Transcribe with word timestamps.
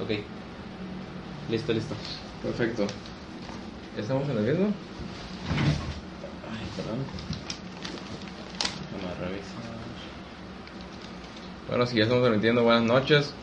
Ok. 0.00 0.10
Listo, 1.50 1.72
listo. 1.72 1.94
Perfecto. 2.42 2.86
¿Estamos 3.96 4.28
en 4.28 4.38
el 4.38 4.44
mismo? 4.44 4.66
Ay, 6.48 6.66
perdón. 6.76 6.98
Vamos 8.92 9.16
a 9.16 9.20
revisar. 9.24 9.58
Bueno, 11.68 11.86
si 11.86 11.96
ya 11.96 12.04
estamos 12.04 12.22
transmitiendo, 12.22 12.62
buenas 12.62 12.84
noches. 12.84 13.34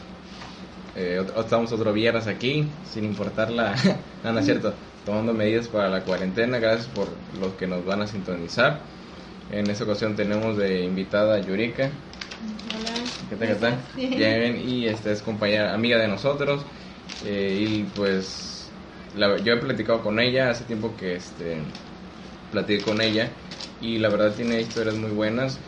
Eh, 0.95 1.25
estamos 1.37 1.73
otro 1.73 1.91
viernes 1.91 2.27
aquí, 2.27 2.65
sin 2.89 3.03
importar 3.03 3.51
la... 3.51 3.75
no, 4.23 4.31
no 4.31 4.39
es 4.39 4.45
cierto. 4.45 4.73
Tomando 5.05 5.33
medidas 5.33 5.67
para 5.67 5.89
la 5.89 6.03
cuarentena. 6.03 6.59
Gracias 6.59 6.87
por 6.87 7.09
los 7.39 7.53
que 7.55 7.67
nos 7.67 7.83
van 7.85 8.01
a 8.01 8.07
sintonizar. 8.07 8.79
En 9.51 9.69
esta 9.69 9.83
ocasión 9.83 10.15
tenemos 10.15 10.55
de 10.55 10.85
invitada 10.85 11.35
a 11.35 11.39
Yurika. 11.39 11.89
¿Qué 13.27 13.37
tal, 13.37 13.47
qué 13.47 13.55
tal? 13.55 13.87
Bien, 14.13 14.57
y 14.57 14.85
esta 14.87 15.11
es 15.11 15.21
compañera, 15.23 15.73
amiga 15.73 15.97
de 15.97 16.07
nosotros. 16.07 16.67
eh, 17.19 17.57
y 17.61 17.85
pues, 17.91 18.77
la- 19.13 19.39
yo 19.41 19.53
he 19.53 19.57
platicado 19.57 20.01
con 20.01 20.19
ella 20.19 20.49
hace 20.49 20.65
tiempo 20.65 20.95
que 20.97 21.15
este, 21.15 21.79
platiqué 22.49 22.81
con 22.81 23.01
ella. 23.01 23.39
Y 23.79 23.99
la 23.99 24.09
verdad 24.09 24.35
tiene 24.35 24.61
historias 24.61 24.95
muy 24.95 25.11
buenas. 25.11 25.65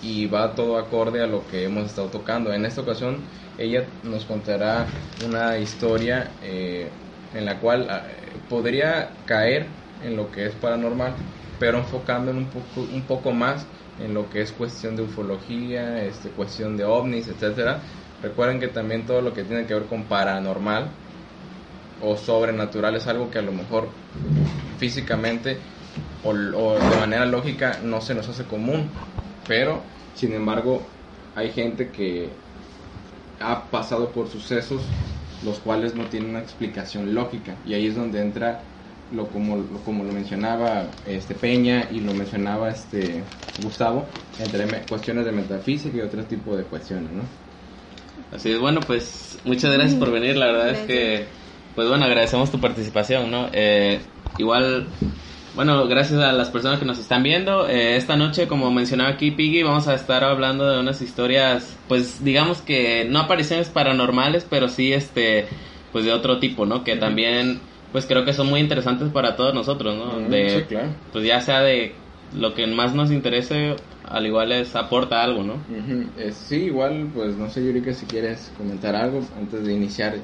Y 0.00 0.26
va 0.26 0.54
todo 0.54 0.78
acorde 0.78 1.22
a 1.22 1.26
lo 1.28 1.46
que 1.46 1.64
hemos 1.64 1.86
estado 1.86 2.10
tocando. 2.10 2.52
En 2.52 2.64
esta 2.66 2.82
ocasión, 2.82 3.28
ella 3.56 3.98
nos 4.02 4.26
contará 4.26 5.12
una 5.16 5.58
historia 5.58 6.38
eh, 6.42 7.04
en 7.32 7.44
la 7.46 7.60
cual 7.60 7.88
ah, 7.90 8.08
podría 8.48 9.24
caer 9.26 9.84
en 9.98 10.16
lo 10.16 10.30
que 10.30 10.46
es 10.46 10.56
paranormal, 10.56 11.24
pero 11.58 11.78
enfocando 11.78 12.30
en 12.30 12.36
un 12.38 12.50
poco, 12.50 12.82
un 12.82 13.06
poco 13.06 13.32
más 13.32 13.70
en 14.00 14.14
lo 14.14 14.30
que 14.30 14.42
es 14.42 14.52
cuestión 14.52 14.96
de 14.96 15.02
ufología, 15.02 16.02
este, 16.04 16.30
cuestión 16.30 16.76
de 16.76 16.84
ovnis, 16.84 17.28
etcétera. 17.28 17.80
Recuerden 18.22 18.60
que 18.60 18.68
también 18.68 19.06
todo 19.06 19.20
lo 19.20 19.32
que 19.32 19.44
tiene 19.44 19.66
que 19.66 19.74
ver 19.74 19.84
con 19.84 20.04
paranormal 20.04 20.88
o 22.02 22.16
sobrenatural 22.16 22.96
es 22.96 23.06
algo 23.06 23.30
que 23.30 23.38
a 23.38 23.42
lo 23.42 23.52
mejor 23.52 23.88
físicamente 24.78 25.58
o, 26.24 26.30
o 26.30 26.74
de 26.74 26.96
manera 27.00 27.26
lógica 27.26 27.78
no 27.82 28.00
se 28.00 28.14
nos 28.14 28.28
hace 28.28 28.44
común, 28.44 28.88
pero 29.46 29.82
sin 30.14 30.32
embargo 30.32 30.82
hay 31.34 31.52
gente 31.52 31.90
que 31.90 32.28
ha 33.40 33.64
pasado 33.64 34.10
por 34.10 34.28
sucesos 34.28 34.82
los 35.44 35.58
cuales 35.60 35.94
no 35.94 36.04
tienen 36.04 36.30
una 36.30 36.40
explicación 36.40 37.14
lógica 37.14 37.54
y 37.64 37.74
ahí 37.74 37.86
es 37.86 37.94
donde 37.94 38.20
entra 38.20 38.62
lo 39.10 39.30
como 39.30 39.56
lo, 39.56 39.82
como 39.84 40.04
lo 40.04 40.12
mencionaba 40.12 41.00
este 41.04 41.34
Peña 41.34 41.88
y 41.90 42.00
lo 42.00 42.14
mencionaba 42.14 42.70
este 42.70 43.24
Gustavo 43.56 44.14
entre 44.36 44.66
me- 44.66 44.86
cuestiones 44.86 45.24
de 45.24 45.32
metafísica 45.32 45.96
y 45.96 46.00
otro 46.00 46.26
tipo 46.26 46.56
de 46.56 46.66
cuestiones 46.66 47.12
no 47.12 47.28
Así 48.30 48.50
es, 48.52 48.58
bueno, 48.58 48.86
pues 48.86 49.40
muchas 49.44 49.72
gracias 49.72 49.98
por 49.98 50.10
venir. 50.10 50.36
La 50.36 50.46
verdad 50.46 50.70
es 50.70 50.82
que, 50.82 51.32
pues 51.74 51.88
bueno, 51.88 52.04
agradecemos 52.04 52.50
tu 52.50 52.60
participación, 52.60 53.30
¿no? 53.30 53.48
Eh, 53.52 54.12
igual, 54.36 54.98
bueno, 55.52 55.86
gracias 55.88 56.20
a 56.20 56.32
las 56.32 56.50
personas 56.50 56.78
que 56.78 56.84
nos 56.84 56.98
están 56.98 57.22
viendo. 57.22 57.66
Eh, 57.68 57.96
esta 57.96 58.16
noche, 58.16 58.46
como 58.48 58.70
mencionaba 58.70 59.10
aquí 59.10 59.30
Piggy, 59.30 59.62
vamos 59.62 59.88
a 59.88 59.94
estar 59.94 60.24
hablando 60.24 60.68
de 60.68 60.78
unas 60.80 61.00
historias, 61.00 61.82
pues 61.86 62.22
digamos 62.22 62.60
que 62.62 63.06
no 63.08 63.20
apariciones 63.20 63.70
paranormales, 63.70 64.44
pero 64.44 64.68
sí, 64.68 64.92
este, 64.92 65.48
pues 65.90 66.04
de 66.04 66.12
otro 66.12 66.38
tipo, 66.38 66.66
¿no? 66.66 66.84
Que 66.84 66.96
también, 66.96 67.67
pues 67.92 68.06
creo 68.06 68.24
que 68.24 68.32
son 68.32 68.48
muy 68.48 68.60
interesantes 68.60 69.08
para 69.10 69.36
todos 69.36 69.54
nosotros, 69.54 69.96
¿no? 69.96 70.28
De, 70.28 70.50
sí, 70.50 70.62
claro. 70.68 70.88
Pues 71.12 71.24
ya 71.24 71.40
sea 71.40 71.60
de 71.60 71.94
lo 72.34 72.54
que 72.54 72.66
más 72.66 72.94
nos 72.94 73.10
interese, 73.10 73.76
al 74.04 74.26
igual 74.26 74.52
es 74.52 74.76
aporta 74.76 75.22
algo, 75.22 75.42
¿no? 75.42 75.54
Eh, 76.18 76.32
sí 76.32 76.64
igual 76.64 77.10
pues 77.14 77.36
no 77.36 77.48
sé 77.48 77.64
Yurika 77.64 77.92
si 77.94 78.06
quieres 78.06 78.52
comentar 78.56 78.94
algo 78.94 79.20
antes 79.38 79.64
de 79.64 79.72
iniciar 79.72 80.14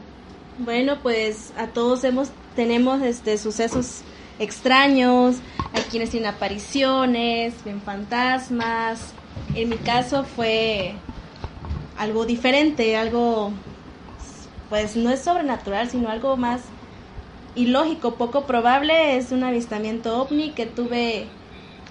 Bueno, 0.58 0.98
pues 1.02 1.52
a 1.56 1.68
todos 1.68 2.04
hemos 2.04 2.30
tenemos 2.54 3.02
este 3.02 3.38
sucesos 3.38 4.02
extraños, 4.38 5.36
hay 5.72 5.82
quienes 5.90 6.10
tienen 6.10 6.28
apariciones, 6.28 7.54
ven 7.64 7.80
fantasmas. 7.80 9.14
En 9.54 9.68
mi 9.68 9.76
caso 9.76 10.24
fue 10.24 10.94
algo 11.96 12.26
diferente, 12.26 12.96
algo 12.96 13.52
pues 14.68 14.96
no 14.96 15.10
es 15.10 15.20
sobrenatural, 15.20 15.88
sino 15.88 16.08
algo 16.08 16.36
más 16.36 16.60
ilógico, 17.54 18.14
poco 18.14 18.44
probable, 18.46 19.16
es 19.16 19.32
un 19.32 19.44
avistamiento 19.44 20.20
ovni 20.20 20.50
que 20.50 20.66
tuve 20.66 21.26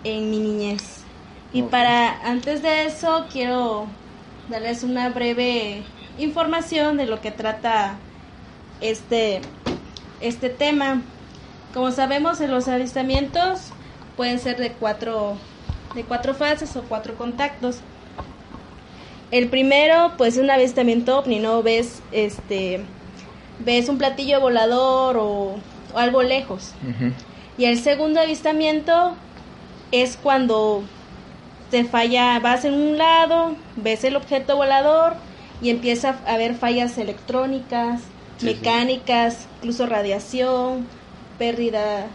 en 0.04 0.30
mi 0.30 0.40
niñez. 0.40 1.04
Y 1.54 1.64
para 1.64 2.20
antes 2.28 2.62
de 2.62 2.86
eso 2.86 3.26
quiero 3.32 3.88
darles 4.50 4.84
una 4.84 5.10
breve 5.10 5.84
información 6.18 6.98
de 6.98 7.06
lo 7.06 7.22
que 7.22 7.32
trata 7.32 7.96
este 8.82 9.42
este 10.20 10.50
tema. 10.50 11.02
Como 11.74 11.92
sabemos, 11.92 12.42
en 12.42 12.52
los 12.52 12.68
avistamientos 12.68 13.70
pueden 14.16 14.40
ser 14.40 14.58
de 14.58 14.72
cuatro 14.72 15.38
de 15.96 16.04
cuatro 16.04 16.34
fases 16.34 16.76
o 16.76 16.84
cuatro 16.84 17.16
contactos. 17.16 17.80
El 19.32 19.50
primero, 19.50 20.14
pues, 20.18 20.38
es 20.38 20.44
un 20.44 20.52
avistamiento 20.52 21.18
ovni, 21.18 21.40
¿no? 21.40 21.64
Ves 21.64 22.02
este 22.12 22.82
ves 23.60 23.90
un 23.90 23.98
platillo 23.98 24.40
volador 24.42 25.18
o, 25.18 25.56
o 25.94 25.98
algo 25.98 26.24
lejos. 26.24 26.72
Y 27.58 27.66
el 27.66 27.80
segundo 27.80 28.20
avistamiento 28.20 29.14
es 29.92 30.18
cuando 30.22 30.84
te 31.72 31.84
falla, 31.86 32.40
vas 32.40 32.66
en 32.66 32.74
un 32.74 32.98
lado, 32.98 33.56
ves 33.76 34.04
el 34.04 34.16
objeto 34.16 34.56
volador 34.56 35.16
y 35.62 35.70
empieza 35.70 36.18
a 36.28 36.34
haber 36.34 36.56
fallas 36.56 36.98
electrónicas, 36.98 38.02
Sí, 38.38 38.48
sí. 38.50 38.56
mecánicas, 38.56 39.48
incluso 39.60 39.86
radiación, 39.86 40.88
pérdida 41.38 42.08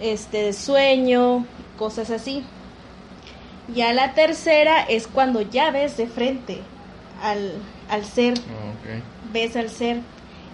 este 0.00 0.42
de 0.44 0.52
sueño, 0.52 1.44
cosas 1.76 2.10
así. 2.10 2.44
Ya 3.74 3.92
la 3.92 4.14
tercera 4.14 4.82
es 4.82 5.06
cuando 5.06 5.42
ya 5.42 5.70
ves 5.70 5.96
de 5.96 6.06
frente 6.06 6.60
al, 7.22 7.52
al 7.88 8.04
ser 8.04 8.34
Ok. 8.34 9.02
ves 9.32 9.56
al 9.56 9.68
ser. 9.70 9.98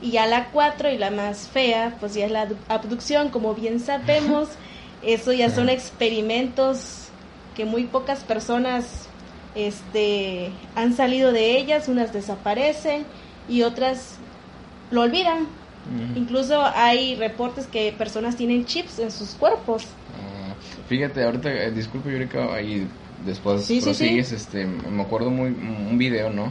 Y 0.07 0.13
ya 0.13 0.27
la 0.27 0.51
cuatro 0.53 0.91
y 0.91 0.99
la 0.99 1.11
más 1.11 1.49
fea, 1.49 1.97
pues 1.99 2.15
ya 2.15 2.27
es 2.27 2.31
la 2.31 2.49
abdu- 2.49 2.57
abducción, 2.69 3.31
como 3.31 3.55
bien 3.55 3.81
sabemos. 3.81 4.49
Eso 5.03 5.33
ya 5.33 5.51
son 5.51 5.69
experimentos 5.69 6.79
que 7.55 7.65
muy 7.65 7.85
pocas 7.85 8.21
personas 8.25 9.09
este, 9.55 10.53
han 10.75 10.95
salido 10.95 11.33
de 11.33 11.57
ellas, 11.59 11.89
unas 11.89 12.13
desaparecen 12.13 13.05
y 13.49 13.63
otras 13.63 14.15
lo 14.91 15.03
olvidan. 15.03 15.49
Incluso 16.15 16.63
hay 16.65 17.15
reportes 17.17 17.67
que 17.67 17.93
personas 17.93 18.37
tienen 18.37 18.65
chips 18.65 18.99
en 18.99 19.11
sus 19.11 19.35
cuerpos. 19.35 19.83
Ah, 20.15 20.55
fíjate, 20.89 21.23
ahorita, 21.25 21.51
eh, 21.53 21.71
disculpe 21.73 22.11
Yurika, 22.13 22.55
ahí 22.55 22.87
después 23.25 23.67
Sí, 23.67 23.81
sí, 23.81 23.85
prosigues, 23.85 24.33
este, 24.33 24.65
me 24.67 25.03
acuerdo 25.03 25.31
muy 25.31 25.49
un 25.51 25.99
video, 25.99 26.31
¿no? 26.31 26.45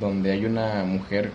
Donde 0.00 0.32
hay 0.32 0.44
una 0.46 0.84
mujer 0.84 1.30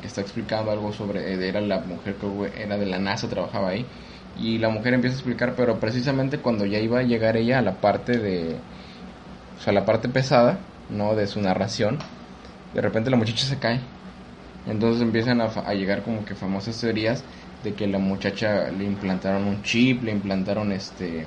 que 0.00 0.06
está 0.06 0.20
explicando 0.20 0.70
algo 0.70 0.92
sobre, 0.92 1.32
eh, 1.32 1.48
era 1.48 1.60
la 1.60 1.80
mujer 1.80 2.14
que 2.14 2.62
era 2.62 2.76
de 2.76 2.86
la 2.86 2.98
NASA, 2.98 3.28
trabajaba 3.28 3.70
ahí, 3.70 3.86
y 4.38 4.58
la 4.58 4.68
mujer 4.68 4.94
empieza 4.94 5.16
a 5.16 5.18
explicar, 5.18 5.54
pero 5.56 5.80
precisamente 5.80 6.38
cuando 6.38 6.66
ya 6.66 6.78
iba 6.78 7.00
a 7.00 7.02
llegar 7.02 7.36
ella 7.36 7.58
a 7.58 7.62
la 7.62 7.80
parte 7.80 8.18
de, 8.18 8.56
o 9.58 9.62
sea, 9.62 9.72
la 9.72 9.84
parte 9.84 10.08
pesada, 10.08 10.58
¿no? 10.90 11.14
De 11.14 11.26
su 11.26 11.40
narración, 11.40 11.98
de 12.74 12.80
repente 12.80 13.10
la 13.10 13.16
muchacha 13.16 13.46
se 13.46 13.58
cae. 13.58 13.80
Entonces 14.66 15.02
empiezan 15.02 15.40
a 15.40 15.74
llegar 15.74 16.02
como 16.02 16.24
que 16.24 16.34
famosas 16.34 16.78
teorías 16.80 17.24
de 17.64 17.74
que 17.74 17.86
la 17.86 17.98
muchacha 17.98 18.70
le 18.70 18.84
implantaron 18.84 19.44
un 19.44 19.62
chip, 19.62 20.02
le 20.02 20.12
implantaron 20.12 20.72
este 20.72 21.26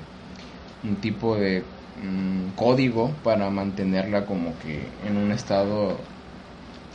un 0.84 0.96
tipo 0.96 1.36
de 1.36 1.62
mm, 2.02 2.56
código 2.56 3.10
para 3.22 3.50
mantenerla 3.50 4.26
como 4.26 4.58
que 4.58 4.86
en 5.06 5.16
un 5.16 5.32
estado 5.32 5.98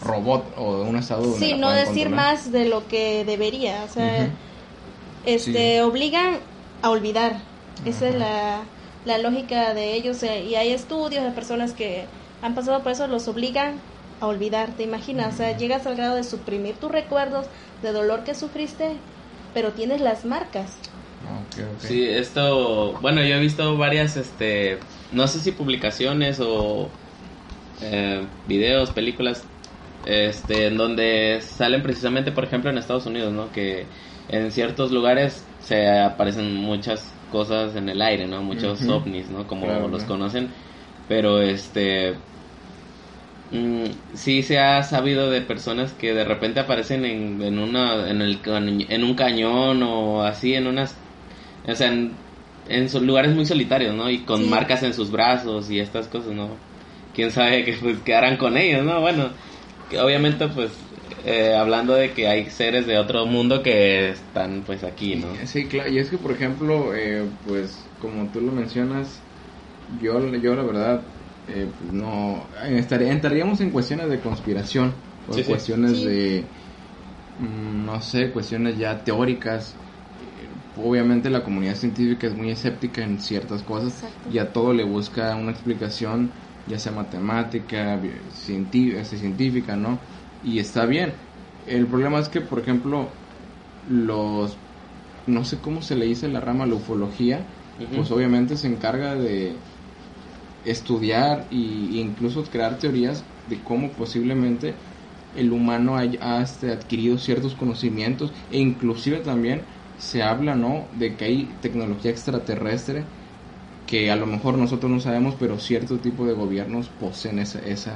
robot 0.04 0.44
o 0.58 0.84
en 0.84 0.90
un 0.90 0.98
estado 0.98 1.24
donde 1.24 1.40
Sí, 1.40 1.52
la 1.52 1.58
no 1.58 1.72
decir 1.72 2.06
controlar. 2.06 2.12
más 2.16 2.52
de 2.52 2.66
lo 2.66 2.88
que 2.88 3.26
debería. 3.26 3.84
O 3.84 3.94
sea, 3.94 4.28
este, 5.26 5.76
Sí. 5.76 5.80
obligan 5.82 6.38
a 6.82 6.90
olvidar. 6.90 7.38
Esa 7.86 8.10
es 8.10 8.16
la, 8.16 8.60
la 9.06 9.18
lógica 9.18 9.74
de 9.74 9.94
ellos. 9.94 10.22
eh, 10.24 10.46
Y 10.46 10.56
hay 10.56 10.72
estudios 10.72 11.24
de 11.24 11.32
personas 11.32 11.74
que 11.74 12.06
han 12.42 12.56
pasado 12.56 12.82
por 12.84 12.92
eso, 12.92 13.08
los 13.08 13.28
obligan 13.28 13.76
a 14.22 14.28
olvidar. 14.28 14.70
¿Te 14.78 14.84
imaginas? 14.84 15.34
O 15.34 15.38
sea, 15.38 15.58
llegas 15.58 15.86
al 15.88 15.96
grado 15.96 16.16
de 16.16 16.24
suprimir 16.24 16.76
tus 16.76 16.92
recuerdos 16.92 17.46
de 17.84 17.92
dolor 17.92 18.24
que 18.24 18.36
sufriste, 18.36 18.92
pero 19.54 19.72
tienes 19.72 20.02
las 20.02 20.26
marcas. 20.26 20.72
Ah, 21.26 21.40
ok, 21.42 21.64
ok. 21.76 21.82
Sí, 21.88 22.04
esto, 22.06 22.94
bueno, 23.02 23.22
yo 23.24 23.36
he 23.36 23.40
visto 23.40 23.78
varias, 23.78 24.18
este, 24.18 24.78
no 25.12 25.28
sé 25.28 25.40
si 25.40 25.52
publicaciones 25.52 26.40
o 26.42 26.88
eh, 27.82 28.22
videos, 28.48 28.92
películas, 28.92 29.44
este, 30.06 30.68
en 30.68 30.78
donde 30.78 31.40
salen 31.42 31.84
precisamente, 31.84 32.32
por 32.32 32.44
ejemplo, 32.44 32.70
en 32.70 32.78
Estados 32.78 33.06
Unidos, 33.06 33.34
¿no? 33.34 33.52
Que 33.52 33.86
en 34.30 34.52
ciertos 34.52 34.92
lugares 34.92 35.46
se 35.60 35.90
aparecen 35.90 36.56
muchas 36.56 37.14
cosas 37.32 37.76
en 37.76 37.90
el 37.90 38.02
aire, 38.02 38.28
¿no? 38.28 38.42
Muchos 38.44 38.86
ovnis, 38.88 39.30
¿no? 39.30 39.48
Como 39.48 39.66
Claro, 39.66 39.88
los 39.88 40.04
conocen, 40.04 40.50
pero 41.08 41.42
este, 41.42 42.16
mm, 43.52 43.86
sí 44.14 44.44
se 44.44 44.60
ha 44.60 44.84
sabido 44.84 45.30
de 45.30 45.42
personas 45.42 45.94
que 45.94 46.14
de 46.14 46.24
repente 46.24 46.60
aparecen 46.60 47.06
en, 47.06 47.42
en, 47.42 47.60
una, 47.60 48.10
en, 48.10 48.22
el, 48.22 48.40
en 48.46 49.04
un 49.04 49.16
cañón 49.16 49.84
o 49.84 50.24
así, 50.24 50.54
en 50.56 50.68
unas... 50.68 50.96
O 51.68 51.76
sea, 51.76 51.90
en, 51.90 52.14
en 52.68 52.88
lugares 53.06 53.34
muy 53.36 53.46
solitarios, 53.46 53.96
¿no? 53.96 54.10
Y 54.10 54.20
con 54.20 54.48
marcas 54.50 54.84
en 54.84 54.94
sus 54.94 55.12
brazos 55.12 55.70
y 55.70 55.80
estas 55.80 56.08
cosas, 56.08 56.34
¿no? 56.34 56.50
Quién 57.14 57.32
sabe 57.32 57.64
qué 57.66 57.74
pues, 57.82 57.98
qué 58.06 58.16
harán 58.16 58.38
con 58.38 58.58
ellos, 58.58 58.84
¿no? 58.86 59.02
Bueno, 59.02 59.30
que 59.90 60.00
obviamente 60.00 60.48
pues 60.50 60.72
eh, 61.26 61.56
hablando 61.56 61.94
de 61.94 62.14
que 62.14 62.28
hay 62.28 62.50
seres 62.50 62.86
de 62.88 62.98
otro 62.98 63.26
mundo 63.26 63.62
que 63.64 64.10
están 64.10 64.64
pues 64.66 64.84
aquí, 64.84 65.16
¿no? 65.16 65.28
Sí, 65.46 65.68
claro, 65.68 65.90
y 65.90 65.98
es 65.98 66.10
que 66.10 66.18
por 66.18 66.32
ejemplo, 66.32 66.96
eh, 66.96 67.28
pues 67.46 67.90
como 68.00 68.30
tú 68.32 68.42
lo 68.42 68.52
mencionas, 68.52 69.22
yo, 70.00 70.20
yo 70.38 70.56
la 70.56 70.64
verdad, 70.64 71.02
eh, 71.48 71.72
pues, 71.78 71.92
no, 71.92 72.48
entraríamos 72.64 73.60
en 73.62 73.72
cuestiones 73.72 74.10
de 74.10 74.20
conspiración, 74.20 74.94
o 75.28 75.34
cuestiones 75.44 76.04
de, 76.04 76.46
mm, 77.40 77.86
no 77.86 78.02
sé, 78.02 78.32
cuestiones 78.32 78.78
ya 78.78 79.04
teóricas. 79.04 79.76
Obviamente 80.76 81.30
la 81.30 81.44
comunidad 81.44 81.76
científica 81.76 82.28
es 82.28 82.36
muy 82.36 82.50
escéptica 82.50 83.04
en 83.04 83.20
ciertas 83.20 83.64
cosas 83.64 84.18
y 84.30 84.38
a 84.38 84.52
todo 84.52 84.74
le 84.74 84.84
busca 84.84 85.36
una 85.36 85.52
explicación, 85.52 86.32
ya 86.70 86.80
sea 86.80 86.92
matemática, 86.92 88.00
científica, 88.32 89.04
científica, 89.04 89.76
¿no? 89.76 90.00
Y 90.42 90.60
está 90.60 90.86
bien. 90.86 91.14
El 91.66 91.88
problema 91.88 92.20
es 92.20 92.30
que, 92.30 92.42
por 92.42 92.60
ejemplo, 92.60 93.10
los, 93.82 94.58
no 95.26 95.44
sé 95.46 95.62
cómo 95.62 95.82
se 95.82 95.96
le 95.96 96.06
dice 96.06 96.28
la 96.30 96.42
rama, 96.42 96.66
la 96.68 96.76
ufología, 96.76 97.40
pues 97.96 98.12
obviamente 98.12 98.58
se 98.58 98.68
encarga 98.68 99.16
de 99.16 99.56
estudiar 100.64 101.48
e 101.52 101.56
incluso 101.56 102.44
crear 102.46 102.78
teorías 102.80 103.24
de 103.46 103.64
cómo 103.64 103.96
posiblemente 103.96 104.76
el 105.32 105.52
humano 105.52 105.98
haya 105.98 106.42
este, 106.42 106.72
adquirido 106.72 107.18
ciertos 107.18 107.56
conocimientos 107.56 108.34
e 108.50 108.60
inclusive 108.60 109.20
también 109.20 109.68
se 109.96 110.24
habla 110.24 110.56
no 110.56 110.90
de 110.94 111.18
que 111.18 111.26
hay 111.26 111.58
tecnología 111.62 112.12
extraterrestre 112.12 113.06
que 113.90 114.12
a 114.12 114.16
lo 114.16 114.28
mejor 114.28 114.58
nosotros 114.58 114.92
no 114.92 115.00
sabemos 115.00 115.34
pero 115.40 115.58
cierto 115.58 115.98
tipo 115.98 116.26
de 116.28 116.34
gobiernos 116.34 116.88
poseen 117.00 117.40
esa, 117.40 117.60
esa 117.60 117.96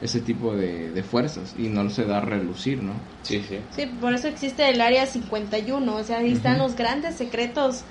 ese 0.00 0.20
tipo 0.20 0.54
de, 0.54 1.02
fuerzas 1.02 1.54
y 1.58 1.68
no 1.68 1.90
se 1.90 2.04
da 2.04 2.18
a 2.18 2.20
relucir, 2.20 2.82
¿no? 2.82 2.92
Sí, 3.22 3.42
sí. 3.48 3.58
Sí, 3.74 3.86
por 4.00 4.14
eso 4.14 4.28
existe 4.28 4.68
el 4.68 4.80
Área 4.80 5.06
51, 5.06 5.92
o 5.92 6.04
sea, 6.04 6.18
ahí 6.18 6.32
están 6.32 6.58
los 6.58 6.76
grandes 6.76 7.16
secretos 7.16 7.82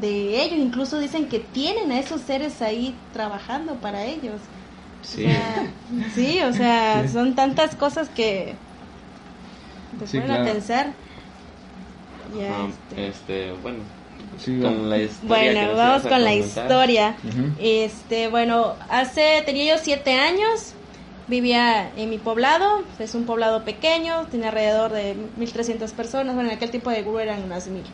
de 0.00 0.42
ellos, 0.44 0.58
incluso 0.58 1.00
dicen 1.00 1.26
que 1.26 1.40
tienen 1.40 1.90
a 1.90 1.98
esos 1.98 2.20
seres 2.20 2.62
ahí 2.62 2.94
trabajando 3.12 3.74
para 3.74 4.04
ellos. 4.04 4.40
Sí. 5.02 5.26
O 5.26 6.14
sí, 6.14 6.38
o 6.40 6.52
sea, 6.52 7.08
son 7.12 7.34
tantas 7.34 7.74
cosas 7.74 8.08
que 8.10 8.54
te 9.98 10.06
sí, 10.06 10.18
a 10.18 10.44
pensar. 10.44 10.92
Ya, 12.38 12.66
este. 12.68 13.08
este... 13.08 13.52
bueno, 13.62 13.78
con 14.44 14.90
la 14.90 14.98
historia 14.98 15.28
bueno, 15.28 15.76
vamos 15.76 16.02
con 16.02 16.22
la 16.22 16.34
historia. 16.34 17.16
Este, 17.58 18.28
bueno, 18.28 18.74
hace 18.88 19.42
tenía 19.44 19.74
yo 19.74 19.82
siete 19.82 20.12
años, 20.12 20.74
vivía 21.26 21.90
en 21.96 22.10
mi 22.10 22.18
poblado, 22.18 22.82
es 22.98 23.14
un 23.14 23.24
poblado 23.24 23.64
pequeño, 23.64 24.26
tiene 24.30 24.46
alrededor 24.46 24.92
de 24.92 25.16
1300 25.36 25.90
personas, 25.92 26.34
bueno, 26.34 26.50
en 26.50 26.56
aquel 26.56 26.70
tipo 26.70 26.90
de 26.90 27.02
grupo 27.02 27.20
eran 27.20 27.42
unas 27.42 27.66
mil. 27.66 27.84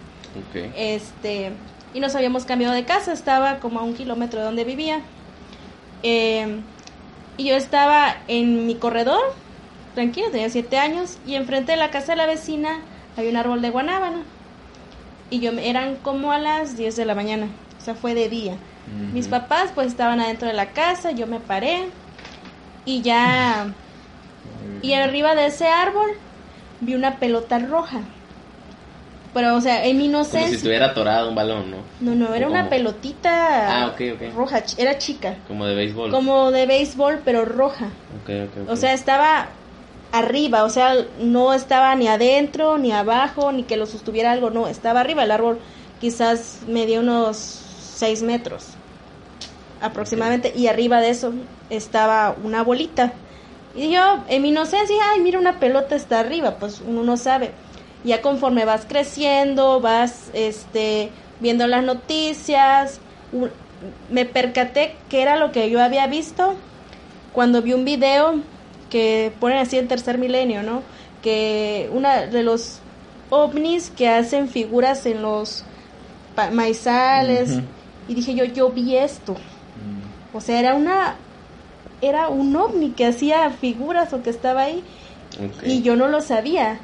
Este, 0.77 1.53
y 1.95 2.01
nos 2.01 2.15
habíamos 2.15 2.45
cambiado 2.45 2.75
de 2.75 2.85
casa, 2.85 3.13
estaba 3.13 3.59
como 3.59 3.81
a 3.81 3.83
un 3.83 3.95
kilómetro 3.95 4.41
de 4.41 4.47
donde 4.47 4.65
vivía. 4.65 5.01
Em, 6.03 6.63
y 7.37 7.45
yo 7.45 7.55
estaba 7.55 8.17
en 8.29 8.67
mi 8.67 8.75
corredor, 8.75 9.21
tranquilo, 9.95 10.31
tenía 10.31 10.51
siete 10.51 10.79
años, 10.79 11.19
y 11.27 11.35
enfrente 11.35 11.73
de 11.73 11.79
la 11.79 11.91
casa 11.91 12.13
de 12.13 12.17
la 12.17 12.27
vecina 12.27 12.81
había 13.17 13.31
un 13.31 13.37
árbol 13.37 13.63
de 13.63 13.71
guanábana. 13.71 14.23
Y 15.33 15.41
yo 15.41 15.51
eran 15.53 15.97
como 15.97 16.31
a 16.31 16.39
las 16.39 16.77
10 16.77 16.95
de 16.95 17.07
la 17.07 17.15
mañana, 17.15 17.47
o 17.81 17.83
sea, 17.83 17.95
fue 17.95 18.13
de 18.15 18.29
día. 18.29 18.55
Mis 19.15 19.29
papás 19.29 19.71
pues 19.75 19.87
estaban 19.87 20.21
adentro 20.21 20.47
de 20.47 20.53
la 20.53 20.67
casa, 20.73 21.13
yo 21.13 21.27
me 21.27 21.41
paré 21.41 21.89
y 22.85 23.01
ya... 23.01 23.73
Y 24.83 24.93
arriba 24.93 25.35
de 25.35 25.47
ese 25.47 25.69
árbol 25.69 26.11
vi 26.81 26.95
una 26.95 27.19
pelota 27.19 27.59
roja. 27.61 28.01
Pero, 29.33 29.57
o 29.57 29.61
sea, 29.63 29.87
en 29.87 29.97
mi 29.97 30.05
inocencia... 30.05 30.41
Como 30.41 30.51
si 30.51 30.57
estuviera 30.57 30.87
atorado 30.89 31.31
un 31.31 31.35
balón, 31.35 31.71
¿no? 31.71 31.79
No, 32.01 32.15
no, 32.15 32.35
era 32.35 32.47
una 32.47 32.69
pelotita 32.69 33.87
ah, 33.87 33.97
roja, 34.35 34.63
era 34.77 34.99
chica. 34.99 35.37
Como 35.49 35.65
de 35.65 35.75
béisbol. 35.75 36.11
Como 36.11 36.51
de 36.51 36.67
béisbol, 36.67 37.23
pero 37.25 37.47
roja. 37.47 37.89
O 38.69 38.77
sea, 38.77 38.93
estaba 38.93 39.49
arriba, 40.13 40.65
o 40.65 40.71
sea, 40.71 40.95
no 41.19 41.53
estaba 41.55 41.95
ni 41.95 42.07
adentro, 42.07 42.79
ni 42.79 42.93
abajo, 42.93 43.51
ni 43.53 43.65
que 43.65 43.77
lo 43.77 43.87
sostuviera 43.87 44.33
algo, 44.33 44.51
no, 44.51 44.69
estaba 44.69 45.01
arriba. 45.01 45.25
El 45.25 45.31
árbol 45.31 45.59
quizás 46.01 46.61
medía 46.69 47.01
unos 47.01 47.37
6 47.37 48.23
metros 48.23 48.67
aproximadamente, 49.81 50.53
y 50.55 50.69
arriba 50.69 51.01
de 51.01 51.11
eso 51.11 51.33
estaba 51.71 52.37
una 52.45 52.63
bolita. 52.63 53.13
Y 53.75 53.91
yo, 53.91 54.19
en 54.29 54.43
mi 54.43 54.51
inocencia, 54.51 54.97
ay, 55.13 55.21
mira, 55.21 55.39
una 55.39 55.59
pelota 55.59 55.97
está 55.97 56.21
arriba, 56.21 56.57
pues 56.59 56.83
uno 56.87 57.03
no 57.03 57.17
sabe 57.17 57.53
ya 58.05 58.21
conforme 58.21 58.65
vas 58.65 58.87
creciendo, 58.87 59.81
vas 59.81 60.31
este, 60.33 61.11
viendo 61.41 61.67
las 61.67 61.85
noticias, 61.85 63.01
me 64.11 64.25
percaté 64.25 64.97
que 65.09 65.23
era 65.23 65.37
lo 65.37 65.53
que 65.53 65.71
yo 65.71 65.83
había 65.83 66.07
visto 66.07 66.55
cuando 67.33 67.63
vi 67.63 67.73
un 67.73 67.85
video 67.85 68.41
que 68.93 69.33
ponen 69.41 69.57
así 69.57 69.79
en 69.79 69.89
tercer 69.89 70.19
milenio, 70.19 70.63
¿no? 70.63 70.83
Que 71.23 71.89
una 71.95 72.27
de 72.27 72.43
los 72.43 72.81
ovnis 73.31 73.89
que 73.89 74.11
hacen 74.11 74.51
figuras 74.51 75.07
en 75.07 75.23
los 75.23 75.65
maizales 76.53 77.61
y 78.07 78.15
dije 78.15 78.35
yo, 78.35 78.45
yo 78.45 78.69
vi 78.69 78.97
esto. 78.97 79.33
Mm. 79.33 80.37
O 80.37 80.43
sea, 80.43 80.61
era 80.61 80.75
una 80.75 81.17
era 82.03 82.29
un 82.29 82.55
ovni 82.55 82.91
que 82.91 83.07
hacía 83.07 83.49
figuras 83.49 84.13
o 84.13 84.23
que 84.23 84.29
estaba 84.29 84.65
ahí 84.65 84.85
y 85.65 85.81
yo 85.81 85.97
no 85.97 86.09
lo 86.09 86.21
sabía. 86.21 86.79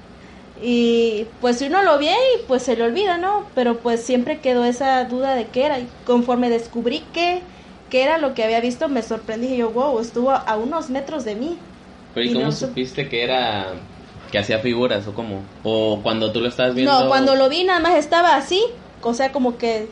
Y 0.62 1.26
pues 1.42 1.58
si 1.58 1.66
uno 1.66 1.82
lo 1.82 1.98
ve 1.98 2.06
y 2.06 2.46
pues 2.46 2.62
se 2.62 2.74
le 2.74 2.84
olvida, 2.84 3.18
¿no? 3.18 3.44
Pero 3.54 3.80
pues 3.80 4.02
siempre 4.02 4.38
quedó 4.38 4.64
esa 4.64 5.04
duda 5.04 5.34
de 5.34 5.44
qué 5.48 5.66
era. 5.66 5.78
Y 5.78 5.86
conforme 6.06 6.48
descubrí 6.48 7.04
que, 7.12 7.42
qué 7.90 8.02
era 8.02 8.16
lo 8.16 8.32
que 8.32 8.44
había 8.44 8.60
visto, 8.60 8.88
me 8.88 9.02
sorprendí. 9.02 9.48
Y 9.48 9.58
yo, 9.58 9.70
wow, 9.70 10.00
estuvo 10.00 10.30
a 10.30 10.56
unos 10.56 10.88
metros 10.88 11.26
de 11.26 11.34
mí. 11.34 11.58
Pero 12.14 12.26
¿y, 12.26 12.32
cómo 12.32 12.52
supiste 12.52 13.08
que 13.08 13.22
era 13.22 13.74
que 14.30 14.38
hacía 14.38 14.58
figuras 14.58 15.06
o 15.06 15.14
cómo? 15.14 15.42
¿O 15.62 16.00
cuando 16.02 16.32
tú 16.32 16.40
lo 16.40 16.48
estabas 16.48 16.74
viendo? 16.74 17.00
No, 17.00 17.08
cuando 17.08 17.34
lo 17.34 17.48
vi 17.48 17.64
nada 17.64 17.80
más 17.80 17.94
estaba 17.94 18.36
así. 18.36 18.62
O 19.02 19.14
sea, 19.14 19.30
como 19.30 19.58
que 19.58 19.88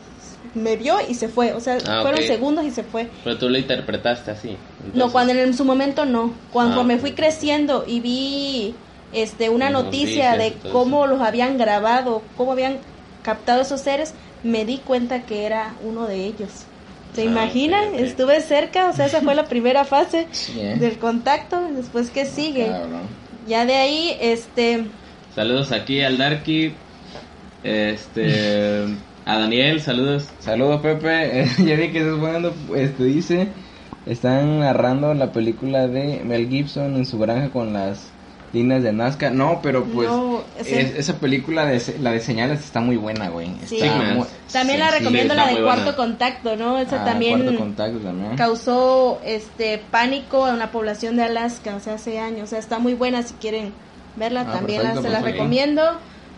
me 0.53 0.75
vio 0.75 0.97
y 1.07 1.13
se 1.13 1.27
fue. 1.27 1.53
O 1.53 1.59
sea, 1.59 1.77
ah, 1.87 2.01
fueron 2.01 2.21
segundos 2.23 2.65
y 2.65 2.71
se 2.71 2.83
fue. 2.83 3.09
Pero 3.23 3.37
tú 3.37 3.49
lo 3.49 3.57
interpretaste 3.57 4.31
así. 4.31 4.57
No, 4.93 5.11
cuando 5.11 5.33
en 5.33 5.53
su 5.53 5.65
momento 5.65 6.05
no. 6.05 6.33
Cuando 6.51 6.81
ah, 6.81 6.83
me 6.83 6.97
fui 6.97 7.13
creciendo 7.13 7.85
y 7.87 7.99
vi 7.99 8.75
este 9.13 9.49
una 9.49 9.69
noticia 9.69 10.35
de 10.35 10.53
cómo 10.71 11.07
los 11.07 11.21
habían 11.21 11.57
grabado, 11.57 12.21
cómo 12.35 12.51
habían 12.51 12.79
captado 13.23 13.61
esos 13.61 13.81
seres, 13.81 14.13
me 14.43 14.65
di 14.65 14.77
cuenta 14.77 15.23
que 15.25 15.45
era 15.45 15.75
uno 15.83 16.07
de 16.07 16.25
ellos. 16.25 16.66
¿Se 17.17 17.23
ah, 17.23 17.25
imaginan? 17.25 17.95
Estuve 17.95 18.41
cerca, 18.41 18.91
o 18.91 18.93
sea, 18.93 19.07
esa 19.07 19.21
fue 19.21 19.33
la 19.33 19.45
primera 19.49 19.85
fase 19.85 20.27
¿eh? 20.55 20.77
del 20.79 20.99
contacto. 20.99 21.59
Después, 21.75 22.11
¿qué 22.11 22.25
sigue? 22.25 22.71
Ya 23.47 23.65
de 23.65 23.73
ahí, 23.73 24.15
este... 24.21 24.85
Saludos 25.33 25.71
aquí 25.71 26.03
al 26.03 26.19
Darky, 26.19 26.73
este... 27.63 28.83
a 29.25 29.39
Daniel, 29.39 29.81
saludos. 29.81 30.29
Saludos, 30.37 30.79
Pepe. 30.81 31.47
ya 31.57 31.73
vi 31.73 31.91
que 31.91 32.01
estás 32.01 32.19
poniendo, 32.19 32.53
este, 32.75 33.03
dice... 33.05 33.47
Están 34.05 34.59
narrando 34.59 35.15
la 35.15 35.31
película 35.31 35.87
de 35.87 36.21
Mel 36.23 36.47
Gibson 36.47 36.97
en 36.97 37.05
su 37.07 37.17
granja 37.17 37.49
con 37.49 37.73
las 37.73 38.11
líneas 38.53 38.83
de 38.83 38.93
Nazca. 38.93 39.29
No, 39.29 39.59
pero 39.61 39.83
pues 39.85 40.09
esa 40.65 41.19
película 41.19 41.65
de 41.65 41.81
la 41.99 42.11
de 42.11 42.19
señales 42.19 42.63
está 42.63 42.79
muy 42.79 42.97
buena, 42.97 43.29
güey. 43.29 43.51
también 44.51 44.79
la 44.79 44.91
recomiendo 44.91 45.33
la 45.33 45.47
de 45.47 45.61
Cuarto 45.61 45.95
Contacto, 45.95 46.55
¿no? 46.55 46.77
Esa 46.79 47.01
ah, 47.01 47.05
también, 47.05 47.75
causó 48.37 49.19
este 49.23 49.81
pánico 49.91 50.45
a 50.45 50.53
una 50.53 50.71
población 50.71 51.17
de 51.17 51.23
Alaska, 51.23 51.75
o 51.75 51.79
sea, 51.79 51.95
hace 51.95 52.19
años. 52.19 52.43
O 52.43 52.47
sea, 52.47 52.59
está 52.59 52.79
muy 52.79 52.93
buena 52.93 53.23
si 53.23 53.33
quieren 53.35 53.73
verla, 54.15 54.45
ah, 54.47 54.53
también 54.53 54.81
se 54.81 55.09
la 55.09 55.19
pues, 55.19 55.33
recomiendo. 55.33 55.83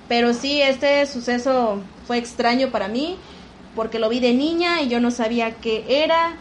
Pero 0.08 0.34
sí, 0.34 0.62
este 0.62 1.06
suceso 1.06 1.82
fue 2.08 2.18
extraño 2.18 2.70
para 2.70 2.88
mí 2.88 3.18
porque 3.76 4.00
lo 4.00 4.10
vi 4.10 4.20
de 4.20 4.34
niña 4.34 4.82
y 4.82 4.90
yo 4.90 5.00
no 5.00 5.12
sabía 5.12 5.52
qué 5.52 5.86
era 5.88 6.34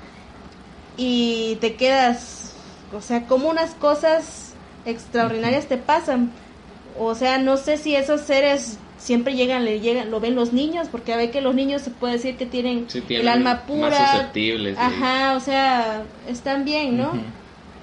y 0.97 1.57
te 1.61 1.77
quedas, 1.77 2.53
o 2.93 3.01
sea, 3.01 3.27
como 3.27 3.49
unas 3.49 3.75
cosas 3.75 4.48
extraordinarias 4.91 5.69
te 5.69 5.77
pasan. 5.79 6.31
O 6.99 7.15
sea, 7.15 7.39
no 7.39 7.57
sé 7.57 7.77
si 7.77 7.95
esos 7.95 8.23
seres 8.23 8.79
siempre 8.97 9.35
llegan, 9.35 9.65
le 9.65 9.81
llegan, 9.81 10.11
lo 10.11 10.21
ven 10.21 10.35
los 10.35 10.53
niños, 10.53 10.89
porque 10.89 11.13
a 11.13 11.17
ver 11.17 11.31
que 11.31 11.41
los 11.41 11.55
niños 11.55 11.83
se 11.83 11.91
puede 11.91 12.15
decir 12.15 12.37
que 12.37 12.47
tienen, 12.47 12.87
el 13.09 13.29
alma 13.29 13.67
pura. 13.67 13.91
Más 13.91 13.97
susceptibles. 13.99 14.77
Ajá, 14.79 15.37
o 15.37 15.41
sea, 15.41 16.05
están 16.27 16.65
bien, 16.65 16.97
¿no? 16.97 17.13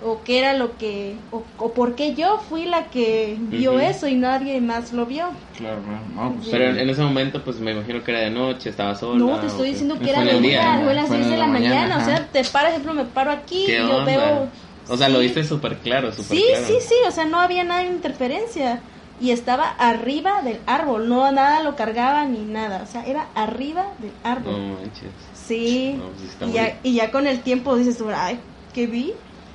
o 0.02 0.24
qué 0.24 0.40
era 0.40 0.54
lo 0.54 0.78
que 0.78 1.16
o, 1.32 1.38
o 1.58 1.74
por 1.74 1.96
qué 1.96 2.14
yo 2.16 2.38
fui 2.50 2.66
la 2.66 2.90
que 2.90 3.38
vio 3.40 3.72
Ujú. 3.72 3.80
eso 3.80 4.08
y 4.08 4.16
nadie 4.16 4.60
más 4.62 4.92
lo 4.92 5.06
vio. 5.06 5.30
Claro, 5.58 5.82
no, 5.82 6.34
pues, 6.36 6.50
Pero 6.52 6.66
sí. 6.66 6.80
en 6.82 6.90
ese 6.90 7.02
momento, 7.02 7.44
pues 7.44 7.60
me 7.60 7.72
imagino 7.72 8.04
que 8.04 8.12
era 8.12 8.20
de 8.22 8.30
noche, 8.30 8.70
estaba 8.70 8.94
sola. 8.96 9.20
No, 9.20 9.40
te 9.40 9.46
¿o 9.46 9.50
estoy 9.50 9.70
diciendo 9.70 9.96
que 9.96 10.02
Fue 10.02 10.10
era 10.12 10.34
de 10.34 10.42
día, 10.42 10.50
día, 10.50 10.78
¿no? 10.84 10.90
a 10.90 10.94
las 10.94 11.08
Fue 11.08 11.16
en 11.16 11.24
6 11.24 11.34
de 11.34 11.38
la 11.40 11.48
mañana, 11.48 11.76
mañana, 11.76 11.98
o 11.98 12.06
sea, 12.06 12.28
te 12.32 12.44
paras, 12.44 12.72
ejemplo, 12.72 12.94
me 12.94 13.06
paro 13.06 13.32
aquí 13.32 13.56
y 13.56 13.68
¿Qué 13.68 13.82
yo 13.82 13.98
onda? 13.98 14.06
veo 14.06 14.52
O 14.88 14.98
sea, 14.98 15.10
lo 15.10 15.20
Sí. 15.20 15.26
viste 15.26 15.44
súper 15.44 15.78
claro, 15.80 16.12
súper 16.12 16.38
Sí, 16.38 16.44
claro. 16.50 16.66
sí, 16.68 16.74
sí, 16.88 16.96
o 17.08 17.12
sea, 17.12 17.26
no 17.26 17.40
había 17.40 17.64
nada 17.64 17.82
de 17.82 17.88
interferencia 17.90 18.82
y 19.20 19.32
estaba 19.32 19.70
arriba 19.70 20.42
del 20.42 20.60
árbol, 20.68 21.08
no 21.10 21.32
nada 21.32 21.64
lo 21.64 21.76
cargaba 21.76 22.26
ni 22.26 22.40
nada, 22.40 22.82
o 22.84 22.92
sea, 22.92 23.06
era 23.06 23.28
arriba 23.34 23.86
del 24.00 24.12
No 24.24 24.30
árbol. 24.30 24.62
manches. 24.82 25.10
Sí, 25.34 25.96
No, 25.98 26.06
pues 26.10 26.32
sí 26.32 26.46
y, 26.50 26.52
ya, 26.54 26.80
y 26.84 26.94
ya 26.96 27.12
con 27.12 27.28
el 27.28 27.42
tiempo 27.42 27.76
dices 27.76 27.98
tú, 27.98 28.08
ay, 28.14 28.40
¿qué 28.74 28.88
vi? 28.88 29.14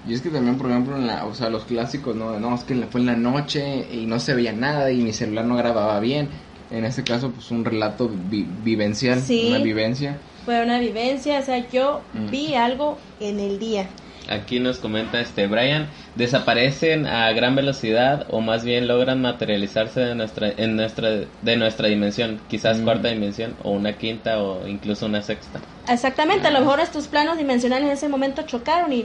Y 0.09 0.15
es 0.15 0.23
que 0.23 0.31
también, 0.31 0.57
por 0.57 0.71
ejemplo, 0.71 0.97
en 0.97 1.07
la, 1.07 1.27
o 1.27 1.35
sea, 1.35 1.51
los 1.51 1.65
clásicos, 1.65 2.17
no, 2.17 2.39
no, 2.41 2.55
es 2.55 2.65
que 2.65 2.75
fue 2.87 3.01
en 3.01 3.07
la 3.07 3.17
noche 3.17 3.87
y 3.93 4.07
no 4.07 4.19
se 4.19 4.35
veía 4.35 4.53
nada 4.53 4.91
y 4.91 4.97
mi 5.03 5.13
celular 5.13 5.45
no 5.45 5.57
grababa 5.57 6.01
bien. 6.01 6.29
En 6.71 6.85
este 6.85 7.03
caso, 7.05 7.31
pues 7.31 7.51
un 7.51 7.65
relato 7.65 8.09
vi- 8.09 8.47
vivencial, 8.63 9.21
Sí. 9.21 9.47
una 9.49 9.59
vivencia. 9.59 10.19
Fue 10.47 10.63
una 10.65 10.79
vivencia, 10.79 11.39
o 11.41 11.43
sea, 11.43 11.69
yo 11.69 12.01
Mm. 12.15 12.31
vi 12.31 12.55
algo 12.55 12.97
en 13.21 13.41
el 13.41 13.59
día. 13.59 13.89
Aquí 14.31 14.61
nos 14.61 14.79
comenta 14.79 15.21
este 15.21 15.49
Brian, 15.49 15.89
desaparecen 16.15 17.05
a 17.07 17.33
gran 17.33 17.57
velocidad 17.57 18.27
o 18.31 18.41
más 18.41 18.65
bien 18.65 18.87
logran 18.87 19.21
materializarse 19.21 19.99
de 20.01 20.15
nuestra, 20.15 20.53
en 20.57 20.77
nuestra, 20.77 21.09
de 21.43 21.57
nuestra 21.57 21.89
dimensión, 21.89 22.41
quizás 22.49 22.79
Mm. 22.79 22.85
cuarta 22.85 23.09
dimensión 23.09 23.57
o 23.65 23.73
una 23.73 23.93
quinta 23.99 24.41
o 24.41 24.69
incluso 24.69 25.07
una 25.07 25.21
sexta. 25.21 25.59
Exactamente, 25.89 26.47
a 26.47 26.53
lo 26.53 26.61
mejor 26.61 26.79
estos 26.79 27.09
planos 27.09 27.39
dimensionales 27.39 27.87
en 27.89 27.93
ese 27.93 28.09
momento 28.09 28.43
chocaron 28.43 28.93
y 28.93 29.05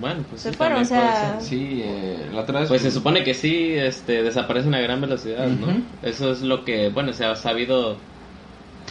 Bueno, 0.00 0.24
pues 0.28 0.42
Se 0.42 0.50
sí, 0.50 0.56
fueron, 0.56 0.82
o 0.82 0.84
sea. 0.84 1.38
Sí, 1.40 1.80
eh, 1.82 2.26
la 2.32 2.40
otra 2.42 2.60
vez... 2.60 2.68
Pues 2.68 2.82
se 2.82 2.90
supone 2.90 3.22
que 3.22 3.32
sí, 3.34 3.72
este, 3.72 4.22
desaparecen 4.24 4.74
a 4.74 4.80
gran 4.80 5.00
velocidad, 5.00 5.46
¿no? 5.46 5.68
Eso 6.02 6.32
es 6.32 6.42
lo 6.42 6.64
que, 6.64 6.88
bueno, 6.90 7.12
se 7.14 7.24
ha 7.24 7.34
sabido 7.36 7.96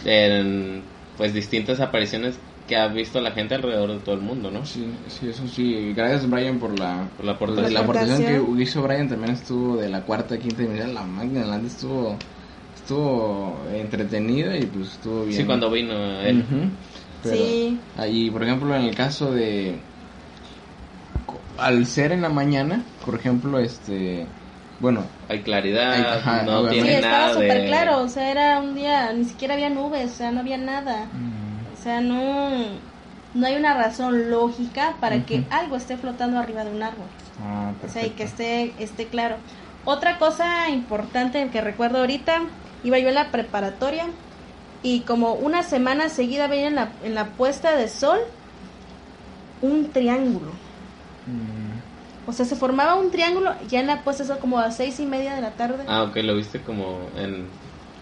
en, 0.05 0.81
pues, 1.17 1.33
distintas 1.33 1.79
apariciones 1.79 2.39
que 2.67 2.75
ha 2.75 2.87
visto 2.87 3.21
la 3.21 3.31
gente 3.31 3.55
alrededor 3.55 3.91
de 3.91 3.99
todo 3.99 4.15
el 4.15 4.21
mundo, 4.21 4.49
¿no? 4.49 4.65
Sí, 4.65 4.85
sí, 5.07 5.27
eso 5.29 5.47
sí. 5.47 5.93
Gracias, 5.95 6.27
Brian, 6.29 6.57
por 6.59 6.77
la... 6.79 7.07
Por 7.15 7.25
la 7.25 7.37
por 7.37 7.49
aportación. 7.51 8.23
la 8.23 8.27
que 8.57 8.61
hizo 8.63 8.81
Brian 8.81 9.07
también 9.07 9.33
estuvo 9.33 9.77
de 9.77 9.89
la 9.89 10.01
cuarta, 10.01 10.37
quinta 10.39 10.63
dimensión. 10.63 10.93
La 10.95 11.03
máquina 11.03 11.45
Land 11.45 11.67
estuvo, 11.67 12.17
estuvo 12.75 13.57
entretenida 13.73 14.57
y 14.57 14.65
pues 14.65 14.93
estuvo 14.93 15.25
bien. 15.25 15.37
Sí, 15.37 15.43
cuando 15.45 15.69
vino 15.69 15.93
él. 16.21 16.43
Pero 17.23 17.35
Sí. 17.35 17.79
ahí, 17.97 18.29
por 18.31 18.43
ejemplo, 18.43 18.75
en 18.75 18.83
el 18.83 18.95
caso 18.95 19.31
de 19.31 19.77
al 21.57 21.85
ser 21.85 22.11
en 22.11 22.21
la 22.21 22.29
mañana, 22.29 22.83
por 23.05 23.15
ejemplo, 23.15 23.59
este, 23.59 24.25
bueno, 24.79 25.03
Hay 25.29 25.41
claridad, 25.41 26.17
ajá, 26.17 26.43
no 26.43 26.59
obviamente. 26.59 26.75
sí, 26.75 26.81
tiene 26.83 26.95
estaba 26.97 27.17
nada 27.19 27.33
súper 27.33 27.61
de... 27.61 27.67
claro, 27.67 28.01
o 28.01 28.07
sea, 28.09 28.29
era 28.31 28.59
un 28.59 28.75
día, 28.75 29.13
ni 29.13 29.23
siquiera 29.23 29.53
había 29.53 29.69
nubes, 29.69 30.11
o 30.11 30.15
sea, 30.15 30.31
no 30.31 30.41
había 30.41 30.57
nada. 30.57 31.05
Sea, 31.85 32.01
no, 32.01 32.49
no 33.33 33.47
hay 33.47 33.55
una 33.55 33.73
razón 33.75 34.29
lógica 34.29 34.95
para 34.99 35.25
que 35.25 35.43
algo 35.49 35.75
esté 35.77 35.97
flotando 35.97 36.39
arriba 36.39 36.63
de 36.65 36.71
un 36.71 36.83
árbol. 36.83 37.07
ah, 37.41 37.71
O 37.85 37.89
sea, 37.89 38.05
y 38.05 38.09
perfecto. 38.09 38.17
que 38.17 38.23
esté, 38.23 38.83
esté 38.83 39.07
claro. 39.07 39.37
Otra 39.85 40.17
cosa 40.17 40.69
importante 40.69 41.47
que 41.49 41.61
recuerdo 41.61 41.99
ahorita, 41.99 42.41
iba 42.83 42.97
yo 42.99 43.09
en 43.09 43.15
la 43.15 43.31
preparatoria 43.31 44.05
y 44.83 45.01
como 45.01 45.33
una 45.33 45.63
semana 45.63 46.09
seguida 46.09 46.47
veía 46.47 46.67
en 46.67 46.75
la, 46.75 46.89
en 47.03 47.13
la 47.15 47.25
puesta 47.25 47.75
de 47.75 47.87
sol 47.87 48.19
un 49.61 49.91
triángulo. 49.91 50.51
Mm, 51.27 52.29
O 52.29 52.33
sea, 52.33 52.45
se 52.45 52.55
formaba 52.55 52.95
un 52.95 53.11
triángulo 53.11 53.53
ya 53.69 53.79
en 53.79 53.87
la 53.87 54.01
puesta 54.03 54.23
de 54.23 54.29
sol 54.29 54.39
como 54.39 54.57
a 54.59 54.71
seis 54.71 54.99
y 54.99 55.05
media 55.05 55.35
de 55.35 55.41
la 55.41 55.51
tarde. 55.51 55.83
Ah, 55.87 56.03
ok, 56.03 56.15
lo 56.17 56.35
viste 56.35 56.61
como 56.61 56.97
en... 57.17 57.47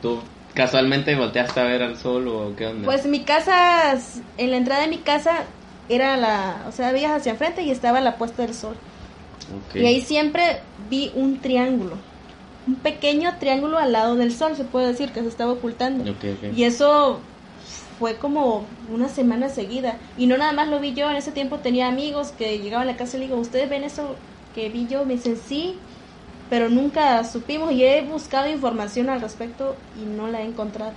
Tú 0.01 0.19
casualmente 0.53 1.15
volteaste 1.15 1.59
a 1.59 1.63
ver 1.63 1.83
al 1.83 1.97
sol 1.97 2.27
o 2.27 2.55
qué 2.55 2.67
onda. 2.67 2.85
Pues 2.85 3.05
mi 3.05 3.21
casa, 3.21 3.97
en 4.37 4.51
la 4.51 4.57
entrada 4.57 4.81
de 4.81 4.87
mi 4.87 4.99
casa 4.99 5.45
era 5.89 6.17
la, 6.17 6.63
o 6.67 6.71
sea, 6.71 6.91
veías 6.91 7.11
hacia 7.11 7.31
enfrente 7.31 7.63
y 7.63 7.71
estaba 7.71 8.01
la 8.01 8.17
puesta 8.17 8.43
del 8.43 8.53
sol. 8.53 8.75
Y 9.73 9.85
ahí 9.85 10.01
siempre 10.01 10.61
vi 10.89 11.11
un 11.15 11.39
triángulo, 11.39 11.97
un 12.67 12.75
pequeño 12.75 13.35
triángulo 13.39 13.77
al 13.77 13.91
lado 13.91 14.15
del 14.15 14.33
sol, 14.33 14.55
se 14.55 14.63
puede 14.63 14.87
decir 14.87 15.11
que 15.11 15.21
se 15.21 15.27
estaba 15.27 15.51
ocultando. 15.51 16.03
Y 16.55 16.63
eso 16.63 17.19
fue 17.99 18.15
como 18.15 18.65
una 18.91 19.09
semana 19.09 19.49
seguida. 19.49 19.97
Y 20.17 20.27
no 20.27 20.37
nada 20.37 20.53
más 20.53 20.69
lo 20.69 20.79
vi 20.79 20.93
yo, 20.93 21.09
en 21.09 21.17
ese 21.17 21.31
tiempo 21.31 21.57
tenía 21.57 21.87
amigos 21.87 22.31
que 22.31 22.59
llegaban 22.59 22.87
a 22.87 22.91
la 22.91 22.97
casa 22.97 23.17
y 23.17 23.21
le 23.21 23.25
digo, 23.27 23.37
¿ustedes 23.37 23.69
ven 23.69 23.83
eso 23.83 24.15
que 24.55 24.69
vi 24.69 24.87
yo? 24.87 25.05
Me 25.05 25.15
dicen, 25.15 25.37
sí, 25.37 25.75
pero 26.53 26.69
nunca 26.69 27.23
supimos 27.23 27.71
y 27.71 27.83
he 27.83 28.03
buscado 28.03 28.47
información 28.47 29.09
al 29.09 29.21
respecto 29.21 29.75
y 29.99 30.05
no 30.15 30.27
la 30.27 30.41
he 30.41 30.45
encontrado. 30.45 30.91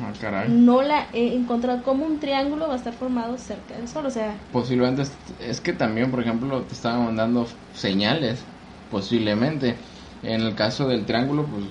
ah, 0.00 0.10
caray. 0.18 0.48
No 0.48 0.80
la 0.80 1.06
he 1.12 1.34
encontrado. 1.34 1.82
como 1.82 2.06
un 2.06 2.18
triángulo 2.18 2.66
va 2.66 2.72
a 2.72 2.76
estar 2.78 2.94
formado 2.94 3.36
cerca 3.36 3.76
del 3.76 3.86
sol? 3.88 4.06
O 4.06 4.10
sea, 4.10 4.32
Posiblemente 4.50 5.02
es, 5.02 5.12
es 5.46 5.60
que 5.60 5.74
también, 5.74 6.10
por 6.10 6.20
ejemplo, 6.22 6.62
te 6.62 6.72
estaban 6.72 7.04
mandando 7.04 7.46
señales, 7.74 8.38
posiblemente. 8.90 9.74
En 10.22 10.40
el 10.40 10.54
caso 10.54 10.88
del 10.88 11.04
triángulo, 11.04 11.44
pues... 11.44 11.64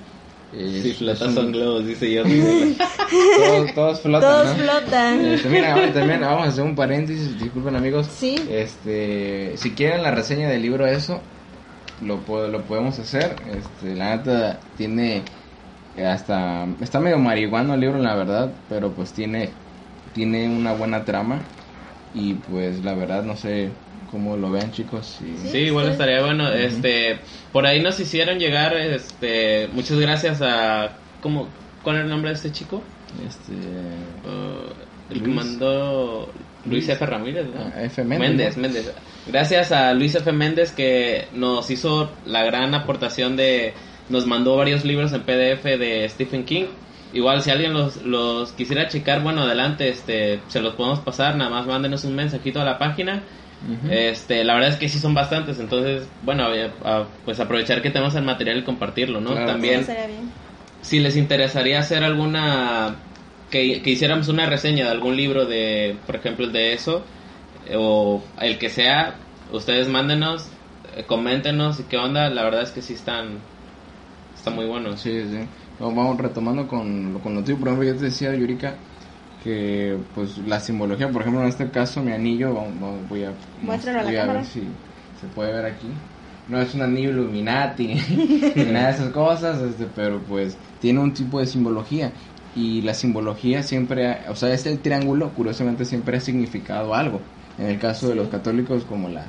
eh, 0.54 0.82
Sí, 0.84 0.90
es- 0.92 0.98
flotas 0.98 1.28
un- 1.30 1.34
son 1.34 1.52
globos, 1.54 1.88
dice 1.88 2.12
yo. 2.14 2.22
todos, 3.38 3.74
todos 3.74 4.02
flotan, 4.02 4.30
todos 4.30 4.46
¿no? 4.58 4.64
flotan. 4.64 5.26
Este, 5.26 5.50
mira, 5.50 5.74
ahora 5.74 5.92
también 5.94 6.22
vamos 6.22 6.46
a 6.46 6.50
hacer 6.50 6.64
un 6.64 6.76
paréntesis, 6.76 7.40
disculpen 7.40 7.76
amigos. 7.76 8.06
Sí. 8.16 8.36
Este, 8.52 9.58
si 9.58 9.72
quieren 9.72 10.04
la 10.04 10.12
reseña 10.12 10.48
del 10.48 10.62
libro 10.62 10.86
eso, 10.86 11.22
lo, 12.02 12.26
po- 12.26 12.48
lo 12.48 12.66
podemos 12.66 13.00
hacer. 13.00 13.36
Este, 13.46 13.96
la 13.96 14.16
neta 14.18 14.60
tiene 14.76 15.24
eh, 15.96 16.06
hasta 16.06 16.68
está 16.82 17.00
medio 17.00 17.20
marihuano 17.20 17.74
el 17.74 17.80
libro 17.82 18.00
la 18.00 18.16
verdad, 18.16 18.54
pero 18.68 18.94
pues 18.94 19.14
tiene 19.14 19.50
tiene 20.14 20.48
una 20.50 20.74
buena 20.74 21.06
trama 21.06 21.40
y 22.14 22.34
pues 22.36 22.84
la 22.84 22.94
verdad 22.94 23.24
no 23.24 23.38
sé 23.38 23.72
cómo 24.10 24.36
lo 24.38 24.52
vean 24.52 24.72
chicos. 24.72 25.22
y- 25.22 25.38
Sí, 25.38 25.58
igual 25.60 25.86
sí. 25.88 25.92
estaría 25.94 26.22
bueno. 26.22 26.50
Este, 26.50 27.20
por 27.52 27.66
ahí 27.66 27.82
nos 27.82 28.00
hicieron 28.00 28.40
llegar, 28.40 28.76
este, 28.76 29.70
muchas 29.74 30.00
gracias 30.00 30.42
a, 30.42 30.98
¿cómo, 31.22 31.48
cuál 31.82 31.98
era 31.98 32.06
el 32.06 32.12
nombre 32.12 32.32
de 32.32 32.36
este 32.36 32.52
chico? 32.52 32.82
Este, 33.28 33.54
Uh, 33.54 35.14
el 35.14 35.20
que 35.20 35.26
Luis. 35.26 35.36
mandó 35.36 36.34
Luis. 36.66 36.88
F. 36.90 37.06
Ramírez, 37.06 37.48
¿no? 37.48 37.62
Ah, 37.62 37.84
F. 37.84 38.04
Méndez, 38.04 38.58
Méndez. 38.58 38.58
Méndez. 38.58 38.96
Gracias 39.28 39.72
a 39.72 39.94
Luis 39.94 40.16
F. 40.16 40.32
Méndez 40.32 40.72
que 40.72 41.28
nos 41.34 41.70
hizo 41.70 42.12
la 42.26 42.44
gran 42.44 42.74
aportación 42.74 43.36
de, 43.38 43.74
nos 44.10 44.26
mandó 44.26 44.56
varios 44.58 44.84
libros 44.84 45.14
en 45.14 45.22
PDF 45.22 45.64
de 45.78 46.08
Stephen 46.10 46.44
King. 46.44 46.66
Igual 47.14 47.42
si 47.42 47.52
alguien 47.52 47.74
los, 47.74 47.98
los 48.04 48.52
quisiera 48.54 48.88
checar, 48.88 49.22
bueno, 49.22 49.42
adelante, 49.44 49.90
este, 49.90 50.40
se 50.48 50.62
los 50.62 50.76
podemos 50.76 51.00
pasar, 51.00 51.36
nada 51.36 51.50
más 51.52 51.68
mándenos 51.68 52.04
un 52.06 52.16
mensajito 52.16 52.62
a 52.62 52.66
la 52.66 52.78
página. 52.80 53.22
Este, 53.92 54.44
la 54.44 54.56
verdad 54.56 54.70
es 54.72 54.78
que 54.78 54.90
sí 54.90 54.98
son 54.98 55.14
bastantes, 55.14 55.60
entonces, 55.60 56.08
bueno, 56.24 56.52
eh, 56.52 56.72
a- 56.84 57.04
pues 57.26 57.40
aprovechar 57.40 57.84
que 57.84 57.92
tenemos 57.92 58.16
el 58.16 58.24
material 58.24 58.58
y 58.58 58.64
compartirlo, 58.64 59.22
¿no? 59.22 59.32
Claro. 59.32 59.46
También, 59.46 59.86
Sí, 59.86 59.92
si 60.82 61.00
les 61.00 61.16
interesaría 61.16 61.78
hacer 61.78 62.04
alguna, 62.04 62.96
que, 63.52 63.84
que 63.84 63.90
hiciéramos 63.92 64.30
una 64.30 64.48
reseña 64.48 64.86
de 64.86 64.92
algún 64.92 65.16
libro 65.16 65.46
de, 65.46 65.96
por 66.08 66.16
ejemplo, 66.16 66.46
el 66.46 66.52
de 66.52 66.74
eso, 66.74 67.04
o 67.76 68.24
el 68.40 68.58
que 68.58 68.70
sea, 68.70 69.16
ustedes 69.52 69.88
mándenos, 69.88 70.48
eh, 70.96 71.04
coméntenos 71.08 71.80
y 71.80 71.84
qué 71.84 71.98
onda, 71.98 72.30
la 72.30 72.44
verdad 72.44 72.64
es 72.64 72.72
que 72.72 72.82
sí 72.82 72.94
están, 72.94 73.40
están 74.36 74.56
muy 74.56 74.66
buenos. 74.66 75.00
Sí, 75.02 75.22
sí. 75.30 75.40
Vamos 75.80 75.96
vamos 75.96 76.18
retomando 76.18 76.68
con, 76.68 77.20
con 77.20 77.34
lo 77.36 77.42
tuyo. 77.44 77.58
Por 77.58 77.70
ejemplo, 77.70 77.88
yo 77.88 77.96
te 77.96 78.06
decía, 78.06 78.34
Yurika, 78.36 78.76
que 79.44 79.98
pues 80.14 80.38
la 80.40 80.60
simbología, 80.60 81.10
por 81.10 81.22
ejemplo, 81.22 81.42
en 81.42 81.50
este 81.50 81.70
caso, 81.72 82.02
mi 82.04 82.12
anillo, 82.12 82.54
vamos- 82.54 83.08
voy 83.10 83.24
a, 83.24 83.34
Muéstralo 83.62 84.00
a 84.00 84.04
la 84.04 84.08
voy 84.10 84.18
a 84.18 84.22
cámara. 84.22 84.40
ver 84.40 84.48
si 84.48 84.62
se 85.20 85.28
puede 85.28 85.54
ver 85.54 85.66
aquí. 85.66 85.88
No 86.48 86.60
es 86.62 86.74
un 86.76 86.82
anillo 86.82 87.12
Illuminati 87.12 87.88
ni 88.56 88.64
nada 88.66 88.88
de 88.88 88.94
esas 88.96 89.10
cosas, 89.12 89.62
este, 89.62 89.86
pero 89.96 90.20
pues 90.28 90.58
tiene 90.80 91.00
un 91.00 91.14
tipo 91.14 91.40
de 91.40 91.46
simbología. 91.48 92.12
Y 92.56 92.82
la 92.82 92.94
simbología 92.94 93.64
siempre, 93.64 94.08
ha- 94.08 94.26
o 94.30 94.36
sea, 94.36 94.54
es 94.54 94.66
el 94.66 94.80
triángulo, 94.80 95.30
curiosamente 95.34 95.86
siempre 95.86 96.18
ha 96.18 96.20
significado 96.20 96.94
algo. 96.94 97.22
En 97.58 97.68
el 97.68 97.80
caso 97.80 98.08
de 98.10 98.16
los 98.16 98.30
católicos, 98.30 98.84
como 98.86 99.10
la 99.10 99.26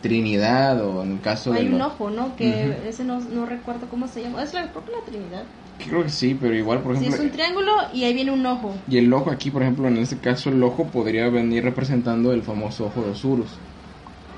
Trinidad, 0.00 0.84
o 0.84 1.02
en 1.02 1.12
el 1.12 1.20
caso 1.20 1.52
de 1.52 1.60
Hay 1.60 1.66
un 1.66 1.78
los- 1.78 1.92
ojo, 1.92 2.10
¿no? 2.10 2.36
Que 2.36 2.88
ese 2.88 3.04
no, 3.04 3.20
no 3.20 3.46
recuerdo 3.46 3.88
cómo 3.88 4.06
se 4.06 4.22
llama. 4.22 4.42
Es 4.42 4.54
la, 4.54 4.70
creo 4.70 4.84
que 4.84 4.92
la 4.92 5.04
Trinidad. 5.04 5.42
Creo 5.78 6.02
que 6.02 6.08
sí, 6.10 6.36
pero 6.40 6.54
igual, 6.54 6.82
por 6.82 6.92
Sí, 6.96 7.04
ejemplo, 7.04 7.16
es 7.16 7.24
un 7.24 7.30
triángulo 7.30 7.70
y 7.92 8.04
ahí 8.04 8.14
viene 8.14 8.30
un 8.32 8.44
ojo. 8.46 8.74
Y 8.88 8.98
el 8.98 9.12
ojo 9.12 9.30
aquí, 9.30 9.50
por 9.50 9.62
ejemplo, 9.62 9.86
en 9.88 9.96
este 9.98 10.18
caso 10.18 10.50
el 10.50 10.62
ojo 10.62 10.84
podría 10.86 11.28
venir 11.28 11.62
representando 11.64 12.32
el 12.32 12.42
famoso 12.42 12.86
ojo 12.86 13.02
de 13.02 13.10
Osiris. 13.10 13.50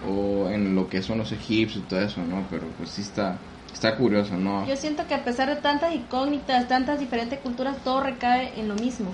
O 0.07 0.49
en 0.49 0.75
lo 0.75 0.89
que 0.89 1.03
son 1.03 1.19
los 1.19 1.31
egipcios 1.33 1.85
y 1.85 1.87
todo 1.89 2.01
eso, 2.01 2.23
¿no? 2.23 2.43
Pero 2.51 2.67
pues 2.79 2.91
sí 2.91 3.03
está, 3.03 3.37
está 3.73 3.97
curioso, 3.97 4.35
¿no? 4.37 4.67
Yo 4.67 4.77
siento 4.77 5.07
que 5.07 5.15
a 5.15 5.25
pesar 5.25 5.49
de 5.49 5.57
tantas 5.57 5.95
incógnitas, 5.95 6.69
tantas 6.69 6.99
diferentes 6.99 7.39
culturas, 7.41 7.77
todo 7.85 8.01
recae 8.03 8.59
en 8.59 8.69
lo 8.69 8.75
mismo. 8.77 9.11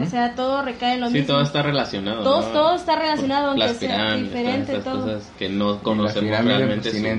O 0.00 0.06
sea, 0.06 0.34
todo 0.34 0.62
recae 0.62 0.94
en 0.94 1.00
lo 1.00 1.08
sí, 1.08 1.14
mismo. 1.14 1.26
Sí, 1.26 1.32
todo 1.32 1.42
está 1.42 1.62
relacionado. 1.62 2.22
Todo, 2.22 2.42
todo 2.52 2.76
está 2.76 2.96
relacionado, 2.96 3.48
aunque 3.48 3.66
Las 3.66 3.76
sea 3.76 4.16
diferente. 4.16 4.76
Estas 4.76 4.84
todo. 4.84 5.02
cosas 5.02 5.30
que 5.38 5.48
no 5.48 5.82
conocemos 5.82 6.30
realmente 6.44 6.90
pues, 6.90 7.18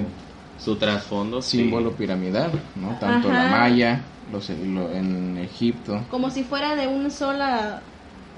su, 0.58 0.72
su, 0.72 0.76
trasfondo. 0.78 1.42
Símbolo 1.42 1.92
sí. 1.92 1.96
piramidal, 2.00 2.52
¿no? 2.76 2.98
Tanto 3.00 3.30
Ajá. 3.30 3.44
la 3.44 3.50
maya, 3.50 4.02
los, 4.32 4.50
lo, 4.50 4.92
en 4.92 5.38
Egipto. 5.38 6.04
Como 6.10 6.32
si 6.32 6.44
fuera 6.44 6.76
de 6.76 6.88
un 6.88 7.12
sola 7.12 7.82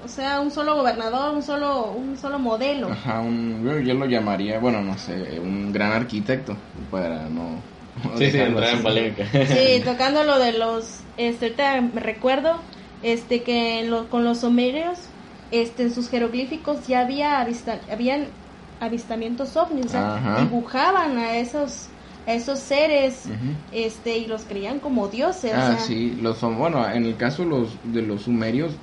o 0.04 0.08
sea, 0.08 0.40
un 0.40 0.50
solo 0.50 0.76
gobernador, 0.76 1.34
un 1.34 1.42
solo 1.42 1.90
un 1.90 2.16
solo 2.16 2.38
modelo. 2.38 2.90
Ajá, 2.90 3.20
un, 3.20 3.64
yo, 3.64 3.80
yo, 3.80 3.94
lo 3.94 4.06
llamaría, 4.06 4.58
bueno, 4.58 4.80
no 4.82 4.96
sé, 4.98 5.40
un 5.40 5.72
gran 5.72 5.92
arquitecto 5.92 6.56
para 6.90 7.28
no... 7.28 7.60
no 8.04 8.18
sí, 8.18 8.30
sí, 8.30 8.38
entrar 8.38 8.74
en 8.74 8.82
polémica. 8.82 9.24
Sí, 9.46 9.80
tocando 9.84 10.22
lo 10.22 10.38
de 10.38 10.52
los, 10.52 11.00
este, 11.16 11.46
ahorita 11.46 11.80
me 11.80 12.00
recuerdo, 12.00 12.60
este, 13.00 13.42
que 13.42 13.80
en 13.80 13.90
lo, 13.90 14.08
con 14.10 14.24
los 14.24 14.40
sumerios, 14.40 15.14
este, 15.50 15.84
en 15.84 15.94
sus 15.94 16.08
jeroglíficos 16.08 16.86
ya 16.86 17.00
había 17.00 17.40
avista, 17.40 17.82
habían 17.90 18.34
avistamientos 18.78 19.56
ovnis, 19.56 19.86
o 19.86 19.88
sea, 19.90 20.12
dibujaban 20.34 21.18
a 21.18 21.38
esos 21.38 21.92
a 22.26 22.34
esos 22.34 22.58
seres 22.60 23.32
Ujú. 23.32 23.58
este 23.70 24.18
y 24.18 24.26
los 24.26 24.44
creían 24.46 24.80
como 24.80 25.08
dioses 25.08 25.58
o 25.58 25.62
Ah, 25.62 25.66
sea, 25.66 25.78
sí, 25.78 26.14
los 26.16 26.38
son, 26.38 26.58
bueno, 26.58 26.88
en 26.90 27.04
el 27.06 27.16
caso 27.16 27.44
los, 27.44 27.80
de 27.82 28.02
los 28.02 28.22
sumerios, 28.22 28.80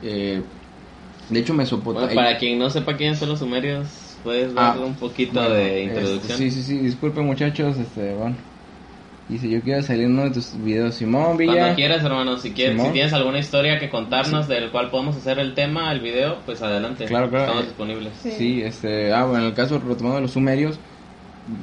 eh, 0.00 0.48
de 1.28 1.40
hecho 1.40 1.54
Mesopotamia... 1.54 2.08
Bueno, 2.08 2.14
para 2.14 2.38
quien 2.38 2.58
no 2.58 2.70
sepa 2.70 2.96
quiénes 2.96 3.18
son 3.18 3.28
los 3.28 3.38
sumerios, 3.40 4.18
puedes 4.22 4.54
Ah, 4.56 4.74
darle 4.74 4.84
un 4.84 4.96
poquito 4.98 5.50
bueno, 5.50 5.52
de 5.52 5.82
este, 5.84 6.30
introducción. 6.30 6.30
sí, 6.30 6.50
sí, 6.50 6.62
sí, 6.62 6.78
disculpen 6.78 7.26
muchachos, 7.26 7.78
este, 7.78 8.14
bueno. 8.14 8.36
Dice, 9.32 9.48
yo 9.48 9.60
quiero 9.62 9.82
salir 9.82 10.04
en 10.04 10.12
uno 10.12 10.24
de 10.24 10.30
tus 10.30 10.52
videos, 10.62 10.94
Simón 10.94 11.36
Villa. 11.38 11.54
Cuando 11.54 11.74
quieras, 11.76 12.04
hermano, 12.04 12.36
si 12.38 12.50
quieres, 12.52 12.74
Simón. 12.74 12.86
si 12.88 12.92
tienes 12.92 13.12
alguna 13.14 13.38
historia 13.38 13.78
que 13.78 13.88
contarnos 13.88 14.46
del 14.46 14.70
cual 14.70 14.90
podemos 14.90 15.16
hacer 15.16 15.38
el 15.38 15.54
tema, 15.54 15.90
el 15.90 16.00
video, 16.00 16.36
pues 16.44 16.60
adelante. 16.60 17.06
Claro, 17.06 17.30
claro. 17.30 17.44
Estamos 17.44 17.62
Eh, 17.64 17.66
disponibles. 17.68 18.12
Sí. 18.22 18.30
Sí, 18.36 18.62
este, 18.62 19.12
ah, 19.12 19.24
bueno, 19.24 19.44
en 19.44 19.48
el 19.48 19.54
caso 19.54 19.78
retomando 19.78 20.16
de 20.16 20.20
los 20.22 20.32
sumerios, 20.32 20.78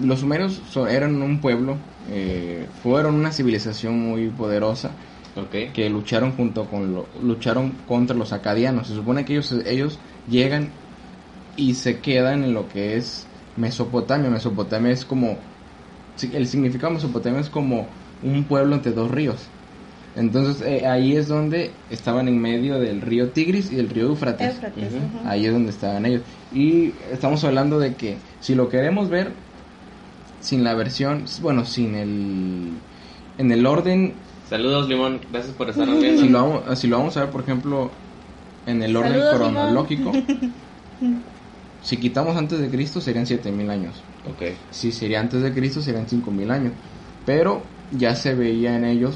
los 0.02 0.20
sumerios 0.20 0.60
so- 0.72 0.88
eran 0.88 1.22
un 1.22 1.40
pueblo, 1.42 1.78
eh, 2.10 2.66
fueron 2.82 3.16
una 3.16 3.32
civilización 3.32 4.00
muy 4.00 4.30
poderosa 4.30 4.90
Ok. 5.36 5.72
que 5.74 5.90
lucharon 5.92 6.32
junto 6.32 6.66
con 6.66 6.94
lo, 6.94 7.08
lucharon 7.22 7.72
contra 7.88 8.16
los 8.16 8.34
acadianos. 8.34 8.88
Se 8.88 8.96
supone 8.96 9.26
que 9.26 9.34
ellos 9.34 9.52
ellos 9.68 10.00
llegan 10.28 10.70
y 11.56 11.76
se 11.76 12.00
quedan 12.00 12.44
en 12.44 12.54
lo 12.56 12.68
que 12.68 12.98
es 12.98 13.28
Mesopotamia. 13.58 14.30
Mesopotamia 14.32 14.92
es 14.92 15.06
como 15.06 15.38
el 16.24 16.48
significado 16.48 16.90
de 16.90 16.96
Mesopotamia 16.96 17.40
es 17.40 17.50
como 17.50 17.88
un 18.24 18.44
pueblo 18.44 18.76
entre 18.76 18.92
dos 18.92 19.10
ríos. 19.12 19.48
Entonces 20.16 20.66
eh, 20.66 20.86
ahí 20.88 21.16
es 21.16 21.28
donde 21.28 21.72
estaban 21.90 22.28
en 22.28 22.40
medio 22.40 22.80
del 22.80 23.02
río 23.02 23.30
Tigris 23.30 23.72
y 23.72 23.76
del 23.76 23.90
río 23.90 24.12
ajá. 24.14 24.40
Ahí 25.26 25.46
es 25.46 25.54
donde 25.54 25.70
estaban 25.70 26.06
ellos. 26.06 26.22
Y 26.54 26.94
estamos 27.12 27.44
hablando 27.44 27.80
de 27.80 27.94
que 27.96 28.18
si 28.40 28.56
lo 28.56 28.70
queremos 28.70 29.10
ver 29.10 29.32
sin 30.42 30.64
la 30.64 30.74
versión, 30.74 31.26
bueno, 31.42 31.66
sin 31.66 31.96
el 31.96 32.70
en 33.38 33.52
el 33.52 33.66
orden, 33.66 34.14
Saludos, 34.50 34.90
Limón. 34.90 35.22
Gracias 35.32 35.56
por 35.56 35.70
estarnos 35.70 36.02
viendo. 36.02 36.24
si 36.24 36.28
lo 36.28 36.42
vamos, 36.42 36.80
si 36.80 36.88
lo 36.88 36.98
vamos 36.98 37.16
a 37.18 37.22
ver, 37.22 37.30
por 37.30 37.42
ejemplo, 37.42 37.92
en 38.66 38.82
el 38.82 38.96
orden 38.96 39.14
Saludos, 39.14 39.36
cronológico, 39.36 40.12
si 41.82 41.98
quitamos 41.98 42.36
antes 42.38 42.60
de 42.60 42.70
Cristo 42.70 43.02
serían 43.02 43.26
7000 43.26 43.70
años. 43.70 43.96
Ok. 44.26 44.44
Si 44.72 44.92
sería 44.92 45.20
antes 45.20 45.42
de 45.42 45.54
Cristo 45.54 45.82
serían 45.82 46.08
5000 46.08 46.52
años. 46.52 46.74
Pero 47.26 47.64
ya 47.92 48.16
se 48.16 48.36
veía 48.36 48.76
en 48.76 48.86
ellos 48.86 49.16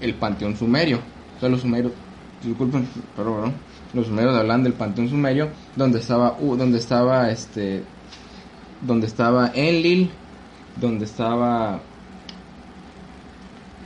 el 0.00 0.14
panteón 0.14 0.56
sumerio. 0.56 0.98
O 1.36 1.40
sea, 1.40 1.48
los 1.48 1.60
sumerios, 1.60 1.92
disculpen, 2.42 2.86
pero 3.16 3.32
bueno, 3.32 3.52
los 3.92 4.06
sumerios 4.06 4.34
hablan 4.34 4.62
del 4.62 4.72
panteón 4.74 5.08
sumerio 5.08 5.50
donde 5.76 5.98
estaba 5.98 6.36
uh, 6.38 6.56
donde 6.56 6.78
estaba 6.78 7.30
este 7.30 7.82
donde 8.80 9.06
estaba 9.06 9.50
Enlil, 9.54 10.10
donde 10.76 11.04
estaba 11.04 11.80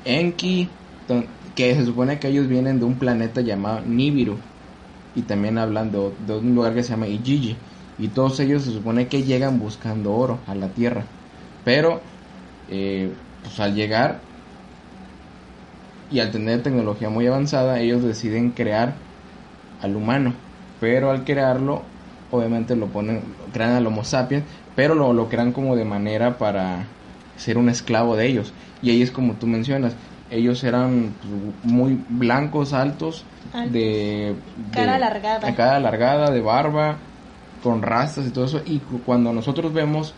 Enki, 0.05 0.69
don- 1.09 1.27
que 1.55 1.75
se 1.75 1.85
supone 1.85 2.19
que 2.19 2.29
ellos 2.29 2.49
vienen 2.49 2.79
de 2.79 2.85
un 2.85 2.99
planeta 2.99 3.41
llamado 3.41 3.81
Nibiru 3.87 4.39
y 5.15 5.23
también 5.23 5.59
hablan 5.59 5.93
de, 5.93 5.99
un 5.99 6.55
lugar 6.55 6.75
que 6.75 6.83
se 6.83 6.91
llama 6.91 7.07
Ijiji. 7.07 7.57
Y 7.99 8.09
todos 8.09 8.41
ellos 8.41 8.65
se 8.65 8.73
supone 8.73 9.07
que 9.07 9.23
llegan 9.23 9.61
buscando 9.61 10.13
oro 10.13 10.39
a 10.47 10.55
la 10.55 10.69
tierra. 10.69 11.05
Pero 11.65 12.01
eh, 12.71 13.13
pues 13.43 13.61
al 13.61 13.75
llegar 13.75 14.21
y 16.11 16.21
al 16.21 16.31
tener 16.31 16.63
tecnología 16.63 17.09
muy 17.09 17.27
avanzada 17.27 17.81
ellos 17.81 18.03
deciden 18.03 18.51
crear 18.51 18.95
al 19.81 19.97
humano. 19.97 20.35
Pero 20.81 21.11
al 21.11 21.25
crearlo 21.25 21.83
obviamente 22.31 22.75
lo 22.75 22.87
ponen 22.89 23.23
crean 23.53 23.73
al 23.73 23.87
homo 23.87 24.03
sapiens 24.03 24.45
pero 24.75 24.95
lo, 24.95 25.13
lo 25.13 25.29
crean 25.29 25.53
como 25.53 25.77
de 25.77 25.85
manera 25.85 26.37
para 26.39 26.87
ser 27.37 27.59
un 27.59 27.69
esclavo 27.69 28.17
de 28.17 28.27
ellos. 28.27 28.53
Y 28.83 28.91
ahí 28.91 29.03
es 29.03 29.11
como 29.11 29.35
tú 29.35 29.47
mencionas 29.47 29.95
ellos 30.31 30.63
eran 30.65 31.15
pues, 31.21 31.73
muy 31.73 32.01
blancos 32.09 32.73
altos 32.73 33.25
Altos. 33.53 33.73
de, 33.73 33.81
de- 33.81 34.71
Cara 34.73 34.95
alargada. 34.97 35.47
de 35.49 35.55
cara 35.55 35.77
alargada 35.77 36.31
de 36.31 36.41
barba 36.41 36.97
con 37.63 37.83
rastas 37.83 38.27
y 38.27 38.31
todo 38.31 38.45
eso 38.47 38.61
y 38.65 38.79
cu- 38.79 39.01
cuando 39.05 39.33
nosotros 39.33 39.73
vemos 39.73 40.15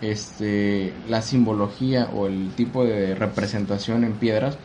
este 0.00 0.92
la 1.08 1.22
simbología 1.22 2.08
o 2.12 2.26
el 2.26 2.50
tipo 2.56 2.84
de 2.84 3.14
representación 3.14 4.04
en 4.04 4.14
piedras 4.14 4.58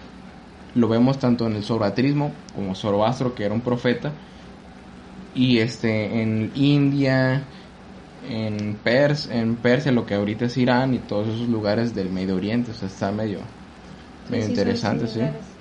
lo 0.73 0.87
vemos 0.87 1.19
tanto 1.19 1.47
en 1.47 1.55
el 1.55 1.63
zoroastrismo 1.63 2.31
como 2.55 2.75
Zoroastro 2.75 3.35
que 3.35 3.45
era 3.45 3.53
un 3.53 3.61
profeta 3.61 4.11
y 5.35 5.59
este 5.59 6.21
en 6.21 6.51
India 6.55 7.43
en 8.29 8.75
Pers 8.83 9.29
en 9.31 9.55
Persia 9.57 9.91
lo 9.91 10.05
que 10.05 10.15
ahorita 10.15 10.45
es 10.45 10.57
Irán 10.57 10.93
y 10.95 10.99
todos 10.99 11.27
esos 11.27 11.47
lugares 11.47 11.93
del 11.93 12.09
Medio 12.09 12.35
Oriente 12.35 12.71
o 12.71 12.73
sea 12.73 12.87
está 12.87 13.11
medio 13.11 13.39
medio 14.29 14.45
sí, 14.45 14.51
interesante 14.51 15.07
sí. 15.07 15.19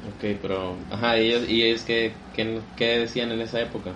Ok, 0.08 0.24
pero. 0.42 0.78
Ajá, 0.90 1.18
y 1.18 1.26
ellos, 1.30 1.48
y 1.48 1.62
es 1.64 1.84
que. 1.84 2.16
¿qué, 2.32 2.60
qué 2.74 2.98
decían 2.98 3.30
en 3.30 3.40
esa 3.40 3.60
época? 3.60 3.94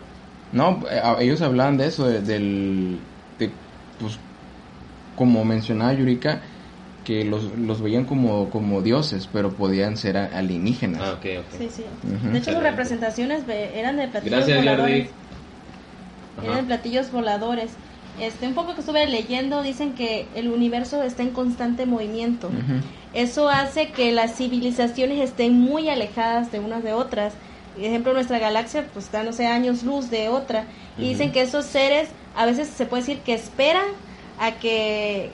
No, 0.52 0.80
eh, 0.90 1.00
ellos 1.20 1.40
hablaban 1.42 1.76
de 1.76 1.86
eso, 1.86 2.06
de- 2.08 2.20
del, 2.22 3.04
de, 3.38 3.52
pues, 3.98 4.18
como 5.14 5.44
mencionaba 5.44 5.92
Yurika, 5.92 6.42
que 7.04 7.24
los, 7.24 7.56
los 7.58 7.82
veían 7.82 8.04
como, 8.04 8.50
como 8.50 8.82
dioses, 8.82 9.26
pero 9.26 9.54
podían 9.56 9.96
ser 9.96 10.16
a- 10.16 10.26
alienígenas. 10.26 11.02
Ah, 11.04 11.12
ok, 11.14 11.26
ok. 11.46 11.54
Sí, 11.58 11.70
sí. 11.70 11.84
De 12.02 12.38
hecho, 12.38 12.52
sus 12.52 12.62
representaciones 12.62 13.44
eran 13.48 13.96
de 13.96 14.08
platillos 14.08 14.46
Gracias, 14.46 14.56
Jordi. 14.58 14.70
voladores. 14.70 15.14
Eran 16.42 16.66
platillos 16.66 17.10
voladores. 17.12 17.78
Este, 18.18 18.46
un 18.46 18.54
poco 18.54 18.74
que 18.74 18.80
estuve 18.80 19.06
leyendo, 19.06 19.62
dicen 19.62 19.94
que 19.94 20.26
el 20.34 20.48
universo 20.48 21.02
está 21.02 21.22
en 21.22 21.30
constante 21.30 21.86
movimiento. 21.86 22.50
Eso 23.14 23.48
hace 23.48 23.88
que 23.90 24.12
las 24.12 24.36
civilizaciones 24.36 25.20
estén 25.20 25.58
muy 25.58 25.88
alejadas 25.88 26.52
de 26.52 26.60
unas 26.60 26.82
de 26.82 26.92
otras. 26.92 27.32
Por 27.74 27.84
ejemplo, 27.84 28.12
nuestra 28.12 28.38
galaxia, 28.38 28.86
pues 28.92 29.06
está, 29.06 29.22
no 29.22 29.32
sé, 29.32 29.46
años 29.46 29.82
luz 29.82 30.10
de 30.10 30.28
otra. 30.28 30.66
Y 30.98 31.08
dicen 31.08 31.32
que 31.32 31.40
esos 31.40 31.64
seres, 31.64 32.08
a 32.36 32.44
veces 32.44 32.68
se 32.68 32.84
puede 32.84 33.02
decir 33.02 33.20
que 33.20 33.32
esperan 33.32 33.86
a 34.38 34.52
que 34.52 35.30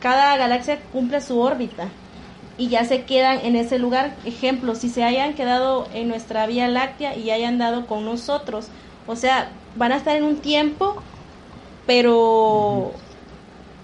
cada 0.00 0.36
galaxia 0.36 0.80
cumpla 0.92 1.20
su 1.20 1.38
órbita. 1.40 1.88
Y 2.58 2.68
ya 2.68 2.84
se 2.84 3.04
quedan 3.04 3.40
en 3.44 3.56
ese 3.56 3.78
lugar. 3.78 4.14
Ejemplo, 4.24 4.74
si 4.74 4.88
se 4.88 5.04
hayan 5.04 5.34
quedado 5.34 5.88
en 5.94 6.08
nuestra 6.08 6.46
Vía 6.46 6.68
Láctea 6.68 7.16
y 7.16 7.30
hayan 7.30 7.58
dado 7.58 7.86
con 7.86 8.04
nosotros. 8.04 8.68
O 9.06 9.16
sea, 9.16 9.50
van 9.76 9.92
a 9.92 9.96
estar 9.96 10.16
en 10.16 10.24
un 10.24 10.36
tiempo, 10.36 11.02
pero 11.86 12.92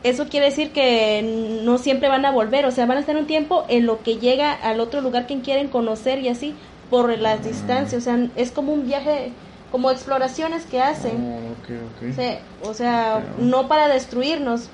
eso 0.03 0.27
quiere 0.29 0.47
decir 0.47 0.73
que 0.73 1.61
no 1.65 1.79
siempre 1.79 2.09
van 2.09 2.25
a 2.25 2.31
volver, 2.33 2.67
o 2.67 2.71
sea, 2.71 2.87
van 2.87 2.97
a 2.97 3.01
estar 3.01 3.17
un 3.17 3.27
tiempo 3.27 3.65
en 3.69 3.87
lo 3.87 4.03
que 4.03 4.17
llega 4.17 4.53
al 4.53 4.81
otro 4.81 5.01
lugar 5.01 5.27
que 5.27 5.41
quieren 5.41 5.69
conocer 5.69 6.19
y 6.19 6.29
así 6.29 6.55
por 6.91 7.17
las 7.19 7.45
distancias, 7.45 8.03
o 8.03 8.05
sea, 8.05 8.19
es 8.37 8.51
como 8.51 8.73
un 8.73 8.87
viaje, 8.87 9.33
como 9.71 9.91
exploraciones 9.91 10.65
que 10.67 10.83
hacen, 10.83 11.13
Oh, 11.17 11.53
ok, 11.53 11.71
ok. 12.03 12.11
o 12.11 12.15
sea, 12.15 12.39
o 12.71 12.75
sea, 12.75 13.25
Pero- 13.37 13.49
no 13.49 13.69
para 13.69 13.89
destruirnos. 13.89 14.69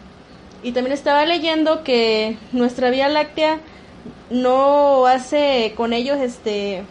Y 0.61 0.73
también 0.73 0.93
estaba 0.93 1.25
leyendo 1.25 1.85
que 1.85 2.37
nuestra 2.51 2.91
Vía 2.91 3.09
Láctea 3.09 3.61
no 4.31 5.07
hace 5.07 5.73
con 5.77 5.93
ellos, 5.93 6.19
este, 6.19 6.83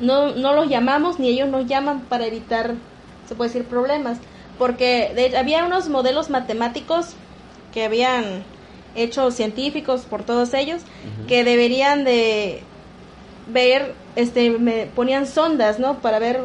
no, 0.00 0.34
no 0.36 0.52
los 0.54 0.68
llamamos 0.68 1.18
ni 1.18 1.28
ellos 1.28 1.48
nos 1.48 1.66
llaman 1.66 2.00
para 2.02 2.26
evitar, 2.26 2.74
se 3.28 3.34
puede 3.34 3.50
decir, 3.50 3.64
problemas. 3.64 4.18
Porque 4.58 5.12
de- 5.14 5.36
había 5.36 5.64
unos 5.64 5.88
modelos 5.88 6.30
matemáticos 6.30 7.14
que 7.72 7.84
habían 7.84 8.44
hecho 8.94 9.30
científicos 9.32 10.02
por 10.02 10.22
todos 10.22 10.54
ellos 10.54 10.82
que 11.26 11.42
deberían 11.42 12.04
de 12.04 12.62
ver, 13.52 13.94
este, 14.16 14.50
me 14.50 14.86
ponían 14.86 15.26
sondas, 15.26 15.78
¿no? 15.78 15.98
Para 15.98 16.18
ver 16.18 16.40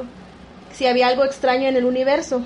si 0.74 0.88
había 0.88 1.08
algo 1.08 1.24
extraño 1.26 1.67
en 1.67 1.76
el 1.76 1.86
universo. 1.86 2.41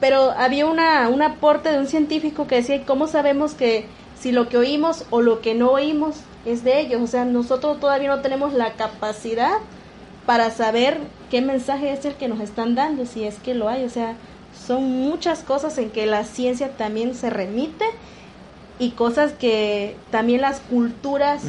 Pero 0.00 0.30
había 0.32 0.66
una, 0.66 1.08
un 1.08 1.22
aporte 1.22 1.70
de 1.70 1.78
un 1.78 1.86
científico 1.86 2.46
que 2.46 2.56
decía, 2.56 2.82
¿cómo 2.84 3.06
sabemos 3.06 3.54
que 3.54 3.86
si 4.20 4.32
lo 4.32 4.48
que 4.48 4.58
oímos 4.58 5.04
o 5.10 5.22
lo 5.22 5.40
que 5.40 5.54
no 5.54 5.70
oímos 5.70 6.16
es 6.44 6.62
de 6.64 6.80
ellos? 6.80 7.00
O 7.02 7.06
sea, 7.06 7.24
nosotros 7.24 7.80
todavía 7.80 8.08
no 8.08 8.20
tenemos 8.20 8.52
la 8.52 8.72
capacidad 8.74 9.54
para 10.26 10.50
saber 10.50 10.98
qué 11.30 11.40
mensaje 11.40 11.92
es 11.92 12.04
el 12.04 12.14
que 12.14 12.28
nos 12.28 12.40
están 12.40 12.74
dando, 12.74 13.06
si 13.06 13.24
es 13.24 13.36
que 13.38 13.54
lo 13.54 13.68
hay. 13.68 13.84
O 13.84 13.90
sea, 13.90 14.14
son 14.66 14.84
muchas 14.84 15.40
cosas 15.40 15.78
en 15.78 15.90
que 15.90 16.06
la 16.06 16.24
ciencia 16.24 16.76
también 16.76 17.14
se 17.14 17.30
remite 17.30 17.84
y 18.78 18.92
cosas 18.92 19.32
que 19.32 19.96
también 20.10 20.40
las 20.40 20.60
culturas, 20.60 21.42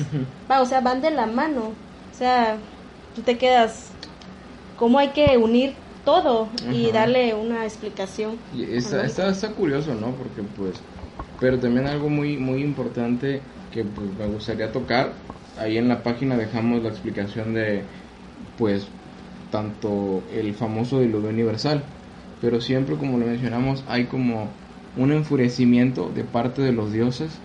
o 0.49 0.65
sea, 0.65 0.81
van 0.81 1.01
de 1.01 1.11
la 1.11 1.27
mano. 1.27 1.71
O 2.13 2.17
sea, 2.17 2.57
tú 3.15 3.21
te 3.21 3.37
quedas, 3.37 3.87
¿cómo 4.77 4.99
hay 4.99 5.09
que 5.09 5.37
unir 5.37 5.73
todo 6.03 6.49
y 6.71 6.91
darle 6.91 7.33
una 7.33 7.63
explicación? 7.63 8.37
Y 8.53 8.63
está, 8.75 9.05
está, 9.05 9.49
curioso, 9.51 9.95
¿no? 9.95 10.11
Porque 10.11 10.43
pues, 10.57 10.75
pero 11.39 11.57
también 11.57 11.87
algo 11.87 12.09
muy, 12.09 12.37
muy 12.37 12.61
importante 12.61 13.41
que 13.71 13.85
pues, 13.85 14.07
me 14.19 14.27
gustaría 14.27 14.71
tocar, 14.71 15.13
ahí 15.57 15.77
en 15.77 15.87
la 15.87 16.03
página 16.03 16.35
dejamos 16.35 16.83
la 16.83 16.89
explicación 16.89 17.53
de, 17.53 17.83
pues, 18.57 18.87
tanto 19.51 20.21
el 20.33 20.53
famoso 20.53 20.99
diluvio 20.99 21.29
universal, 21.29 21.81
pero 22.41 22.59
siempre 22.59 22.95
como 22.97 23.17
lo 23.17 23.25
mencionamos 23.25 23.83
hay 23.87 24.05
como 24.05 24.47
un 24.97 25.11
enfurecimiento 25.11 26.11
de 26.13 26.23
parte 26.23 26.61
de 26.61 26.71
los 26.71 26.91
dioses 26.91 27.39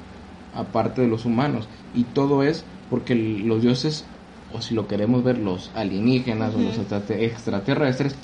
aparte 0.55 1.03
de 1.03 1.09
los 1.09 1.25
humanos. 1.25 1.69
Y 1.95 2.05
todo 2.05 2.43
es 2.43 2.65
porque 2.91 3.15
los 3.15 3.63
dioses 3.63 4.05
o 4.53 4.63
si 4.63 4.75
lo 4.75 4.89
queremos 4.89 5.23
ver 5.23 5.39
los 5.39 5.71
alienígenas 5.75 6.55
o 6.55 6.61
los 6.61 6.79
extraterrestres 6.79 8.17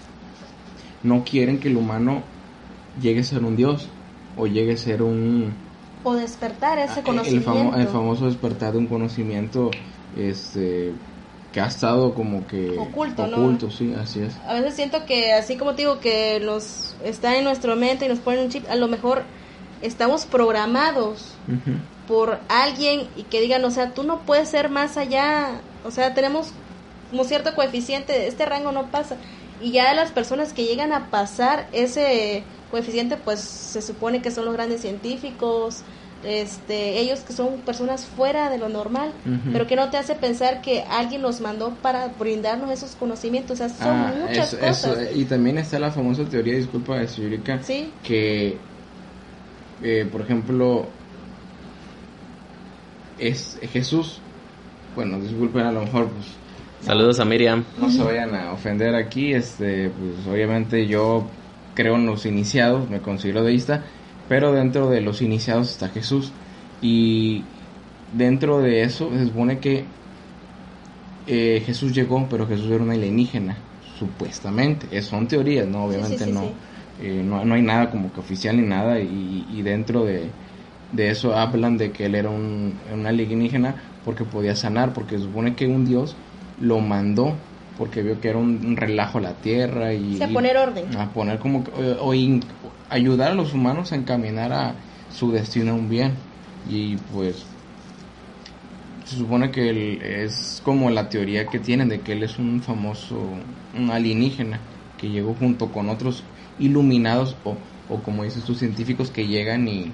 no 1.02 1.24
quieren 1.24 1.58
que 1.58 1.68
el 1.68 1.76
humano 1.76 2.22
llegue 3.00 3.20
a 3.20 3.24
ser 3.24 3.44
un 3.44 3.56
dios 3.56 3.88
o 4.37 4.46
llegue 4.46 4.74
a 4.74 4.76
ser 4.76 5.02
un 5.02 5.52
o 6.04 6.14
despertar 6.14 6.78
ese 6.78 7.00
ah, 7.00 7.02
conocimiento 7.04 7.74
el, 7.76 7.88
famoso 7.88 8.26
despertar 8.26 8.72
de 8.72 8.78
un 8.78 8.87
conocimiento 8.87 9.70
este 10.16 10.92
que 11.52 11.60
ha 11.60 11.66
estado 11.66 12.14
como 12.14 12.46
que 12.46 12.78
oculto, 12.78 13.24
oculto 13.24 13.70
sí, 13.70 13.94
así 13.94 14.20
es. 14.20 14.34
A 14.46 14.54
veces 14.54 14.74
siento 14.74 15.04
que 15.04 15.32
así 15.32 15.56
como 15.56 15.74
digo 15.74 16.00
que 16.00 16.40
nos 16.40 16.96
está 17.04 17.36
en 17.36 17.44
nuestra 17.44 17.74
mente 17.74 18.06
y 18.06 18.08
nos 18.08 18.18
ponen 18.18 18.44
un 18.44 18.48
chip, 18.48 18.68
a 18.70 18.74
lo 18.74 18.88
mejor 18.88 19.22
estamos 19.82 20.26
programados 20.26 21.34
por 22.08 22.38
alguien 22.48 23.08
y 23.16 23.24
que 23.24 23.40
digan, 23.40 23.64
o 23.64 23.70
sea, 23.70 23.92
tú 23.92 24.02
no 24.02 24.20
puedes 24.20 24.48
ser 24.48 24.70
más 24.70 24.96
allá, 24.96 25.60
o 25.84 25.90
sea, 25.90 26.14
tenemos 26.14 26.52
como 27.10 27.24
cierto 27.24 27.54
coeficiente, 27.54 28.26
este 28.26 28.46
rango 28.46 28.72
no 28.72 28.90
pasa. 28.90 29.16
Y 29.60 29.70
ya 29.72 29.92
las 29.94 30.10
personas 30.10 30.52
que 30.52 30.64
llegan 30.64 30.92
a 30.92 31.10
pasar 31.10 31.68
ese 31.72 32.42
coeficiente, 32.70 33.16
pues 33.16 33.40
se 33.40 33.82
supone 33.82 34.22
que 34.22 34.30
son 34.30 34.46
los 34.46 34.54
grandes 34.54 34.80
científicos, 34.80 35.82
este, 36.24 36.98
ellos 36.98 37.20
que 37.20 37.32
son 37.32 37.58
personas 37.58 38.04
fuera 38.04 38.50
de 38.50 38.58
lo 38.58 38.68
normal, 38.68 39.12
pero 39.52 39.66
que 39.66 39.76
no 39.76 39.90
te 39.90 39.96
hace 39.96 40.14
pensar 40.14 40.62
que 40.62 40.82
alguien 40.82 41.22
los 41.22 41.40
mandó 41.40 41.70
para 41.82 42.08
brindarnos 42.08 42.70
esos 42.70 42.94
conocimientos, 42.94 43.52
o 43.52 43.56
sea, 43.56 43.68
son 43.68 43.88
ah, 43.88 44.14
muchas 44.20 44.54
cosas. 44.54 44.98
y 45.14 45.24
también 45.24 45.58
está 45.58 45.78
la 45.78 45.90
famosa 45.90 46.24
teoría, 46.24 46.54
disculpa, 46.54 47.02
Yurika, 47.04 47.61
que, 48.02 48.56
eh, 49.82 50.08
por 50.11 50.20
ejemplo, 50.20 50.87
es 53.18 53.58
Jesús, 53.72 54.20
bueno, 54.94 55.18
disculpen 55.20 55.66
a 55.66 55.72
lo 55.72 55.82
mejor, 55.82 56.08
pues... 56.08 56.26
Saludos 56.82 57.20
a 57.20 57.24
Miriam. 57.24 57.64
No 57.78 57.90
se 57.90 58.02
vayan 58.02 58.35
a 58.35 58.52
ofender 58.52 58.96
aquí, 58.96 59.32
este, 59.32 59.88
pues 59.90 60.26
obviamente 60.26 60.88
yo 60.88 61.28
creo 61.74 61.94
en 61.94 62.06
los 62.06 62.26
iniciados, 62.26 62.90
me 62.90 63.00
considero 63.00 63.44
deísta, 63.44 63.85
pero 64.28 64.52
dentro 64.52 64.90
de 64.90 65.00
los 65.00 65.22
iniciados 65.22 65.70
está 65.70 65.88
Jesús. 65.88 66.32
Y 66.80 67.44
dentro 68.12 68.61
de 68.61 68.82
eso 68.82 69.11
se 69.11 69.26
supone 69.26 69.58
que 69.58 69.85
eh, 71.26 71.62
Jesús 71.64 71.92
llegó, 71.92 72.26
pero 72.28 72.46
Jesús 72.46 72.70
era 72.70 72.82
una 72.82 72.94
alienígena, 72.94 73.56
supuestamente. 73.98 75.00
son 75.02 75.28
teorías, 75.28 75.66
¿no? 75.66 75.85
Obviamente 75.85 76.24
eh, 77.00 77.22
no, 77.24 77.44
no, 77.44 77.54
hay 77.54 77.62
nada 77.62 77.90
como 77.90 78.12
que 78.12 78.20
oficial 78.20 78.56
ni 78.61 78.66
nada. 78.66 78.98
Y, 78.98 79.62
dentro 79.62 80.04
de, 80.04 80.30
eso 80.96 81.37
hablan 81.37 81.78
de 81.78 81.92
que 81.92 82.06
él 82.06 82.14
era 82.14 82.30
un, 82.30 82.74
alienígena 83.06 83.76
porque 84.04 84.24
podía 84.24 84.56
sanar, 84.56 84.92
porque 84.92 85.18
se 85.18 85.24
supone 85.24 85.54
que 85.54 85.66
un 85.66 85.85
Dios 85.85 86.16
lo 86.61 86.80
mandó 86.80 87.35
porque 87.78 88.02
vio 88.02 88.20
que 88.20 88.28
era 88.28 88.38
un, 88.38 88.76
relajo 88.76 89.18
a 89.18 89.20
la 89.20 89.35
tierra 89.35 89.92
y... 89.92 90.22
a 90.22 90.28
poner 90.28 90.56
orden. 90.56 90.96
A 90.96 91.11
poner 91.11 91.38
como... 91.38 91.64
O, 92.00 92.12
ayudar 92.88 93.32
a 93.32 93.35
los 93.35 93.54
humanos 93.54 93.92
a 93.92 93.96
encaminar 93.96 94.52
a 94.52 94.74
su 95.11 95.32
destino 95.32 95.72
a 95.72 95.74
un 95.74 95.88
bien. 95.88 96.12
Y 96.68 96.96
pues 97.12 97.44
se 99.04 99.16
supone 99.16 99.50
que 99.50 99.70
él 99.70 100.02
es 100.02 100.61
como 100.64 100.90
la 100.90 101.08
teoría 101.08 101.46
que 101.46 101.58
tienen 101.58 101.88
de 101.88 102.00
que 102.00 102.12
él 102.12 102.22
es 102.22 102.38
un 102.38 102.62
famoso, 102.62 103.18
un 103.76 103.90
alienígena 103.90 104.61
que 104.98 105.11
llegó 105.11 105.35
junto 105.35 105.72
con 105.72 105.88
otros 105.88 106.22
iluminados 106.58 107.37
o, 107.44 107.56
o 107.88 108.02
como 108.02 108.24
dices 108.24 108.44
tus 108.44 108.58
científicos 108.58 109.11
que 109.11 109.26
llegan 109.26 109.66
y, 109.66 109.92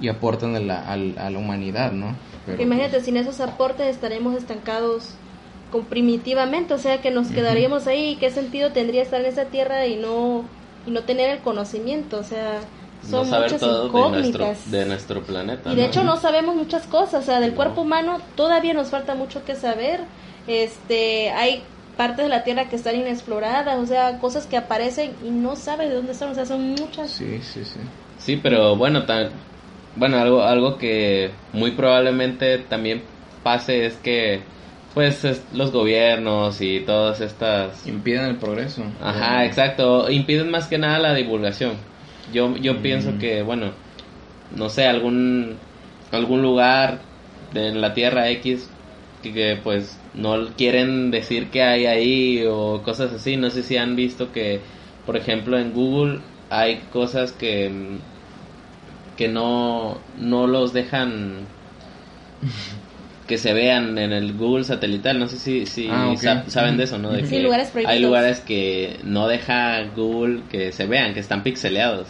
y 0.00 0.08
aportan 0.08 0.56
a 0.56 0.60
la, 0.60 0.80
a, 0.80 0.96
la 0.96 1.38
humanidad, 1.38 1.92
¿no? 1.92 2.16
Pero, 2.46 2.62
Imagínate, 2.62 2.94
pues 2.94 3.04
sin 3.04 3.16
esos 3.16 3.40
aportes 3.40 3.86
estaremos 3.88 4.34
estancados 4.34 5.14
con 5.70 5.84
primitivamente, 5.84 6.74
o 6.74 6.78
sea 6.78 7.00
que 7.00 7.10
nos 7.10 7.28
quedaríamos 7.28 7.86
ahí, 7.86 8.16
¿qué 8.16 8.30
sentido 8.30 8.72
tendría 8.72 9.02
estar 9.02 9.20
en 9.20 9.26
esa 9.26 9.46
tierra 9.46 9.86
y 9.86 9.96
no 9.96 10.44
y 10.86 10.90
no 10.90 11.02
tener 11.02 11.30
el 11.30 11.38
conocimiento, 11.40 12.18
o 12.18 12.24
sea, 12.24 12.60
son 13.08 13.28
muchas 13.28 13.62
incógnitas 13.62 14.70
de 14.70 14.86
nuestro, 14.86 15.22
planeta. 15.22 15.72
Y 15.72 15.76
de 15.76 15.84
hecho 15.84 16.02
no 16.02 16.16
sabemos 16.16 16.56
muchas 16.56 16.86
cosas, 16.86 17.22
o 17.22 17.26
sea, 17.26 17.40
del 17.40 17.54
cuerpo 17.54 17.82
humano 17.82 18.18
todavía 18.34 18.74
nos 18.74 18.88
falta 18.88 19.14
mucho 19.14 19.44
que 19.44 19.54
saber. 19.54 20.00
Este, 20.46 21.30
hay 21.30 21.62
partes 21.96 22.24
de 22.24 22.28
la 22.28 22.42
Tierra 22.42 22.68
que 22.68 22.76
están 22.76 22.96
inexploradas, 22.96 23.78
o 23.78 23.86
sea, 23.86 24.18
cosas 24.18 24.46
que 24.46 24.56
aparecen 24.56 25.12
y 25.24 25.30
no 25.30 25.56
sabes 25.56 25.90
de 25.90 25.96
dónde 25.96 26.12
están, 26.12 26.30
o 26.30 26.34
sea, 26.34 26.46
son 26.46 26.70
muchas. 26.70 27.10
Sí, 27.10 27.40
sí, 27.42 27.64
sí. 27.64 27.80
Sí, 28.18 28.40
pero 28.42 28.76
bueno, 28.76 29.04
tan, 29.04 29.30
bueno, 29.96 30.18
algo 30.18 30.42
algo 30.42 30.78
que 30.78 31.30
muy 31.52 31.72
probablemente 31.72 32.58
también 32.58 33.02
pase 33.42 33.86
es 33.86 33.96
que 33.96 34.40
pues 34.94 35.24
los 35.52 35.72
gobiernos 35.72 36.60
y 36.60 36.80
todas 36.80 37.20
estas. 37.20 37.86
Impiden 37.86 38.24
el 38.24 38.36
progreso. 38.36 38.84
Ajá, 39.02 39.44
exacto, 39.44 40.10
impiden 40.10 40.50
más 40.50 40.66
que 40.66 40.78
nada 40.78 40.98
la 40.98 41.14
divulgación. 41.14 41.74
Yo 42.32 42.56
yo 42.56 42.82
pienso 42.82 43.18
que 43.18 43.42
bueno, 43.42 43.72
no 44.56 44.68
sé, 44.68 44.86
algún 44.86 45.56
algún 46.12 46.42
lugar 46.42 47.00
en 47.54 47.80
la 47.80 47.94
Tierra 47.94 48.28
X 48.30 48.70
que, 49.22 49.58
pues 49.62 49.98
no 50.14 50.48
quieren 50.56 51.10
decir 51.10 51.48
que 51.50 51.62
hay 51.62 51.86
ahí 51.86 52.44
o 52.48 52.82
cosas 52.82 53.12
así, 53.12 53.36
no 53.36 53.50
sé 53.50 53.62
si 53.62 53.76
han 53.76 53.96
visto 53.96 54.32
que 54.32 54.60
por 55.04 55.16
ejemplo 55.16 55.58
en 55.58 55.72
Google 55.72 56.20
hay 56.50 56.76
cosas 56.92 57.32
que 57.32 57.70
que 59.16 59.28
no 59.28 59.98
no 60.18 60.46
los 60.46 60.72
dejan 60.72 61.46
que 63.28 63.38
se 63.38 63.52
vean 63.52 63.98
en 63.98 64.12
el 64.12 64.32
Google 64.32 64.64
satelital. 64.64 65.20
No 65.20 65.28
sé 65.28 65.36
si, 65.38 65.66
si 65.66 65.88
ah, 65.88 66.14
saben 66.48 66.76
de 66.76 66.84
eso, 66.84 66.98
¿no? 66.98 67.12
De 67.12 67.22
que 67.22 67.40
lugares 67.40 67.70
hay 67.86 68.00
lugares 68.00 68.40
que 68.40 68.98
no 69.04 69.28
deja 69.28 69.84
Google 69.94 70.40
que 70.50 70.72
se 70.72 70.86
vean, 70.86 71.14
que 71.14 71.20
están 71.20 71.44
pixeleados. 71.44 72.08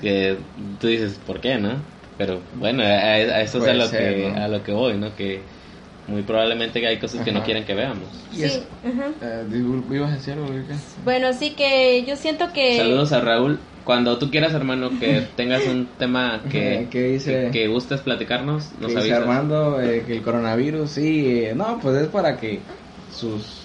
Que 0.00 0.36
tú 0.80 0.86
dices, 0.86 1.18
¿por 1.26 1.40
qué, 1.40 1.56
no? 1.56 1.80
Pero 2.18 2.40
bueno, 2.54 2.82
a, 2.82 3.40
eso 3.40 3.58
es 3.58 3.68
a 3.68 3.74
lo, 3.74 3.90
que, 3.90 4.32
a 4.36 4.48
lo 4.48 4.62
que 4.62 4.72
voy, 4.72 4.96
¿no? 4.96 5.14
Que 5.16 5.40
muy 6.06 6.22
probablemente 6.22 6.86
hay 6.86 6.98
cosas 6.98 7.24
que 7.24 7.32
no 7.32 7.42
quieren 7.42 7.64
que 7.64 7.74
veamos. 7.74 8.08
Sí, 8.32 8.44
eh, 8.44 8.62
¿Ibas 9.90 10.12
a 10.12 10.14
decir 10.14 10.34
algo? 10.34 10.48
Bueno, 11.04 11.32
sí 11.32 11.50
que 11.50 12.04
yo 12.06 12.14
siento 12.16 12.52
que... 12.52 12.76
Saludos 12.76 13.12
a 13.12 13.20
Raúl. 13.20 13.58
Cuando 13.86 14.18
tú 14.18 14.32
quieras, 14.32 14.52
hermano, 14.52 14.90
que 14.98 15.22
tengas 15.36 15.64
un 15.66 15.86
tema 15.96 16.42
que, 16.50 16.88
dice, 16.90 17.50
que, 17.52 17.68
gustes 17.68 18.00
platicarnos, 18.00 18.72
nos 18.80 18.92
que 18.92 18.98
avisas. 18.98 19.20
Armando, 19.20 19.80
eh, 19.80 20.02
que 20.04 20.16
el 20.16 20.22
coronavirus, 20.22 20.90
sí, 20.90 21.44
eh, 21.44 21.54
no, 21.54 21.78
pues 21.80 22.02
es 22.02 22.08
para 22.08 22.36
que 22.36 22.58
sus 23.12 23.62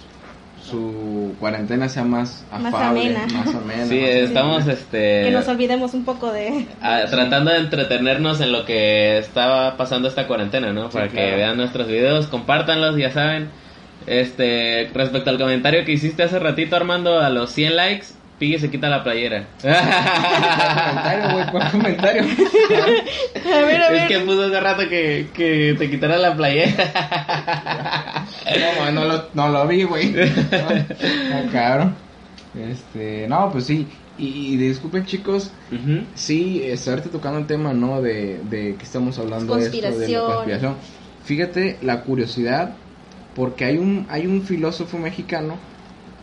su 0.63 1.36
cuarentena 1.39 1.89
sea 1.89 2.03
más 2.03 2.45
afable, 2.51 3.17
más 3.34 3.55
amena. 3.55 3.86
Sí, 3.89 3.97
estamos 3.99 4.67
este 4.67 5.23
que 5.23 5.31
nos 5.31 5.47
olvidemos 5.47 5.95
un 5.95 6.05
poco 6.05 6.31
de 6.31 6.67
tratando 7.10 7.51
de 7.51 7.57
entretenernos 7.57 8.41
en 8.41 8.51
lo 8.51 8.63
que 8.63 9.17
estaba 9.17 9.75
pasando 9.75 10.07
esta 10.07 10.27
cuarentena, 10.27 10.71
¿no? 10.71 10.89
Para 10.91 11.10
que 11.10 11.36
vean 11.36 11.57
nuestros 11.57 11.88
videos, 11.88 12.27
compártanlos, 12.27 12.95
ya 12.95 13.12
saben. 13.12 13.49
Este, 14.07 14.89
respecto 14.93 15.29
al 15.29 15.38
comentario 15.38 15.84
que 15.84 15.91
hiciste 15.91 16.23
hace 16.23 16.39
ratito 16.39 16.75
Armando 16.75 17.19
a 17.19 17.29
los 17.29 17.51
100 17.51 17.75
likes, 17.75 18.07
Piggy 18.41 18.58
se 18.58 18.71
quita 18.71 18.89
la 18.89 19.04
playera. 19.04 19.45
comentario, 19.62 21.32
güey, 21.32 21.45
¿cuál 21.51 21.71
comentario? 21.71 22.23
a 22.23 23.60
ver, 23.60 23.82
a 23.84 23.91
ver. 23.91 24.01
Es 24.01 24.08
que 24.08 24.19
puso 24.21 24.45
hace 24.45 24.60
rato 24.60 24.89
que, 24.89 25.27
que 25.32 25.75
te 25.77 25.91
quitara 25.91 26.17
la 26.17 26.36
playera. 26.36 28.25
no, 28.84 28.91
no 28.93 29.06
lo, 29.06 29.25
no 29.36 29.49
lo 29.49 29.67
vi, 29.67 29.84
güey. 29.84 30.12
No, 30.13 31.51
cabrón. 31.51 31.95
Este, 32.56 33.27
no, 33.27 33.51
pues 33.51 33.65
sí. 33.65 33.88
Y, 34.17 34.58
disculpen 34.58 35.06
chicos, 35.06 35.51
sí, 36.15 36.63
estarte 36.65 37.10
tocando 37.10 37.38
el 37.38 37.45
tema, 37.45 37.73
¿no? 37.73 38.01
De, 38.01 38.39
de 38.49 38.73
que 38.75 38.84
estamos 38.84 39.19
hablando 39.19 39.56
de 39.56 39.65
esto, 39.65 39.77
de 39.77 40.10
la 40.10 40.25
conspiración. 40.25 40.75
Fíjate 41.25 41.77
la 41.84 42.01
curiosidad, 42.01 42.73
porque 43.36 43.65
hay 43.65 43.77
un, 43.77 44.08
hay 44.10 44.25
un 44.25 44.41
filósofo 44.41 44.97
mexicano 44.97 45.58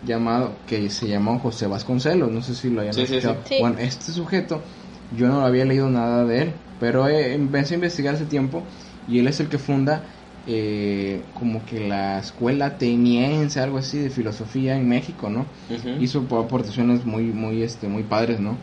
llamado 0.03 0.65
que 0.67 0.91
se 0.91 1.09
llamó 1.09 1.39
José 1.39 1.67
Vasconcelos, 1.67 2.31
no 2.31 2.43
sé 2.43 2.55
si 2.55 2.71
lo 2.71 2.81
hayan 2.83 2.95
Sí, 2.95 3.07
escuchado. 3.07 3.43
sí. 3.45 3.55
Sí. 3.57 3.61
Bueno, 3.61 3.79
este 3.79 4.13
sujeto 4.13 4.65
yo 5.11 5.29
no 5.29 5.45
había 5.45 5.65
leído 5.65 5.89
nada 5.91 6.25
de 6.25 6.43
él, 6.43 6.55
pero 6.79 7.09
eh, 7.09 7.35
empecé 7.35 7.75
a 7.75 7.77
investigar 7.77 8.15
hace 8.15 8.27
tiempo 8.27 8.67
y 9.07 9.19
él 9.19 9.27
es 9.29 9.41
el 9.41 9.49
que 9.49 9.59
funda 9.59 10.05
eh, 10.47 11.31
como 11.35 11.65
que 11.65 11.81
la 11.89 12.19
escuela 12.19 12.67
ateniense, 12.67 13.61
algo 13.61 13.79
así 13.79 13.99
de 13.99 14.11
filosofía 14.11 14.77
en 14.77 14.89
México, 14.89 15.29
¿no? 15.31 15.47
Ujú. 15.71 16.03
Hizo 16.03 16.21
aportaciones 16.21 17.05
muy 17.05 17.33
muy 17.33 17.63
este 17.63 17.89
muy 17.89 18.05
padres, 18.05 18.41
¿no? 18.41 18.59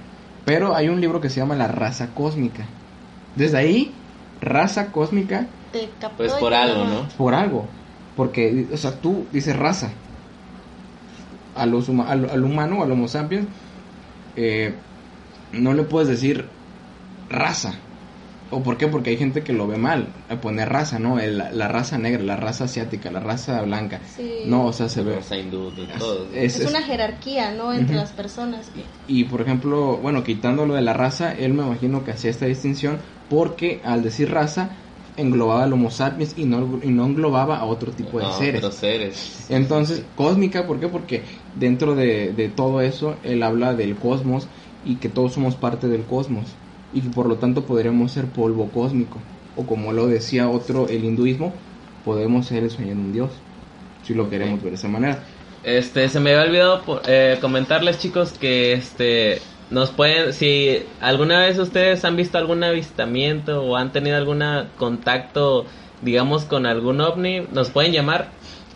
Pero 0.45 0.75
hay 0.75 0.89
un 0.89 1.01
libro 1.01 1.21
que 1.21 1.29
se 1.29 1.37
llama 1.39 1.55
La 1.55 1.67
raza 1.67 2.13
cósmica. 2.13 2.67
Desde 3.35 3.57
ahí, 3.57 3.93
raza 4.41 4.91
cósmica 4.91 5.47
Te 5.71 5.89
captó 5.99 6.17
Pues 6.17 6.33
por 6.33 6.53
algo. 6.53 6.85
¿no? 6.85 7.07
por 7.17 7.33
algo. 7.33 7.69
Porque, 8.15 8.69
o 8.71 8.77
sea, 8.77 9.01
tú 9.01 9.27
dices 9.31 9.55
raza. 9.57 9.91
A 11.55 11.65
los 11.65 11.89
huma- 11.89 12.07
al, 12.09 12.29
al 12.29 12.43
humano, 12.43 12.83
al 12.83 12.91
homo 12.91 13.07
sapiens, 13.07 13.47
eh, 14.35 14.73
no 15.53 15.73
le 15.73 15.83
puedes 15.83 16.09
decir 16.09 16.45
raza. 17.29 17.75
¿O 18.51 18.61
por 18.61 18.77
qué? 18.77 18.87
Porque 18.87 19.09
hay 19.09 19.17
gente 19.17 19.41
que 19.41 19.53
lo 19.53 19.67
ve 19.67 19.77
mal. 19.77 20.07
a 20.29 20.35
Poner 20.35 20.69
raza, 20.69 20.99
¿no? 20.99 21.19
El- 21.19 21.37
la 21.37 21.67
raza 21.67 21.97
negra, 21.97 22.21
la 22.23 22.35
raza 22.35 22.65
asiática, 22.65 23.09
la 23.11 23.19
raza 23.19 23.61
blanca. 23.63 23.99
Sí. 24.15 24.43
No, 24.45 24.65
o 24.67 24.73
sea, 24.73 24.87
se 24.87 25.01
ve. 25.01 25.17
Hindú, 25.31 25.71
de 25.71 25.85
todo. 25.97 26.27
Es, 26.33 26.59
es- 26.59 26.69
una 26.69 26.81
jerarquía, 26.83 27.51
¿no? 27.51 27.73
Entre 27.73 27.95
las 27.95 28.11
personas. 28.11 28.69
Y 29.07 29.23
por 29.25 29.41
ejemplo, 29.41 29.97
bueno, 29.97 30.23
quitando 30.23 30.65
lo 30.65 30.75
de 30.75 30.81
la 30.83 30.93
raza, 30.93 31.33
él 31.33 31.53
me 31.53 31.63
imagino 31.63 32.03
que 32.03 32.11
hacía 32.11 32.29
esta 32.29 32.45
distinción 32.45 32.99
porque 33.29 33.81
al 33.83 34.03
decir 34.03 34.29
raza 34.31 34.69
englobaba 35.17 35.63
al 35.63 35.73
Homo 35.73 35.91
sapiens 35.91 36.37
y 36.37 36.45
no, 36.45 36.79
y 36.83 36.91
no 36.91 37.05
englobaba 37.05 37.57
a 37.57 37.65
otro 37.65 37.93
tipo 37.95 38.19
de 38.19 38.29
No, 38.29 38.31
seres. 38.31 38.65
otros 38.65 38.75
seres. 38.75 39.47
Entonces, 39.47 40.11
cósmica, 40.15 40.65
¿por 40.67 40.79
qué? 40.79 40.87
Porque 40.87 41.25
dentro 41.53 41.95
de, 41.95 42.33
de 42.33 42.49
todo 42.49 42.81
eso, 42.81 43.19
él 43.23 43.43
habla 43.43 43.75
del 43.75 43.99
cosmos 43.99 44.49
y 44.81 44.99
que 44.99 45.09
todos 45.09 45.33
somos 45.33 45.55
parte 45.55 45.87
del 45.87 46.05
cosmos 46.07 46.59
y 46.91 47.01
que 47.03 47.09
por 47.09 47.27
lo 47.27 47.39
tanto 47.39 47.65
podremos 47.65 48.11
ser 48.11 48.31
polvo 48.33 48.71
cósmico. 48.71 49.29
O 49.53 49.67
como 49.67 49.93
lo 49.93 50.07
decía 50.07 50.49
otro, 50.49 50.87
el 50.89 51.03
hinduismo, 51.03 51.61
podemos 52.01 52.47
ser 52.47 52.63
el 52.63 52.71
sueño 52.71 52.95
de 52.95 53.01
un 53.01 53.11
dios, 53.11 53.45
si 54.01 54.13
lo 54.15 54.29
queremos 54.29 54.61
ver 54.61 54.71
de 54.71 54.75
esa 54.77 54.87
manera. 54.89 55.27
Este, 55.61 56.09
se 56.09 56.19
me 56.19 56.31
había 56.35 56.43
olvidado 56.49 56.85
po- 56.85 57.01
eh, 57.05 57.39
comentarles, 57.41 57.97
chicos, 57.97 58.33
que 58.37 58.73
este 58.73 59.54
nos 59.71 59.89
pueden, 59.91 60.33
si 60.33 60.79
alguna 61.01 61.39
vez 61.39 61.57
ustedes 61.57 62.05
han 62.05 62.15
visto 62.15 62.37
algún 62.37 62.63
avistamiento 62.63 63.63
o 63.63 63.75
han 63.75 63.91
tenido 63.91 64.15
algún 64.17 64.43
contacto, 64.77 65.65
digamos, 66.01 66.43
con 66.43 66.65
algún 66.65 67.01
ovni, 67.01 67.41
nos 67.51 67.69
pueden 67.69 67.91
llamar, 67.91 68.29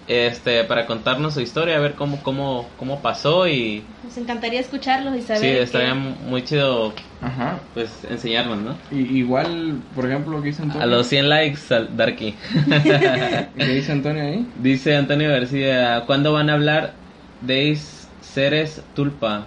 este, 0.08 0.64
para 0.64 0.88
contarnos 0.88 1.36
su 1.36 1.42
historia, 1.42 1.78
a 1.78 1.80
ver 1.80 1.94
cómo, 1.94 2.18
cómo, 2.24 2.68
cómo 2.78 3.00
pasó 3.02 3.48
y 3.48 3.84
Nos 4.04 4.18
encantaría 4.18 4.60
escucharlos 4.60 5.16
y 5.16 5.22
saber. 5.22 5.42
sí, 5.42 5.48
que- 5.48 5.62
estaría 5.62 5.94
muy 5.94 6.44
chido, 6.44 6.94
Ajá. 7.22 7.60
pues, 7.76 7.92
enseñarnos, 8.10 8.58
¿no? 8.58 8.76
Y, 8.92 9.20
igual, 9.20 9.76
por 9.94 10.08
ejemplo, 10.08 10.42
¿qué 10.42 10.48
dice 10.48 10.64
Antonio? 10.64 10.82
A 10.82 10.88
los 10.88 11.06
100 11.06 11.30
likes, 11.30 11.60
al 11.70 11.96
Darky. 11.96 12.34
¿Qué 13.56 13.74
dice 13.76 13.92
Antonio 13.92 14.24
ahí? 14.24 14.48
Dice 14.56 14.96
Antonio 14.96 15.30
García, 15.30 16.04
¿cuándo 16.08 16.34
van 16.34 16.50
a 16.50 16.54
hablar 16.54 16.96
de 17.42 17.78
seres 18.22 18.82
tulpa? 18.96 19.46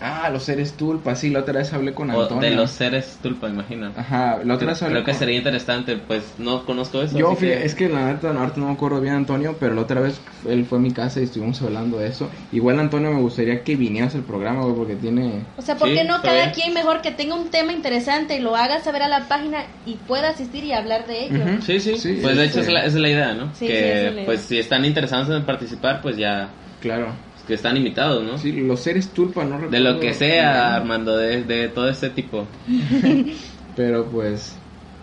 Ah, 0.00 0.28
los 0.30 0.42
seres 0.42 0.76
tulpa, 0.76 1.14
sí, 1.14 1.30
la 1.30 1.40
otra 1.40 1.54
vez 1.54 1.72
hablé 1.72 1.94
con 1.94 2.10
O 2.10 2.22
Antonio. 2.22 2.42
de 2.50 2.54
los 2.56 2.70
seres 2.72 3.18
tulpa, 3.22 3.48
imagino. 3.48 3.92
Ajá, 3.96 4.40
la 4.44 4.54
otra 4.54 4.56
Creo, 4.58 4.68
vez 4.68 4.82
hablé 4.82 4.94
creo 4.96 5.04
que 5.04 5.14
sería 5.14 5.36
interesante, 5.38 5.96
pues 5.96 6.34
no 6.38 6.64
conozco 6.66 7.00
eso. 7.00 7.16
Yo, 7.18 7.34
fíjate, 7.36 7.60
que- 7.60 7.64
es 7.66 7.74
que 7.74 7.88
la 7.88 8.12
neta, 8.12 8.32
no, 8.32 8.40
ahorita 8.40 8.60
no 8.60 8.66
me 8.66 8.72
acuerdo 8.72 9.00
bien 9.00 9.14
Antonio, 9.14 9.56
pero 9.58 9.74
la 9.74 9.82
otra 9.82 10.00
vez 10.00 10.20
él 10.46 10.66
fue 10.66 10.78
a 10.78 10.80
mi 10.80 10.92
casa 10.92 11.20
y 11.20 11.24
estuvimos 11.24 11.62
hablando 11.62 11.98
de 11.98 12.08
eso. 12.08 12.28
Igual 12.52 12.80
Antonio 12.80 13.12
me 13.12 13.20
gustaría 13.20 13.62
que 13.64 13.76
vinieras 13.76 14.14
al 14.14 14.24
programa, 14.24 14.62
güey, 14.64 14.74
porque 14.76 14.96
tiene... 14.96 15.46
O 15.56 15.62
sea, 15.62 15.76
¿por 15.76 15.88
Sí, 15.88 15.94
qué 15.94 16.04
no 16.04 16.20
cada 16.20 16.34
bien. 16.34 16.50
quien 16.50 16.74
mejor 16.74 17.00
que 17.00 17.12
tenga 17.12 17.34
un 17.36 17.50
tema 17.50 17.72
interesante 17.72 18.36
y 18.36 18.40
lo 18.40 18.56
haga 18.56 18.80
saber 18.80 19.02
a 19.02 19.08
la 19.08 19.28
página 19.28 19.58
y 19.86 19.96
pueda 19.96 20.30
asistir 20.30 20.64
y 20.64 20.72
hablar 20.72 21.06
de 21.06 21.26
ello? 21.26 21.44
Ujú. 21.44 21.62
Sí, 21.62 21.80
sí, 21.80 21.96
Sí, 21.96 22.18
pues 22.20 22.36
de 22.36 22.44
hecho 22.46 22.60
es 22.60 22.68
la, 22.68 22.80
esa 22.80 22.88
es 22.88 22.94
la 22.96 23.08
idea, 23.08 23.32
¿no? 23.34 23.54
Sí, 23.54 23.60
sí, 23.60 23.66
que 23.68 23.78
esa 23.92 23.98
es 23.98 24.04
la 24.06 24.10
idea. 24.12 24.26
pues 24.26 24.40
si 24.42 24.58
están 24.58 24.84
interesados 24.84 25.30
en 25.30 25.44
participar, 25.46 26.02
pues 26.02 26.16
ya, 26.16 26.50
Claro. 26.80 27.14
Que 27.46 27.54
están 27.54 27.76
invitados, 27.76 28.24
¿no? 28.24 28.38
Sí, 28.38 28.52
los 28.52 28.80
seres 28.80 29.08
tulpa, 29.08 29.44
no 29.44 29.58
De 29.58 29.64
recuerdo 29.64 29.92
lo 29.92 30.00
que 30.00 30.14
sea, 30.14 30.76
Armando, 30.76 31.16
de, 31.16 31.44
de 31.44 31.68
todo 31.68 31.88
este 31.88 32.10
tipo. 32.10 32.46
Pero 33.76 34.06
pues... 34.06 34.56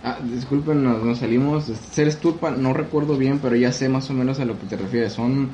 Ah, 0.03 0.17
disculpen, 0.23 0.83
nos, 0.83 1.03
nos 1.03 1.19
salimos. 1.19 1.65
Seres 1.91 2.19
tulpa, 2.19 2.49
no 2.49 2.73
recuerdo 2.73 3.17
bien, 3.17 3.37
pero 3.37 3.55
ya 3.55 3.71
sé 3.71 3.87
más 3.87 4.09
o 4.09 4.13
menos 4.13 4.39
a 4.39 4.45
lo 4.45 4.59
que 4.59 4.65
te 4.65 4.75
refieres. 4.75 5.13
Son... 5.13 5.49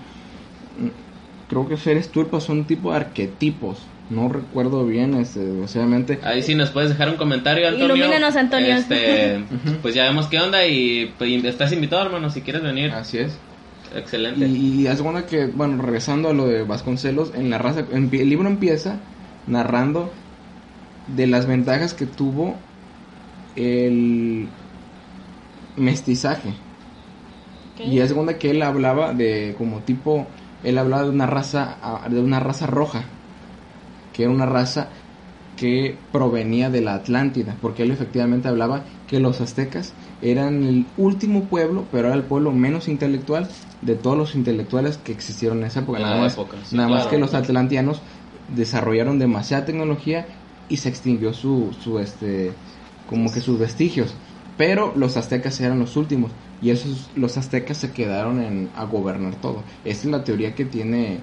Creo 1.50 1.67
que 1.67 1.76
seres 1.76 2.10
tulpa 2.10 2.39
son 2.39 2.63
tipo 2.63 2.91
de 2.91 2.97
arquetipos. 2.97 3.80
No 4.10 4.30
recuerdo 4.30 4.86
bien, 4.86 5.15
este, 5.15 5.41
desgraciadamente. 5.41 6.19
Ahí 6.23 6.41
sí 6.41 6.56
nos 6.56 6.69
puedes 6.69 6.91
dejar 6.91 7.10
un 7.10 7.17
comentario, 7.17 7.67
Antonio. 7.67 7.97
Ilumínanos, 7.97 8.38
Antonio. 8.38 8.76
Este, 8.76 9.43
pues 9.82 9.93
ya 9.93 10.06
vemos 10.06 10.28
qué 10.28 10.39
onda 10.39 10.65
y 10.65 11.13
pues, 11.17 11.43
estás 11.43 11.73
invitado, 11.73 12.06
hermano, 12.06 12.30
si 12.30 12.41
quieres 12.41 12.63
venir. 12.63 12.91
Así 12.91 13.17
es. 13.17 13.38
Excelente. 13.91 14.45
Y, 14.45 14.82
y 14.84 14.88
haz 14.88 14.97
de 14.97 15.04
cuenta 15.04 15.26
que, 15.26 15.47
bueno, 15.47 15.82
regresando 15.82 16.30
a 16.30 16.34
lo 16.34 16.47
de 16.47 16.63
Vasconcelos, 16.63 17.34
en 17.36 17.50
la 17.50 17.58
raza, 17.58 17.82
en- 17.91 18.13
el 18.13 18.30
libro 18.30 18.50
empieza 18.50 19.06
narrando 19.45 20.13
de 21.06 21.28
las 21.28 21.47
ventajas 21.47 21.93
que 21.93 22.08
tuvo 22.08 22.69
el 23.56 24.58
mestizaje. 25.78 26.60
Y 27.82 28.00
de 28.00 28.13
cuenta 28.13 28.38
que 28.39 28.52
él 28.52 28.62
hablaba 28.62 29.13
de 29.13 29.56
como 29.58 29.84
tipo, 29.84 30.34
él 30.62 30.78
hablaba 30.78 31.04
de 31.04 31.10
una 31.10 31.28
raza, 31.28 31.80
de 32.10 32.19
una 32.19 32.39
raza 32.39 32.67
roja, 32.67 33.19
que 34.12 34.23
era 34.23 34.32
una 34.32 34.45
raza 34.45 34.91
que 35.56 36.08
provenía 36.12 36.69
de 36.69 36.82
la 36.82 36.95
Atlántida, 36.95 37.60
porque 37.62 37.84
él 37.84 37.91
efectivamente 37.91 38.47
hablaba 38.47 38.86
que 39.08 39.19
los 39.19 39.41
aztecas 39.41 39.95
eran 40.22 40.64
el 40.64 40.86
último 40.98 41.46
pueblo, 41.46 41.86
pero 41.92 42.08
era 42.08 42.16
el 42.16 42.24
pueblo 42.24 42.52
menos 42.52 42.88
intelectual 42.88 43.48
de 43.82 43.96
todos 43.96 44.18
los 44.18 44.36
intelectuales 44.36 44.98
que 44.98 45.12
existieron 45.12 45.60
en 45.60 45.66
esa 45.66 45.82
época. 45.82 46.00
En 46.00 46.06
nada 46.06 46.22
más, 46.22 46.34
época, 46.34 46.58
sí, 46.64 46.76
nada 46.76 46.90
más 46.90 47.08
que 47.08 47.18
los 47.18 47.34
atlantianos 47.34 48.02
desarrollaron 48.56 49.20
demasiada 49.20 49.66
tecnología 49.66 50.26
y 50.70 50.78
se 50.78 50.90
extinguió 50.90 51.34
su, 51.34 51.76
su 51.80 52.00
este, 52.00 52.54
como 53.10 53.32
que 53.32 53.42
sus 53.42 53.60
vestigios. 53.60 54.14
Pero 54.58 54.94
los 54.96 55.18
aztecas 55.18 55.60
eran 55.62 55.80
los 55.80 55.96
últimos 55.98 56.32
y 56.62 56.72
esos 56.72 57.12
los 57.16 57.38
aztecas 57.38 57.78
se 57.78 57.92
quedaron 57.92 58.42
en, 58.42 58.70
a 58.76 58.86
gobernar 58.86 59.36
todo. 59.36 59.64
Esta 59.86 60.08
es 60.08 60.12
la 60.12 60.24
teoría 60.24 60.56
que 60.56 60.66
tiene 60.66 61.20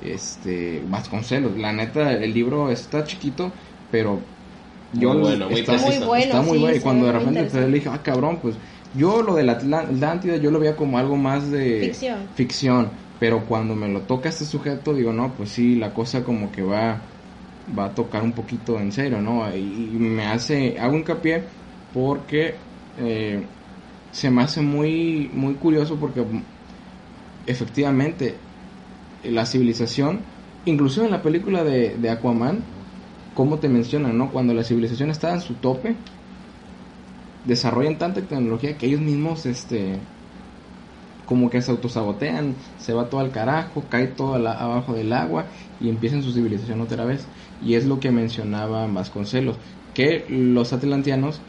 este 0.00 0.84
Vasconcelos. 0.88 1.56
La 1.56 1.72
neta, 1.72 2.12
el 2.12 2.32
libro 2.32 2.70
está 2.70 3.04
chiquito, 3.04 3.50
pero 3.90 4.20
yo 4.92 5.10
Muy 5.12 5.20
bueno, 5.22 5.50
muy 5.50 5.60
está. 5.60 5.72
Muy 5.78 5.98
bueno, 5.98 6.22
está 6.22 6.42
muy 6.42 6.56
sí, 6.58 6.62
bueno. 6.62 6.76
Y 6.76 6.80
cuando 6.80 7.06
de 7.06 7.12
repente 7.12 7.40
interesante. 7.40 7.70
le 7.70 7.76
dije, 7.78 7.88
ah, 7.92 8.02
cabrón, 8.02 8.40
pues 8.40 8.56
yo 8.94 9.22
lo 9.22 9.34
de 9.34 9.44
la 9.44 9.60
Atl- 9.60 9.74
Atlántida 9.74 10.36
yo 10.36 10.50
lo 10.50 10.58
veía 10.58 10.76
como 10.76 10.98
algo 10.98 11.16
más 11.16 11.50
de 11.50 11.80
Ficción. 11.86 12.28
ficción, 12.34 12.92
pero 13.18 13.46
cuando 13.46 13.74
me 13.74 13.88
lo 13.88 14.02
toca 14.02 14.28
este 14.28 14.44
sujeto 14.44 14.94
digo, 14.94 15.12
no, 15.12 15.34
pues 15.34 15.50
sí, 15.50 15.76
la 15.76 15.92
cosa 15.94 16.24
como 16.24 16.50
que 16.52 16.62
va 16.62 17.02
va 17.78 17.86
a 17.86 17.94
tocar 17.94 18.22
un 18.22 18.32
poquito 18.32 18.78
en 18.78 18.92
serio, 18.92 19.20
¿no? 19.20 19.54
Y, 19.54 19.94
y 19.96 19.98
me 19.98 20.26
hace, 20.26 20.78
hago 20.78 20.96
hincapié 20.96 21.48
porque 21.92 22.54
eh, 22.96 23.48
se 24.10 24.30
me 24.30 24.42
hace 24.42 24.62
muy, 24.62 25.30
muy 25.34 25.56
curioso 25.56 25.98
porque 25.98 26.22
mm, 26.22 26.42
efectivamente 27.46 28.40
la 29.22 29.46
civilización, 29.46 30.26
inclusive 30.64 31.06
en 31.06 31.12
la 31.12 31.22
película 31.22 31.64
de, 31.64 31.96
de 31.98 32.10
Aquaman, 32.10 32.64
como 33.36 33.60
te 33.60 33.70
mencionan, 33.70 34.18
¿no? 34.18 34.32
Cuando 34.32 34.52
la 34.54 34.64
civilización 34.64 35.10
está 35.12 35.32
en 35.34 35.42
su 35.42 35.60
tope, 35.60 36.04
desarrollan 37.42 37.96
tanta 37.96 38.26
tecnología 38.28 38.76
que 38.76 38.84
ellos 38.88 39.00
mismos, 39.00 39.46
este, 39.46 40.12
como 41.24 41.50
que 41.50 41.60
se 41.62 41.70
autosabotean, 41.72 42.58
se 42.76 42.92
va 42.94 43.08
todo 43.08 43.20
al 43.20 43.32
carajo, 43.32 43.88
cae 43.88 44.08
todo 44.08 44.38
la- 44.38 44.52
abajo 44.52 44.94
del 44.94 45.12
agua 45.12 45.50
y 45.78 45.88
empiezan 45.88 46.22
su 46.22 46.32
civilización 46.32 46.80
otra 46.80 47.04
vez. 47.04 47.30
Y 47.58 47.74
es 47.74 47.84
lo 47.86 47.98
que 48.00 48.12
mencionaba 48.12 48.86
Vasconcelos, 48.86 49.58
que 49.92 50.26
los 50.28 50.72
atlantianos 50.72 51.44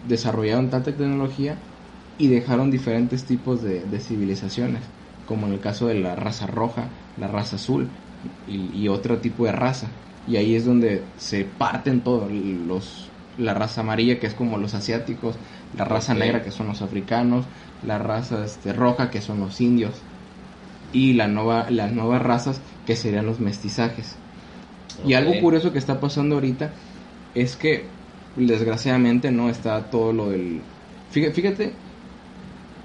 desarrollaron 0.00 0.70
tanta 0.70 0.96
tecnología 0.96 1.68
y 2.16 2.28
dejaron 2.28 2.70
diferentes 2.70 3.24
tipos 3.26 3.62
de, 3.62 4.00
civilizaciones, 4.00 4.92
como 5.24 5.46
en 5.46 5.52
el 5.54 5.60
caso 5.60 5.86
de 5.86 5.94
la 5.94 6.16
raza 6.16 6.46
roja, 6.46 6.94
la 7.16 7.28
raza 7.28 7.56
azul 7.56 7.98
y 8.44 8.88
otro 8.88 9.20
tipo 9.20 9.46
de 9.46 9.52
raza. 9.52 10.02
Y 10.30 10.36
ahí 10.36 10.54
es 10.54 10.64
donde 10.64 11.12
se 11.16 11.44
parten 11.44 12.02
todos 12.02 12.30
los 12.32 13.08
la 13.36 13.54
raza 13.54 13.80
amarilla 13.82 14.18
que 14.20 14.26
es 14.26 14.34
como 14.34 14.58
los 14.58 14.74
asiáticos, 14.74 15.38
la 15.72 15.84
raza 15.84 16.14
negra 16.14 16.42
que 16.42 16.50
son 16.50 16.66
los 16.68 16.82
africanos, 16.82 17.46
la 17.80 17.98
raza 17.98 18.44
este, 18.44 18.72
roja 18.72 19.10
que 19.10 19.22
son 19.22 19.40
los 19.40 19.60
indios 19.60 19.94
y 20.92 21.14
la 21.14 21.28
nueva, 21.28 21.70
las 21.70 21.92
nuevas 21.92 22.22
razas 22.22 22.62
que 22.84 22.96
serían 22.96 23.26
los 23.26 23.40
mestizajes. 23.40 24.18
Y 25.02 25.14
algo 25.14 25.38
curioso 25.38 25.72
que 25.72 25.78
está 25.78 26.00
pasando 26.00 26.36
ahorita 26.36 26.74
es 27.34 27.56
que 27.56 28.00
desgraciadamente 28.34 29.32
no 29.32 29.50
está 29.50 29.90
todo 29.90 30.12
lo 30.12 30.30
del... 30.30 30.62
Fíjate, 31.08 31.34
fíjate 31.34 31.82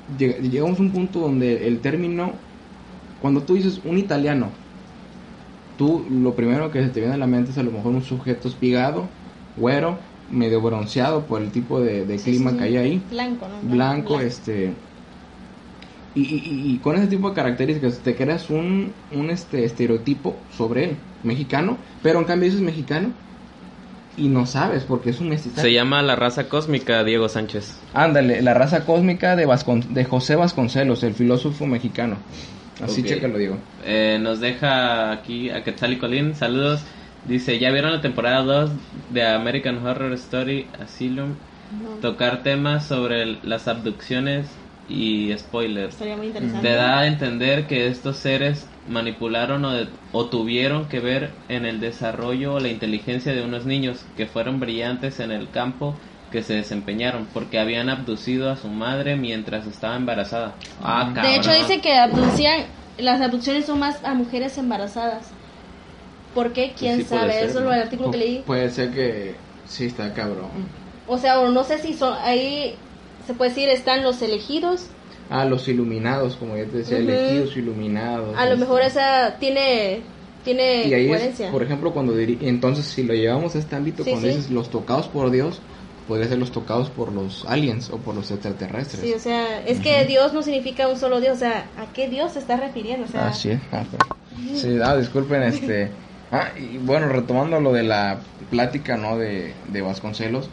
lleg- 0.07 0.39
llegamos 0.41 0.79
a 0.79 0.83
un 0.83 0.91
punto 0.91 1.19
donde 1.19 1.67
el 1.67 1.81
término, 1.81 2.33
cuando 3.19 3.45
tú 3.45 3.55
dices 3.55 3.81
un 3.85 3.97
italiano, 3.97 4.53
tú 5.77 6.05
lo 6.09 6.33
primero 6.35 6.71
que 6.71 6.83
se 6.83 6.89
te 6.89 6.99
viene 6.99 7.15
a 7.15 7.17
la 7.17 7.27
mente 7.27 7.51
es 7.51 7.57
a 7.57 7.63
lo 7.63 7.71
mejor 7.71 7.93
un 7.93 8.03
sujeto 8.03 8.47
espigado, 8.47 9.07
güero, 9.57 9.97
medio 10.31 10.61
bronceado 10.61 11.25
por 11.25 11.41
el 11.41 11.51
tipo 11.51 11.79
de, 11.79 12.03
clima 12.23 12.57
que 12.57 12.63
hay 12.63 12.77
ahí. 12.77 13.01
Blanco, 13.09 13.47
¿no? 13.47 13.69
Blanco, 13.69 14.19
este... 14.19 14.73
Y, 16.15 16.21
y, 16.21 16.79
con 16.81 16.95
ese 16.95 17.07
tipo 17.07 17.27
de 17.29 17.35
características 17.35 17.99
te 17.99 18.15
creas 18.15 18.49
un, 18.49 18.93
un 19.11 19.29
este 19.29 19.65
estereotipo 19.65 20.37
sobre 20.55 20.85
él, 20.85 20.97
mexicano, 21.23 21.77
pero 22.01 22.19
en 22.19 22.25
cambio 22.25 22.47
es 22.47 22.55
mexicano 22.61 23.09
y 24.17 24.29
no 24.29 24.45
sabes 24.45 24.83
porque 24.83 25.09
es 25.09 25.19
un 25.19 25.29
mestizaje. 25.29 25.61
Se 25.61 25.73
llama 25.73 26.01
La 26.01 26.15
raza 26.15 26.47
cósmica, 26.47 27.03
Diego 27.03 27.27
Sánchez. 27.27 27.77
Ándale, 27.93 28.41
La 28.41 28.53
raza 28.53 28.85
cósmica 28.85 29.35
de, 29.35 29.45
de 29.89 30.05
José 30.05 30.35
Vasconcelos, 30.35 31.03
el 31.03 31.13
filósofo 31.13 31.65
mexicano. 31.65 32.17
Así 32.81 33.03
que 33.03 33.27
lo 33.27 33.37
digo. 33.37 33.57
Eh, 33.83 34.19
nos 34.21 34.39
deja 34.39 35.11
aquí 35.11 35.49
a 35.49 35.63
Quetzal 35.63 35.93
y 35.93 35.97
Colín, 35.97 36.35
saludos. 36.35 36.81
Dice, 37.27 37.57
¿ya 37.57 37.71
vieron 37.71 37.91
la 37.91 38.01
temporada 38.01 38.43
2 38.43 38.71
de 39.11 39.25
American 39.25 39.85
Horror 39.85 40.13
Story 40.13 40.67
Asylum? 40.79 41.35
Tocar 42.01 42.43
temas 42.43 42.85
sobre 42.85 43.37
las 43.43 43.67
abducciones 43.67 44.47
y 44.87 45.33
spoilers. 45.37 45.99
muy 46.17 46.27
interesante. 46.27 46.67
Te 46.67 46.75
da 46.75 46.99
a 46.99 47.07
entender 47.07 47.65
que 47.65 47.87
estos 47.87 48.17
seres 48.17 48.67
manipularon 48.87 49.65
o, 50.11 50.25
tuvieron 50.25 50.87
que 50.87 50.99
ver 50.99 51.31
en 51.49 51.65
el 51.65 51.79
desarrollo 51.79 52.55
o 52.55 52.59
la 52.59 52.67
inteligencia 52.67 53.33
de 53.33 53.43
unos 53.43 53.65
niños 53.65 54.05
que 54.15 54.27
fueron 54.27 54.59
brillantes 54.59 55.19
en 55.19 55.31
el 55.31 55.49
campo 55.49 55.95
que 56.35 56.43
se 56.43 56.53
desempeñaron 56.53 57.27
porque 57.33 57.59
habían 57.59 57.89
abducido 57.89 58.51
a 58.51 58.57
su 58.57 58.67
madre 58.67 59.15
mientras 59.15 59.65
estaba 59.67 59.95
embarazada. 59.95 60.53
Ah, 60.83 61.13
de 61.21 61.35
hecho 61.37 61.51
dice 61.53 61.79
que 61.79 61.93
abducían, 61.93 62.65
las 62.97 63.21
abducciones 63.21 63.65
son 63.65 63.79
más 63.79 64.03
a 64.03 64.13
mujeres 64.13 64.57
embarazadas. 64.57 65.27
¿Por 66.33 66.51
qué? 66.51 66.73
Pues 66.77 66.79
¿Quién 66.79 67.05
sabe? 67.05 67.45
Eso 67.45 67.59
es 67.59 67.65
el 67.65 67.81
artículo 67.81 68.11
que 68.11 68.17
leí. 68.17 68.43
Puede 68.45 68.69
ser 68.69 68.91
que 68.91 69.35
sí 69.65 69.85
está 69.85 70.13
cabrón. 70.13 70.49
O 71.07 71.17
sea, 71.17 71.39
o 71.39 71.49
no 71.49 71.63
sé 71.63 71.77
si 71.77 71.93
son 71.93 72.13
ahí 72.21 72.75
se 73.25 73.33
puede 73.33 73.51
decir 73.51 73.69
están 73.69 74.03
los 74.03 74.21
elegidos 74.21 74.89
Ah, 75.29 75.45
los 75.45 75.67
iluminados, 75.67 76.35
como 76.35 76.55
ya 76.55 76.65
te 76.65 76.79
decía, 76.79 76.97
elegidos, 76.97 77.57
iluminados. 77.57 78.37
A 78.37 78.45
lo 78.45 78.57
mejor 78.57 78.81
esa 78.81 79.37
tiene 79.39 80.01
tiene 80.43 80.87
y 80.87 80.93
ahí 80.93 81.11
por 81.51 81.63
ejemplo, 81.63 81.91
cuando 81.91 82.15
entonces 82.19 82.85
si 82.85 83.03
lo 83.03 83.13
llevamos 83.15 83.55
a 83.55 83.59
este 83.59 83.75
ámbito, 83.75 84.03
cuando 84.03 84.27
dices 84.27 84.51
los 84.51 84.69
tocados 84.69 85.07
por 85.07 85.31
Dios, 85.31 85.61
podría 86.07 86.27
ser 86.27 86.37
los 86.37 86.51
tocados 86.51 86.89
por 86.89 87.11
los 87.11 87.45
aliens 87.45 87.89
o 87.89 87.97
por 87.97 88.15
los 88.15 88.29
extraterrestres. 88.31 89.01
Sí, 89.01 89.13
o 89.13 89.19
sea, 89.19 89.61
es 89.65 89.79
que 89.79 90.05
Dios 90.05 90.33
no 90.33 90.41
significa 90.41 90.87
un 90.87 90.97
solo 90.97 91.19
Dios, 91.19 91.37
o 91.37 91.39
sea, 91.39 91.69
¿a 91.77 91.91
qué 91.93 92.07
Dios 92.07 92.33
se 92.33 92.39
está 92.39 92.57
refiriendo? 92.57 93.05
O 93.05 93.09
sea, 93.09 93.27
ah, 93.27 93.33
sí, 93.33 93.51
ah, 93.71 93.83
sí, 94.55 94.77
ah, 94.83 94.95
disculpen, 94.95 95.43
este, 95.43 95.91
ah, 96.31 96.49
y 96.57 96.77
bueno, 96.77 97.07
retomando 97.07 97.59
lo 97.59 97.73
de 97.73 97.83
la 97.83 98.19
plática, 98.49 98.97
¿no? 98.97 99.17
De, 99.17 99.53
de 99.67 99.81
Vasconcelos, 99.81 100.49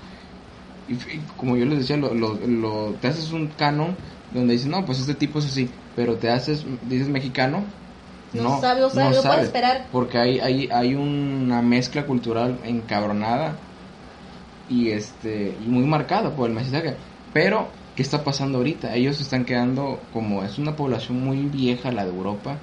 y, 0.89 0.97
como 1.37 1.57
yo 1.57 1.65
les 1.67 1.81
decía, 1.81 1.97
lo, 1.97 2.15
lo, 2.15 2.35
lo, 2.35 2.95
te 3.01 3.09
haces 3.09 3.33
un 3.33 3.49
canon 3.49 3.97
donde 4.33 4.55
dices, 4.55 4.69
no, 4.69 4.85
pues 4.85 5.01
este 5.01 5.15
tipo 5.15 5.39
es 5.39 5.47
así, 5.47 5.69
pero 5.95 6.17
te 6.17 6.31
haces, 6.31 6.65
dices 6.89 7.09
mexicano, 7.09 7.65
no, 8.33 8.43
no 8.45 8.61
sabe, 8.63 8.81
no 8.81 8.89
sabe, 8.89 9.15
no, 9.15 9.23
puede 9.23 9.43
esperar. 9.43 9.87
Porque 9.93 10.17
hay, 10.17 10.41
hay, 10.41 10.69
hay 10.73 10.95
una 10.95 11.61
mezcla 11.61 12.07
cultural 12.07 12.59
encabronada 12.65 13.57
y 14.69 14.91
este 14.91 15.57
y 15.65 15.69
muy 15.69 15.85
marcada 15.85 16.35
por 16.35 16.49
el 16.49 16.55
mensaje. 16.55 16.97
Pero, 17.33 17.69
¿qué 17.97 18.03
está 18.03 18.25
pasando 18.25 18.59
ahorita? 18.59 18.95
Ellos 18.95 19.21
están 19.21 19.45
quedando 19.45 20.01
como, 20.13 20.43
es 20.43 20.59
una 20.59 20.77
población 20.77 21.23
muy 21.25 21.39
vieja 21.45 21.93
la 21.93 22.05
de 22.05 22.11
Europa, 22.11 22.59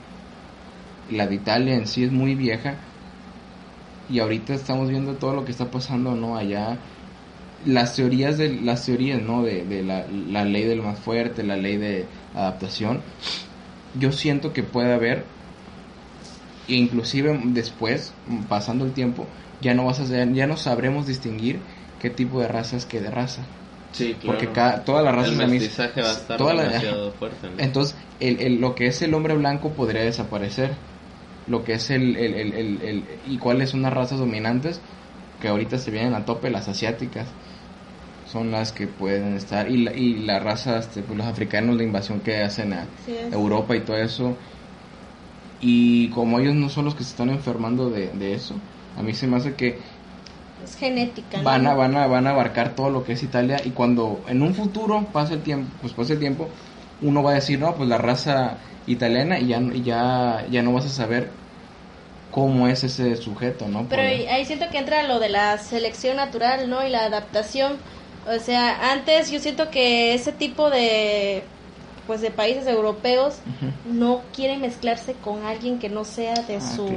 la 1.09 1.27
de 1.27 1.35
Italia 1.35 1.75
en 1.75 1.87
sí 1.87 2.03
es 2.03 2.11
muy 2.11 2.35
vieja, 2.35 2.75
y 4.09 4.19
ahorita 4.19 4.53
estamos 4.53 4.89
viendo 4.89 5.15
todo 5.15 5.33
lo 5.33 5.45
que 5.45 5.51
está 5.51 5.69
pasando, 5.69 6.15
¿no? 6.15 6.37
Allá 6.37 6.77
las 7.65 7.95
teorías 7.95 8.37
de 8.37 8.61
las 8.61 8.85
teorías 8.85 9.21
no 9.21 9.43
de, 9.43 9.83
la, 9.83 10.45
ley 10.45 10.63
del 10.63 10.81
más 10.81 10.99
fuerte 10.99 11.43
la 11.43 11.57
ley 11.57 11.77
de 11.77 12.05
adaptación 12.33 13.01
yo 13.99 14.11
siento 14.11 14.53
que 14.53 14.63
puede 14.63 14.93
haber 14.93 15.25
e 16.67 16.75
inclusive 16.75 17.39
después 17.45 18.13
pasando 18.47 18.85
el 18.85 18.93
tiempo 18.93 19.27
ya 19.61 19.73
no 19.73 19.85
vas 19.85 19.99
a 19.99 20.05
ya 20.05 20.47
no 20.47 20.55
sabremos 20.55 21.05
distinguir 21.05 21.59
qué 21.99 22.09
tipo 22.09 22.39
de 22.39 22.47
raza 22.47 22.77
es 22.77 22.85
que 22.85 23.01
de 23.01 23.11
raza. 23.11 23.43
Sí 23.91 24.15
porque 24.23 24.51
cada, 24.51 24.83
todas 24.83 25.03
las 25.03 25.15
razas 25.15 25.31
el 25.31 25.47
mestizaje 25.47 26.01
va 26.01 26.09
a 26.09 26.13
estar 26.13 26.39
demasiado 26.39 27.11
fuerte 27.13 27.47
entonces 27.57 27.97
el, 28.19 28.61
lo 28.61 28.75
que 28.75 28.85
es 28.85 29.01
el 29.01 29.15
hombre 29.15 29.35
blanco 29.35 29.71
podría 29.71 30.03
desaparecer. 30.03 30.71
Lo 31.47 31.63
que 31.63 31.73
es 31.73 31.89
el, 31.89 32.15
el, 32.15 32.35
el, 32.53 33.05
y 33.27 33.39
cuáles 33.39 33.71
son 33.71 33.81
las 33.81 33.91
razas 33.91 34.19
dominantes 34.19 34.79
que 35.41 35.47
ahorita 35.47 35.79
se 35.79 35.89
vienen 35.89 36.13
a 36.13 36.23
tope 36.23 36.51
las 36.51 36.67
asiáticas 36.67 37.27
son 38.31 38.51
las 38.51 38.71
que 38.71 38.85
pueden 38.85 39.33
estar. 39.35 39.71
Y 39.71 39.77
la, 39.77 39.91
y 39.93 40.19
la 40.19 40.37
raza 40.39 40.77
este, 40.77 41.01
pues 41.01 41.17
los 41.17 41.25
africanos 41.25 41.75
la 41.75 41.83
invasión 41.83 42.19
que 42.19 42.43
hacen 42.43 42.73
a 42.73 42.85
Europa 43.31 43.75
y 43.75 43.79
todo 43.79 43.97
eso. 43.97 44.37
Y 45.59 46.09
como 46.09 46.39
ellos 46.39 46.53
no 46.53 46.69
son 46.69 46.85
los 46.85 46.93
que 46.93 47.03
se 47.03 47.09
están 47.09 47.31
enfermando 47.31 47.89
de, 47.89 48.09
de 48.09 48.35
eso 48.35 48.53
a 48.99 49.01
mí 49.01 49.13
se 49.13 49.27
me 49.27 49.37
hace 49.37 49.53
que 49.53 49.79
es 50.63 50.75
genética 50.75 51.41
van 51.41 51.67
a 51.67 51.73
van 51.73 51.95
a 51.95 52.07
van 52.07 52.27
a 52.27 52.31
abarcar 52.31 52.75
todo 52.75 52.89
lo 52.89 53.03
que 53.03 53.13
es 53.13 53.23
Italia 53.23 53.57
y 53.63 53.71
cuando 53.71 54.21
en 54.27 54.41
un 54.41 54.53
futuro 54.53 55.05
pase 55.11 55.35
el 55.35 55.41
tiempo 55.41 55.71
pues 55.81 55.93
pase 55.93 56.13
el 56.13 56.19
tiempo 56.19 56.49
uno 57.01 57.23
va 57.23 57.31
a 57.31 57.35
decir 57.35 57.59
no 57.59 57.75
pues 57.75 57.87
la 57.87 57.97
raza 57.97 58.57
italiana 58.87 59.39
y 59.39 59.47
ya 59.47 59.61
ya 59.83 60.45
ya 60.49 60.61
no 60.63 60.73
vas 60.73 60.85
a 60.85 60.89
saber 60.89 61.29
cómo 62.31 62.67
es 62.67 62.83
ese 62.83 63.15
sujeto, 63.17 63.67
¿no? 63.67 63.87
Pero 63.89 64.01
ahí 64.01 64.45
siento 64.45 64.69
que 64.69 64.77
entra 64.77 65.03
lo 65.03 65.19
de 65.19 65.29
la 65.29 65.57
selección 65.57 66.17
natural, 66.17 66.69
¿no? 66.69 66.85
Y 66.85 66.89
la 66.89 67.05
adaptación. 67.05 67.77
O 68.27 68.39
sea, 68.39 68.91
antes 68.91 69.31
yo 69.31 69.39
siento 69.39 69.69
que 69.71 70.13
ese 70.13 70.31
tipo 70.31 70.69
de 70.69 71.43
pues 72.05 72.21
de 72.21 72.31
países 72.31 72.65
europeos 72.65 73.37
no 73.85 74.21
quieren 74.35 74.61
mezclarse 74.61 75.13
con 75.13 75.45
alguien 75.45 75.77
que 75.77 75.89
no 75.89 76.05
sea 76.05 76.33
de 76.33 76.55
ah, 76.55 76.61
su 76.61 76.89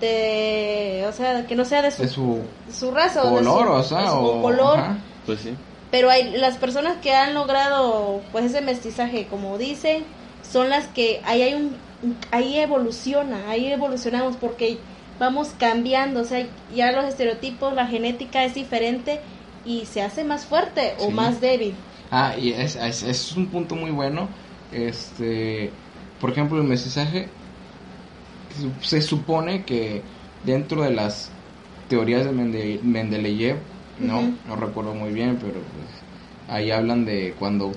de 0.00 1.04
o 1.08 1.12
sea 1.12 1.46
que 1.46 1.54
no 1.54 1.64
sea 1.64 1.82
de 1.82 1.90
su, 1.90 2.40
su, 2.72 2.90
raza 2.90 3.22
color, 3.22 3.68
o, 3.68 3.78
de 3.78 3.84
su, 3.84 3.94
o, 3.96 4.42
color 4.42 4.80
pues 5.24 5.40
sí 5.40 5.54
pero 5.90 6.10
hay 6.10 6.36
las 6.36 6.56
personas 6.56 6.96
que 7.00 7.14
han 7.14 7.34
logrado 7.34 8.20
pues 8.32 8.46
ese 8.46 8.60
mestizaje 8.60 9.26
como 9.28 9.58
dicen 9.58 10.04
son 10.42 10.68
las 10.68 10.86
que 10.88 11.20
ahí 11.24 11.42
hay 11.42 11.54
un 11.54 11.76
ahí 12.32 12.58
evoluciona 12.58 13.48
ahí 13.48 13.72
evolucionamos 13.72 14.36
porque 14.36 14.78
vamos 15.18 15.52
cambiando 15.58 16.20
o 16.20 16.24
sea 16.24 16.46
ya 16.74 16.92
los 16.92 17.04
estereotipos 17.04 17.72
la 17.72 17.86
genética 17.86 18.44
es 18.44 18.54
diferente 18.54 19.20
y 19.64 19.86
se 19.86 20.02
hace 20.02 20.24
más 20.24 20.44
fuerte 20.44 20.94
o 20.98 21.10
más 21.10 21.40
débil. 21.40 21.74
Ah, 22.10 22.34
y 22.38 22.52
es, 22.52 22.76
es, 22.76 23.32
un 23.36 23.46
punto 23.46 23.74
muy 23.74 23.90
bueno. 23.90 24.28
Este, 24.72 25.70
por 26.20 26.30
ejemplo, 26.30 26.58
el 26.58 26.64
mensaje 26.64 27.28
se 28.80 29.02
supone 29.02 29.64
que 29.64 30.02
dentro 30.44 30.82
de 30.82 30.90
las 30.90 31.30
teorías 31.88 32.24
de 32.24 32.80
Mendeleev, 32.82 33.56
no, 33.98 34.34
no 34.48 34.56
recuerdo 34.56 34.94
muy 34.94 35.12
bien, 35.12 35.38
pero 35.40 35.54
pues, 35.54 36.48
ahí 36.48 36.70
hablan 36.70 37.04
de 37.04 37.34
cuando 37.38 37.72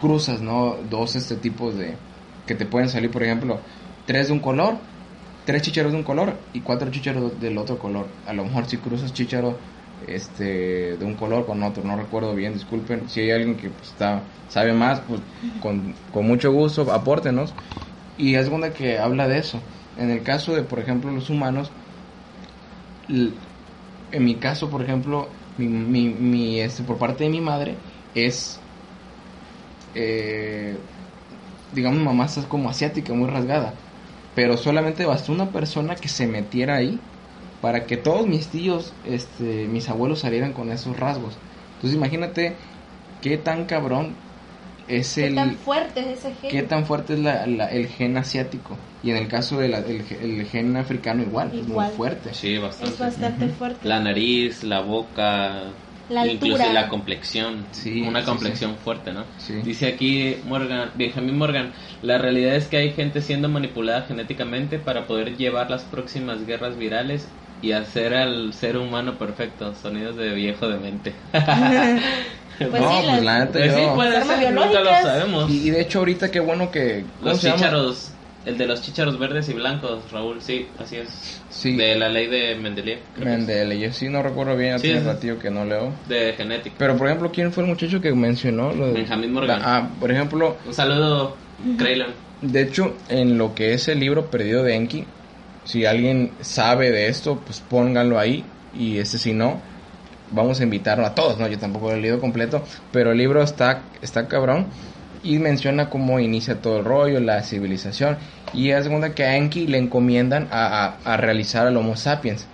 cruzas, 0.00 0.40
¿no? 0.40 0.76
Dos 0.90 1.16
este 1.16 1.36
tipos 1.36 1.76
de 1.76 1.94
que 2.46 2.54
te 2.54 2.66
pueden 2.66 2.88
salir, 2.88 3.10
por 3.10 3.22
ejemplo, 3.22 3.60
tres 4.06 4.28
de 4.28 4.32
un 4.32 4.40
color, 4.40 4.76
tres 5.44 5.62
chicharos 5.62 5.92
de 5.92 5.98
un 5.98 6.04
color 6.04 6.34
y 6.52 6.60
cuatro 6.60 6.90
chicharos 6.90 7.40
del 7.40 7.58
otro 7.58 7.78
color. 7.78 8.06
A 8.26 8.32
lo 8.32 8.44
mejor 8.44 8.66
si 8.66 8.78
cruzas 8.78 9.12
chicharo 9.12 9.58
este 10.06 10.96
de 10.96 11.04
un 11.04 11.14
color 11.14 11.46
con 11.46 11.62
otro, 11.62 11.82
no 11.84 11.96
recuerdo 11.96 12.34
bien, 12.34 12.54
disculpen. 12.54 13.08
Si 13.08 13.20
hay 13.20 13.30
alguien 13.32 13.56
que 13.56 13.68
pues, 13.70 13.88
está, 13.88 14.22
sabe 14.48 14.72
más, 14.72 15.00
pues 15.00 15.20
con, 15.60 15.94
mucho 16.26 16.52
gusto 16.52 16.90
apórtenos. 16.92 17.52
Y 18.16 18.34
es 18.34 18.50
donde 18.50 18.72
que 18.72 18.98
habla 18.98 19.28
de 19.28 19.38
eso. 19.38 19.60
En 19.98 20.10
el 20.10 20.22
caso 20.22 20.54
de, 20.54 20.62
por 20.62 20.78
ejemplo, 20.78 21.10
los 21.10 21.28
humanos, 21.28 21.70
en 23.08 24.24
mi 24.24 24.36
caso, 24.36 24.70
por 24.70 24.82
ejemplo, 24.82 25.28
mi, 25.56 26.08
mi, 26.08 26.60
este, 26.60 26.84
por 26.84 26.98
parte 26.98 27.24
de 27.24 27.30
mi 27.30 27.40
madre 27.40 27.74
es, 28.14 28.60
eh, 29.94 30.76
digamos, 31.72 32.00
mamá 32.00 32.26
está 32.26 32.48
como 32.48 32.70
asiática, 32.70 33.12
muy 33.12 33.28
rasgada. 33.28 33.74
Pero 34.34 34.56
solamente 34.56 35.04
bastó 35.04 35.32
una 35.32 35.50
persona 35.50 35.96
que 35.96 36.08
se 36.08 36.28
metiera 36.28 36.76
ahí 36.76 37.00
para 37.60 37.86
que 37.86 37.96
todos 37.96 38.26
mis 38.28 38.48
tíos, 38.48 38.92
este, 39.04 39.66
mis 39.66 39.88
abuelos 39.88 40.20
salieran 40.20 40.52
con 40.52 40.70
esos 40.70 40.96
rasgos. 40.96 41.36
Entonces 41.74 41.96
imagínate 41.96 42.54
qué 43.20 43.36
tan 43.36 43.64
cabrón 43.64 44.14
es 44.88 45.16
¿Qué 45.16 45.26
el... 45.26 45.34
tan 45.34 45.56
fuerte 45.56 46.00
es 46.00 46.18
ese 46.18 46.34
gen? 46.34 46.50
¿Qué 46.50 46.62
tan 46.62 46.86
fuerte 46.86 47.14
es 47.14 47.20
la, 47.20 47.44
el 47.44 47.86
gen 47.88 48.16
asiático? 48.16 48.76
Y 49.02 49.10
en 49.10 49.16
el 49.16 49.28
caso 49.28 49.58
del 49.58 49.74
el, 49.74 50.46
gen 50.46 50.76
africano 50.76 51.22
igual, 51.22 51.52
es 51.54 51.68
muy 51.68 51.84
fuerte. 51.86 52.34
Sí, 52.34 52.58
bastante. 52.58 52.94
Es 52.94 52.98
bastante 52.98 53.48
fuerte. 53.48 53.86
La 53.86 54.00
nariz, 54.00 54.64
la 54.64 54.80
boca, 54.80 55.72
la 56.08 56.26
incluso 56.26 56.72
la 56.72 56.88
complexión, 56.88 57.66
Sí, 57.72 58.00
una 58.02 58.20
sí, 58.20 58.26
complexión 58.26 58.76
fuerte, 58.76 59.12
¿no? 59.12 59.24
Sí. 59.36 59.54
Dice 59.62 59.86
aquí 59.86 60.36
Morgan, 60.44 60.90
Benjamin 60.96 61.36
Morgan, 61.36 61.72
la 62.02 62.18
realidad 62.18 62.56
es 62.56 62.66
que 62.66 62.78
hay 62.78 62.92
gente 62.92 63.20
siendo 63.20 63.48
manipulada 63.48 64.02
genéticamente 64.02 64.78
para 64.78 65.06
poder 65.06 65.36
llevar 65.36 65.70
las 65.70 65.84
próximas 65.84 66.44
guerras 66.46 66.76
virales 66.76 67.28
y 67.60 67.72
hacer 67.72 68.14
al 68.14 68.52
ser 68.54 68.78
humano 68.78 69.18
perfecto. 69.18 69.74
Sonidos 69.74 70.16
de 70.16 70.32
viejo 70.34 70.68
de 70.68 70.78
mente. 70.78 71.14
Pues 72.58 72.82
no, 72.82 73.00
sí, 73.00 73.06
pues 73.10 73.22
la 73.22 73.38
neta 73.40 73.52
Pues 73.52 73.74
sí, 73.74 73.80
yo- 73.80 73.94
puede 73.94 74.24
ser, 74.24 74.52
nunca 74.52 74.80
lo 74.80 74.90
sabemos. 74.90 75.50
Y, 75.50 75.68
y 75.68 75.70
de 75.70 75.80
hecho 75.80 75.98
ahorita 76.00 76.30
qué 76.30 76.40
bueno 76.40 76.70
que... 76.70 77.04
¿cómo 77.18 77.30
Los 77.30 77.40
chícharos, 77.40 78.10
el 78.46 78.58
de 78.58 78.66
los 78.66 78.82
chícharos 78.82 79.18
verdes 79.18 79.48
y 79.48 79.52
blancos, 79.52 80.10
Raúl, 80.10 80.40
sí, 80.42 80.66
así 80.78 80.96
es. 80.96 81.40
Sí. 81.50 81.76
De 81.76 81.96
la 81.96 82.08
ley 82.08 82.26
de 82.26 82.54
Mendeleev. 82.56 82.98
creo 83.14 83.24
que 83.26 83.32
es. 83.32 83.38
Mendele, 83.38 83.78
yo 83.78 83.92
sí 83.92 84.08
no 84.08 84.22
recuerdo 84.22 84.56
bien, 84.56 84.78
Sí, 84.78 84.92
ratillo 84.94 85.38
que 85.38 85.50
no 85.50 85.64
leo. 85.64 85.92
De 86.08 86.32
genética. 86.34 86.76
Pero 86.78 86.96
por 86.96 87.06
ejemplo, 87.08 87.30
¿quién 87.32 87.52
fue 87.52 87.62
el 87.64 87.68
muchacho 87.70 88.00
que 88.00 88.12
mencionó? 88.12 88.72
Lo 88.72 88.86
de- 88.88 88.92
Benjamin 88.94 89.32
Morgan. 89.32 89.60
Ah, 89.64 89.88
por 90.00 90.10
ejemplo, 90.10 90.56
Un 90.66 90.74
saludo, 90.74 91.36
Kraylon. 91.76 92.10
de 92.42 92.62
hecho, 92.62 92.96
en 93.08 93.38
lo 93.38 93.54
que 93.54 93.72
es 93.74 93.88
el 93.88 94.00
libro 94.00 94.30
Perdido 94.30 94.62
de 94.62 94.74
Enki, 94.74 95.04
si 95.64 95.84
alguien 95.84 96.32
sabe 96.40 96.90
de 96.90 97.08
esto, 97.08 97.40
pues 97.44 97.60
pónganlo 97.60 98.18
ahí. 98.18 98.44
Y 98.78 98.98
este, 98.98 99.18
si 99.18 99.32
no, 99.32 99.60
vamos 100.30 100.60
a 100.60 100.64
invitarlo 100.64 101.06
a 101.06 101.14
todos, 101.14 101.38
¿no? 101.38 101.48
Yo 101.48 101.58
tampoco 101.58 101.90
lo 101.90 101.96
he 101.96 102.00
leído 102.00 102.20
completo, 102.20 102.64
pero 102.90 103.12
el 103.12 103.18
libro 103.18 103.42
está, 103.42 103.90
está 104.00 104.28
cabrón. 104.28 104.70
Y 105.20 105.38
menciona 105.40 105.90
cómo 105.90 106.20
inicia 106.20 106.60
todo 106.62 106.78
el 106.78 106.84
rollo, 106.84 107.18
la 107.20 107.42
civilización. 107.42 108.18
Y 108.52 108.70
es 108.70 108.84
segunda 108.84 109.14
que 109.14 109.24
a 109.24 109.36
Enki 109.36 109.66
le 109.66 109.78
encomiendan 109.78 110.48
a, 110.52 110.84
a- 110.84 111.00
a 111.14 111.16
realizar 111.16 111.66
al 111.66 111.76
Homo 111.76 111.96
sapiens. 111.96 112.46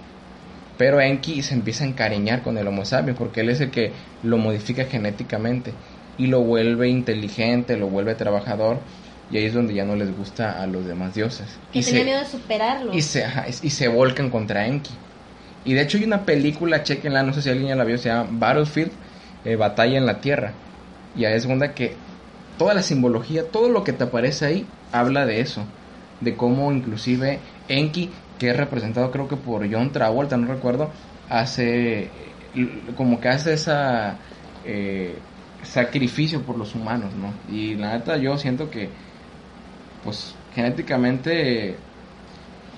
Pero 0.77 1.01
Enki 1.01 1.43
se 1.43 1.55
empieza 1.55 1.85
a 1.85 1.87
encariñar 1.87 2.43
con 2.43 2.59
el 2.59 2.67
Homo 2.67 2.85
sapiens 2.85 3.19
porque 3.19 3.41
él 3.43 3.51
es 3.51 3.61
el 3.61 3.71
que 3.71 3.93
lo 4.23 4.39
modifica 4.39 4.85
genéticamente 4.87 5.73
y 6.17 6.27
lo 6.27 6.41
vuelve 6.43 6.89
inteligente, 6.89 7.77
lo 7.77 7.89
vuelve 7.89 8.15
trabajador. 8.15 8.79
Y 9.31 9.37
ahí 9.39 9.45
es 9.47 9.55
donde 9.55 9.75
ya 9.75 9.85
no 9.85 9.97
les 9.97 10.15
gusta 10.17 10.61
a 10.63 10.67
los 10.67 10.85
demás 10.87 11.15
dioses. 11.15 11.49
Que 11.71 11.79
Y 11.81 11.83
se, 11.83 12.05
miedo 12.05 12.19
de 12.21 12.27
superarlo. 12.27 12.93
y 12.93 13.03
se, 13.03 13.25
ajá, 13.25 13.47
y 13.49 13.71
se 13.71 13.89
volcan 13.89 14.31
contra 14.31 14.67
Enki. 14.67 14.91
Y 15.65 15.75
de 15.75 15.83
hecho 15.83 15.99
hay 15.99 16.05
una 16.05 16.25
película, 16.25 16.83
chequenla, 16.83 17.23
no 17.23 17.33
sé 17.33 17.43
si 17.43 17.51
alguien 17.51 17.69
ya 17.69 17.77
la 17.77 17.85
vio, 17.85 17.99
se 17.99 18.09
llama 18.09 18.29
Battlefield, 18.33 18.93
eh, 19.45 19.57
Batalla 19.57 19.99
en 19.99 20.07
la 20.07 20.21
Tierra. 20.21 20.53
Y 21.17 21.25
ahí 21.25 21.35
es 21.35 21.43
segunda 21.43 21.75
que 21.75 21.95
toda 22.59 22.75
la 22.75 22.83
simbología, 22.83 23.49
todo 23.51 23.69
lo 23.69 23.85
que 23.85 23.93
te 23.93 24.05
aparece 24.05 24.47
ahí, 24.47 24.67
habla 24.93 25.27
de 25.27 25.41
eso. 25.41 25.65
De 26.21 26.37
cómo 26.37 26.73
inclusive 26.73 27.41
Enki, 27.69 28.11
que 28.39 28.51
es 28.51 28.57
representado 28.57 29.11
creo 29.11 29.29
que 29.29 29.37
por 29.37 29.71
John 29.71 29.93
Travolta, 29.93 30.37
no 30.37 30.47
recuerdo, 30.47 30.91
hace, 31.29 32.11
como 32.97 33.21
que 33.21 33.29
hace 33.29 33.55
esa... 33.55 34.19
eh, 34.65 35.15
sacrificio 35.65 36.43
por 36.43 36.59
los 36.59 36.75
humanos, 36.75 37.13
¿no? 37.15 37.33
Y 37.49 37.75
la 37.75 37.95
neta 37.95 38.19
yo 38.19 38.37
siento 38.37 38.71
que 38.71 38.91
pues 40.03 40.35
genéticamente 40.55 41.77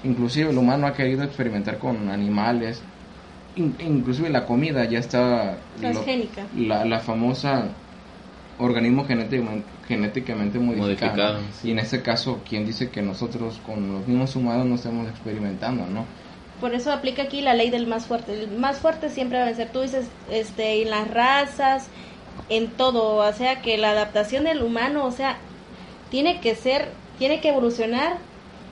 inclusive 0.06 0.50
el 0.50 0.58
humano 0.58 0.86
ha 0.86 0.92
querido 0.94 1.22
experimentar 1.24 1.78
con 1.78 2.08
animales 2.08 2.80
In- 3.56 3.74
inclusive 3.80 4.28
la 4.30 4.44
comida 4.44 4.84
ya 4.84 4.98
está 4.98 5.56
lo- 5.80 5.88
la, 6.56 6.84
la 6.84 7.00
famosa 7.00 7.68
organismo 8.58 9.04
genéticamente, 9.06 9.66
genéticamente 9.88 10.58
modificado, 10.58 11.34
Modificado, 11.34 11.38
y 11.64 11.70
en 11.70 11.78
este 11.78 12.02
caso 12.02 12.40
quién 12.48 12.64
dice 12.66 12.90
que 12.90 13.02
nosotros 13.02 13.58
con 13.66 13.92
los 13.92 14.06
mismos 14.06 14.34
humanos 14.36 14.66
no 14.66 14.74
estamos 14.76 15.08
experimentando 15.08 15.86
no 15.86 16.04
Por 16.60 16.74
eso 16.74 16.90
aplica 16.92 17.22
aquí 17.24 17.42
la 17.42 17.52
ley 17.54 17.68
del 17.70 17.86
más 17.86 18.06
fuerte. 18.06 18.32
El 18.44 18.58
más 18.58 18.78
fuerte 18.78 19.10
siempre 19.10 19.36
va 19.38 19.44
a 19.44 19.46
vencer. 19.48 19.68
Tú 19.72 19.82
dices, 19.82 20.06
este, 20.30 20.80
en 20.82 20.88
las 20.90 21.06
razas, 21.10 21.88
en 22.48 22.68
todo. 22.68 23.16
O 23.16 23.32
sea, 23.34 23.60
que 23.60 23.76
la 23.76 23.90
adaptación 23.90 24.44
del 24.44 24.62
humano, 24.62 25.04
o 25.04 25.10
sea, 25.10 25.36
tiene 26.10 26.40
que 26.40 26.54
ser, 26.54 26.88
tiene 27.18 27.40
que 27.42 27.50
evolucionar 27.50 28.16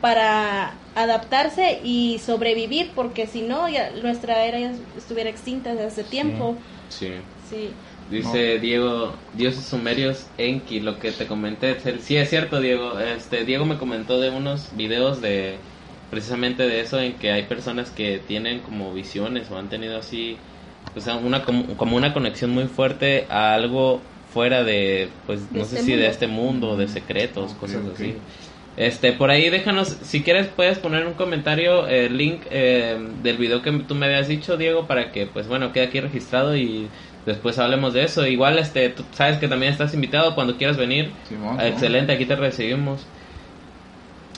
para 0.04 0.74
adaptarse 0.94 1.80
y 1.82 2.18
sobrevivir, 2.18 2.90
porque 2.94 3.26
si 3.26 3.40
no, 3.40 3.70
ya 3.70 3.90
nuestra 4.02 4.44
era 4.44 4.60
ya 4.60 4.72
estuviera 4.98 5.30
extinta 5.30 5.70
desde 5.70 5.86
hace 5.86 6.04
tiempo. 6.04 6.58
Sí. 6.90 7.08
Sí. 7.48 7.70
Dice 8.10 8.58
Diego, 8.58 9.14
dioses 9.32 9.64
sumerios 9.64 10.26
Enki, 10.36 10.80
lo 10.80 10.98
que 10.98 11.10
te 11.10 11.26
comenté. 11.26 11.78
Sí, 12.02 12.16
es 12.18 12.28
cierto, 12.28 12.60
Diego. 12.60 12.98
Este, 13.00 13.46
Diego 13.46 13.64
me 13.64 13.78
comentó 13.78 14.20
de 14.20 14.28
unos 14.28 14.76
videos 14.76 15.22
de 15.22 15.56
precisamente 16.10 16.64
de 16.64 16.82
eso, 16.82 17.00
en 17.00 17.14
que 17.14 17.32
hay 17.32 17.44
personas 17.44 17.88
que 17.90 18.18
tienen 18.18 18.58
como 18.58 18.92
visiones 18.92 19.50
o 19.50 19.56
han 19.56 19.70
tenido 19.70 19.96
así, 19.96 20.36
o 20.94 21.00
sea, 21.00 21.16
una, 21.16 21.44
como, 21.44 21.78
como 21.78 21.96
una 21.96 22.12
conexión 22.12 22.50
muy 22.50 22.66
fuerte 22.66 23.24
a 23.30 23.54
algo 23.54 24.02
fuera 24.34 24.64
de, 24.64 25.08
pues, 25.26 25.50
De 25.50 25.60
no 25.60 25.64
sé 25.64 25.76
este 25.76 25.92
si 25.92 25.96
de 25.96 26.08
este 26.08 26.26
mundo, 26.26 26.76
de 26.76 26.88
secretos, 26.88 27.54
cosas 27.54 27.86
ok. 27.86 27.94
así. 27.94 28.16
Este, 28.76 29.12
por 29.12 29.30
ahí 29.30 29.50
déjanos, 29.50 29.96
si 30.02 30.22
quieres 30.24 30.48
puedes 30.48 30.78
poner 30.80 31.06
un 31.06 31.14
comentario, 31.14 31.86
el 31.86 32.16
link 32.16 32.42
eh, 32.50 32.96
del 33.22 33.36
video 33.36 33.62
que 33.62 33.70
tú 33.70 33.94
me 33.94 34.06
habías 34.06 34.26
dicho, 34.26 34.56
Diego, 34.56 34.86
para 34.88 35.12
que, 35.12 35.26
pues 35.26 35.46
bueno, 35.46 35.72
quede 35.72 35.84
aquí 35.84 36.00
registrado 36.00 36.56
y 36.56 36.88
después 37.24 37.58
hablemos 37.60 37.94
de 37.94 38.02
eso. 38.04 38.26
Igual, 38.26 38.58
este, 38.58 38.88
tú 38.90 39.04
sabes 39.12 39.38
que 39.38 39.46
también 39.46 39.70
estás 39.72 39.94
invitado 39.94 40.34
cuando 40.34 40.56
quieras 40.56 40.76
venir. 40.76 41.12
Excelente, 41.60 42.12
aquí 42.12 42.26
te 42.26 42.34
recibimos. 42.34 43.06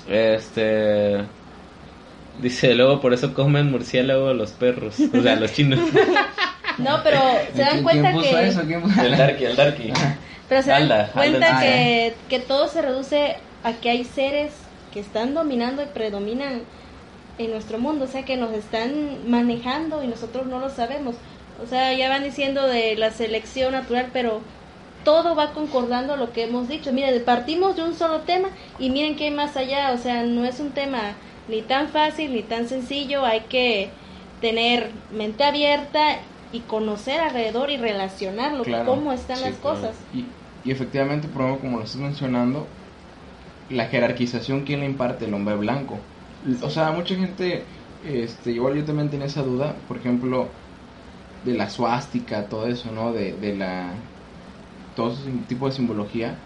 Este, 0.09 1.17
dice 2.41 2.75
luego 2.75 3.01
por 3.01 3.13
eso 3.15 3.35
comen 3.35 3.71
murciélago 3.71 4.33
los 4.35 4.53
perros, 4.53 4.97
o 5.01 5.23
sea, 5.23 5.37
los 5.37 5.53
chinos. 5.53 5.81
No, 6.79 7.01
pero 7.03 7.19
se 7.55 7.63
dan 7.63 7.71
¿Quién- 7.71 7.83
cuenta 7.85 8.11
quién 8.11 8.21
puso 8.23 8.37
que... 8.37 8.49
eso? 8.49 8.61
¿Quién 8.67 8.83
puso- 8.83 9.01
el 9.03 9.17
darky, 9.17 9.45
el 9.47 9.57
darky. 9.57 9.93
Pero 10.47 10.63
se 10.63 10.69
dan 10.69 10.83
Alda, 10.83 11.11
cuenta 11.15 11.47
Alda. 11.57 11.61
que, 11.63 12.15
que 12.29 12.39
todo 12.39 12.69
se 12.69 12.83
reduce 12.83 13.37
a 13.67 13.73
que 13.81 13.91
hay 13.91 14.05
seres 14.05 14.53
que 14.93 15.01
están 15.01 15.35
dominando 15.35 15.83
y 15.83 15.87
predominan 15.87 16.63
en 17.39 17.51
nuestro 17.51 17.79
mundo, 17.79 18.05
o 18.05 18.09
sea 18.09 18.25
que 18.25 18.37
nos 18.37 18.53
están 18.53 19.29
manejando 19.29 20.05
y 20.05 20.07
nosotros 20.07 20.47
no 20.47 20.61
lo 20.61 20.71
sabemos. 20.71 21.17
O 21.63 21.67
sea, 21.67 21.93
ya 21.93 22.09
van 22.09 22.23
diciendo 22.23 22.67
de 22.67 22.95
la 22.97 23.11
selección 23.11 23.73
natural, 23.73 24.11
pero 24.13 24.41
todo 25.05 25.35
va 25.35 25.53
concordando 25.53 26.15
a 26.15 26.17
lo 26.17 26.33
que 26.33 26.45
hemos 26.45 26.69
dicho. 26.69 26.93
Miren, 26.93 27.25
partimos 27.25 27.75
de 27.75 27.83
un 27.83 27.95
solo 27.95 28.21
tema 28.21 28.49
y 28.79 28.91
miren 28.91 29.17
que 29.17 29.25
hay 29.25 29.31
más 29.33 29.57
allá, 29.57 29.93
o 29.93 29.99
sea, 29.99 30.23
no 30.23 30.45
es 30.45 30.61
un 30.61 30.71
tema 30.71 31.01
ni 31.49 31.61
tan 31.63 31.89
fácil 31.89 32.33
ni 32.33 32.43
tan 32.43 32.69
sencillo, 32.69 33.25
hay 33.25 33.41
que 33.49 33.91
tener 34.41 34.91
mente 35.11 35.43
abierta 35.43 36.19
y 36.53 36.61
conocer 36.61 37.21
alrededor 37.21 37.71
y 37.71 37.79
relacionarlo, 37.79 38.63
Claro, 38.63 38.87
cómo 38.87 39.13
están 39.13 39.39
sí, 39.39 39.43
las 39.45 39.57
claro. 39.57 39.77
cosas. 39.77 39.97
Y, 40.15 40.25
y 40.69 40.71
efectivamente, 40.73 41.27
por 41.27 41.43
ejemplo, 41.43 41.63
como 41.63 41.79
lo 41.79 41.85
estás 41.85 42.01
mencionando, 42.01 42.67
la 43.71 43.87
jerarquización, 43.87 44.63
¿quién 44.63 44.81
le 44.81 44.87
imparte? 44.87 45.25
El 45.27 45.35
hombre 45.35 45.57
blanco. 45.57 45.99
O 46.63 46.71
sea, 46.71 46.93
mucha 46.93 47.17
gente, 47.17 47.65
este, 48.05 48.53
igual 48.53 48.77
yo 48.77 48.85
también 48.85 49.11
tenía 49.11 49.27
esa 49.27 49.43
duda, 49.43 49.75
por 49.89 49.97
ejemplo, 49.97 50.49
de 51.45 51.55
la 51.55 51.71
suástica, 51.71 52.47
todo 52.49 52.67
eso, 52.67 52.91
¿no? 52.93 53.13
De, 53.13 53.33
de 53.33 53.57
la, 53.57 53.91
todo 54.95 55.13
ese 55.13 55.31
tipo 55.49 55.67
de 55.67 55.73
simbología. 55.73 56.37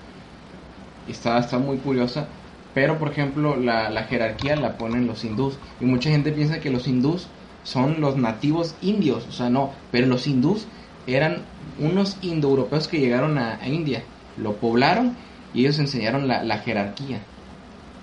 Está, 1.08 1.38
está 1.38 1.58
muy 1.58 1.78
curiosa. 1.78 2.28
Pero, 2.74 2.98
por 2.98 3.10
ejemplo, 3.10 3.56
la, 3.56 3.90
la 3.90 4.04
jerarquía 4.04 4.56
la 4.56 4.78
ponen 4.78 5.06
los 5.06 5.24
hindús. 5.24 5.58
Y 5.80 5.84
mucha 5.84 6.10
gente 6.10 6.32
piensa 6.32 6.60
que 6.60 6.70
los 6.70 6.86
hindús 6.86 7.28
son 7.64 8.00
los 8.00 8.16
nativos 8.16 8.76
indios. 8.80 9.26
O 9.28 9.32
sea, 9.32 9.50
no. 9.50 9.72
Pero 9.90 10.06
los 10.06 10.26
hindús 10.26 10.68
eran 11.06 11.42
unos 11.78 12.18
indoeuropeos 12.22 12.86
que 12.88 13.00
llegaron 13.00 13.38
a, 13.38 13.54
a 13.60 13.68
India. 13.68 14.04
Lo 14.36 14.56
poblaron 14.56 15.16
y 15.52 15.60
ellos 15.62 15.78
enseñaron 15.78 16.28
la, 16.28 16.42
la 16.44 16.58
jerarquía. 16.58 17.20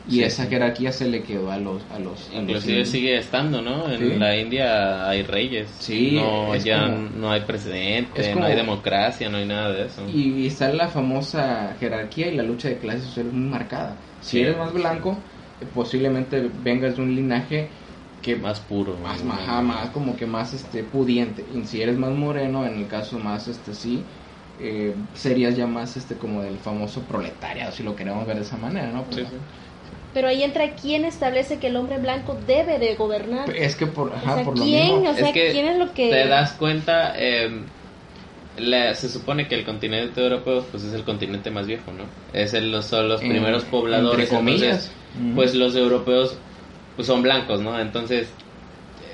Y 0.05 0.11
Sí, 0.11 0.23
esa 0.23 0.43
sí. 0.45 0.49
jerarquía 0.49 0.91
se 0.93 1.07
le 1.09 1.21
quedó 1.21 1.51
a 1.51 1.57
los... 1.57 1.83
A 1.91 1.99
los 1.99 2.29
a 2.29 2.35
Inclusive 2.35 2.85
sigue 2.85 3.17
estando, 3.17 3.61
¿no? 3.61 3.91
En 3.91 3.99
Sí. 3.99 4.19
la 4.19 4.37
India 4.37 5.09
hay 5.09 5.23
reyes. 5.23 5.69
Sí, 5.79 6.11
No, 6.13 6.55
ya 6.55 6.79
como- 6.85 7.09
no 7.09 7.31
hay 7.31 7.41
presidente, 7.41 8.21
es 8.21 8.35
no 8.35 8.43
hay 8.45 8.55
democracia, 8.55 9.29
no 9.29 9.37
hay 9.37 9.45
nada 9.45 9.73
de 9.73 9.85
eso. 9.87 10.01
Y 10.07 10.47
está 10.47 10.71
la 10.71 10.87
famosa 10.87 11.75
jerarquía 11.79 12.27
y 12.27 12.35
la 12.37 12.43
lucha 12.43 12.69
de 12.69 12.77
clases 12.79 13.03
sociales 13.05 13.33
muy 13.33 13.49
marcada. 13.49 13.97
Si 14.21 14.39
eres 14.39 14.57
más 14.57 14.71
blanco, 14.73 15.23
posiblemente 15.73 16.49
vengas 16.53 16.95
de 16.95 17.01
un 17.01 17.13
linaje 17.15 17.69
que 18.21 18.35
Más 18.35 18.59
puro. 18.61 18.97
más, 18.97 19.21
ajá, 19.23 19.61
más 19.61 19.89
como 19.91 20.15
que 20.15 20.25
más 20.25 20.53
este 20.53 20.83
pudiente. 20.83 21.45
Y 21.53 21.65
si 21.65 21.81
eres 21.81 21.97
más 21.97 22.11
moreno, 22.11 22.65
en 22.65 22.77
el 22.77 22.87
caso 22.87 23.19
más 23.19 23.47
este 23.47 23.73
sí, 23.73 24.05
eh, 24.59 24.93
serías 25.13 25.55
ya 25.55 25.67
más 25.67 25.97
este 25.97 26.15
como 26.15 26.41
del 26.41 26.57
famoso 26.57 27.01
proletariado, 27.01 27.71
si 27.71 27.83
lo 27.83 27.95
queremos 27.95 28.25
ver 28.25 28.37
de 28.37 28.41
esa 28.43 28.57
manera, 28.57 28.87
¿no? 28.87 29.01
Sí, 29.09 29.17
Pero- 29.17 29.29
sí. 29.29 29.35
Pero 30.13 30.29
ahí 30.29 30.41
entra 30.41 30.71
quién 30.71 31.05
establece 31.05 31.59
que 31.59 31.67
el 31.67 31.75
hombre 31.75 31.99
blanco 31.99 32.35
debe 32.47 32.79
de 32.79 32.95
gobernar. 32.95 33.49
Es 33.55 33.75
que 33.75 33.85
por, 33.85 34.09
o 34.09 34.15
ajá, 34.15 34.35
sea, 34.35 34.43
por 34.45 34.57
lo 34.57 34.63
¿quién? 34.63 34.95
mismo. 35.01 35.09
O 35.11 35.13
sea, 35.13 35.27
Es 35.27 35.33
que 35.33 35.51
¿quién 35.51 35.67
es 35.67 35.77
lo 35.77 35.93
que...? 35.93 36.09
Te 36.09 36.27
das 36.27 36.53
cuenta, 36.53 37.13
eh, 37.17 37.51
la- 38.57 38.95
se 38.95 39.09
supone 39.09 39.47
que 39.47 39.53
el 39.55 39.63
continente 39.63 40.19
europeo 40.23 40.65
pues 40.71 40.83
es 40.83 40.93
el 40.93 41.03
continente 41.03 41.51
más 41.51 41.67
viejo, 41.67 41.91
¿no? 41.91 42.05
Es 42.33 42.55
el, 42.55 42.71
los, 42.71 42.85
son 42.85 43.07
los 43.09 43.21
En- 43.21 43.29
primeros 43.29 43.63
pobladores. 43.65 44.23
entre 44.25 44.37
comillas. 44.37 44.91
entonces, 45.19 45.35
pues 45.35 45.53
los 45.53 45.75
europeos 45.75 46.35
pues 46.95 47.05
son 47.07 47.21
blancos, 47.21 47.61
¿no? 47.61 47.79
Entonces, 47.79 48.27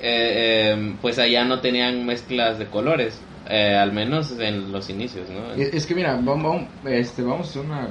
eh, 0.02 0.72
eh, 0.78 0.96
pues 1.02 1.20
allá 1.20 1.44
no 1.44 1.60
tenían 1.60 2.06
mezclas 2.06 2.60
de 2.60 2.68
colores. 2.68 3.20
Eh, 3.50 3.76
al 3.76 3.92
menos 3.92 4.38
en 4.40 4.72
los 4.72 4.90
inicios, 4.90 5.30
¿no? 5.30 5.54
Es, 5.54 5.86
que 5.86 5.96
mira, 5.96 6.20
vamos, 6.22 6.68
este, 6.86 7.22
vamos 7.22 7.56
a 7.56 7.62
una 7.62 7.88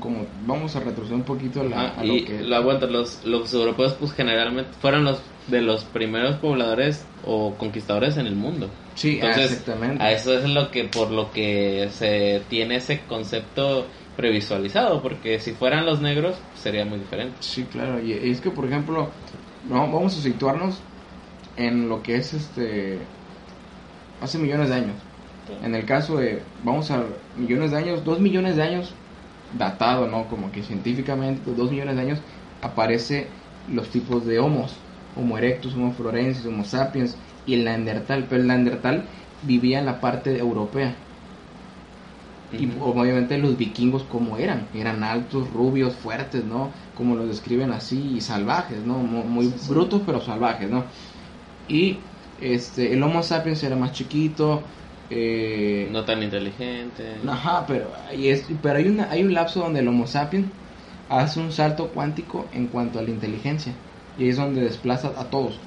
como 0.00 0.26
vamos 0.46 0.74
a 0.76 0.80
retroceder 0.80 1.16
un 1.16 1.24
poquito 1.24 1.62
la, 1.62 1.92
a 1.98 2.04
y 2.04 2.20
lo 2.20 2.26
que... 2.26 2.86
los, 2.86 3.24
los 3.26 3.52
europeos 3.52 3.94
pues 4.00 4.12
generalmente 4.12 4.70
fueron 4.80 5.04
los 5.04 5.20
de 5.46 5.60
los 5.60 5.84
primeros 5.84 6.36
pobladores 6.36 7.06
o 7.24 7.54
conquistadores 7.54 8.16
en 8.16 8.26
el 8.26 8.36
mundo. 8.36 8.70
Sí, 8.94 9.18
exactamente. 9.22 10.02
A 10.02 10.12
eso 10.12 10.36
es 10.36 10.48
lo 10.48 10.70
que 10.70 10.84
por 10.84 11.10
lo 11.10 11.30
que 11.32 11.88
se 11.90 12.42
tiene 12.48 12.76
ese 12.76 13.00
concepto 13.02 13.86
previsualizado, 14.16 15.00
porque 15.02 15.38
si 15.38 15.52
fueran 15.52 15.86
los 15.86 16.00
negros 16.00 16.36
sería 16.54 16.84
muy 16.84 16.98
diferente. 16.98 17.36
Sí, 17.40 17.64
claro, 17.64 18.02
y 18.02 18.12
es 18.12 18.40
que 18.40 18.50
por 18.50 18.66
ejemplo, 18.66 19.10
no, 19.68 19.80
vamos 19.80 20.16
a 20.18 20.20
situarnos 20.20 20.80
en 21.56 21.88
lo 21.88 22.02
que 22.02 22.16
es 22.16 22.34
este 22.34 22.98
hace 24.20 24.38
millones 24.38 24.68
de 24.68 24.74
años. 24.76 24.96
En 25.62 25.74
el 25.74 25.84
caso 25.86 26.18
de, 26.18 26.42
vamos 26.62 26.90
a 26.90 27.04
millones 27.36 27.70
de 27.70 27.78
años, 27.78 28.04
dos 28.04 28.20
millones 28.20 28.56
de 28.56 28.62
años 28.62 28.92
datado, 29.56 30.06
¿no? 30.06 30.24
Como 30.28 30.52
que 30.52 30.62
científicamente, 30.62 31.40
pues, 31.44 31.56
dos 31.56 31.70
millones 31.70 31.96
de 31.96 32.02
años, 32.02 32.18
aparece 32.60 33.28
los 33.72 33.88
tipos 33.88 34.26
de 34.26 34.38
homos, 34.38 34.76
Homo 35.16 35.38
erectus, 35.38 35.74
Homo 35.74 35.92
florensis, 35.92 36.44
Homo 36.46 36.64
sapiens 36.64 37.16
y 37.46 37.54
el 37.54 37.64
Neandertal, 37.64 38.26
pero 38.28 38.42
el 38.42 38.48
Neandertal 38.48 39.04
vivía 39.42 39.78
en 39.78 39.86
la 39.86 40.00
parte 40.00 40.38
europea. 40.38 40.94
Y 42.52 42.68
obviamente 42.80 43.36
los 43.36 43.58
vikingos 43.58 44.04
como 44.04 44.38
eran, 44.38 44.68
eran 44.74 45.04
altos, 45.04 45.50
rubios, 45.52 45.94
fuertes, 45.94 46.44
¿no? 46.44 46.70
Como 46.96 47.14
los 47.14 47.28
describen 47.28 47.72
así, 47.72 48.14
y 48.16 48.20
salvajes, 48.20 48.84
¿no? 48.84 48.98
Muy, 48.98 49.52
brutos 49.68 50.02
pero 50.06 50.20
salvajes, 50.20 50.70
¿no? 50.70 50.84
Y 51.68 51.98
este, 52.40 52.92
el 52.92 53.02
Homo 53.02 53.22
sapiens 53.22 53.62
era 53.62 53.76
más 53.76 53.92
chiquito, 53.92 54.62
eh, 55.10 55.88
no 55.90 56.04
tan 56.04 56.22
inteligente. 56.22 57.16
Ajá, 57.26 57.64
pero, 57.66 57.90
es, 58.12 58.44
pero 58.62 58.78
hay, 58.78 58.88
una, 58.88 59.10
hay 59.10 59.22
un 59.22 59.34
lapso 59.34 59.60
donde 59.60 59.80
el 59.80 59.88
Homo 59.88 60.06
sapiens 60.06 60.46
hace 61.08 61.40
un 61.40 61.52
salto 61.52 61.88
cuántico 61.88 62.46
en 62.52 62.66
cuanto 62.68 62.98
a 62.98 63.02
la 63.02 63.10
inteligencia. 63.10 63.72
Y 64.18 64.28
es 64.28 64.36
donde 64.36 64.62
desplaza 64.62 65.12
a 65.16 65.30
todos. 65.30 65.58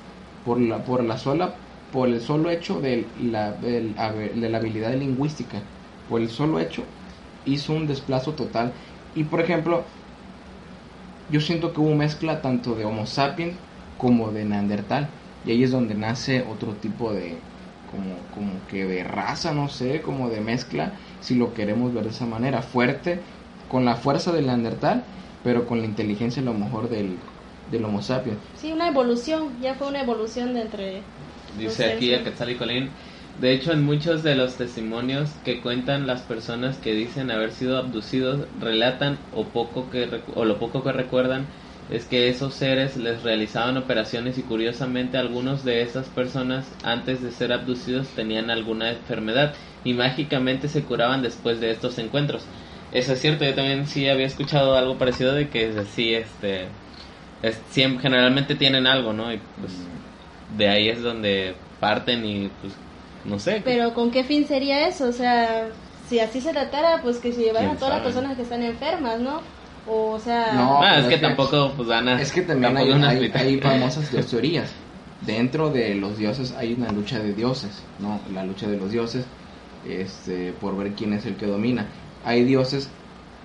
Por 0.45 0.59
la, 0.59 0.83
por 0.83 1.03
la 1.03 1.17
sola, 1.17 1.55
por 1.91 2.09
el 2.09 2.19
solo 2.19 2.49
hecho 2.49 2.81
de 2.81 3.05
la, 3.21 3.51
de 3.53 4.49
la 4.49 4.57
habilidad 4.57 4.93
lingüística. 4.93 5.61
Por 6.09 6.21
el 6.21 6.29
solo 6.29 6.59
hecho 6.59 6.83
hizo 7.45 7.73
un 7.73 7.87
desplazo 7.87 8.33
total. 8.33 8.73
Y 9.15 9.23
por 9.23 9.41
ejemplo, 9.41 9.85
yo 11.29 11.39
siento 11.41 11.73
que 11.73 11.81
hubo 11.81 11.95
mezcla 11.95 12.41
tanto 12.41 12.75
de 12.75 12.85
Homo 12.85 13.05
sapiens 13.05 13.55
como 13.97 14.31
de 14.31 14.45
Neandertal. 14.45 15.09
Y 15.45 15.51
ahí 15.51 15.63
es 15.63 15.71
donde 15.71 15.95
nace 15.95 16.45
otro 16.49 16.73
tipo 16.73 17.13
de, 17.13 17.37
como, 17.89 18.15
como 18.33 18.53
que 18.69 18.85
de 18.85 19.03
raza, 19.03 19.53
no 19.53 19.69
sé, 19.69 20.01
como 20.01 20.29
de 20.29 20.41
mezcla, 20.41 20.93
si 21.19 21.35
lo 21.35 21.53
queremos 21.53 21.93
ver 21.93 22.03
de 22.03 22.09
esa 22.11 22.25
manera, 22.25 22.61
fuerte, 22.61 23.19
con 23.69 23.85
la 23.85 23.95
fuerza 23.95 24.31
del 24.31 24.47
Neandertal, 24.47 25.03
pero 25.43 25.65
con 25.65 25.79
la 25.79 25.85
inteligencia 25.85 26.41
a 26.41 26.45
lo 26.45 26.53
mejor 26.53 26.89
del, 26.89 27.17
del 27.71 27.85
Homo 27.85 28.01
sapiens. 28.01 28.37
Sí, 28.55 28.71
una 28.71 28.87
evolución, 28.87 29.49
ya 29.61 29.75
fue 29.75 29.87
una 29.87 30.01
evolución 30.01 30.53
de 30.53 30.61
entre... 30.61 31.01
Dice 31.57 31.93
aquí 31.93 32.13
a 32.13 32.23
Quetzal 32.23 32.51
y 32.51 32.55
Colín, 32.55 32.89
de 33.41 33.53
hecho 33.53 33.73
en 33.73 33.83
muchos 33.83 34.23
de 34.23 34.35
los 34.35 34.55
testimonios 34.55 35.29
que 35.43 35.59
cuentan 35.61 36.07
las 36.07 36.21
personas 36.21 36.77
que 36.77 36.93
dicen 36.93 37.29
haber 37.29 37.51
sido 37.51 37.77
abducidos, 37.77 38.47
relatan 38.59 39.17
o, 39.33 39.43
poco 39.45 39.89
que, 39.89 40.21
o 40.35 40.45
lo 40.45 40.59
poco 40.59 40.83
que 40.83 40.93
recuerdan 40.93 41.45
es 41.91 42.05
que 42.05 42.29
esos 42.29 42.53
seres 42.53 42.95
les 42.95 43.21
realizaban 43.21 43.77
operaciones 43.77 44.37
y 44.37 44.43
curiosamente 44.43 45.17
algunos 45.17 45.65
de 45.65 45.81
esas 45.81 46.07
personas 46.07 46.65
antes 46.83 47.21
de 47.21 47.31
ser 47.31 47.51
abducidos 47.51 48.07
tenían 48.15 48.49
alguna 48.49 48.91
enfermedad 48.91 49.53
y 49.83 49.93
mágicamente 49.93 50.69
se 50.69 50.83
curaban 50.83 51.21
después 51.21 51.59
de 51.59 51.71
estos 51.71 51.99
encuentros. 51.99 52.43
Eso 52.93 53.13
es 53.13 53.19
cierto, 53.19 53.43
yo 53.43 53.53
también 53.53 53.87
sí 53.87 54.07
había 54.07 54.25
escuchado 54.25 54.75
algo 54.75 54.97
parecido 54.97 55.33
de 55.33 55.49
que 55.49 55.73
sí, 55.93 56.13
este, 56.13 56.67
siempre, 57.69 58.01
generalmente 58.01 58.55
tienen 58.55 58.87
algo, 58.87 59.11
¿no? 59.11 59.33
Y 59.33 59.39
pues 59.59 59.73
de 60.57 60.69
ahí 60.69 60.89
es 60.89 61.01
donde 61.01 61.55
parten 61.81 62.25
y 62.25 62.49
pues 62.61 62.73
no 63.25 63.37
sé. 63.37 63.61
Pero 63.65 63.93
¿con 63.93 64.11
qué 64.11 64.23
fin 64.23 64.47
sería 64.47 64.87
eso? 64.87 65.09
O 65.09 65.13
sea, 65.13 65.67
si 66.07 66.19
así 66.19 66.39
se 66.39 66.51
tratara, 66.51 67.01
pues 67.01 67.17
que 67.17 67.33
se 67.33 67.41
llevaran 67.41 67.71
a 67.71 67.75
todas 67.75 67.95
las 67.95 68.03
personas 68.03 68.35
que 68.37 68.43
están 68.43 68.63
enfermas, 68.63 69.19
¿no? 69.19 69.41
O 69.87 70.19
sea... 70.19 70.53
No, 70.53 70.81
ah, 70.81 70.99
es, 70.99 71.07
que, 71.07 71.17
tampoco, 71.17 71.73
pues 71.75 71.89
Es 72.19 72.31
que 72.31 72.43
también 72.43 72.77
hay, 72.77 73.31
hay, 73.33 73.59
famosas 73.61 74.09
teorías. 74.29 74.71
Dentro 75.21 75.69
de 75.69 75.95
los 75.95 76.17
dioses 76.17 76.53
hay 76.53 76.73
una 76.73 76.91
lucha 76.91 77.19
de 77.19 77.33
dioses, 77.33 77.83
¿no? 77.99 78.19
La 78.33 78.43
lucha 78.43 78.67
de 78.67 78.77
los 78.77 78.91
dioses, 78.91 79.25
este, 79.87 80.53
por 80.53 80.77
ver 80.77 80.93
quién 80.93 81.13
es 81.13 81.25
el 81.25 81.35
que 81.35 81.45
domina. 81.45 81.87
Hay 82.25 82.43
dioses 82.43 82.89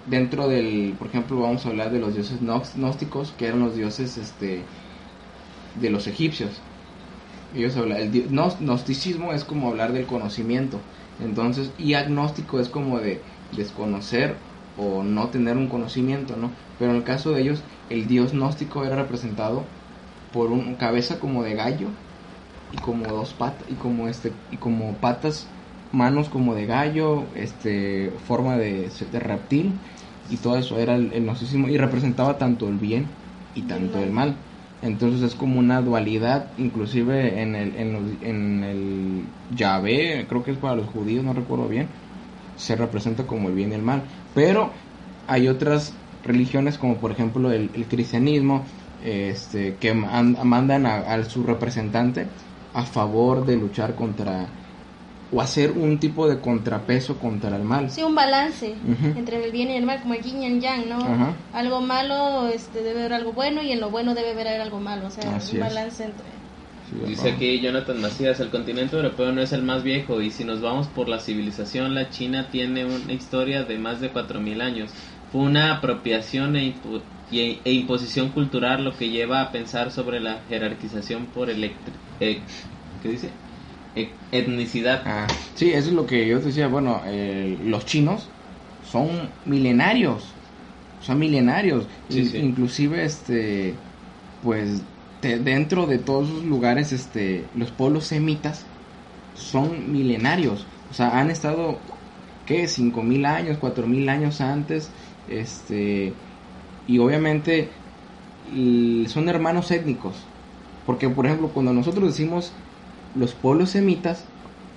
dentro 0.07 0.49
del, 0.49 0.95
por 0.99 1.09
ejemplo, 1.09 1.41
vamos 1.41 1.67
a 1.67 1.71
hablar 1.71 1.91
de 1.91 1.99
los 1.99 2.15
dioses 2.15 2.39
gnósticos, 2.41 3.33
que 3.37 3.47
eran 3.47 3.61
los 3.61 3.75
dioses, 3.75 4.17
este, 4.17 4.63
de 5.81 5.91
los 5.91 6.07
egipcios. 6.07 6.51
Ellos 7.55 7.77
hablan, 7.77 7.99
el 7.99 8.29
gnosticismo 8.31 9.33
es 9.33 9.45
como 9.45 9.69
hablar 9.69 9.93
del 9.93 10.07
conocimiento. 10.07 10.81
Entonces, 11.21 11.71
y 11.79 11.95
agnóstico 11.95 12.61
es 12.61 12.69
como 12.69 12.99
de 12.99 13.23
desconocer 13.57 14.37
o 14.79 15.03
no 15.03 15.29
tener 15.29 15.57
un 15.57 15.69
conocimiento, 15.69 16.37
¿no? 16.37 16.51
Pero 16.79 16.91
en 16.91 16.99
el 16.99 17.05
caso 17.05 17.33
de 17.33 17.43
ellos, 17.43 17.63
el 17.91 18.07
dios 18.07 18.33
gnóstico 18.33 18.85
era 18.85 18.97
representado 18.97 19.65
por 20.33 20.51
una 20.51 20.77
cabeza 20.77 21.19
como 21.19 21.43
de 21.43 21.55
gallo 21.55 21.89
y 22.73 22.79
como 22.79 23.07
dos 23.07 23.33
patas 23.33 23.67
y 23.71 23.75
como 23.75 24.09
este 24.09 24.33
y 24.51 24.57
como 24.57 24.93
patas, 24.95 25.47
manos 25.93 26.29
como 26.29 26.55
de 26.55 26.67
gallo, 26.67 27.25
este 27.35 28.13
forma 28.27 28.57
de, 28.57 28.91
de 29.13 29.21
reptil 29.21 29.73
y 30.31 30.37
todo 30.37 30.57
eso 30.57 30.79
era 30.79 30.97
el, 30.97 31.11
gnosticismo 31.25 31.69
y 31.69 31.79
representaba 31.79 32.39
tanto 32.39 32.69
el 32.69 32.77
bien 32.77 33.07
y 33.55 33.63
tanto 33.63 33.99
el 34.01 34.11
mal. 34.11 34.37
Entonces 34.83 35.23
es 35.23 35.35
como 35.35 35.59
una 35.59 35.81
dualidad, 35.81 36.49
inclusive 36.59 37.41
en 37.41 37.55
el, 37.55 37.77
en, 37.77 38.19
en 38.23 38.65
el 38.65 39.25
Yahvé, 39.57 40.27
creo 40.29 40.45
que 40.45 40.51
es 40.51 40.59
para 40.59 40.77
los 40.77 40.87
judíos, 40.87 41.25
no 41.25 41.33
recuerdo 41.33 41.67
bien, 41.67 41.89
se 42.57 42.77
representa 42.77 43.27
como 43.27 43.49
el 43.49 43.55
bien 43.55 43.73
y 43.73 43.77
el 43.77 43.83
mal. 43.83 44.03
Pero 44.37 44.71
hay 45.27 45.49
otras 45.49 45.95
religiones 46.23 46.77
como 46.77 46.99
por 46.99 47.11
ejemplo 47.11 47.51
el, 47.51 47.71
cristianismo 47.89 48.65
este, 49.03 49.77
que 49.77 49.95
mandan 49.95 50.85
a, 50.85 51.25
su 51.25 51.43
representante 51.43 52.27
a 52.75 52.83
favor 52.83 53.47
de 53.47 53.57
luchar 53.57 53.95
contra 53.95 54.47
o 55.33 55.41
hacer 55.41 55.73
un 55.73 55.99
tipo 55.99 56.29
de 56.29 56.39
contrapeso 56.39 57.19
contra 57.19 57.57
el 57.57 57.65
mal. 57.65 57.91
Sí, 57.91 58.03
un 58.03 58.15
balance 58.15 58.77
entre 59.17 59.43
el 59.43 59.51
bien 59.51 59.71
y 59.71 59.77
el 59.77 59.87
mal, 59.87 60.01
como 60.03 60.15
el 60.15 60.23
yin 60.23 60.43
y 60.43 60.47
el 60.47 60.61
yang, 60.61 60.89
¿no? 60.89 60.99
Algo 61.55 61.81
malo 61.81 62.47
este, 62.49 62.83
debe 62.83 63.01
haber 63.01 63.15
algo 63.15 63.33
bueno 63.33 63.63
y 63.63 63.73
en 63.73 63.81
lo 63.81 63.91
bueno 63.91 64.15
debe 64.15 64.33
haber 64.33 64.49
algo 64.61 64.81
malo, 64.81 65.07
o 65.07 65.11
sea, 65.11 65.41
un 65.53 65.61
balance 65.61 66.05
entre 66.05 66.36
Dice 67.07 67.31
aquí 67.31 67.61
Jonathan 67.61 68.01
Macías, 68.01 68.39
el 68.39 68.51
continente 68.51 68.97
europeo 68.97 69.33
no 69.33 69.43
es 69.43 69.53
el 69.53 69.63
más 69.63 69.83
viejo 69.83 70.23
y 70.23 70.31
si 70.31 70.45
nos 70.45 70.61
vamos 70.61 70.87
por 70.87 71.09
la 71.09 71.19
civilización, 71.19 71.95
la 71.95 72.11
China 72.11 72.49
tiene 72.51 72.85
una 72.85 73.13
historia 73.13 73.65
de 73.65 73.77
más 73.79 74.01
de 74.01 74.13
4.000 74.13 74.63
años. 74.63 74.91
Fue 75.33 75.41
una 75.41 75.75
apropiación 75.75 76.55
e, 76.55 76.75
e, 77.33 77.73
imposición 77.73 78.29
cultural 78.29 78.85
lo 78.85 78.97
que 78.97 79.11
lleva 79.11 79.43
a 79.43 79.51
pensar 79.51 79.91
sobre 79.91 80.21
la 80.21 80.41
jerarquización 80.49 81.27
por. 81.27 81.51
Eh, 81.51 81.73
¿Qué 82.21 83.09
dice? 83.09 83.31
E, 83.97 84.11
etnicidad. 84.31 85.03
Ah, 85.05 85.27
sí, 85.57 85.71
eso 85.71 85.89
es 85.89 85.95
lo 85.95 86.07
que 86.07 86.29
yo 86.29 86.39
decía. 86.39 86.69
Bueno, 86.69 87.03
eh, 87.07 87.59
los 87.65 87.85
chinos 87.85 88.29
son 88.89 89.09
milenarios. 89.45 90.25
Son 91.03 91.19
milenarios. 91.19 91.87
Inclusive, 92.09 93.05
este, 93.05 93.75
pues 94.43 94.83
dentro 95.39 95.87
de 95.87 95.99
todos 95.99 96.29
los 96.29 96.45
lugares, 96.45 96.93
este, 96.93 97.45
los 97.55 97.71
pueblos 97.71 98.05
semitas 98.05 98.65
son 99.35 99.93
milenarios. 99.93 100.67
O 100.91 100.95
sea, 100.95 101.19
han 101.19 101.31
estado, 101.31 101.79
¿qué? 102.47 102.69
mil 103.03 103.27
años, 103.27 103.59
mil 103.87 104.09
años 104.09 104.41
antes. 104.41 104.91
Este, 105.29 106.13
y 106.87 106.99
obviamente 106.99 107.69
son 109.09 109.29
hermanos 109.29 109.71
étnicos. 109.71 110.15
Porque, 110.87 111.09
por 111.09 111.27
ejemplo, 111.27 111.49
cuando 111.49 111.73
nosotros 111.73 112.09
decimos 112.09 112.53
los 113.15 113.35
pueblos 113.35 113.71
semitas, 113.71 114.25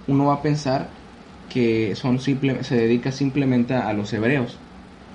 uno 0.08 0.26
va 0.26 0.36
a 0.36 0.42
pensar 0.42 0.90
que 1.50 1.96
son 1.96 2.20
simple, 2.20 2.64
se 2.64 2.76
dedica 2.76 3.12
simplemente 3.12 3.74
a 3.74 3.94
los 3.94 4.12
hebreos. 4.14 4.58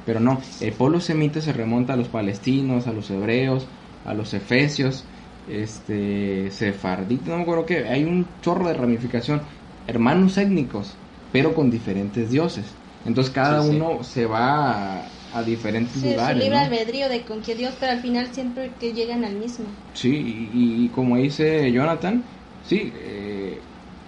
Pero 0.06 0.20
no, 0.20 0.40
el 0.60 0.72
pueblo 0.72 1.00
semita 1.00 1.40
se 1.40 1.52
remonta 1.52 1.94
a 1.94 1.96
los 1.96 2.08
palestinos, 2.08 2.86
a 2.86 2.92
los 2.92 3.10
hebreos, 3.10 3.66
a 4.04 4.12
los 4.12 4.34
efesios, 4.34 5.04
este, 5.48 6.50
sefardita, 6.50 7.30
no 7.30 7.36
me 7.36 7.42
acuerdo 7.42 7.66
que 7.66 7.88
hay 7.88 8.04
un 8.04 8.26
chorro 8.42 8.68
de 8.68 8.74
ramificación, 8.74 9.42
hermanos 9.86 10.38
étnicos, 10.38 10.94
pero 11.32 11.54
con 11.54 11.70
diferentes 11.70 12.30
dioses. 12.30 12.64
Entonces 13.04 13.32
cada 13.32 13.60
uno 13.60 14.02
se 14.02 14.24
va 14.24 15.02
a, 15.34 15.42
diferentes 15.42 16.02
lugares. 16.02 16.42
libre 16.42 16.58
albedrío 16.58 17.08
de 17.08 17.22
con 17.22 17.42
qué 17.42 17.54
Dios, 17.54 17.74
pero 17.78 17.92
al 17.92 18.00
final 18.00 18.28
siempre 18.32 18.70
que 18.78 18.92
llegan 18.92 19.24
al 19.24 19.34
mismo. 19.34 19.66
Sí, 19.92 20.48
y, 20.54 20.88
como 20.88 21.16
dice 21.16 21.70
Jonathan, 21.72 22.22
sí, 22.64 22.92
eh, 22.96 23.58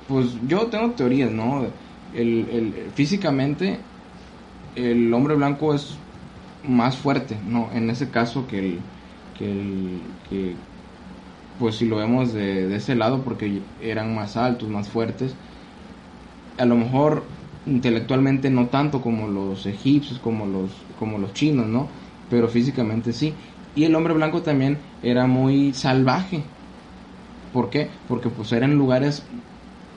pues 0.09 0.29
yo 0.47 0.67
tengo 0.67 0.93
teorías, 0.93 1.31
¿no? 1.31 1.67
El, 2.15 2.49
el, 2.51 2.75
físicamente, 2.95 3.79
el 4.77 5.13
hombre 5.13 5.35
blanco 5.35 5.75
es 5.75 5.97
más 6.67 6.97
fuerte, 6.97 7.37
¿no? 7.47 7.71
En 7.75 7.91
ese 7.91 8.09
caso 8.09 8.47
que 8.47 8.59
el, 8.59 8.79
que 9.37 9.51
el, 9.51 10.01
que, 10.31 10.55
pues 11.59 11.77
si 11.77 11.87
lo 11.87 11.97
vemos 11.97 12.33
de, 12.33 12.69
de 12.69 12.77
ese 12.77 12.95
lado, 12.95 13.23
porque 13.23 13.61
eran 13.81 14.15
más 14.15 14.37
altos, 14.37 14.69
más 14.69 14.89
fuertes, 14.89 15.35
a 16.59 16.65
lo 16.65 16.77
mejor 16.77 17.23
intelectualmente 17.67 18.51
no 18.51 18.67
tanto 18.67 19.01
como 19.01 19.29
los 19.29 19.67
egipcios, 19.67 20.19
como 20.19 20.47
los, 20.47 20.71
como 20.99 21.19
los 21.19 21.33
chinos, 21.33 21.67
¿no? 21.67 21.89
Pero 22.31 22.49
físicamente 22.49 23.13
sí. 23.13 23.35
Y 23.75 23.85
el 23.85 23.95
hombre 23.95 24.15
blanco 24.15 24.43
también 24.43 24.79
era 25.03 25.27
muy 25.27 25.73
salvaje. 25.75 26.43
¿Por 27.53 27.71
qué? 27.71 27.89
Porque 28.09 28.29
pues 28.29 28.53
eran 28.53 28.77
lugares 28.77 29.23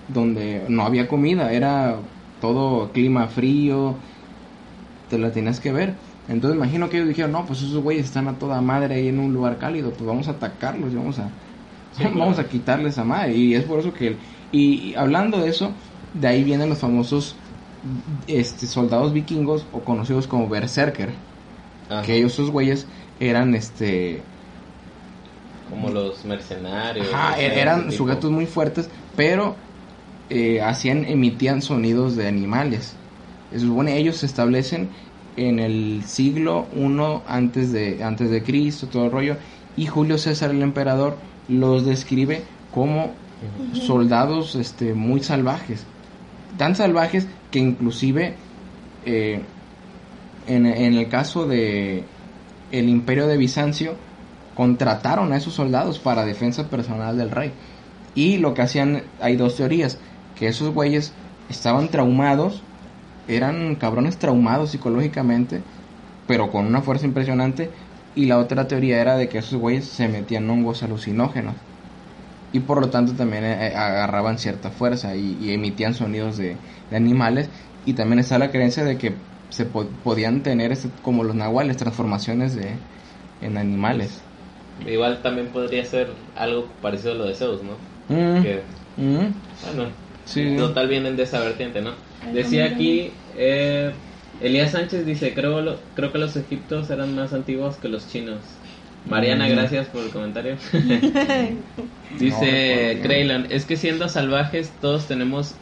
donde 0.07 0.65
no 0.67 0.83
había 0.83 1.07
comida, 1.07 1.53
era 1.53 1.97
todo 2.41 2.91
clima 2.91 3.27
frío, 3.27 3.95
te 5.09 5.17
la 5.17 5.31
tienes 5.31 5.59
que 5.59 5.71
ver. 5.71 5.95
Entonces 6.27 6.57
imagino 6.57 6.89
que 6.89 6.97
ellos 6.97 7.09
dijeron, 7.09 7.31
no, 7.31 7.45
pues 7.45 7.61
esos 7.61 7.81
güeyes 7.81 8.05
están 8.05 8.27
a 8.27 8.37
toda 8.37 8.61
madre 8.61 8.95
ahí 8.95 9.07
en 9.07 9.19
un 9.19 9.33
lugar 9.33 9.57
cálido, 9.57 9.91
pues 9.91 10.05
vamos 10.05 10.27
a 10.27 10.31
atacarlos 10.31 10.91
y 10.91 10.95
vamos 10.95 11.19
a, 11.19 11.29
vamos 12.15 12.39
a 12.39 12.47
quitarles 12.47 12.97
a 12.97 13.03
madre. 13.03 13.35
Y 13.35 13.55
es 13.55 13.63
por 13.63 13.79
eso 13.79 13.93
que, 13.93 14.17
y 14.51 14.93
hablando 14.95 15.39
de 15.39 15.49
eso, 15.49 15.71
de 16.13 16.27
ahí 16.27 16.43
vienen 16.43 16.69
los 16.69 16.79
famosos 16.79 17.35
este, 18.27 18.67
soldados 18.67 19.13
vikingos 19.13 19.65
o 19.71 19.79
conocidos 19.81 20.27
como 20.27 20.47
berserker. 20.47 21.09
Que 22.05 22.17
ellos, 22.17 22.33
esos 22.33 22.51
güeyes, 22.51 22.85
eran 23.19 23.55
este... 23.55 24.21
Como 25.71 25.89
los 25.89 26.23
mercenarios. 26.23 27.07
E-, 27.37 27.59
eran 27.59 27.91
sujetos 27.91 28.29
muy 28.29 28.45
fuertes, 28.45 28.89
pero 29.15 29.55
eh, 30.29 30.61
hacían, 30.61 31.05
emitían 31.05 31.63
sonidos 31.63 32.15
de 32.15 32.27
animales. 32.27 32.93
Se 33.51 33.59
supone 33.59 33.97
ellos 33.97 34.17
se 34.17 34.27
establecen 34.27 34.89
en 35.35 35.59
el 35.59 36.03
siglo 36.05 36.67
I 36.75 37.21
antes 37.27 37.71
de, 37.71 38.03
antes 38.03 38.29
de 38.29 38.43
Cristo, 38.43 38.87
todo 38.87 39.05
el 39.05 39.11
rollo, 39.11 39.37
y 39.75 39.87
Julio 39.87 40.17
César 40.17 40.51
el 40.51 40.61
emperador 40.61 41.17
los 41.49 41.85
describe 41.85 42.43
como 42.73 43.11
soldados 43.73 44.55
este, 44.55 44.93
muy 44.93 45.21
salvajes. 45.21 45.85
Tan 46.57 46.75
salvajes 46.75 47.27
que 47.51 47.59
inclusive 47.59 48.35
eh, 49.05 49.41
en, 50.47 50.65
el 50.65 51.09
caso 51.09 51.47
de 51.47 52.03
el 52.71 52.89
imperio 52.89 53.27
de 53.27 53.37
Bizancio 53.37 53.95
contrataron 54.55 55.31
a 55.31 55.37
esos 55.37 55.53
soldados 55.53 55.99
para 55.99 56.25
defensa 56.25 56.69
personal 56.69 57.17
del 57.17 57.31
rey. 57.31 57.51
Y 58.15 58.37
lo 58.37 58.53
que 58.53 58.61
hacían 58.61 59.03
hay 59.21 59.35
dos 59.35 59.55
teorías 59.55 59.97
que 60.37 60.47
esos 60.47 60.73
güeyes 60.73 61.13
estaban 61.49 61.89
traumados 61.89 62.61
eran 63.27 63.75
cabrones 63.75 64.17
traumados 64.17 64.71
psicológicamente 64.71 65.61
pero 66.29 66.51
con 66.51 66.67
una 66.67 66.81
fuerza 66.81 67.07
impresionante 67.07 67.71
y 68.15 68.25
la 68.25 68.37
otra 68.37 68.67
teoría 68.67 69.01
era 69.01 69.15
de 69.15 69.29
que 69.29 69.39
esos 69.39 69.59
güeyes 69.59 69.85
se 69.85 70.07
metían 70.07 70.49
hongos 70.49 70.83
alucinógenos 70.83 71.55
y 72.51 72.59
por 72.59 72.81
lo 72.81 72.89
tanto 72.89 73.13
también 73.13 73.43
eh, 73.43 73.67
eh, 73.67 73.75
agarraban 73.75 74.39
cierta 74.39 74.71
fuerza 74.71 75.15
y, 75.15 75.51
emitían 75.51 75.93
sonidos 75.93 76.37
de, 76.37 76.57
animales 76.91 77.49
y 77.85 77.93
también 77.93 78.19
está 78.19 78.39
la 78.39 78.51
creencia 78.51 78.83
de 78.83 78.97
que 78.97 79.13
se 79.49 79.65
podían 79.65 80.41
tener 80.41 80.71
este, 80.71 80.89
como 81.03 81.23
los 81.23 81.35
nahuales 81.35 81.77
transformaciones 81.77 82.55
de 82.55 82.75
en 83.41 83.57
animales 83.57 84.21
igual 84.87 85.21
también 85.21 85.47
podría 85.47 85.85
ser 85.85 86.09
algo 86.35 86.67
parecido 86.81 87.13
a 87.13 87.15
lo 87.15 87.25
de 87.25 87.35
Zeus 87.35 87.61
no 87.63 87.73
mm. 88.09 88.43
que, 88.43 88.61
mm. 88.97 89.33
bueno 89.65 89.89
sí. 90.25 90.55
total 90.57 90.87
vienen 90.87 91.15
de 91.15 91.23
esa 91.23 91.39
vertiente 91.39 91.81
no 91.81 91.91
decía 92.33 92.65
aquí 92.65 93.11
eh, 93.37 93.91
Elías 94.41 94.71
Sánchez 94.71 95.05
dice 95.05 95.33
creo 95.33 95.77
creo 95.95 96.11
que 96.11 96.17
los 96.17 96.35
egiptos 96.35 96.89
eran 96.89 97.15
más 97.15 97.33
antiguos 97.33 97.75
que 97.75 97.89
los 97.89 98.09
chinos 98.09 98.39
Mariana, 99.07 99.47
gracias 99.47 99.87
por 99.87 100.03
el 100.03 100.09
comentario. 100.09 100.55
dice 102.19 103.25
no, 103.25 103.45
es 103.49 103.65
que 103.65 103.77
siendo 103.77 104.09
salvajes 104.09 104.71
todos 104.81 105.07
tenemos 105.07 105.55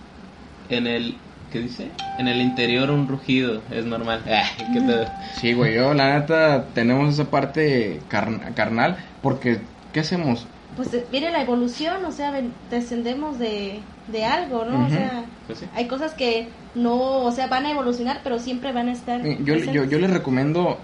en 0.69 0.87
el 0.87 1.15
¿qué 1.51 1.59
dice? 1.59 1.89
En 2.17 2.27
el 2.27 2.41
interior 2.41 2.91
un 2.91 3.07
rugido, 3.07 3.61
es 3.71 3.85
normal. 3.85 4.21
Sí, 5.39 5.53
güey, 5.53 5.75
yo 5.75 5.93
la 5.93 6.19
neta 6.19 6.65
tenemos 6.73 7.13
esa 7.13 7.25
parte 7.25 7.99
carnal 8.09 8.97
porque 9.21 9.59
¿qué 9.93 9.99
hacemos? 9.99 10.45
Pues 10.75 10.93
eh, 10.93 11.05
mire 11.11 11.31
la 11.31 11.41
evolución, 11.41 12.03
o 12.05 12.11
sea, 12.11 12.33
descendemos 12.69 13.39
de, 13.39 13.79
de 14.11 14.25
algo, 14.25 14.65
¿no? 14.65 14.85
O 14.85 14.89
sea, 14.89 15.25
pues 15.47 15.65
hay 15.75 15.87
cosas 15.87 16.13
que 16.13 16.49
no, 16.75 17.23
o 17.23 17.31
sea, 17.31 17.47
van 17.47 17.65
a 17.65 17.71
evolucionar, 17.71 18.21
pero 18.23 18.39
siempre 18.39 18.71
van 18.71 18.89
a 18.89 18.93
estar. 18.93 19.21
Yo, 19.43 19.55
yo, 19.55 19.83
yo 19.83 19.99
les 19.99 20.09
recomiendo 20.09 20.77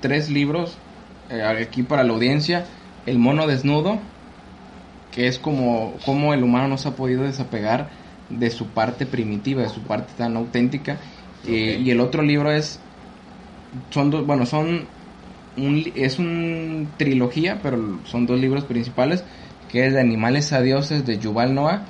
tres 0.00 0.30
libros 0.30 0.76
eh, 1.30 1.42
aquí 1.42 1.82
para 1.82 2.04
la 2.04 2.12
audiencia, 2.12 2.66
el 3.06 3.18
mono 3.18 3.46
desnudo, 3.46 3.98
que 5.12 5.28
es 5.28 5.38
como, 5.38 5.94
como 6.04 6.34
el 6.34 6.42
humano 6.42 6.68
no 6.68 6.78
se 6.78 6.88
ha 6.88 6.96
podido 6.96 7.22
desapegar 7.22 7.88
de 8.28 8.50
su 8.50 8.66
parte 8.68 9.06
primitiva, 9.06 9.62
de 9.62 9.68
su 9.68 9.82
parte 9.82 10.12
tan 10.16 10.36
auténtica. 10.36 10.98
Eh, 11.46 11.80
y 11.82 11.90
el 11.90 12.00
otro 12.00 12.22
libro 12.22 12.50
es, 12.50 12.80
son 13.90 14.10
dos, 14.10 14.26
bueno, 14.26 14.46
son, 14.46 14.86
un, 15.56 15.92
es 15.94 16.18
una 16.18 16.88
trilogía, 16.96 17.60
pero 17.62 18.00
son 18.04 18.26
dos 18.26 18.40
libros 18.40 18.64
principales, 18.64 19.24
que 19.70 19.86
es 19.86 19.92
de 19.92 20.00
Animales 20.00 20.52
a 20.52 20.60
Dioses 20.60 21.06
de 21.06 21.18
Yuval 21.18 21.54
Noah, 21.54 21.84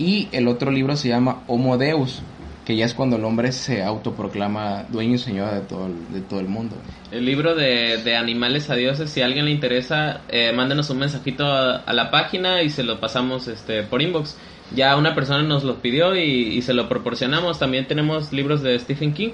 y 0.00 0.28
el 0.32 0.48
otro 0.48 0.70
libro 0.70 0.96
se 0.96 1.08
llama 1.08 1.42
Homo 1.46 1.76
Deus, 1.76 2.22
que 2.64 2.74
ya 2.74 2.86
es 2.86 2.94
cuando 2.94 3.16
el 3.16 3.24
hombre 3.24 3.52
se 3.52 3.82
autoproclama 3.82 4.84
dueño 4.88 5.16
y 5.16 5.18
señor 5.18 5.52
de 5.52 5.60
todo 5.60 5.88
el, 5.88 6.12
de 6.14 6.22
todo 6.22 6.40
el 6.40 6.48
mundo. 6.48 6.74
El 7.12 7.26
libro 7.26 7.54
de, 7.54 7.98
de 8.02 8.16
Animales 8.16 8.70
a 8.70 8.76
Dioses, 8.76 9.10
si 9.10 9.20
a 9.20 9.26
alguien 9.26 9.44
le 9.44 9.50
interesa, 9.50 10.22
eh, 10.30 10.52
mándenos 10.54 10.88
un 10.88 11.00
mensajito 11.00 11.44
a, 11.44 11.92
la 11.92 12.10
página 12.10 12.62
y 12.62 12.70
se 12.70 12.82
lo 12.82 12.98
pasamos 12.98 13.46
este 13.46 13.82
por 13.82 14.00
inbox. 14.00 14.38
Ya 14.74 14.96
una 14.96 15.14
persona 15.14 15.42
nos 15.42 15.64
lo 15.64 15.82
pidió 15.82 16.16
y, 16.16 16.62
se 16.62 16.72
lo 16.72 16.88
proporcionamos. 16.88 17.58
También 17.58 17.86
tenemos 17.86 18.32
libros 18.32 18.62
de 18.62 18.78
Stephen 18.78 19.12
King, 19.12 19.32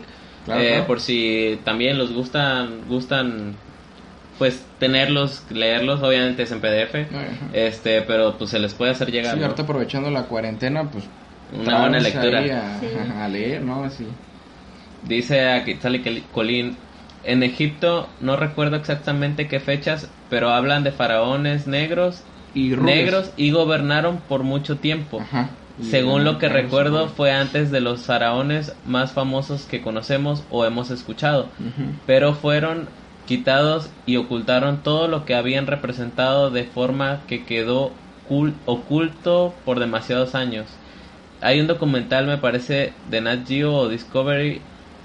eh, 0.49 0.83
por 0.85 0.99
si 0.99 1.61
también 1.63 1.97
los 1.97 2.13
gustan, 2.13 2.89
gustan 2.89 3.55
pues 4.39 4.65
tenerlos, 4.79 5.45
leerlos, 5.51 6.03
obviamente 6.03 6.43
es 6.43 6.53
en 6.53 6.61
PDF, 6.61 6.95
este, 7.53 8.03
pero 8.03 8.37
pues 8.37 8.51
se 8.51 8.59
les 8.59 8.75
puede 8.75 8.93
hacer 8.93 9.11
llegar. 9.11 9.37
Sí, 9.37 9.43
ahorita 9.43 9.63
aprovechando 9.63 10.11
la 10.11 10.25
cuarentena, 10.25 10.91
pues 10.91 11.05
una 11.53 11.81
buena 11.81 12.01
lectura. 12.01 12.41
A, 13.23 13.29
leer, 13.29 13.63
¿no? 13.63 13.85
Así. 13.85 14.07
Dice 15.07 15.49
aquí, 15.49 15.75
sale 15.75 16.03
Colín, 16.33 16.77
en 17.25 17.43
Egipto 17.43 18.09
no 18.21 18.37
recuerdo 18.37 18.77
exactamente 18.77 19.49
qué 19.49 19.61
fechas, 19.61 20.09
pero 20.29 20.51
hablan 20.51 20.85
de 20.85 20.93
faraones 20.93 21.67
negros 21.67 22.23
y 22.55 22.69
negros 22.71 23.33
y 23.37 23.51
gobernaron 23.51 24.19
por 24.29 24.43
mucho 24.43 24.77
tiempo. 24.77 25.23
Según 25.81 26.25
lo 26.25 26.39
que 26.39 26.49
recuerdo 26.49 27.09
fue 27.09 27.33
antes 27.33 27.71
de 27.71 27.81
los 27.81 28.03
faraones 28.03 28.75
más 28.87 29.13
famosos 29.13 29.67
que 29.67 29.83
conocemos 29.83 30.43
o 30.51 30.65
hemos 30.65 30.91
escuchado, 30.91 31.49
pero 32.07 32.35
fueron 32.35 32.89
quitados 33.27 33.91
y 34.07 34.17
ocultaron 34.17 34.83
todo 34.83 35.09
lo 35.09 35.25
que 35.25 35.35
habían 35.35 35.67
representado 35.67 36.51
de 36.51 36.65
forma 36.65 37.23
que 37.27 37.45
quedó 37.45 37.93
oculto 38.67 39.55
por 39.65 39.79
demasiados 39.79 40.35
años 40.35 40.67
hay 41.41 41.61
un 41.61 41.67
documental, 41.67 42.27
me 42.27 42.39
parece, 42.39 42.93
de 43.11 43.21
Nat 43.21 43.47
Geo 43.47 43.73
o 43.73 43.89
Discovery, 43.89 44.61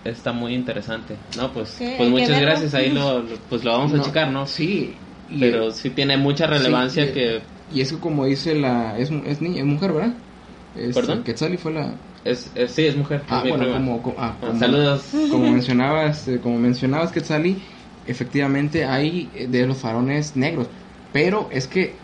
está 0.06 0.32
muy 0.32 0.54
interesante. 0.54 1.16
No, 1.38 1.52
pues, 1.52 1.78
pues 1.98 2.10
muchas 2.10 2.40
gracias, 2.40 2.74
ahí 2.74 2.90
lo, 2.90 3.24
pues 3.50 3.64
lo 3.64 3.72
vamos 3.72 3.94
a 3.94 4.02
checar, 4.02 4.32
¿no? 4.32 4.48
Sí. 4.48 4.96
Pero 5.40 5.72
sí 5.72 5.90
tiene 5.92 6.18
mucha 6.18 6.48
relevancia 6.48 7.14
que... 7.14 7.42
Y 7.74 7.80
es 7.80 7.94
que 7.94 8.00
como 8.00 8.26
dice 8.26 8.54
la... 8.54 8.98
Es, 8.98 9.12
es, 9.26 9.42
niña, 9.42 9.60
es 9.60 9.66
mujer, 9.66 9.94
¿verdad? 9.94 10.14
Es, 10.76 10.94
¿Perdón? 10.94 11.24
Quetzali 11.24 11.56
fue 11.56 11.72
la... 11.72 11.94
Es, 12.26 12.52
sí, 12.68 12.86
es 12.86 12.98
mujer. 12.98 13.24
Ah, 13.30 13.44
bueno, 13.48 13.72
como, 13.72 14.16
ah, 14.18 14.36
como, 14.40 14.60
Saludos. 14.60 15.06
Como 15.32 15.52
mencionabas, 15.52 16.28
eh, 16.28 16.40
como 16.44 16.60
mencionabas 16.60 17.12
Quetzali, 17.12 17.62
efectivamente 18.12 18.86
hay 18.86 19.30
de 19.50 19.66
los 19.66 19.78
farones 19.78 20.36
negros. 20.36 20.68
Pero 21.14 21.50
es 21.52 21.68
que 21.68 21.96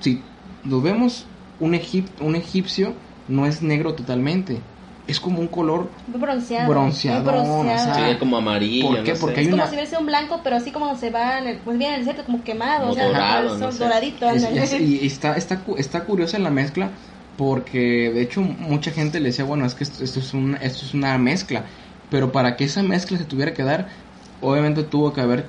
si 0.00 0.22
lo 0.64 0.80
vemos 0.80 1.26
un, 1.60 1.78
un 2.20 2.36
egipcio 2.36 2.94
no 3.28 3.46
es 3.46 3.62
negro 3.62 3.94
totalmente. 3.94 4.60
Es 5.06 5.20
como 5.20 5.40
un 5.40 5.48
color 5.48 5.90
bronceado. 6.06 6.70
Bronceado. 6.70 8.18
como 8.18 8.38
amarillo. 8.38 8.88
¿Por 8.88 9.02
qué? 9.02 9.14
Porque 9.14 9.42
es 9.42 9.48
como 9.48 9.66
si 9.66 9.76
fuese 9.76 9.98
un 9.98 10.06
blanco, 10.06 10.40
pero 10.42 10.56
así 10.56 10.70
como 10.70 10.96
se 10.96 11.10
va, 11.10 11.38
en 11.38 11.46
el, 11.48 11.56
pues 11.58 11.76
bien 11.76 11.92
en 11.92 12.00
el 12.00 12.06
centro, 12.06 12.24
como 12.24 12.42
quemado. 12.42 12.90
o 12.90 12.94
sea, 12.94 13.08
dorado, 13.08 13.70
doradito. 13.72 14.26
y 14.80 15.06
está, 15.06 15.36
está, 15.36 15.60
está 15.76 16.04
curiosa 16.04 16.38
la 16.38 16.50
mezcla 16.50 16.90
porque 17.36 18.12
de 18.14 18.22
hecho 18.22 18.40
mucha 18.40 18.90
gente 18.90 19.20
le 19.20 19.26
decía, 19.26 19.44
bueno, 19.44 19.66
es 19.66 19.74
que 19.74 19.84
esto, 19.84 20.02
es, 20.02 20.34
una, 20.34 20.56
esto 20.58 20.84
es 20.84 20.94
una 20.94 21.18
mezcla. 21.18 21.64
Pero 22.10 22.32
para 22.32 22.56
que 22.56 22.64
esa 22.64 22.82
mezcla 22.82 23.18
se 23.18 23.24
tuviera 23.24 23.54
que 23.54 23.62
dar, 23.62 23.88
obviamente 24.44 24.82
tuvo 24.84 25.12
que 25.12 25.20
haber 25.20 25.46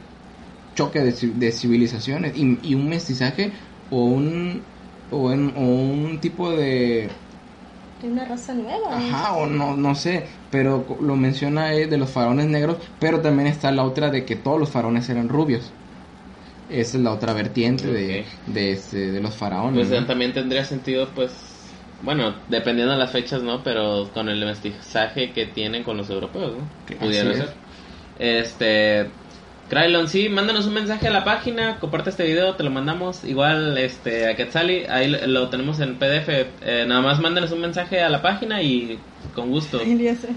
choque 0.75 0.99
de, 0.99 1.11
de 1.11 1.51
civilizaciones 1.51 2.35
y, 2.37 2.59
y 2.63 2.75
un 2.75 2.89
mestizaje 2.89 3.51
o 3.89 4.05
un 4.05 4.61
o, 5.11 5.31
en, 5.31 5.55
un 5.55 6.19
tipo 6.19 6.51
de 6.51 7.09
De 8.01 8.09
una 8.09 8.25
raza 8.25 8.53
nueva. 8.53 8.97
Ajá, 8.97 9.33
o 9.35 9.47
no, 9.47 9.75
no 9.77 9.95
sé, 9.95 10.27
pero 10.51 10.85
lo 11.01 11.15
menciona 11.15 11.73
eh, 11.73 11.87
de 11.87 11.97
los 11.97 12.09
faraones 12.09 12.47
negros, 12.47 12.77
pero 12.99 13.21
también 13.21 13.47
está 13.47 13.71
la 13.71 13.83
otra 13.83 14.09
de 14.09 14.25
que 14.25 14.35
todos 14.35 14.59
los 14.59 14.69
faraones 14.69 15.07
eran 15.09 15.29
rubios. 15.29 15.71
Esa 16.69 16.97
es 16.97 17.03
la 17.03 17.11
otra 17.13 17.33
vertiente 17.33 17.87
de, 17.87 18.25
de, 18.47 18.71
este, 18.71 19.11
de 19.11 19.21
los 19.21 19.35
faraones. 19.35 19.87
Pues 19.87 20.01
¿no? 20.01 20.05
también 20.07 20.33
tendría 20.33 20.65
sentido, 20.65 21.13
pues, 21.13 21.31
bueno, 22.01 22.33
dependiendo 22.49 22.93
de 22.93 22.99
las 22.99 23.11
fechas, 23.11 23.43
¿no? 23.43 23.63
Pero 23.63 24.09
con 24.13 24.29
el 24.29 24.43
mestizaje 24.43 25.31
que 25.31 25.45
tienen 25.45 25.83
con 25.83 25.95
los 25.97 26.09
europeos, 26.09 26.57
¿no? 26.57 26.63
Que 26.87 26.95
Pudiera 26.95 27.33
ser. 27.33 27.64
Es. 28.20 28.47
Este, 28.47 29.09
Krylon, 29.70 30.07
sí, 30.07 30.30
mándanos 30.30 30.68
un 30.68 30.76
mensaje 30.76 31.07
a 31.07 31.11
la 31.11 31.24
página, 31.24 31.80
comparte 31.80 32.11
este 32.11 32.24
video, 32.24 32.53
te 32.55 32.63
lo 32.63 32.70
mandamos. 32.70 33.24
Igual, 33.24 33.78
este, 33.80 34.30
a 34.30 34.36
Quetzali, 34.36 34.84
ahí 34.88 35.09
lo- 35.09 35.26
lo 35.26 35.49
tenemos 35.49 35.80
en 35.80 35.95
PDF. 35.95 36.30
Eh, 36.61 36.86
nada 36.88 37.01
más 37.01 37.20
mándanos 37.20 37.51
un 37.51 37.61
mensaje 37.61 37.99
a 38.01 38.09
la 38.09 38.22
página 38.22 38.61
y 38.61 38.99
con 39.34 39.49
gusto. 39.49 39.80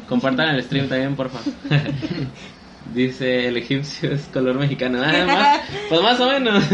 Compartan 0.09 0.55
el 0.55 0.63
stream 0.63 0.89
también, 0.89 1.15
porfa. 1.15 1.41
Dice 2.95 3.49
el 3.49 3.59
egipcio 3.59 4.13
es 4.13 4.23
color 4.33 4.59
mexicano. 4.59 4.99
Ah, 5.05 5.25
más- 5.27 5.61
pues 5.91 6.01
más 6.01 6.19
o 6.21 6.27
menos. 6.31 6.65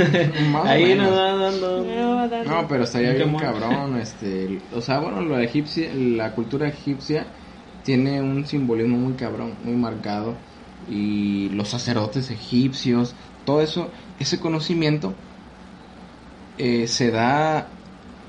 Más 0.51 0.65
o 0.65 0.69
Ahí 0.69 0.85
menos. 0.85 1.09
nos 1.11 1.19
va 1.19 1.35
dando. 1.35 1.85
No, 1.85 2.17
va 2.17 2.29
dando. 2.29 2.51
No, 2.51 2.69
pero 2.69 2.85
estaría 2.85 3.11
bien 3.15 3.35
cabrón, 3.37 3.97
este, 3.99 4.61
o 4.73 4.81
sea, 4.81 5.01
bueno, 5.01 5.23
la 5.23 5.43
egipcia, 5.43 5.91
la 5.93 6.31
cultura 6.33 6.69
egipcia 6.69 7.27
tiene 7.83 8.23
un 8.23 8.47
simbolismo 8.47 8.97
muy 8.97 9.15
cabrón, 9.15 9.55
muy 9.65 9.75
marcado 9.75 10.37
y 10.89 11.49
los 11.51 11.69
sacerdotes 11.69 12.31
egipcios, 12.31 13.15
todo 13.45 13.61
eso, 13.61 13.91
ese 14.19 14.41
conocimiento 14.41 15.15
eh, 16.59 16.87
se 16.87 17.11
da, 17.11 17.69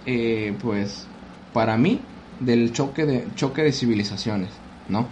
eh, 0.05 0.55
pues, 0.61 1.07
para 1.53 1.77
mí, 1.77 2.01
del 2.39 2.73
choque 2.73 3.05
de 3.05 3.27
choque 3.35 3.63
de 3.63 3.71
civilizaciones, 3.71 4.49
¿no? 4.89 5.07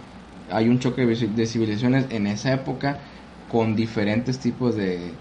Hay 0.50 0.68
un 0.68 0.78
choque 0.78 1.06
de 1.06 1.46
civilizaciones 1.46 2.06
en 2.10 2.26
esa 2.26 2.52
época 2.52 2.98
con 3.50 3.76
diferentes 3.76 4.38
tipos 4.38 4.76
de, 4.76 5.12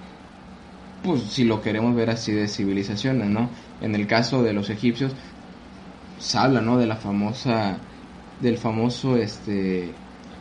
pues 1.04 1.22
si 1.24 1.44
lo 1.44 1.62
queremos 1.62 1.96
ver 1.96 2.10
así 2.10 2.32
de 2.32 2.48
civilizaciones, 2.48 3.30
¿no? 3.30 3.50
En 3.82 3.96
el 3.96 4.08
caso 4.08 4.42
de 4.44 4.54
los 4.54 4.70
egipcios 4.70 5.14
se 6.20 6.38
habla, 6.38 6.62
¿no? 6.62 6.78
De 6.78 6.88
la 6.88 6.96
famosa, 6.96 7.78
del 8.42 8.58
famoso, 8.58 9.18
este, 9.18 9.92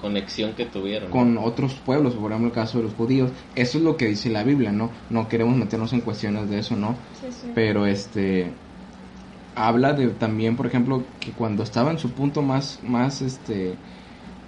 Conexión 0.03 0.53
que 0.53 0.67
tuvieron. 0.67 1.11
con 1.11 1.39
otros 1.39 1.73
pueblos, 1.75 2.15
por 2.15 2.33
ejemplo 2.33 2.49
el 2.49 2.55
caso 2.55 2.79
de 2.79 2.85
los 2.85 2.95
judíos. 2.95 3.31
Eso 3.55 3.79
es 3.79 3.85
lo 3.85 3.97
que 3.97 4.09
dice 4.09 4.29
la 4.29 4.43
Biblia, 4.43 4.73
¿no? 4.73 4.91
No 5.09 5.29
queremos 5.29 5.57
meternos 5.57 5.93
en 5.95 6.03
cuestiones 6.03 6.51
de 6.51 6.59
eso, 6.59 6.77
¿no? 6.77 6.97
Sí, 7.21 7.29
sí. 7.31 7.53
Pero 7.55 7.87
este 7.87 8.53
habla 9.55 9.93
de 9.93 10.09
también, 10.09 10.57
por 10.57 10.67
ejemplo, 10.67 11.05
que 11.21 11.31
cuando 11.33 11.63
estaba 11.63 11.91
en 11.91 11.99
su 11.99 12.11
punto 12.11 12.43
más, 12.43 12.81
más, 12.83 13.23
este, 13.23 13.75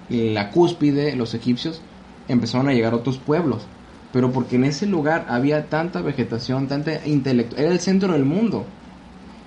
la 0.08 0.50
cúspide, 0.50 1.14
los 1.16 1.34
egipcios 1.34 1.80
empezaron 2.28 2.68
a 2.68 2.72
llegar 2.72 2.92
a 2.92 2.96
otros 2.96 3.18
pueblos. 3.18 3.62
Pero 4.12 4.30
porque 4.30 4.56
en 4.56 4.64
ese 4.64 4.86
lugar 4.86 5.26
había 5.28 5.68
tanta 5.68 6.00
vegetación, 6.00 6.68
tanta 6.68 7.06
intelecto, 7.06 7.56
era 7.56 7.70
el 7.70 7.80
centro 7.80 8.12
del 8.12 8.24
mundo. 8.24 8.64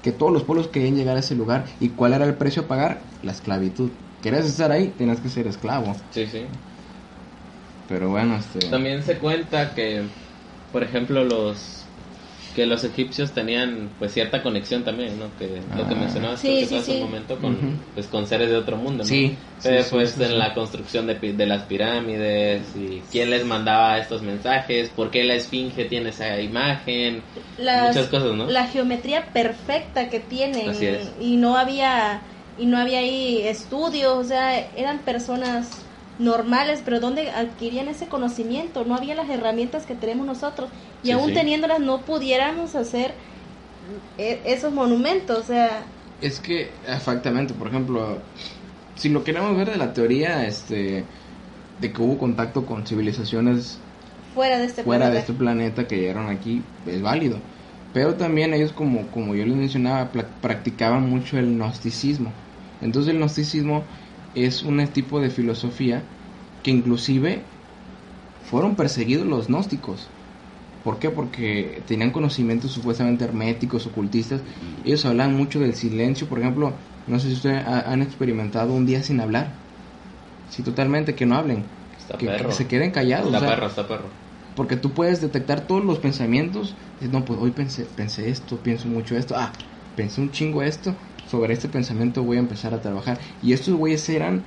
Que 0.03 0.11
todos 0.11 0.31
los 0.31 0.43
pueblos 0.43 0.67
querían 0.67 0.95
llegar 0.95 1.15
a 1.17 1.21
ese 1.21 1.35
lugar. 1.35 1.65
¿Y 1.79 1.89
cuál 1.89 2.13
era 2.13 2.25
el 2.25 2.35
precio 2.35 2.63
a 2.63 2.67
pagar? 2.67 3.01
La 3.23 3.31
esclavitud. 3.31 3.89
¿Querías 4.21 4.45
estar 4.45 4.71
ahí? 4.71 4.89
Tenías 4.91 5.19
que 5.21 5.29
ser 5.29 5.47
esclavo. 5.47 5.95
Sí, 6.11 6.25
sí. 6.27 6.47
Pero 7.87 8.09
bueno, 8.09 8.35
este... 8.37 8.59
También 8.69 9.01
se 9.03 9.17
cuenta 9.17 9.73
que, 9.73 10.09
por 10.71 10.83
ejemplo, 10.83 11.23
los 11.23 11.85
que 12.53 12.65
los 12.65 12.83
egipcios 12.83 13.33
tenían 13.33 13.91
pues 13.99 14.13
cierta 14.13 14.41
conexión 14.41 14.83
también, 14.83 15.19
¿no? 15.19 15.35
Que 15.35 15.61
lo 15.61 15.87
que 15.87 15.93
Ah. 15.93 15.99
mencionabas 15.99 16.39
Sí, 16.39 16.47
creo 16.47 16.57
que 16.57 16.65
sí, 16.65 16.75
hace 16.79 16.91
sí. 16.91 16.97
un 16.97 17.03
momento 17.03 17.39
con 17.39 17.53
Ujú. 17.55 17.67
pues 17.93 18.07
con 18.07 18.25
seres 18.25 18.49
de 18.49 18.55
otro 18.57 18.77
mundo, 18.77 19.03
¿no? 19.03 19.09
Sí, 19.09 19.37
Eh, 19.63 19.83
sí, 19.83 19.89
pues 19.91 20.11
sí, 20.11 20.23
en 20.23 20.29
sí. 20.31 20.35
la 20.37 20.53
construcción 20.55 21.05
de, 21.05 21.15
pi- 21.15 21.33
de 21.33 21.45
las 21.45 21.63
pirámides 21.65 22.75
y 22.75 23.03
quién 23.11 23.29
les 23.29 23.45
mandaba 23.45 23.99
estos 23.99 24.23
mensajes, 24.23 24.89
por 24.89 25.11
qué 25.11 25.23
la 25.23 25.35
esfinge 25.35 25.85
tiene 25.85 26.09
esa 26.09 26.41
imagen, 26.41 27.23
Las- 27.57 27.95
muchas 27.95 28.07
cosas, 28.09 28.33
¿no? 28.35 28.47
La 28.49 28.65
geometría 28.67 29.31
perfecta 29.33 30.09
que 30.09 30.19
tienen. 30.19 30.69
Así 30.69 30.85
es. 30.85 31.11
Y 31.19 31.37
no 31.37 31.57
había 31.57 32.23
y 32.57 32.65
no 32.65 32.77
había 32.77 32.99
ahí 32.99 33.41
estudios, 33.43 34.13
o 34.17 34.23
sea, 34.23 34.59
eran 34.75 34.99
personas 34.99 35.69
normales, 36.19 36.81
pero 36.83 36.99
¿dónde 36.99 37.29
adquirían 37.29 37.87
ese 37.87 38.07
conocimiento? 38.07 38.83
No 38.85 38.95
había 38.95 39.15
las 39.15 39.29
herramientas 39.29 39.85
que 39.85 39.93
tenemos 39.95 40.25
nosotros. 40.25 40.69
Y 41.03 41.07
Sí, 41.07 41.11
aún 41.13 41.27
sí. 41.29 41.33
teniéndolas 41.35 41.79
no 41.79 42.01
pudiéramos 42.01 42.75
hacer 42.75 43.13
e- 44.17 44.41
esos 44.45 44.73
monumentos, 44.73 45.37
o 45.37 45.43
sea, 45.43 45.83
Es 46.21 46.39
que, 46.39 46.71
exactamente, 46.87 47.53
por 47.53 47.67
ejemplo, 47.67 48.17
si 48.95 49.09
lo 49.09 49.23
queremos 49.23 49.55
ver 49.55 49.69
de 49.69 49.77
la 49.77 49.93
teoría, 49.93 50.47
este, 50.47 51.03
de 51.79 51.93
que 51.93 52.01
hubo 52.01 52.17
contacto 52.17 52.65
con 52.65 52.85
civilizaciones 52.87 53.77
fuera 54.33 54.57
de 54.57 54.65
este 54.65 54.83
fuera 54.83 55.05
de 55.05 55.11
planeta. 55.11 55.19
este 55.31 55.33
planeta 55.33 55.87
que 55.87 55.97
llegaron 55.97 56.29
aquí, 56.29 56.61
es 56.87 57.01
válido. 57.01 57.37
Pero 57.93 58.15
también 58.15 58.53
ellos, 58.53 58.71
como, 58.73 59.07
como 59.11 59.35
yo 59.35 59.45
les 59.45 59.55
mencionaba, 59.55 60.09
practicaban 60.41 61.07
mucho 61.09 61.37
el 61.37 61.55
gnosticismo. 61.55 62.31
Entonces 62.81 63.11
el 63.13 63.17
gnosticismo 63.19 63.87
es 64.33 64.63
un 64.63 64.85
tipo 64.89 65.19
de 65.19 65.29
filosofía 65.29 66.09
que 66.61 66.71
inclusive 66.71 67.45
fueron 68.39 68.75
perseguidos 68.75 69.25
los 69.25 69.47
gnósticos. 69.47 70.11
¿Por 70.83 70.99
qué? 70.99 71.09
Porque 71.09 71.83
tenían 71.85 72.11
conocimientos 72.11 72.71
supuestamente 72.71 73.25
herméticos, 73.25 73.87
ocultistas. 73.87 74.41
Ellos 74.85 75.05
hablaban 75.05 75.35
mucho 75.35 75.59
del 75.59 75.73
silencio. 75.75 76.27
Por 76.29 76.39
ejemplo, 76.39 76.77
no 77.05 77.19
sé 77.19 77.27
si 77.29 77.33
ustedes 77.35 77.65
ha- 77.65 77.91
han 77.91 78.01
experimentado 78.01 78.73
un 78.73 78.85
día 78.85 79.03
sin 79.03 79.19
hablar. 79.19 79.59
Sí, 80.49 80.63
totalmente, 80.63 81.15
que 81.15 81.25
no 81.25 81.35
hablen. 81.35 81.65
Está 81.97 82.17
Que, 82.17 82.27
perro. 82.27 82.51
se 82.51 82.67
queden 82.67 82.91
callados. 82.91 83.27
Está 83.27 83.37
o 83.37 83.41
sea, 83.41 83.49
perro, 83.49 83.67
está 83.67 83.87
perro. 83.87 84.09
porque 84.55 84.77
tú 84.77 84.93
puedes 84.93 85.19
detectar 85.21 85.67
todos 85.67 85.83
los 85.83 85.99
pensamientos. 85.99 86.77
No, 87.01 87.25
pues 87.25 87.39
hoy 87.39 87.51
pensé, 87.51 87.85
pensé 87.85 88.29
esto, 88.29 88.57
pienso 88.63 88.87
mucho 88.87 89.17
esto. 89.17 89.35
Ah, 89.37 89.51
pensé 89.95 90.21
un 90.21 90.31
chingo 90.31 90.63
esto. 90.63 90.95
Sobre 91.29 91.53
este 91.53 91.67
pensamiento 91.67 92.23
voy 92.23 92.37
a 92.37 92.39
empezar 92.41 92.73
a 92.73 92.81
trabajar. 92.81 93.17
Y 93.43 93.53
estos 93.53 93.73
güeyes 93.75 94.07
eran 94.09 94.43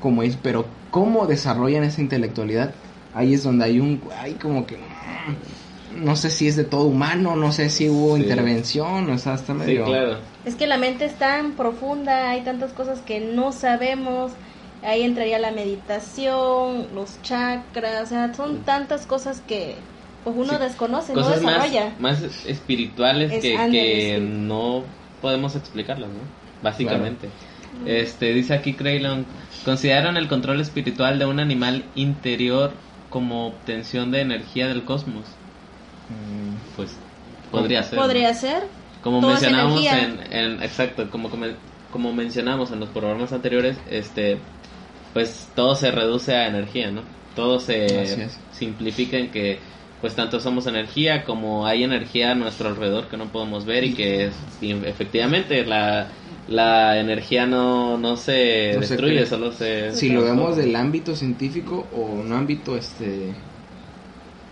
como 0.00 0.22
es, 0.22 0.36
pero 0.36 0.66
¿cómo 0.90 1.26
desarrollan 1.26 1.84
esa 1.84 2.00
intelectualidad? 2.00 2.72
Ahí 3.14 3.34
es 3.34 3.42
donde 3.44 3.64
hay 3.66 3.78
un, 3.78 4.00
hay 4.20 4.32
como 4.34 4.66
que, 4.66 4.76
mm, 4.78 6.04
no 6.04 6.16
sé 6.16 6.30
si 6.30 6.48
es 6.48 6.56
de 6.56 6.64
todo 6.64 6.84
humano, 6.84 7.36
no 7.36 7.52
sé 7.52 7.68
si 7.70 7.88
hubo 7.88 8.16
Sí. 8.16 8.22
intervención, 8.22 9.08
o 9.10 9.18
sea, 9.18 9.34
está 9.34 9.52
Sí, 9.52 9.58
medio... 9.58 9.84
claro. 9.84 10.18
Es 10.44 10.56
que 10.56 10.66
la 10.66 10.76
mente 10.78 11.04
es 11.04 11.14
tan 11.14 11.52
profunda, 11.52 12.30
hay 12.30 12.40
tantas 12.40 12.72
cosas 12.72 13.00
que 13.00 13.20
no 13.20 13.52
sabemos. 13.52 14.32
Ahí 14.82 15.02
entraría 15.02 15.38
la 15.38 15.52
meditación, 15.52 16.88
los 16.94 17.20
chakras, 17.22 18.02
o 18.02 18.06
sea, 18.06 18.34
son 18.34 18.58
tantas 18.64 19.06
cosas 19.06 19.40
que 19.46 19.76
pues 20.24 20.34
uno 20.36 20.52
Sí. 20.54 20.58
desconoce, 20.60 21.14
no 21.14 21.22
Cosas 21.22 21.42
más, 21.42 21.54
desarrolla. 21.70 21.94
más 22.00 22.22
espirituales 22.46 23.32
Es- 23.32 23.42
que, 23.42 23.56
que 23.70 24.18
no 24.20 24.82
podemos 25.22 25.56
explicarlas, 25.56 26.10
¿no? 26.10 26.20
Básicamente. 26.62 27.30
Este, 27.86 28.34
dice 28.34 28.52
aquí 28.52 28.74
Craylon, 28.74 29.24
¿consideran 29.64 30.18
el 30.18 30.28
control 30.28 30.60
espiritual 30.60 31.18
de 31.18 31.24
un 31.24 31.40
animal 31.40 31.84
interior 31.94 32.72
como 33.08 33.46
obtención 33.46 34.10
de 34.10 34.20
energía 34.20 34.68
del 34.68 34.84
cosmos? 34.84 35.24
Mm, 36.10 36.76
Pues 36.76 36.94
podría 37.50 37.82
ser. 37.82 37.98
¿no? 37.98 38.02
Podría 38.04 38.34
ser. 38.34 38.64
Como 39.02 39.20
mencionamos 39.20 39.84
en, 39.84 40.62
exacto, 40.62 41.10
como 41.10 41.30
como 41.90 42.12
mencionamos 42.12 42.70
en 42.70 42.80
los 42.80 42.88
programas 42.90 43.32
anteriores, 43.32 43.76
este 43.90 44.38
pues 45.12 45.48
todo 45.54 45.74
se 45.74 45.90
reduce 45.90 46.34
a 46.34 46.46
energía, 46.46 46.90
¿no? 46.90 47.02
Todo 47.34 47.60
se 47.60 48.28
simplifica 48.52 49.16
en 49.16 49.30
que 49.30 49.58
pues 50.02 50.14
tanto 50.16 50.40
somos 50.40 50.66
energía 50.66 51.24
como 51.24 51.66
hay 51.66 51.84
energía 51.84 52.32
a 52.32 52.34
nuestro 52.34 52.68
alrededor 52.68 53.08
que 53.08 53.16
no 53.16 53.32
podemos 53.32 53.64
ver 53.64 53.84
y 53.84 53.94
que 53.94 54.26
es- 54.26 54.60
y 54.60 54.72
efectivamente 54.72 55.64
la, 55.64 56.12
la 56.46 56.98
energía 57.00 57.46
no, 57.46 57.96
no 57.98 58.16
se 58.18 58.74
No 58.74 58.80
destruye, 58.80 59.26
solo 59.26 59.52
se... 59.52 59.92
Si 59.92 60.10
lo 60.10 60.22
vemos 60.24 60.56
del 60.56 60.76
ámbito 60.76 61.16
científico 61.16 61.88
o 61.92 62.12
un 62.14 62.32
ámbito, 62.32 62.76
este, 62.76 63.48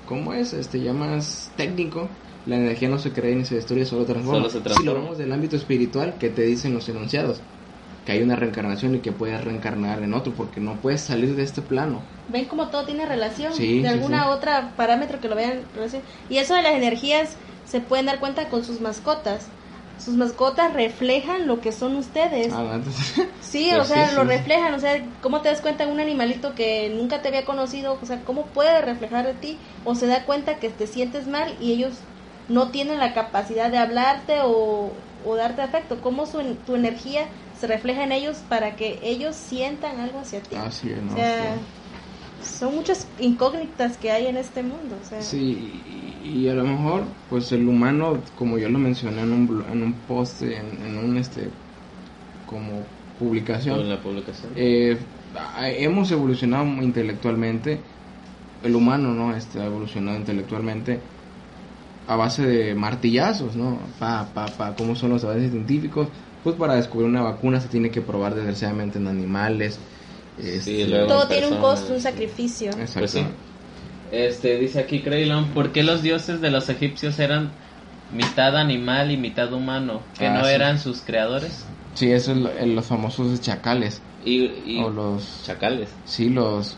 ¿cómo 0.05 0.35
es? 0.35 0.53
Este, 0.53 0.81
ya 0.81 0.93
más 0.93 1.53
técnico, 1.57 2.21
la 2.45 2.57
energía 2.57 2.89
no 2.89 2.99
se 2.99 3.13
crea 3.13 3.35
ni 3.35 3.45
se 3.45 3.57
destruye, 3.57 3.85
solo 3.87 4.05
transforma. 4.07 4.39
Solo 4.41 4.51
se 4.51 4.59
Si 4.59 4.65
transforma. 4.65 4.93
lo 4.93 5.01
vemos 5.01 5.19
del 5.19 5.33
ámbito 5.33 5.57
espiritual, 5.57 6.19
¿qué 6.19 6.31
te 6.31 6.43
dicen 6.43 6.75
los 6.75 6.89
enunciados? 6.89 7.47
Que 8.11 8.17
hay 8.17 8.23
una 8.25 8.35
reencarnación 8.35 8.97
y 8.97 8.99
que 8.99 9.13
puedes 9.13 9.41
reencarnar 9.45 10.03
en 10.03 10.15
otro, 10.15 10.33
porque 10.33 10.59
no 10.61 10.75
puedes 10.81 11.01
salir 11.01 11.37
de 11.37 11.45
este 11.45 11.63
plano. 11.63 12.03
Ven 12.29 12.47
como 12.47 12.67
todo 12.67 12.85
tiene 12.85 13.07
relación, 13.07 13.53
Sí, 13.55 13.83
de 13.83 13.89
alguna 13.89 14.25
sí. 14.25 14.29
otra 14.31 14.73
parámetro 14.77 15.21
que 15.21 15.29
lo 15.29 15.37
vean 15.37 15.63
relación. 15.77 16.03
Y 16.29 16.39
eso 16.39 16.55
de 16.55 16.63
las 16.63 16.73
energías 16.73 17.37
se 17.67 17.81
pueden 17.81 18.07
dar 18.07 18.19
cuenta 18.19 18.49
con 18.49 18.65
sus 18.65 18.81
mascotas. 18.81 19.47
Sus 20.05 20.17
mascotas 20.17 20.73
reflejan 20.73 21.47
lo 21.47 21.61
que 21.61 21.71
son 21.71 21.95
ustedes. 21.95 22.53
Ah, 22.53 22.73
entonces, 22.75 23.29
Sí, 23.43 23.69
Pues 23.71 23.83
o 23.83 23.95
sea, 23.95 24.11
lo 24.11 24.25
reflejan, 24.25 24.75
o 24.75 24.81
sea, 24.81 25.01
¿cómo 25.23 25.41
te 25.41 25.49
das 25.49 25.61
cuenta 25.61 25.87
de 25.87 25.93
un 25.93 26.01
animalito 26.01 26.57
que 26.57 26.91
nunca 26.93 27.23
te 27.23 27.29
había 27.29 27.45
conocido? 27.45 27.97
O 28.03 28.07
sea, 28.07 28.23
¿cómo 28.25 28.47
puede 28.47 28.81
reflejar 28.81 29.25
de 29.25 29.35
ti? 29.35 29.57
O 29.85 29.95
se 29.95 30.09
da 30.09 30.25
cuenta 30.25 30.57
que 30.57 30.71
te 30.71 30.89
sientes 30.89 31.29
mal 31.29 31.55
y 31.61 31.73
ellos 31.75 31.93
no 32.49 32.71
tienen 32.71 32.99
la 32.99 33.15
capacidad 33.15 33.71
de 33.71 33.79
hablarte 33.79 34.39
o, 34.43 34.91
o 35.25 35.37
darte 35.37 35.63
afecto, 35.63 36.01
cómo 36.01 36.27
su, 36.27 36.41
tu 36.67 36.75
energía 36.75 37.27
se 37.59 37.67
refleja 37.67 38.05
en 38.05 38.13
ellos 38.13 38.39
para 38.49 38.77
que 38.77 38.99
ellos 39.03 39.37
sientan 39.37 40.01
algo 40.01 40.21
hacia 40.21 40.41
ti. 40.43 40.57
Así 40.57 40.91
es, 40.91 41.03
¿no? 41.03 41.13
O 41.13 41.17
sea, 41.17 41.57
son 42.43 42.75
muchas 42.75 43.07
incógnitas 43.19 43.97
que 43.99 44.11
hay 44.11 44.27
en 44.27 44.37
este 44.37 44.63
mundo. 44.63 44.97
O 45.03 45.09
sea. 45.09 45.21
Sí, 45.21 45.81
y, 46.25 46.29
y 46.29 46.49
a 46.49 46.55
lo 46.55 46.65
mejor, 46.65 47.03
pues 47.29 47.53
el 47.53 47.69
humano, 47.69 48.19
como 48.39 48.59
yo 48.59 48.69
lo 48.69 48.79
mencioné 48.79 49.23
en 49.23 49.33
un, 49.33 49.65
en 49.71 49.83
un 49.83 49.93
post, 49.93 50.43
en, 50.43 50.79
en 50.87 50.99
un, 50.99 51.17
este, 51.19 51.49
como 52.47 52.83
publicación, 53.19 53.81
en 53.81 53.91
la 53.91 54.01
publicación. 54.01 54.53
eh, 54.57 54.99
hemos 55.79 56.11
evolucionado 56.11 56.65
intelectualmente, 56.83 57.79
el 58.65 58.75
humano, 58.75 59.13
¿no? 59.15 59.35
Este, 59.37 59.61
ha 59.61 59.67
evolucionado 59.67 60.19
intelectualmente 60.19 61.01
a 62.07 62.17
base 62.17 62.45
de 62.47 62.75
martillazos, 62.75 63.55
¿no? 63.57 63.79
Pa, 63.99 64.27
pa, 64.35 64.47
pa, 64.47 64.75
¿cómo 64.75 64.97
son 64.97 65.11
los 65.11 65.25
avances 65.25 65.51
científicos? 65.51 66.09
Pues 66.43 66.57
para 66.57 66.75
descubrir 66.75 67.09
una 67.09 67.23
vacuna 67.23 67.61
se 67.61 67.69
tiene 67.69 67.91
que 67.91 68.01
probar 68.01 68.35
desgraciadamente 68.35 68.99
en 68.99 69.07
animales. 69.09 69.79
este, 70.43 70.87
luego- 70.87 71.07
Todo 71.07 71.29
tiene 71.29 71.49
un 71.49 71.57
costo, 71.59 71.93
un 71.93 72.01
sacrificio. 72.01 72.71
exacto. 72.71 72.99
Pues 73.01 73.11
sí. 73.11 73.25
Este, 74.11 74.59
dice 74.59 74.81
aquí 74.81 75.01
Creylon, 75.03 75.49
¿por 75.51 75.71
qué 75.71 75.83
los 75.83 76.03
dioses 76.03 76.41
de 76.41 76.51
los 76.51 76.69
egipcios 76.69 77.19
eran 77.19 77.51
mitad 78.17 78.57
animal 78.57 79.11
y 79.13 79.17
mitad 79.17 79.53
humano? 79.53 80.01
¿Que 80.19 80.27
Ah, 80.27 80.35
no 80.35 80.45
sí. 80.45 80.51
eran 80.53 80.79
sus 80.81 81.03
creadores? 81.03 81.65
Sí, 81.95 82.11
eso 82.11 82.33
es 82.33 82.39
lo- 82.39 82.53
en 82.59 82.75
los 82.75 82.87
famosos 82.87 83.41
chacales. 83.41 84.01
Y, 84.25 84.45
y 84.67 84.83
O 84.83 84.91
los... 84.91 85.43
chacales. 85.45 85.91
Sí, 86.07 86.31
los... 86.31 86.77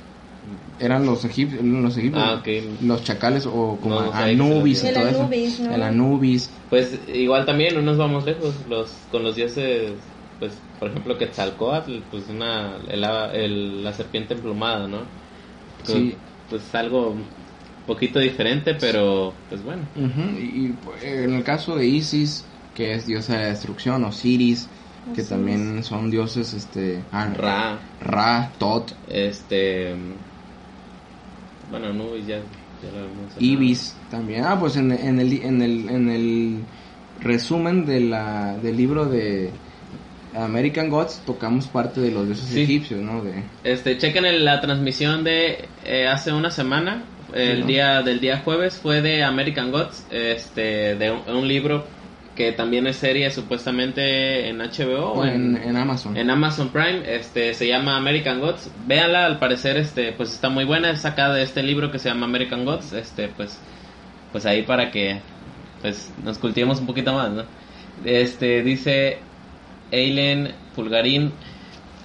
Eran 0.78 1.06
los 1.06 1.24
egipcios, 1.24 1.62
los 1.64 1.96
egipcios, 1.96 2.24
Ah, 2.24 2.42
los 2.80 3.04
chacales 3.04 3.46
o 3.46 3.78
como 3.80 4.00
No, 4.00 4.08
o 4.08 4.12
sea, 4.12 4.24
Anubis 4.24 4.82
y 4.82 4.88
El 4.88 4.94
todo 4.94 5.08
eso. 5.08 5.20
Anubis, 5.22 5.60
¿no? 5.60 5.74
El 5.74 5.82
Anubis. 5.82 6.50
Pues 6.68 6.98
igual 7.14 7.46
también, 7.46 7.74
no 7.74 7.82
nos 7.82 7.96
vamos 7.98 8.24
lejos, 8.24 8.54
los 8.68 8.90
con 9.10 9.22
los 9.22 9.36
dioses, 9.36 9.92
pues 10.40 10.52
por 10.80 10.88
ejemplo 10.90 11.16
Quetzalcóatl, 11.16 11.98
pues 12.10 12.28
una, 12.28 12.76
el, 12.88 13.04
el- 13.40 13.84
la 13.84 13.92
serpiente 13.92 14.34
emplumada, 14.34 14.88
¿no? 14.88 14.98
Pues, 15.84 15.98
Sí. 15.98 16.14
Pues 16.48 16.74
algo 16.74 17.10
un 17.10 17.24
poquito 17.86 18.18
diferente, 18.18 18.74
pero 18.74 19.32
pues 19.48 19.62
bueno. 19.62 19.82
Y, 19.94 20.66
y, 20.66 20.68
pues, 20.84 21.02
en 21.04 21.34
el 21.34 21.44
caso 21.44 21.76
de 21.76 21.86
Isis, 21.86 22.44
que 22.74 22.94
es 22.94 23.06
diosa 23.06 23.34
de 23.34 23.44
la 23.44 23.48
destrucción, 23.50 24.04
Osiris, 24.04 24.68
que 25.14 25.20
Así 25.22 25.30
también 25.30 25.82
son 25.82 26.10
dioses, 26.10 26.52
este... 26.52 27.04
ah, 27.10 27.32
Ra, 27.36 27.80
Ra, 28.00 28.52
Tot, 28.58 28.92
este... 29.08 29.94
Bueno, 31.72 31.86
Anubis 31.88 32.26
ya, 32.26 32.36
ya 32.36 32.90
lo 32.92 32.98
hemos. 33.06 33.32
Ibis 33.40 33.96
también. 34.10 34.44
Ah, 34.44 34.56
pues 34.60 34.76
en, 34.76 34.92
en 34.92 35.18
el, 35.18 35.32
en, 35.42 35.60
el, 35.62 35.88
en 35.90 36.08
el 36.10 36.58
resumen 37.20 37.84
de 37.86 38.00
la, 38.00 38.56
del 38.62 38.76
libro 38.76 39.06
de 39.06 39.50
American 40.34 40.88
Gods 40.88 41.22
tocamos 41.26 41.66
parte 41.66 42.00
de 42.00 42.10
los 42.12 42.26
dioses 42.26 42.46
Sí. 42.46 42.62
egipcios, 42.62 43.00
¿no? 43.00 43.22
De, 43.24 43.42
Este, 43.64 43.98
chequen 43.98 44.24
el- 44.26 44.44
la 44.44 44.60
transmisión 44.60 45.24
de 45.24 45.66
eh, 45.84 46.06
hace 46.08 46.32
una 46.32 46.50
semana, 46.50 47.04
el 47.34 47.54
Sí, 47.56 47.60
¿no? 47.62 47.66
día 47.66 48.02
del 48.02 48.20
día 48.20 48.38
jueves 48.44 48.78
fue 48.82 49.00
de 49.02 49.24
American 49.24 49.70
Gods, 49.72 50.06
este, 50.10 50.94
de 50.96 51.10
un, 51.10 51.36
un 51.36 51.48
libro 51.48 51.86
que 52.36 52.52
también 52.52 52.86
es 52.86 52.96
serie 52.96 53.30
supuestamente 53.30 54.48
en 54.48 54.58
HBO 54.58 55.12
o 55.12 55.24
en, 55.24 55.56
en 55.56 55.76
Amazon. 55.76 56.16
en 56.16 56.30
Amazon 56.30 56.70
Prime, 56.70 57.02
este 57.06 57.52
se 57.54 57.66
llama 57.68 57.96
American 57.96 58.40
Gods. 58.40 58.70
Véanla, 58.86 59.26
al 59.26 59.38
parecer 59.38 59.76
este 59.76 60.12
pues 60.12 60.32
está 60.32 60.48
muy 60.48 60.64
buena, 60.64 60.90
es 60.90 61.00
sacada 61.02 61.34
de 61.34 61.42
este 61.42 61.62
libro 61.62 61.90
que 61.90 61.98
se 61.98 62.08
llama 62.08 62.24
American 62.26 62.64
Gods, 62.64 62.92
este 62.94 63.28
pues 63.28 63.58
pues 64.32 64.46
ahí 64.46 64.62
para 64.62 64.90
que 64.90 65.20
pues 65.82 66.10
nos 66.24 66.38
cultivemos 66.38 66.80
un 66.80 66.86
poquito 66.86 67.12
más, 67.12 67.30
¿no? 67.30 67.44
Este 68.04 68.62
dice 68.62 69.18
Eileen 69.90 70.52
Pulgarín, 70.74 71.32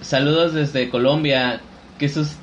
saludos 0.01 0.53
desde 0.53 0.89
Colombia. 0.89 1.61
¿Qué 1.97 2.09
sus 2.09 2.35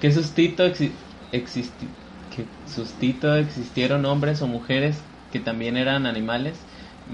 qué 0.00 0.10
sustito 0.10 0.66
exi- 0.66 0.90
existi- 1.32 1.88
qué 2.34 2.44
sustito 2.66 3.36
existieron 3.36 4.04
hombres 4.06 4.40
o 4.42 4.46
mujeres 4.46 4.98
que 5.32 5.38
también 5.38 5.76
eran 5.76 6.06
animales? 6.06 6.54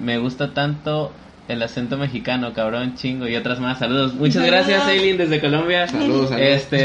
Me 0.01 0.19
gusta 0.19 0.53
tanto 0.55 1.13
el 1.49 1.63
acento 1.63 1.97
mexicano, 1.97 2.53
cabrón, 2.53 2.95
chingo 2.97 3.29
y 3.29 3.37
otras 3.37 3.61
más. 3.61 3.79
Saludos. 3.79 4.15
Muchas 4.15 4.45
gracias, 4.45 4.89
Eileen, 4.89 5.17
desde 5.17 5.41
Colombia. 5.41 5.87
Saludos, 5.89 6.31
saludos. 6.31 6.49
Este, 6.51 6.77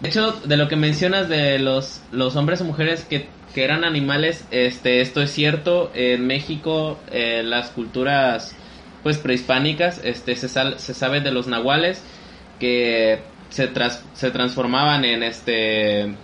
de 0.00 0.08
hecho, 0.08 0.32
de 0.44 0.56
lo 0.56 0.68
que 0.68 0.76
mencionas 0.76 1.28
de 1.28 1.58
los, 1.58 2.00
los 2.12 2.36
hombres 2.36 2.60
o 2.60 2.64
mujeres 2.64 3.04
que, 3.04 3.28
que 3.54 3.64
eran 3.64 3.84
animales, 3.84 4.44
este, 4.50 5.00
esto 5.00 5.22
es 5.22 5.30
cierto. 5.32 5.90
En 5.94 6.26
México, 6.26 6.98
eh, 7.10 7.42
las 7.44 7.70
culturas 7.70 8.54
pues 9.02 9.18
prehispánicas, 9.18 10.00
este, 10.04 10.36
se, 10.36 10.48
sal- 10.48 10.78
se 10.78 10.94
sabe 10.94 11.20
de 11.20 11.32
los 11.32 11.46
nahuales 11.48 12.02
que 12.60 13.20
se, 13.48 13.66
tras- 13.68 14.02
se 14.14 14.30
transformaban 14.30 15.04
en 15.04 15.22
este 15.22 16.14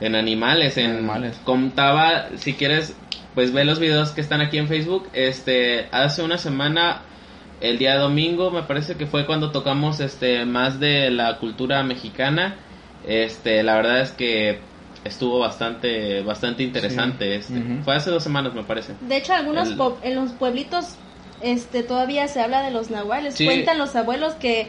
en 0.00 0.14
animales, 0.14 0.76
en 0.78 0.92
Animales. 0.92 1.40
contaba, 1.44 2.28
si 2.36 2.54
quieres, 2.54 2.94
pues 3.38 3.52
ve 3.52 3.64
los 3.64 3.78
videos 3.78 4.10
que 4.10 4.20
están 4.20 4.40
aquí 4.40 4.58
en 4.58 4.66
Facebook. 4.66 5.08
Este, 5.12 5.86
hace 5.92 6.24
una 6.24 6.38
semana 6.38 7.02
el 7.60 7.78
día 7.78 7.96
domingo 7.96 8.50
me 8.50 8.64
parece 8.64 8.96
que 8.96 9.06
fue 9.06 9.26
cuando 9.26 9.52
tocamos 9.52 10.00
este 10.00 10.44
más 10.44 10.80
de 10.80 11.12
la 11.12 11.38
cultura 11.38 11.84
mexicana 11.84 12.56
este 13.06 13.62
la 13.62 13.76
verdad 13.76 14.00
es 14.00 14.10
que 14.10 14.58
estuvo 15.04 15.38
bastante 15.38 16.22
bastante 16.22 16.64
interesante 16.64 17.36
este 17.36 17.62
fue 17.84 17.94
hace 17.94 18.10
dos 18.10 18.24
semanas 18.24 18.54
me 18.54 18.64
parece 18.64 18.94
De 19.02 19.18
hecho, 19.18 19.34
algunos 19.34 19.68
El- 19.70 19.78
en 20.02 20.16
los 20.16 20.32
pueblitos 20.32 20.96
este 21.40 21.84
todavía 21.84 22.26
se 22.26 22.40
habla 22.40 22.62
de 22.62 22.72
los 22.72 22.90
nahuales. 22.90 23.36
Sí. 23.36 23.44
Cuentan 23.44 23.78
los 23.78 23.94
abuelos 23.94 24.34
que, 24.34 24.66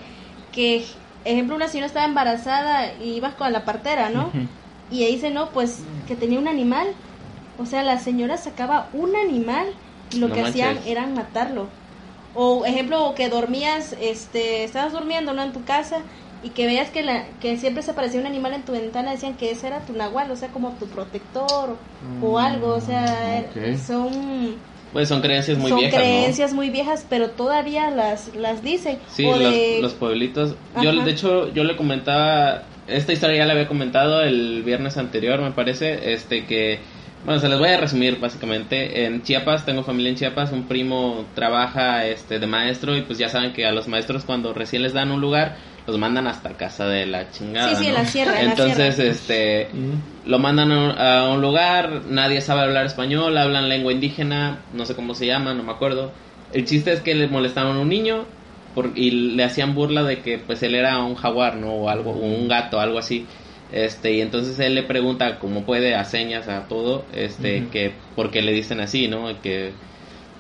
que, 0.52 0.86
ejemplo, 1.26 1.56
una 1.56 1.70
señora 1.70 1.88
estaba 1.88 2.06
embarazada 2.06 2.94
y 3.04 3.14
ibas 3.16 3.34
con 3.34 3.52
la 3.52 3.66
partera, 3.66 4.10
¿no? 4.12 4.32
Y 4.92 5.04
ahí 5.06 5.16
dice, 5.16 5.32
no, 5.32 5.50
pues 5.50 5.82
que 6.08 6.16
tenía 6.16 6.38
un 6.38 6.48
animal. 6.48 6.88
O 7.60 7.66
sea, 7.66 7.84
la 7.84 8.00
señora 8.00 8.38
sacaba 8.38 8.90
un 8.94 9.16
animal 9.16 9.68
y 10.10 10.18
lo 10.20 10.28
No 10.28 10.34
que 10.34 10.42
hacían 10.42 10.78
era 10.86 11.08
matarlo. 11.08 11.76
O 12.34 12.66
ejemplo, 12.66 13.14
que 13.16 13.30
dormías, 13.30 13.96
este, 14.00 14.64
estabas 14.64 14.94
durmiendo, 14.94 15.34
¿no? 15.34 15.44
En 15.44 15.52
tu 15.54 15.66
casa 15.66 16.06
y 16.42 16.52
que 16.52 16.66
veías 16.68 16.90
que, 16.92 17.04
la, 17.04 17.38
que 17.40 17.58
siempre 17.58 17.84
se 17.84 17.92
aparecía 17.92 18.20
un 18.22 18.28
animal 18.28 18.54
en 18.54 18.66
tu 18.66 18.72
ventana, 18.74 19.12
decían 19.12 19.36
que 19.38 19.52
ese 19.52 19.68
era 19.68 19.86
tu 19.86 19.94
nahual, 19.94 20.32
o 20.32 20.36
sea, 20.36 20.52
como 20.52 20.78
tu 20.78 20.90
protector 20.90 21.72
o, 21.72 21.86
o 22.20 22.40
algo, 22.40 22.70
o 22.76 22.82
sea, 22.82 23.52
ok. 23.52 23.58
son 23.74 24.64
pues 24.92 25.08
son 25.10 25.22
creencias 25.22 25.58
muy 25.58 25.72
son 25.72 25.80
viejas 25.80 26.00
creencias 26.00 26.54
muy 26.54 26.70
viejas, 26.70 27.06
pero 27.10 27.32
todavía 27.32 27.90
las, 27.92 28.36
las 28.36 28.64
dicen. 28.64 29.02
sí 29.06 29.34
o 29.34 29.38
los, 29.38 29.70
de- 29.70 29.80
los 29.80 29.94
pueblitos 29.96 30.58
yo 30.76 30.92
Ajá. 30.92 31.04
de 31.04 31.12
hecho 31.12 31.50
yo 31.54 31.64
le 31.64 31.76
comentaba 31.76 32.70
esta 32.88 33.14
historia 33.14 33.38
ya 33.38 33.46
la 33.46 33.54
había 33.54 33.68
comentado 33.68 34.22
el 34.24 34.64
viernes 34.64 34.98
anterior 34.98 35.42
me 35.42 35.52
parece 35.52 36.14
este 36.14 36.46
que 36.46 36.84
bueno 37.26 37.40
se 37.40 37.50
les 37.50 37.60
voy 37.60 37.70
a 37.70 37.78
resumir 37.78 38.20
básicamente 38.20 39.06
en 39.06 39.22
Chiapas 39.24 39.66
tengo 39.66 39.84
familia 39.84 40.10
en 40.12 40.16
Chiapas 40.16 40.52
un 40.52 40.68
primo 40.68 41.26
trabaja 41.36 42.06
este 42.06 42.40
de 42.40 42.48
maestro 42.48 42.96
y 42.96 43.02
pues 43.02 43.18
ya 43.20 43.30
saben 43.30 43.54
que 43.54 43.66
a 43.66 43.72
los 43.72 43.88
maestros 43.88 44.24
cuando 44.24 44.54
recién 44.54 44.84
les 44.84 44.94
dan 44.94 45.12
un 45.12 45.20
lugar 45.22 45.58
los 45.86 45.98
mandan 45.98 46.28
hasta 46.28 46.56
casa 46.56 46.88
de 46.88 47.06
la 47.06 47.30
chingada 47.32 47.70
Sí, 47.76 47.76
sí, 47.84 47.88
en 47.88 47.94
¿no? 47.94 48.00
la 48.00 48.06
sierra, 48.06 48.40
en 48.40 48.46
la 48.46 48.52
entonces 48.52 48.96
sierra. 48.96 49.12
este 49.12 49.70
lo 50.26 50.38
mandan 50.40 50.72
a 50.72 50.78
un- 50.78 50.98
a 51.00 51.30
un 51.34 51.42
lugar, 51.42 52.04
nadie 52.08 52.42
sabe 52.42 52.62
hablar 52.62 52.86
español, 52.86 53.36
hablan 53.38 53.68
lengua 53.68 53.92
indígena, 53.92 54.60
no 54.74 54.86
sé 54.86 54.94
cómo 54.96 55.16
se 55.16 55.26
llama, 55.26 55.56
no 55.56 55.64
me 55.64 55.72
acuerdo. 55.72 56.12
El 56.54 56.66
chiste 56.66 56.92
es 56.94 57.00
que 57.02 57.16
le 57.16 57.28
molestaron 57.28 57.78
a 57.78 57.80
un 57.80 57.90
niño 57.90 58.26
por- 58.76 58.92
y 58.96 59.10
le 59.12 59.44
hacían 59.44 59.74
burla 59.74 60.04
de 60.04 60.20
que 60.20 60.38
pues 60.38 60.62
él 60.62 60.76
era 60.76 61.00
un 61.00 61.16
jaguar, 61.16 61.56
¿no? 61.56 61.72
O 61.74 61.90
algo, 61.90 62.12
o 62.12 62.20
un 62.20 62.48
gato, 62.48 62.80
algo 62.80 63.00
así. 63.00 63.26
Este, 63.72 64.14
y 64.14 64.22
entonces 64.22 64.60
él 64.60 64.74
le 64.76 64.84
pregunta 64.84 65.38
cómo 65.40 65.64
puede 65.64 65.94
a 65.96 66.04
señas 66.06 66.48
a 66.48 66.68
todo, 66.68 67.06
este, 67.14 67.60
Ujú. 67.60 67.70
que 67.72 67.92
por 68.16 68.32
qué 68.32 68.42
le 68.42 68.52
dicen 68.52 68.80
así, 68.80 69.08
¿no? 69.08 69.28
Que 69.42 69.72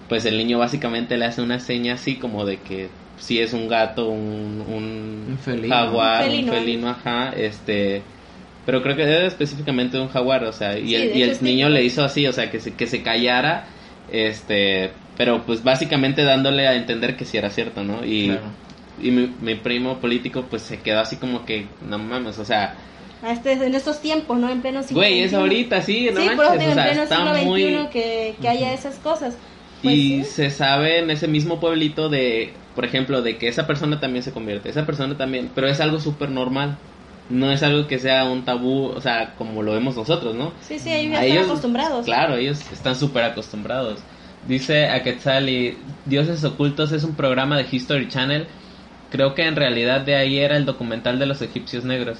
pues 0.07 0.25
el 0.25 0.37
niño 0.37 0.57
básicamente 0.57 1.17
le 1.17 1.25
hace 1.25 1.41
una 1.41 1.59
seña 1.59 1.93
así 1.93 2.15
como 2.15 2.45
de 2.45 2.57
que 2.57 2.89
si 3.19 3.39
es 3.39 3.53
un 3.53 3.67
gato, 3.67 4.09
un, 4.09 4.63
un, 4.67 5.25
Un 5.29 5.37
felino. 5.37 5.67
jaguar, 5.75 6.29
Un 6.29 6.37
un 6.39 6.47
felino. 6.47 6.89
ajá, 6.89 7.29
este, 7.37 8.01
pero 8.65 8.81
creo 8.81 8.95
que 8.95 9.03
era 9.03 9.27
específicamente 9.27 9.97
de 9.97 10.03
un 10.03 10.09
jaguar, 10.09 10.43
o 10.45 10.51
sea, 10.53 10.79
y 10.79 10.87
Sí, 10.87 10.95
el, 10.95 11.15
y 11.15 11.21
el 11.21 11.35
sí, 11.35 11.45
niño 11.45 11.69
le 11.69 11.83
hizo 11.83 12.03
así, 12.03 12.25
o 12.25 12.33
sea, 12.33 12.49
que 12.49 12.59
se, 12.59 12.73
que 12.73 12.87
se 12.87 13.03
callara, 13.03 13.65
este, 14.11 14.91
pero 15.17 15.43
pues 15.45 15.63
básicamente 15.63 16.23
dándole 16.23 16.67
a 16.67 16.75
entender 16.75 17.15
que 17.15 17.25
sí 17.25 17.37
era 17.37 17.49
cierto, 17.51 17.83
¿no? 17.83 18.03
Y, 18.05 18.27
Claro. 18.27 18.41
y 19.01 19.11
mi, 19.11 19.29
mi 19.41 19.55
primo 19.55 19.97
político 19.99 20.45
pues 20.49 20.63
se 20.63 20.79
quedó 20.79 20.99
así 21.01 21.17
como 21.17 21.45
que, 21.45 21.67
no 21.87 21.99
mames, 21.99 22.39
o 22.39 22.45
sea, 22.45 22.73
a 23.21 23.31
este, 23.31 23.53
en 23.53 23.75
estos 23.75 24.01
tiempos, 24.01 24.37
¿no? 24.37 24.49
En 24.49 24.61
pleno 24.61 24.81
siglo 24.83 25.01
güey, 25.01 25.21
es 25.21 25.33
ahorita, 25.33 25.81
sí, 25.81 26.09
no 26.13 26.21
sí, 26.21 26.29
por 26.35 26.45
eso 26.45 26.55
manches, 26.55 26.59
digo, 26.59 26.73
sea, 26.73 26.83
en 26.83 26.89
pleno 26.89 27.03
está 27.03 27.15
siglo 27.15 27.33
XXI 27.35 27.45
muy... 27.45 27.87
que, 27.91 28.35
que 28.41 28.47
haya 28.47 28.73
esas 28.73 28.95
cosas. 28.99 29.35
Pues 29.83 29.95
y 29.95 30.23
sí. 30.23 30.31
se 30.31 30.49
sabe 30.49 30.99
en 30.99 31.09
ese 31.09 31.27
mismo 31.27 31.59
pueblito 31.59 32.09
de, 32.09 32.53
por 32.75 32.85
ejemplo, 32.85 33.21
de 33.21 33.37
que 33.37 33.47
esa 33.47 33.65
persona 33.67 33.99
también 33.99 34.23
se 34.23 34.31
convierte, 34.31 34.69
esa 34.69 34.85
persona 34.85 35.17
también, 35.17 35.49
pero 35.55 35.67
es 35.67 35.79
algo 35.79 35.99
súper 35.99 36.29
normal. 36.29 36.77
No 37.29 37.51
es 37.51 37.61
algo 37.61 37.85
que 37.87 37.99
sea 37.99 38.23
un 38.25 38.43
tabú, 38.43 38.85
o 38.87 39.01
sea, 39.01 39.35
como 39.37 39.61
lo 39.61 39.73
vemos 39.73 39.95
nosotros, 39.95 40.33
¿no? 40.33 40.51
Sí, 40.61 40.79
sí, 40.79 40.91
ellos 40.91 41.11
A 41.15 41.21
están 41.21 41.31
ellos- 41.37 41.45
acostumbrados. 41.47 42.05
Claro, 42.05 42.35
ellos 42.37 42.59
están 42.71 42.95
súper 42.95 43.23
acostumbrados. 43.23 43.99
Dice 44.47 44.87
a 44.87 45.03
Quetzali, 45.03 45.77
Dioses 46.05 46.43
Ocultos 46.43 46.91
es 46.91 47.03
un 47.03 47.13
programa 47.15 47.55
de 47.57 47.67
History 47.71 48.07
Channel. 48.07 48.47
Creo 49.11 49.35
que 49.35 49.43
en 49.45 49.55
realidad 49.55 50.01
de 50.01 50.15
ahí 50.15 50.39
era 50.39 50.57
el 50.57 50.65
documental 50.65 51.19
de 51.19 51.27
los 51.27 51.41
egipcios 51.43 51.83
negros. 51.85 52.17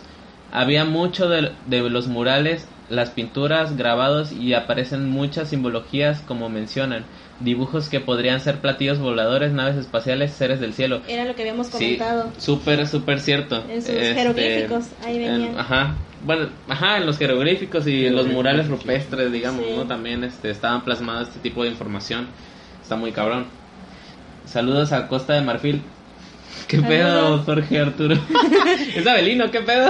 Había 0.51 0.83
mucho 0.85 1.29
de, 1.29 1.51
de 1.67 1.89
los 1.89 2.07
murales, 2.07 2.67
las 2.89 3.11
pinturas, 3.11 3.77
grabados 3.77 4.31
y 4.31 4.53
aparecen 4.55 5.09
muchas 5.09 5.49
simbologías 5.49 6.21
como 6.21 6.49
mencionan. 6.49 7.05
Dibujos 7.39 7.87
que 7.87 7.99
podrían 7.99 8.39
ser 8.41 8.57
platillos 8.59 8.97
voladores, 8.99 9.51
naves 9.53 9.77
espaciales, 9.77 10.31
seres 10.31 10.59
del 10.59 10.73
cielo. 10.73 11.01
Era 11.07 11.25
lo 11.25 11.35
que 11.35 11.43
habíamos 11.43 11.67
Sí, 11.67 11.73
comentado. 11.97 12.31
súper, 12.37 12.87
súper 12.87 13.19
cierto. 13.19 13.63
En 13.69 13.81
sus 13.81 13.91
Este, 13.91 14.15
jeroglíficos, 14.15 14.85
ahí 15.05 15.23
en- 15.23 15.31
venían. 15.33 15.59
ajá, 15.59 15.95
bueno, 16.25 16.49
ajá, 16.67 16.97
en 16.97 17.05
los 17.05 17.17
jeroglíficos 17.17 17.85
y 17.87 18.07
en 18.07 18.15
los 18.15 18.27
murales 18.27 18.67
rupestres, 18.67 19.31
digamos, 19.31 19.63
Sí. 19.65 19.73
¿no? 19.77 19.85
También 19.85 20.23
este, 20.23 20.49
estaban 20.49 20.81
plasmados 20.83 21.27
este 21.29 21.39
tipo 21.41 21.63
de 21.63 21.69
información. 21.69 22.27
Está 22.81 22.95
muy 22.95 23.11
cabrón. 23.11 23.45
Saludos 24.45 24.91
a 24.93 25.07
Costa 25.07 25.33
de 25.35 25.41
Marfil. 25.41 25.81
¿Qué 26.67 26.79
pedo. 26.81 27.39
Jorge 27.43 27.79
Arturo? 27.79 28.15
es 28.95 29.05
Abelino, 29.07 29.49
¿qué 29.51 29.61
pedo? 29.61 29.89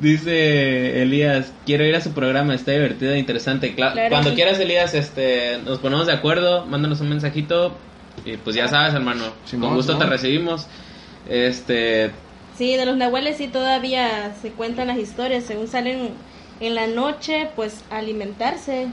Dice 0.00 1.02
Elías, 1.02 1.52
quiero 1.66 1.84
ir 1.84 1.94
a 1.94 2.00
su 2.00 2.12
programa, 2.12 2.54
está 2.54 2.72
divertido 2.72 3.12
e 3.12 3.18
interesante. 3.18 3.74
Cla- 3.76 3.92
Claro, 3.92 4.08
Cuando 4.10 4.30
sí. 4.30 4.36
quieras, 4.36 4.58
Elías, 4.58 4.94
este, 4.94 5.58
nos 5.64 5.78
ponemos 5.78 6.06
de 6.06 6.14
acuerdo, 6.14 6.64
mándanos 6.66 7.00
un 7.00 7.10
mensajito 7.10 7.76
y 8.24 8.36
pues 8.38 8.56
ya 8.56 8.68
sabes, 8.68 8.94
hermano, 8.94 9.24
con 9.60 9.74
gusto 9.74 9.96
te 9.98 10.04
recibimos. 10.06 10.66
Este, 11.28 12.10
Sí, 12.56 12.76
de 12.76 12.86
los 12.86 12.96
nahuales 12.96 13.36
sí 13.36 13.48
todavía 13.48 14.32
se 14.40 14.50
cuentan 14.50 14.86
las 14.88 14.98
historias, 14.98 15.44
según 15.44 15.68
salen 15.68 16.10
en 16.60 16.74
la 16.74 16.86
noche, 16.86 17.48
pues 17.56 17.84
a 17.90 17.98
alimentarse. 17.98 18.86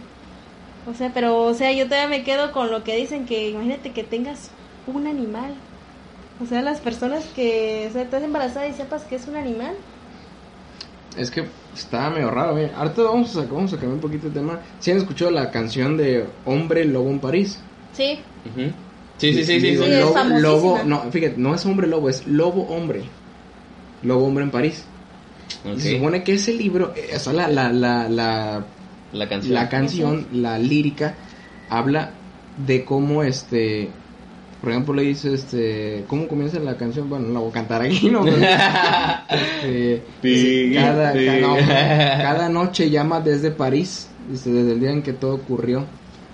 O 0.92 0.96
sea, 0.96 1.12
pero, 1.14 1.44
o 1.44 1.54
sea, 1.54 1.72
yo 1.72 1.86
todavía 1.86 2.08
me 2.10 2.24
quedo 2.24 2.52
con 2.52 2.72
lo 2.72 2.84
que 2.84 2.96
dicen 2.96 3.26
que 3.26 3.50
imagínate 3.50 3.92
que 3.92 4.04
tengas 4.04 4.50
un 4.88 5.06
animal. 5.08 5.54
O 6.42 6.46
sea, 6.46 6.62
las 6.62 6.80
personas 6.80 7.24
que, 7.36 7.88
o 7.90 7.94
sea, 7.94 8.02
estás 8.02 8.24
embarazada 8.24 8.68
y 8.68 8.74
sepas 8.74 9.04
que 9.04 9.16
es 9.16 9.28
un 9.28 9.36
animal. 9.36 9.74
Es 11.18 11.30
que 11.30 11.44
estaba 11.76 12.10
medio 12.10 12.32
raro, 12.32 12.56
bien. 12.56 12.72
Ahorita 12.76 13.04
vamos 13.04 13.30
a, 13.32 13.42
sacar, 13.42 13.54
vamos 13.54 13.72
a 13.74 13.76
cambiar 13.76 13.96
un 13.96 14.00
poquito 14.02 14.28
de 14.28 14.34
tema. 14.40 14.60
¿Sí 14.80 14.92
han 14.92 14.98
escuchado 14.98 15.30
la 15.30 15.52
canción 15.52 15.98
de 15.98 16.26
Hombre 16.46 16.86
Lobo 16.86 17.10
en 17.10 17.20
París? 17.20 17.60
Sí, 17.94 18.20
ujú. 18.46 18.72
sí, 19.18 19.34
sí, 19.34 19.44
sí, 19.44 19.60
sí, 19.60 19.60
Digo, 19.60 19.84
sí. 19.84 19.92
es 19.92 20.00
lobo, 20.00 20.40
lobo- 20.40 20.84
no, 20.86 21.02
fíjate, 21.12 21.36
no 21.38 21.54
es 21.54 21.66
hombre 21.66 21.88
lobo, 21.88 22.10
es 22.10 22.26
lobo 22.28 22.64
hombre. 22.64 23.04
Lobo 24.04 24.26
hombre 24.26 24.46
en 24.46 24.52
París. 24.52 24.84
Ok. 25.66 25.78
Y 25.78 25.82
se 25.82 25.96
supone 25.98 26.24
que 26.24 26.34
ese 26.34 26.54
libro, 26.54 26.94
eh, 26.96 27.12
o 27.16 27.20
sea, 27.20 27.34
la, 27.34 27.48
la, 27.50 27.72
la, 27.72 28.08
la, 28.10 28.64
La 29.14 29.28
canción. 29.30 29.54
la 29.54 29.70
canción, 29.70 30.28
la 30.32 30.58
lírica, 30.58 31.14
habla 31.70 32.12
de 32.66 32.84
cómo 32.86 33.22
este. 33.24 33.90
Por 34.62 34.70
ejemplo, 34.70 34.94
le 34.94 35.02
dice 35.02 35.34
este. 35.34 36.06
¿Cómo 36.08 36.28
comienza 36.28 36.60
la 36.60 36.78
canción? 36.78 37.10
Bueno, 37.10 37.28
no 37.28 37.34
la 37.34 37.40
voy 37.40 37.50
a 37.50 37.54
cantar 37.54 37.82
aquí, 37.82 38.12
¿no? 38.12 38.24
Pero, 38.24 38.38
este, 39.30 40.04
dice, 40.22 40.72
cada, 40.76 41.14
cada 42.22 42.50
noche 42.50 42.92
llama 42.92 43.22
desde 43.22 43.50
París, 43.50 44.10
dice, 44.30 44.52
desde 44.52 44.74
el 44.74 44.80
día 44.80 44.92
en 44.92 45.02
que 45.02 45.14
todo 45.14 45.34
ocurrió, 45.34 45.86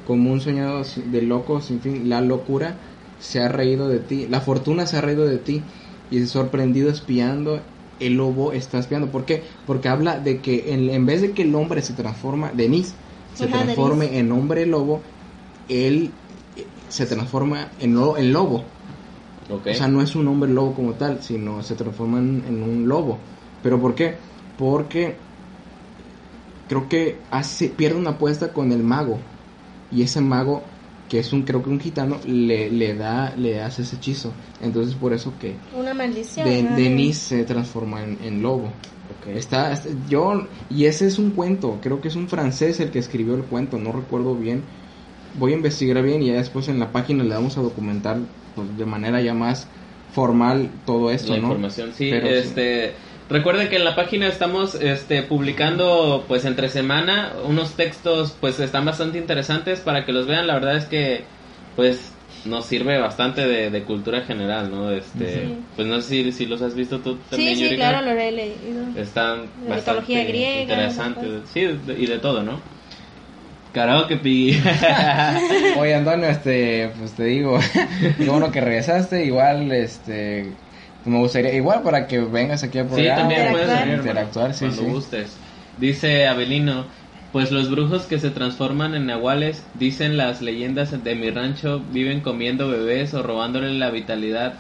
como 0.06 0.34
un 0.34 0.42
sueño 0.42 0.82
de 1.06 1.22
loco 1.22 1.62
sin 1.62 1.80
fin. 1.80 2.10
La 2.10 2.20
locura 2.20 2.76
se 3.18 3.42
ha 3.42 3.48
reído 3.48 3.88
de 3.88 4.00
ti, 4.00 4.28
la 4.30 4.42
fortuna 4.42 4.86
se 4.86 4.98
ha 4.98 5.02
reído 5.02 5.26
de 5.26 5.38
ti 5.38 5.64
y 6.12 6.26
sorprendido 6.26 6.90
espiando. 6.90 7.62
El 8.02 8.14
lobo 8.16 8.52
está 8.52 8.78
espiando. 8.78 9.08
¿Por 9.08 9.26
qué? 9.26 9.42
Porque 9.66 9.88
habla 9.88 10.20
de 10.20 10.40
que 10.40 10.74
en, 10.74 10.90
en 10.90 11.06
vez 11.06 11.22
de 11.22 11.32
que 11.32 11.44
el 11.44 11.56
hombre 11.56 11.82
se 11.82 11.94
transforma, 11.94 12.52
Denise 12.54 12.94
se 13.34 13.48
transforme 13.48 14.20
en 14.20 14.32
hombre 14.32 14.66
lobo, 14.66 15.02
él 15.70 16.12
se 16.90 17.06
transforma 17.06 17.70
en, 17.80 17.94
lo- 17.96 18.18
en 18.18 18.32
lobo. 18.34 18.64
Ok. 19.50 19.68
O 19.68 19.74
sea, 19.74 19.88
no 19.88 20.02
es 20.02 20.16
un 20.16 20.28
hombre 20.28 20.52
lobo 20.52 20.74
como 20.74 20.94
tal, 20.94 21.22
sino 21.24 21.64
se 21.64 21.76
transforma 21.76 22.20
en, 22.20 22.44
en 22.48 22.64
un 22.64 22.88
lobo. 22.88 23.18
¿Pero 23.64 23.80
por 23.80 23.96
qué? 23.96 24.16
Porque 24.58 25.16
creo 26.68 26.90
que 26.90 27.18
hace, 27.32 27.70
pierde 27.70 27.98
una 28.00 28.12
apuesta 28.12 28.52
con 28.54 28.72
el 28.72 28.84
mago. 28.84 29.20
Y 29.92 30.02
ese 30.02 30.20
mago, 30.22 30.64
que 31.08 31.20
es 31.20 31.32
un, 31.32 31.44
creo 31.44 31.64
que 31.64 31.70
un 31.70 31.80
gitano, 31.80 32.18
le, 32.26 32.70
le 32.70 32.94
da, 32.96 33.34
le 33.38 33.62
hace 33.62 33.84
ese 33.84 33.96
hechizo. 33.96 34.34
Entonces 34.62 34.96
por 34.96 35.14
eso 35.14 35.34
que 35.40 35.56
una 35.78 35.94
maldición. 35.94 36.46
De- 36.48 36.60
ajá. 36.62 36.76
Denise 36.76 37.38
se 37.38 37.44
transforma 37.46 38.04
en, 38.04 38.18
en 38.22 38.42
lobo. 38.42 38.66
Ok. 39.22 39.28
Está, 39.36 39.72
está- 39.72 39.90
yo, 40.10 40.46
y 40.70 40.86
ese 40.86 41.08
es 41.08 41.18
un 41.20 41.32
cuento, 41.32 41.78
creo 41.82 42.02
que 42.02 42.10
es 42.10 42.16
un 42.18 42.28
francés 42.28 42.80
el 42.82 42.92
que 42.92 43.00
escribió 43.00 43.36
el 43.36 43.44
cuento, 43.44 43.78
no 43.78 43.94
recuerdo 43.94 44.36
bien. 44.36 44.64
Voy 45.38 45.54
a 45.54 45.56
investigar 45.56 46.02
bien 46.04 46.22
y 46.24 46.28
ya 46.28 46.34
después 46.34 46.68
en 46.68 46.80
la 46.80 46.92
página 46.92 47.24
le 47.24 47.34
vamos 47.34 47.58
a 47.58 47.62
documentar 47.62 48.18
pues, 48.56 48.76
de 48.78 48.86
manera 48.86 49.22
ya 49.22 49.34
más 49.34 49.68
formal 50.14 50.70
todo 50.86 51.12
esto, 51.12 51.34
la 51.34 51.38
¿no? 51.40 51.44
información, 51.48 51.94
sí. 51.94 52.10
Pero 52.10 52.28
sí. 52.28 52.34
este, 52.34 52.94
recuerde 53.30 53.70
que 53.70 53.76
en 53.76 53.84
la 53.86 53.96
página 53.96 54.28
estamos 54.28 54.76
este, 54.76 55.22
publicando, 55.24 56.26
pues, 56.28 56.46
entre 56.46 56.70
semana 56.70 57.34
unos 57.46 57.76
textos, 57.76 58.32
pues, 58.40 58.60
están 58.60 58.86
bastante 58.86 59.18
interesantes 59.18 59.80
para 59.82 60.06
que 60.06 60.14
los 60.14 60.28
vean. 60.28 60.48
La 60.48 60.56
verdad 60.56 60.78
es 60.78 60.86
que, 60.86 61.26
pues, 61.76 62.14
nos 62.46 62.66
sirve 62.66 62.98
bastante 62.98 63.46
de, 63.46 63.70
de 63.70 63.84
cultura 63.84 64.22
general, 64.22 64.72
¿no? 64.72 64.92
Este, 64.92 65.34
Sí. 65.48 65.56
pues, 65.76 65.88
no 65.88 66.00
sé 66.02 66.10
si, 66.24 66.32
si 66.32 66.46
los 66.46 66.62
has 66.62 66.74
visto 66.76 67.00
tú 67.00 67.18
también, 67.30 67.56
Sí, 67.56 67.56
sí, 67.58 67.64
Yurika. 67.66 67.90
claro, 67.90 68.06
lo 68.14 68.20
he 68.20 68.32
leído. 68.32 68.82
Están 68.96 69.42
De 69.62 69.70
bastante 69.70 70.02
mitología 70.02 70.24
griega, 70.24 70.62
interesantes. 70.62 71.50
Sí, 71.50 71.62
de- 71.62 72.00
y 72.00 72.06
de 72.06 72.20
todo, 72.20 72.44
¿no? 72.44 72.77
Karaoke 73.78 74.18
Pi. 74.18 74.60
Oye, 75.80 75.94
Antonio, 75.96 76.28
este, 76.28 76.90
pues 76.98 77.12
te 77.14 77.26
digo, 77.26 77.60
qué 78.18 78.28
bueno 78.30 78.52
que 78.52 78.60
regresaste. 78.62 79.24
Igual, 79.26 79.72
este, 79.72 80.54
me 81.06 81.20
gustaría, 81.20 81.54
igual 81.54 81.84
para 81.84 82.08
que 82.08 82.20
vengas 82.20 82.64
aquí 82.64 82.80
Sí, 82.80 82.84
programa. 82.86 83.16
también 83.16 83.52
puedes 83.52 83.68
Interactuar. 83.68 83.80
venir, 83.80 83.94
hermano, 83.94 84.02
interactuar, 84.10 84.54
sí, 84.54 84.66
cuando 84.66 84.82
sí. 84.82 84.88
gustes. 84.90 85.38
Dice 85.78 86.26
Abelino, 86.28 86.86
pues 87.32 87.52
los 87.52 87.70
brujos 87.70 88.04
que 88.04 88.18
se 88.20 88.32
transforman 88.32 88.96
en 88.96 89.06
nahuales, 89.06 89.64
dicen 89.76 90.18
las 90.18 90.42
leyendas 90.42 91.04
de 91.04 91.14
mi 91.16 91.30
rancho, 91.30 91.80
viven 91.92 92.22
comiendo 92.22 92.68
bebés 92.70 93.14
o 93.14 93.22
robándole 93.22 93.74
la 93.78 93.92
vitalidad. 93.92 94.56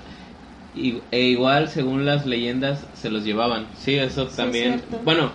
Y, 0.75 0.99
e 1.09 1.21
igual, 1.21 1.69
según 1.69 2.05
las 2.05 2.27
leyendas, 2.27 2.85
se 2.93 3.09
los 3.09 3.23
llevaban. 3.23 3.65
Sí, 3.79 3.95
eso 3.95 4.29
Sí, 4.29 4.37
también. 4.37 4.79
Bueno, 5.03 5.31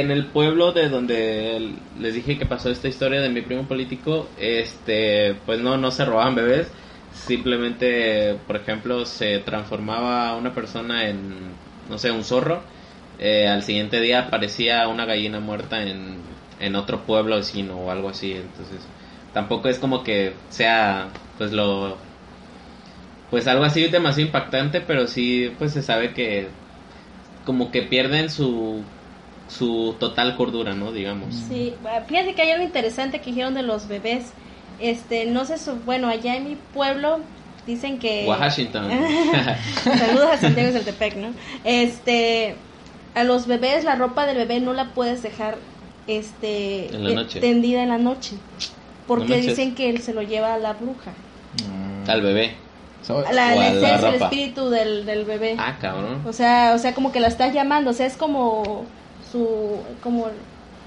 en 0.00 0.10
el 0.10 0.30
pueblo 0.32 0.72
de 0.72 0.88
donde 0.88 1.76
les 1.98 2.14
dije 2.14 2.38
que 2.38 2.46
pasó 2.46 2.70
esta 2.70 2.88
historia 2.88 3.20
de 3.20 3.28
mi 3.30 3.42
primo 3.42 3.68
político, 3.68 4.32
este, 4.36 5.34
pues 5.46 5.60
no, 5.60 5.76
no 5.76 5.90
se 5.90 6.04
robaban 6.04 6.34
bebés. 6.34 6.72
Simplemente, 7.10 8.34
por 8.46 8.56
ejemplo, 8.56 9.04
se 9.06 9.38
transformaba 9.40 10.36
una 10.36 10.54
persona 10.54 11.08
en, 11.08 11.58
no 11.88 11.98
sé, 11.98 12.10
un 12.10 12.24
zorro. 12.24 12.66
eh, 13.18 13.48
al 13.48 13.62
siguiente 13.64 14.00
día 14.00 14.20
aparecía 14.20 14.86
una 14.88 15.04
gallina 15.06 15.40
muerta 15.40 15.82
en, 15.82 16.38
en 16.58 16.76
otro 16.76 17.04
pueblo 17.06 17.36
vecino 17.36 17.78
o 17.80 17.90
algo 17.90 18.08
así. 18.10 18.32
Entonces, 18.34 18.88
tampoco 19.32 19.68
es 19.68 19.78
como 19.78 20.02
que 20.04 20.40
sea, 20.48 21.18
pues 21.38 21.52
lo, 21.52 21.98
pues 23.30 23.46
algo 23.46 23.64
así 23.64 23.86
demasiado 23.88 24.26
impactante, 24.28 24.80
pero 24.80 25.06
sí, 25.06 25.54
pues 25.58 25.72
se 25.72 25.82
sabe 25.82 26.14
que 26.14 26.48
como 27.44 27.70
que 27.70 27.82
pierden 27.82 28.30
su 28.30 28.84
su 29.48 29.94
total 29.98 30.36
cordura, 30.36 30.74
¿no? 30.74 30.92
Digamos. 30.92 31.34
Sí, 31.48 31.74
fíjate 32.06 32.34
que 32.34 32.42
hay 32.42 32.50
algo 32.50 32.64
interesante 32.64 33.20
que 33.20 33.30
dijeron 33.30 33.54
de 33.54 33.62
los 33.62 33.88
bebés. 33.88 34.32
Este, 34.80 35.26
no 35.26 35.44
sé, 35.44 35.58
su- 35.58 35.76
bueno, 35.84 36.08
allá 36.08 36.36
en 36.36 36.44
mi 36.44 36.56
pueblo 36.74 37.18
dicen 37.66 37.98
que... 37.98 38.24
Washington. 38.28 38.88
Saludos 39.84 40.28
a 40.32 40.36
Santiago 40.38 40.70
Celtepec, 40.72 41.16
¿no? 41.16 41.28
Este, 41.64 42.54
a 43.14 43.24
los 43.24 43.46
bebés, 43.46 43.84
la 43.84 43.96
ropa 43.96 44.26
del 44.26 44.36
bebé 44.36 44.60
no 44.60 44.72
la 44.72 44.90
puedes 44.94 45.22
dejar, 45.22 45.56
este, 46.06 46.94
En 46.94 47.04
la 47.04 47.10
eh, 47.10 47.14
noche. 47.14 47.40
tendida 47.40 47.82
en 47.82 47.88
la 47.88 47.98
noche. 47.98 48.36
Porque 49.06 49.40
dicen 49.40 49.74
que 49.74 49.88
él 49.88 50.02
se 50.02 50.12
lo 50.12 50.22
lleva 50.22 50.54
a 50.54 50.58
la 50.58 50.74
bruja. 50.74 51.12
Mm. 51.66 52.10
Al 52.10 52.22
bebé. 52.22 52.54
La, 53.32 53.54
la 53.54 53.68
el 53.68 54.14
espíritu 54.22 54.68
del, 54.68 55.06
del 55.06 55.24
bebé. 55.24 55.56
Ah, 55.58 55.78
cabrón. 55.80 56.20
O 56.26 56.32
sea, 56.34 56.72
o 56.74 56.78
sea, 56.78 56.94
como 56.94 57.10
que 57.10 57.20
la 57.20 57.28
estás 57.28 57.54
llamando, 57.54 57.90
o 57.90 57.94
sea, 57.94 58.04
es 58.06 58.16
como 58.18 58.84
su, 59.32 59.78
como 60.02 60.26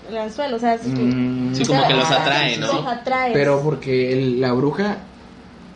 el 0.10 0.18
anzuelo, 0.18 0.58
o 0.58 0.60
sea, 0.60 0.78
su- 0.78 0.90
Mm, 0.90 1.54
Sí, 1.56 1.64
o 1.64 1.68
como 1.68 1.80
sea, 1.80 1.88
que 1.88 1.94
los 1.96 2.10
atrae, 2.12 2.58
¿no? 2.58 2.68
Los 2.74 2.88
atrae. 2.88 3.34
Pero 3.34 3.62
porque 3.62 4.14
el- 4.14 4.40
la 4.42 4.54
bruja 4.54 4.98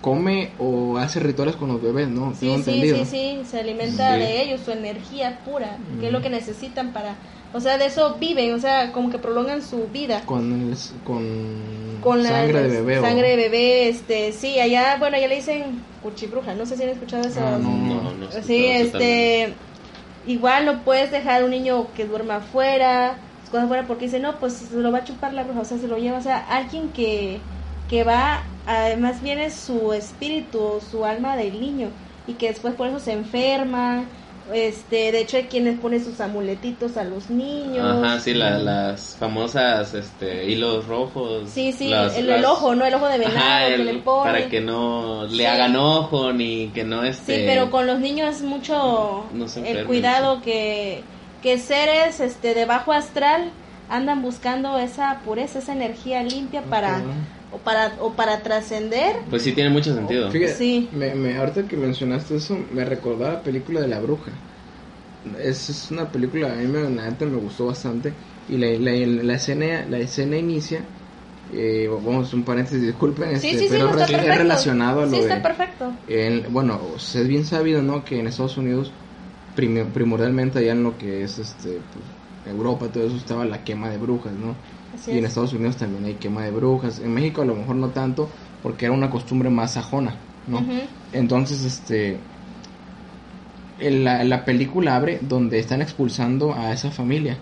come 0.01 0.49
o 0.59 0.97
hace 0.97 1.19
rituales 1.19 1.55
con 1.55 1.67
los 1.69 1.81
bebés, 1.81 2.07
¿no? 2.07 2.33
Sí, 2.33 2.41
Tengo 2.41 2.55
sí, 2.55 2.59
entendido. 2.71 2.97
sí, 2.97 3.05
sí, 3.05 3.49
se 3.49 3.59
alimenta 3.59 4.13
Sí. 4.13 4.19
de 4.19 4.41
ellos, 4.43 4.61
su 4.61 4.71
energía 4.71 5.39
pura, 5.43 5.77
que 5.99 6.07
es 6.07 6.11
lo 6.13 6.21
que 6.21 6.29
necesitan 6.29 6.93
para, 6.93 7.15
o 7.53 7.59
sea, 7.59 7.77
de 7.77 7.87
eso 7.87 8.15
viven, 8.19 8.53
o 8.53 8.59
sea, 8.59 8.91
como 8.91 9.09
que 9.09 9.17
prolongan 9.17 9.61
su 9.63 9.87
vida. 9.87 10.21
Con, 10.25 10.69
el- 10.71 10.77
con, 11.03 12.01
Con 12.01 12.21
la 12.23 12.29
sangre 12.29 12.61
de 12.63 12.67
bebé. 12.69 12.99
o- 12.99 13.01
Sangre 13.01 13.29
de 13.29 13.35
bebé, 13.35 13.89
este, 13.89 14.31
sí, 14.31 14.59
allá, 14.59 14.97
bueno, 14.99 15.17
allá 15.17 15.27
le 15.27 15.35
dicen 15.37 15.81
cuchibruja, 16.03 16.53
no 16.53 16.65
sé 16.67 16.77
si 16.77 16.83
han 16.83 16.89
escuchado 16.89 17.25
eso. 17.27 17.39
Ah, 17.43 17.57
no. 17.59 17.69
No, 17.69 18.13
no. 18.13 18.31
sé, 18.31 18.43
Sí, 18.43 18.59
no, 18.67 18.73
este, 18.73 19.53
igual 20.27 20.65
no 20.65 20.83
puedes 20.83 21.11
dejar 21.11 21.43
un 21.43 21.51
niño 21.51 21.87
que 21.93 22.05
duerma 22.05 22.37
afuera, 22.37 23.17
cosas 23.51 23.65
afuera, 23.65 23.85
porque 23.87 24.05
dice, 24.05 24.19
no, 24.19 24.39
pues 24.39 24.53
se 24.53 24.75
lo 24.77 24.91
va 24.91 24.99
a 24.99 25.03
chupar 25.03 25.33
la 25.33 25.43
bruja, 25.43 25.61
o 25.61 25.65
sea, 25.65 25.77
se 25.77 25.87
lo 25.87 25.97
lleva, 25.97 26.17
o 26.17 26.21
sea, 26.21 26.39
alguien 26.49 26.89
que, 26.89 27.39
que 27.89 28.03
va, 28.03 28.43
más 28.99 29.21
bien 29.21 29.39
es 29.39 29.53
su 29.53 29.93
espíritu, 29.93 30.81
su 30.89 31.05
alma 31.05 31.35
del 31.37 31.59
niño, 31.59 31.89
y 32.27 32.33
que 32.33 32.47
después 32.47 32.73
por 32.73 32.87
eso 32.87 32.99
se 32.99 33.13
enferma, 33.13 34.03
este, 34.53 35.11
de 35.11 35.21
hecho 35.21 35.37
hay 35.37 35.45
quienes 35.45 35.79
ponen 35.79 36.03
sus 36.03 36.21
amuletitos 36.21 36.97
a 36.97 37.03
los 37.03 37.29
niños. 37.29 38.03
Ajá, 38.03 38.19
sí, 38.19 38.33
las 38.33 39.15
famosas 39.17 39.93
este, 39.93 40.45
hilos 40.45 40.85
rojos. 40.87 41.49
Sí, 41.49 41.71
sí, 41.71 41.91
el, 41.91 42.45
ojo, 42.45 42.75
¿no? 42.75 42.85
El 42.85 42.93
ojo 42.93 43.07
de 43.07 43.17
venado 43.17 43.67
que 43.69 43.77
le 43.77 43.93
ponen. 43.95 44.33
Para 44.33 44.49
que 44.49 44.61
no 44.61 45.25
le 45.25 45.47
hagan 45.47 45.75
ojo 45.75 46.31
ni 46.31 46.67
que 46.67 46.83
no 46.83 47.03
esté... 47.03 47.37
Sí, 47.37 47.43
pero 47.45 47.71
con 47.71 47.87
los 47.87 47.99
niños 47.99 48.35
es 48.35 48.41
mucho 48.43 49.25
el 49.63 49.85
cuidado 49.85 50.41
que, 50.41 51.03
que 51.41 51.57
seres 51.57 52.19
este, 52.19 52.53
de 52.53 52.65
bajo 52.65 52.91
astral 52.93 53.51
andan 53.89 54.21
buscando 54.21 54.77
esa 54.77 55.21
pureza, 55.25 55.59
esa 55.59 55.73
energía 55.73 56.21
limpia 56.23 56.61
para... 56.63 57.01
O 57.55 57.57
para, 57.57 57.93
o 58.01 58.13
para 58.13 58.41
trascender. 58.41 59.15
Pues 59.29 59.43
sí, 59.43 59.53
tiene 59.53 59.69
mucho 59.69 59.93
sentido. 59.93 60.29
sí. 60.31 60.89
Me, 60.91 61.15
me, 61.15 61.37
ahorita 61.37 61.67
que 61.67 61.77
mencionaste 61.77 62.35
eso, 62.35 62.57
me 62.73 62.83
recordaba 62.83 63.35
la 63.35 63.41
película 63.41 63.81
de 63.81 63.87
La 63.87 63.99
Bruja. 63.99 64.31
Es, 65.41 65.69
es 65.69 65.89
una 65.89 66.11
película, 66.11 66.51
a 66.51 66.55
mí 66.55 66.67
me, 66.67 66.87
me 66.89 67.37
gustó 67.37 67.67
bastante. 67.67 68.13
Y 68.49 68.57
la, 68.57 68.67
la, 68.77 69.23
la, 69.23 69.33
escena, 69.33 69.85
la 69.89 69.97
escena 69.97 70.37
inicia 70.37 70.81
eh, 71.53 71.87
vamos 71.89 72.33
un 72.33 72.43
paréntesis, 72.43 72.81
disculpen, 72.81 73.35
este, 73.35 73.67
pero 73.69 73.97
es 73.97 74.37
relacionado 74.37 75.01
a 75.01 75.05
lo 75.05 75.15
está 75.15 75.41
perfecto. 75.41 75.93
bueno, 76.49 76.79
es 76.97 77.27
bien 77.27 77.45
sabido, 77.45 77.81
¿no? 77.81 78.03
Que 78.03 78.19
en 78.19 78.27
Estados 78.27 78.57
Unidos, 78.57 78.91
primordialmente 79.55 80.59
allá 80.59 80.71
en 80.71 80.83
lo 80.83 80.97
que 80.97 81.23
es 81.23 81.37
este 81.37 81.79
pues, 81.93 82.53
Europa, 82.55 82.87
todo 82.87 83.05
eso 83.05 83.15
estaba 83.15 83.45
la 83.45 83.63
quema 83.63 83.89
de 83.89 83.97
brujas, 83.97 84.33
¿no? 84.33 84.55
Y 85.07 85.17
en 85.17 85.25
Estados 85.25 85.53
Unidos 85.53 85.77
también 85.77 86.05
hay 86.05 86.15
quema 86.15 86.43
de 86.43 86.51
brujas. 86.51 86.99
En 86.99 87.13
México 87.13 87.41
a 87.41 87.45
lo 87.45 87.55
mejor 87.55 87.75
no 87.75 87.89
tanto, 87.89 88.29
porque 88.63 88.85
era 88.85 88.93
una 88.93 89.09
costumbre 89.09 89.49
más 89.49 89.73
sajona, 89.73 90.15
¿no? 90.47 90.63
Entonces, 91.13 91.63
este, 91.63 92.17
en 93.79 94.03
la, 94.03 94.23
la, 94.23 94.45
película 94.45 94.95
abre 94.95 95.19
donde 95.21 95.59
están 95.59 95.81
expulsando 95.81 96.53
a 96.53 96.71
esa 96.73 96.91
familia 96.91 97.37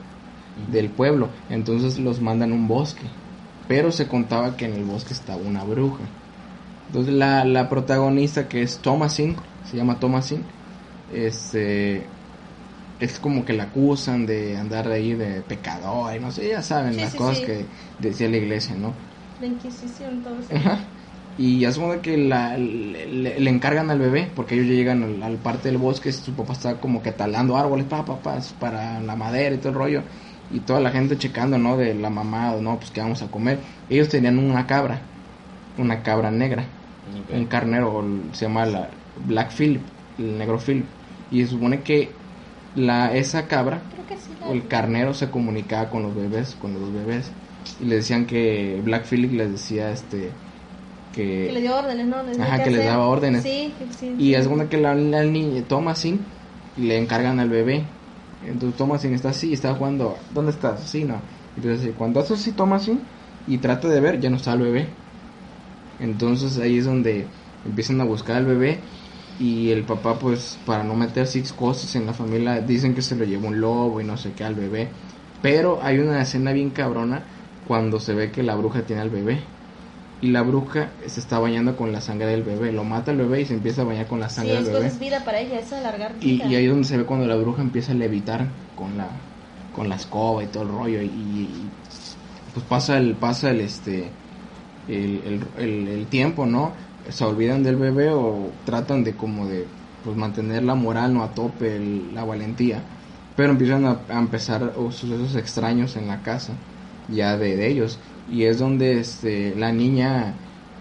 del 0.71 0.89
pueblo, 0.89 1.29
entonces 1.49 1.99
los 1.99 2.21
mandan 2.21 2.51
a 2.51 2.55
un 2.55 2.67
bosque, 2.67 3.03
pero 3.67 3.91
se 3.91 4.07
contaba 4.07 4.55
que 4.55 4.65
en 4.65 4.73
el 4.73 4.83
bosque 4.83 5.13
estaba 5.13 5.41
una 5.41 5.63
bruja. 5.63 6.03
Entonces 6.87 7.13
la, 7.13 7.43
la 7.45 7.69
protagonista 7.69 8.47
que 8.47 8.61
es 8.61 8.77
Thomasin, 8.77 9.35
se 9.69 9.77
llama 9.77 9.99
Thomasin, 9.99 10.43
este 11.13 12.05
es 13.03 13.19
como 13.19 13.43
que 13.43 13.51
la 13.51 13.63
acusan 13.63 14.25
de 14.25 14.57
andar 14.57 14.87
ahí 14.89 15.13
de 15.13 15.41
pecador 15.41 16.15
y 16.15 16.19
no 16.21 16.31
sé, 16.31 16.47
ya 16.47 16.61
saben 16.61 16.95
las 16.95 17.13
cosas 17.13 17.39
que 17.39 17.65
decía 17.99 18.29
la 18.29 18.37
iglesia, 18.37 18.75
¿no? 18.75 18.93
La 19.41 19.47
Inquisición, 19.47 20.23
todo 20.23 20.35
eso. 20.39 20.77
Y 21.37 21.65
asumo 21.65 21.99
que 21.99 22.15
la, 22.15 22.57
le, 22.57 23.49
encargan 23.49 23.89
al 23.89 23.97
bebé, 23.97 24.29
porque 24.35 24.53
ellos 24.53 24.67
llegan 24.67 25.23
al, 25.23 25.35
parte 25.37 25.69
del 25.69 25.79
bosque, 25.79 26.11
su 26.11 26.31
papá 26.33 26.53
está 26.53 26.79
como 26.79 27.01
que 27.01 27.11
talando 27.11 27.57
árboles, 27.57 27.87
pa, 27.87 28.05
para 28.59 29.01
la 29.01 29.15
madera 29.15 29.55
y 29.55 29.57
todo 29.57 29.69
el 29.69 29.75
rollo, 29.75 30.03
y 30.51 30.59
toda 30.59 30.79
la 30.79 30.91
gente 30.91 31.17
checando, 31.17 31.57
¿no? 31.57 31.75
De 31.75 31.95
la 31.95 32.11
mamá, 32.11 32.55
no, 32.61 32.77
pues 32.77 32.91
que 32.91 33.01
vamos 33.01 33.23
a 33.23 33.31
comer. 33.31 33.59
Ellos 33.89 34.09
tenían 34.09 34.37
una 34.37 34.67
cabra, 34.67 35.01
una 35.79 36.03
cabra 36.03 36.29
negra, 36.29 36.65
un 37.33 37.45
carnero, 37.47 38.05
se 38.31 38.45
llama 38.45 38.67
la 38.67 38.89
Black 39.25 39.51
Philip, 39.57 39.81
el 40.19 40.37
negro 40.37 40.59
Philip, 40.59 40.85
y 41.31 41.41
se 41.41 41.47
supone 41.47 41.81
que 41.81 42.11
la 42.75 43.15
esa 43.15 43.47
cabra 43.47 43.81
o 44.47 44.53
el 44.53 44.67
carnero 44.67 45.13
se 45.13 45.29
comunicaba 45.29 45.89
con 45.89 46.03
los 46.03 46.15
bebés, 46.15 46.55
con 46.59 46.73
los 46.73 46.91
bebés 46.93 47.31
y 47.79 47.85
le 47.85 47.95
decían 47.95 48.25
que 48.25 48.81
Black 48.83 49.05
Phillip 49.05 49.31
les 49.33 49.51
decía 49.51 49.91
este 49.91 50.31
que, 51.13 51.45
que 51.47 51.53
le 51.53 51.61
dio 51.61 51.77
órdenes, 51.77 52.07
¿no? 52.07 52.17
ajá, 52.43 52.63
que 52.63 52.71
les 52.71 52.85
daba 52.85 53.07
órdenes. 53.07 53.45
y 54.17 54.33
es 54.33 54.47
una 54.47 54.67
que 54.67 54.77
la, 54.77 54.95
la 54.95 55.23
niña 55.23 55.61
Thomasin 55.67 56.19
le 56.77 56.97
encargan 56.97 57.39
al 57.39 57.49
bebé. 57.49 57.85
Entonces 58.45 58.77
Thomasin 58.77 59.13
está 59.13 59.29
así, 59.29 59.53
está 59.53 59.73
jugando, 59.75 60.17
¿dónde 60.33 60.51
estás? 60.51 60.81
Sí, 60.81 61.03
no. 61.03 61.21
Entonces 61.55 61.93
cuando 61.97 62.19
hace 62.19 62.33
así 62.33 62.51
Thomasin 62.51 62.99
y 63.47 63.59
trata 63.59 63.87
de 63.87 63.99
ver, 63.99 64.19
ya 64.19 64.29
no 64.29 64.37
está 64.37 64.53
el 64.53 64.61
bebé. 64.61 64.87
Entonces 65.99 66.57
ahí 66.57 66.79
es 66.79 66.85
donde 66.85 67.27
empiezan 67.65 68.01
a 68.01 68.05
buscar 68.05 68.37
al 68.37 68.45
bebé 68.45 68.79
y 69.43 69.71
el 69.71 69.83
papá 69.83 70.17
pues 70.17 70.57
para 70.65 70.85
no 70.85 70.95
meter 70.95 71.27
six 71.27 71.51
cosas 71.51 71.93
en 71.97 72.05
la 72.05 72.13
familia 72.13 72.61
dicen 72.61 72.95
que 72.95 73.01
se 73.01 73.13
lo 73.17 73.25
llevó 73.25 73.49
un 73.49 73.59
lobo 73.59 73.99
y 73.99 74.05
no 74.05 74.15
sé 74.15 74.31
qué 74.31 74.45
al 74.45 74.55
bebé. 74.55 74.87
Pero 75.41 75.79
hay 75.83 75.99
una 75.99 76.21
escena 76.21 76.53
bien 76.53 76.69
cabrona 76.69 77.23
cuando 77.67 77.99
se 77.99 78.13
ve 78.13 78.31
que 78.31 78.41
la 78.41 78.55
bruja 78.55 78.83
tiene 78.83 79.01
al 79.01 79.09
bebé. 79.09 79.41
Y 80.21 80.27
la 80.27 80.43
bruja 80.43 80.91
se 81.05 81.19
está 81.19 81.39
bañando 81.39 81.75
con 81.75 81.91
la 81.91 81.99
sangre 81.99 82.27
del 82.27 82.43
bebé. 82.43 82.71
Lo 82.71 82.85
mata 82.85 83.11
el 83.11 83.17
bebé 83.17 83.41
y 83.41 83.45
se 83.45 83.55
empieza 83.55 83.81
a 83.81 83.83
bañar 83.83 84.07
con 84.07 84.21
la 84.21 84.29
sangre 84.29 84.53
del 84.53 84.63
bebé. 84.63 84.87
es 84.87 84.97
vida 84.97 85.25
para 85.25 85.41
ella 85.41 85.59
eso 85.59 85.75
alargar 85.75 86.13
y, 86.21 86.41
y, 86.41 86.55
ahí 86.55 86.63
es 86.63 86.69
donde 86.69 86.87
se 86.87 86.95
ve 86.95 87.03
cuando 87.03 87.27
la 87.27 87.35
bruja 87.35 87.61
empieza 87.61 87.91
a 87.91 87.95
levitar 87.95 88.47
con 88.77 88.97
la 88.97 89.09
con 89.75 89.89
la 89.89 89.95
escoba 89.95 90.41
y 90.41 90.47
todo 90.47 90.63
el 90.63 90.69
rollo. 90.69 91.01
Y, 91.01 91.49
pues 92.53 92.65
pasa 92.65 92.97
el 92.97 93.15
pasa 93.15 93.49
el 93.49 93.59
este 93.59 94.09
el, 94.87 95.43
el, 95.57 95.87
el 95.89 96.07
tiempo 96.07 96.45
no 96.45 96.71
se 97.09 97.23
olvidan 97.25 97.63
del 97.63 97.75
bebé 97.75 98.09
o 98.09 98.49
tratan 98.65 99.03
de 99.03 99.13
como 99.13 99.47
de 99.47 99.65
pues 100.03 100.15
mantener 100.17 100.63
la 100.63 100.75
moral 100.75 101.13
no 101.13 101.23
a 101.23 101.33
tope 101.33 101.79
la 102.13 102.23
valentía. 102.23 102.83
Pero 103.35 103.51
empiezan 103.51 103.85
a, 103.85 103.99
empezar 104.09 104.73
sucesos 104.91 105.35
extraños 105.35 105.95
en 105.95 106.07
la 106.07 106.21
casa 106.21 106.53
ya 107.09 107.37
de, 107.37 107.67
ellos. 107.67 107.99
Y 108.31 108.43
es 108.43 108.59
donde 108.59 108.99
este 108.99 109.55
la 109.55 109.71
niña 109.71 110.33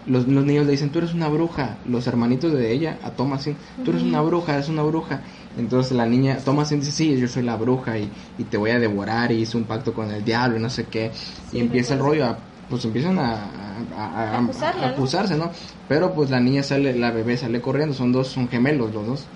los, 0.06 0.26
los, 0.26 0.44
niños 0.44 0.66
le 0.66 0.72
dicen 0.72 0.90
tú 0.90 0.98
eres 0.98 1.14
una 1.14 1.28
bruja 1.28 1.78
los 1.86 2.06
hermanitos 2.08 2.52
de 2.52 2.72
ella 2.72 2.98
a 3.04 3.12
Thomasin 3.12 3.56
tú 3.84 3.92
eres 3.92 4.02
una 4.02 4.20
bruja 4.20 4.54
eres 4.54 4.68
una 4.68 4.82
bruja 4.82 5.20
entonces 5.56 5.92
la 5.92 6.06
niña 6.06 6.38
Thomasin 6.44 6.80
dice 6.80 6.90
sí 6.90 7.16
yo 7.16 7.28
soy 7.28 7.44
la 7.44 7.54
bruja 7.54 7.98
y, 7.98 8.10
y 8.36 8.42
te 8.42 8.56
voy 8.56 8.70
a 8.70 8.80
devorar 8.80 9.30
y 9.30 9.36
hice 9.36 9.56
un 9.56 9.62
pacto 9.62 9.94
con 9.94 10.10
el 10.10 10.24
diablo 10.24 10.56
y 10.56 10.60
no 10.60 10.70
sé 10.70 10.86
qué 10.86 11.12
y 11.52 11.60
empieza 11.60 11.94
el 11.94 12.00
rollo 12.00 12.26
a 12.26 12.38
pues 12.72 12.86
empiezan 12.86 13.18
a, 13.18 13.50
a, 13.94 14.38
acusarse, 14.38 15.36
¿no? 15.36 15.50
Pero 15.90 16.14
pues 16.14 16.30
la 16.30 16.40
niña 16.40 16.62
sale, 16.62 16.94
la 16.98 17.10
bebé 17.10 17.36
sale 17.36 17.60
corriendo, 17.60 17.94
son 17.94 18.12
dos, 18.12 18.28
son 18.28 18.48
gemelos 18.48 18.94
los 18.94 19.06
dos. 19.06 19.26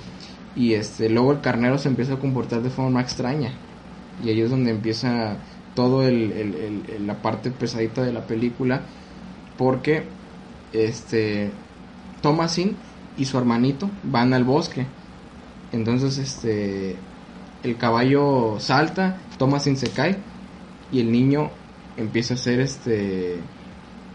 Y 0.57 0.73
este, 0.73 1.11
luego 1.11 1.33
el 1.33 1.43
carnero 1.43 1.77
se 1.77 1.91
empieza 1.91 2.15
a 2.15 2.19
comportar 2.19 2.63
de 2.63 2.71
forma 2.71 3.03
extraña. 3.03 3.53
Y 4.25 4.31
ahí 4.31 4.41
es 4.41 4.49
donde 4.49 4.71
empieza 4.71 5.37
todo 5.75 6.09
el, 6.09 6.33
el, 6.33 7.07
la 7.07 7.21
parte 7.21 7.51
pesadita 7.51 8.03
de 8.03 8.15
la 8.15 8.27
película. 8.27 8.81
Porque 9.59 10.05
este 10.73 11.51
Thomasin 12.23 12.75
y 13.19 13.27
su 13.27 13.37
hermanito 13.37 13.91
van 14.03 14.33
al 14.33 14.45
bosque. 14.45 14.87
Entonces 15.73 16.17
este 16.17 16.97
el 17.63 17.77
caballo 17.77 18.57
salta, 18.61 19.19
Thomasin 19.37 19.77
se 19.77 19.91
cae 19.91 20.17
y 20.91 21.01
el 21.01 21.13
niño 21.13 21.51
empieza 21.97 22.35
a 22.35 22.37
hacer 22.37 22.61
este 22.61 23.37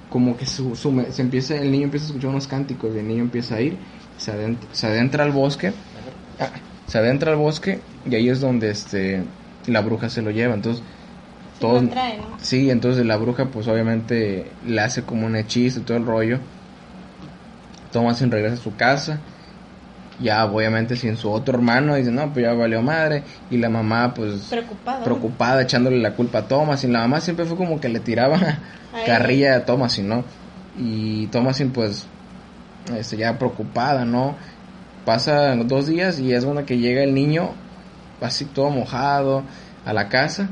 como 0.10 0.36
que 0.36 0.46
su, 0.46 0.76
se 0.76 1.22
empieza 1.22 1.56
el 1.56 1.72
niño 1.72 1.86
empieza 1.86 2.06
a 2.06 2.08
escuchar 2.10 2.30
unos 2.30 2.48
cánticos 2.48 2.94
y 2.96 3.00
el 3.00 3.08
niño 3.08 3.24
empieza 3.24 3.56
a 3.56 3.62
ir 3.62 3.78
se 4.18 4.32
adentra, 4.32 4.70
se 4.74 4.88
adentra 4.88 5.24
al 5.24 5.32
bosque 5.32 5.74
ah, 6.40 6.50
se 6.88 6.98
adentra 6.98 7.32
al 7.32 7.38
bosque 7.38 7.80
y 8.10 8.16
ahí 8.16 8.30
es 8.30 8.42
donde 8.42 8.70
este 8.70 9.24
la 9.68 9.82
bruja 9.82 10.10
se 10.10 10.22
lo 10.22 10.32
lleva. 10.32 10.54
Entonces 10.54 10.84
todo 11.60 11.82
sí 12.40 12.70
entonces 12.70 13.06
la 13.06 13.18
bruja 13.18 13.46
pues 13.46 13.68
obviamente 13.68 14.52
le 14.66 14.82
hace 14.82 15.04
como 15.04 15.28
un 15.28 15.36
hechizo 15.36 15.80
y 15.80 15.84
todo 15.84 15.98
el 15.98 16.06
rollo. 16.06 16.40
Thomas 17.94 18.22
regresa 18.22 18.56
a 18.56 18.58
su 18.58 18.76
casa 18.76 19.20
ya 20.22 20.46
obviamente 20.46 20.96
sin 20.96 21.18
su 21.18 21.32
otro 21.32 21.56
hermano 21.56 21.96
dice 21.96 22.12
no 22.12 22.32
pues 22.32 22.46
ya 22.46 22.54
valió 22.54 22.82
madre 22.82 23.24
y 23.50 23.58
la 23.58 23.70
mamá 23.70 24.14
pues 24.14 24.48
preocupada 24.50 25.04
preocupada 25.04 25.62
echándole 25.62 26.00
la 26.00 26.14
culpa 26.14 26.40
a 26.40 26.48
Thomas. 26.48 26.84
Y 26.84 26.88
la 26.88 27.00
mamá 27.00 27.22
siempre 27.22 27.46
fue 27.46 27.58
como 27.58 27.80
que 27.80 27.90
le 27.90 28.00
tiraba 28.00 28.40
carrilla 29.06 29.56
a 29.56 29.66
Thomas 29.66 29.98
y 29.98 30.04
no 30.04 30.24
y 30.78 31.28
Thomas 31.28 31.62
pues 31.74 32.06
este, 32.96 33.18
ya 33.18 33.38
preocupada 33.38 34.06
no 34.06 34.36
pasa 35.06 35.56
dos 35.56 35.88
días 35.88 36.20
y 36.20 36.34
es 36.34 36.46
cuando 36.46 36.66
que 36.66 36.78
llega 36.78 37.04
el 37.04 37.14
niño 37.14 37.52
así 38.22 38.46
todo 38.46 38.70
mojado 38.70 39.44
a 39.86 39.94
la 39.94 40.10
casa 40.10 40.50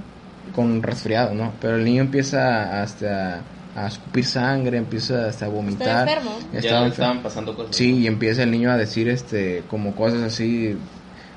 con 0.55 0.81
resfriado 0.81 1.33
no 1.35 1.53
pero 1.61 1.75
el 1.75 1.85
niño 1.85 2.01
empieza 2.01 2.81
hasta 2.81 3.41
a 3.75 3.87
escupir 3.87 4.25
sangre, 4.25 4.77
empieza 4.77 5.27
hasta 5.27 5.45
a 5.45 5.49
vomitar. 5.49 6.07
Está 6.07 6.13
enfermo. 6.13 6.39
Ya 6.53 6.87
estaban 6.87 7.23
pasando 7.23 7.55
cosas. 7.55 7.75
Sí, 7.75 7.99
y 7.99 8.07
empieza 8.07 8.43
el 8.43 8.51
niño 8.51 8.71
a 8.71 8.77
decir 8.77 9.07
este 9.09 9.63
como 9.69 9.95
cosas 9.95 10.21
así 10.21 10.75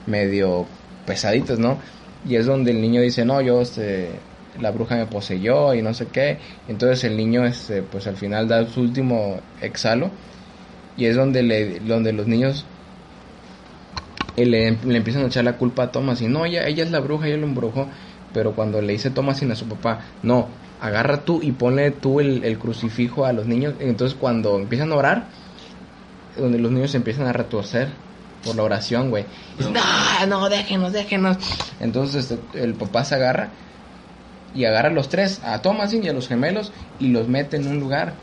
medio 0.07 0.67
pesaditas, 1.07 1.59
¿no? 1.59 1.79
Y 2.29 2.37
es 2.37 2.47
donde 2.47 2.71
el 2.71 2.81
niño 2.81 3.01
dice, 3.01 3.25
"No, 3.25 3.41
yo 3.41 3.61
este 3.61 4.11
la 4.61 4.71
bruja 4.71 4.97
me 4.97 5.07
poseyó 5.07 5.75
y 5.75 5.83
no 5.83 5.95
sé 5.95 6.07
qué." 6.07 6.39
Entonces 6.69 7.05
el 7.05 7.17
niño 7.17 7.45
este 7.45 7.83
pues 7.83 8.07
al 8.07 8.17
final 8.17 8.49
da 8.49 8.67
su 8.67 8.81
último 8.81 9.41
exhalo 9.61 10.11
y 10.97 11.07
es 11.07 11.17
donde 11.17 11.43
le 11.43 11.81
donde 11.81 12.13
los 12.13 12.27
niños 12.27 12.65
eh, 14.37 14.47
le, 14.47 14.71
le, 14.71 14.97
empiezan 14.97 15.25
a 15.25 15.27
echar 15.27 15.45
la 15.45 15.59
culpa 15.59 15.85
a 15.85 15.93
Thomas 15.93 16.23
y 16.23 16.29
no, 16.29 16.47
ella, 16.47 16.67
ella 16.67 16.85
es 16.85 16.91
la 16.91 17.01
bruja, 17.01 17.27
ella 17.27 17.37
lo 17.37 17.47
embrujó, 17.47 17.89
pero 18.33 18.55
cuando 18.55 18.81
le 18.81 18.95
dice 18.95 19.11
Thomas 19.11 19.43
a 19.43 19.55
su 19.55 19.67
papá, 19.67 20.01
no, 20.23 20.49
agarra 20.83 21.19
tú 21.19 21.41
y 21.43 21.53
pone 21.53 21.93
tú 21.93 22.19
el, 22.19 22.59
crucifijo 22.59 23.25
a 23.25 23.33
los 23.33 23.47
niños. 23.47 23.75
Entonces 23.79 24.19
cuando 24.19 24.59
empiezan 24.59 24.91
a 24.91 24.97
orar, 24.97 25.27
donde 26.37 26.59
los 26.59 26.73
niños 26.73 26.91
se 26.91 26.97
empiezan 26.97 27.27
a 27.29 27.33
retorcer 27.33 27.89
por 28.45 28.57
la 28.57 28.65
oración, 28.65 29.11
güey. 29.11 29.25
No, 29.61 30.27
no, 30.27 30.49
déjenos, 30.49 30.93
déjenos. 30.93 31.37
Entonces 31.79 32.35
el 32.55 32.75
papá 32.75 33.05
se 33.05 33.15
agarra 33.15 33.51
y 34.57 34.65
agarra 34.65 34.89
a 34.89 34.93
los 34.93 35.09
tres, 35.09 35.41
a 35.45 35.63
Thomasin 35.63 36.03
y 36.03 36.09
a 36.09 36.13
los 36.13 36.27
gemelos, 36.27 36.73
y 36.99 37.09
los 37.09 37.29
mete 37.29 37.59
en 37.59 37.69
un 37.69 37.79
lugar 37.79 38.15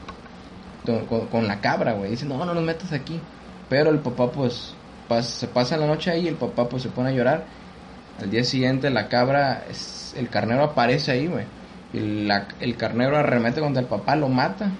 con, 1.31 1.47
la 1.47 1.61
cabra, 1.61 1.93
güey. 1.93 2.11
Dice, 2.11 2.25
no, 2.25 2.43
no 2.43 2.53
los 2.53 2.63
metas 2.63 2.91
aquí. 2.91 3.21
Pero 3.69 3.89
el 3.89 3.99
papá, 3.99 4.29
pues, 4.31 4.73
se 5.21 5.47
pasa 5.47 5.77
la 5.77 5.87
noche 5.87 6.11
ahí 6.11 6.27
el 6.27 6.35
papá, 6.35 6.67
pues, 6.67 6.83
se 6.83 6.89
pone 6.89 7.09
a 7.09 7.13
llorar. 7.13 7.45
Al 8.21 8.29
día 8.29 8.43
siguiente, 8.43 8.89
la 8.89 9.07
cabra, 9.07 9.63
el 10.17 10.29
carnero 10.29 10.65
aparece 10.65 11.13
ahí, 11.13 11.27
güey. 11.27 11.45
La- 11.93 12.47
el 12.59 12.77
carnero 12.77 13.17
arremete 13.17 13.61
contra 13.61 13.81
el 13.81 13.87
papá, 13.87 14.15
lo 14.15 14.29
mata. 14.29 14.71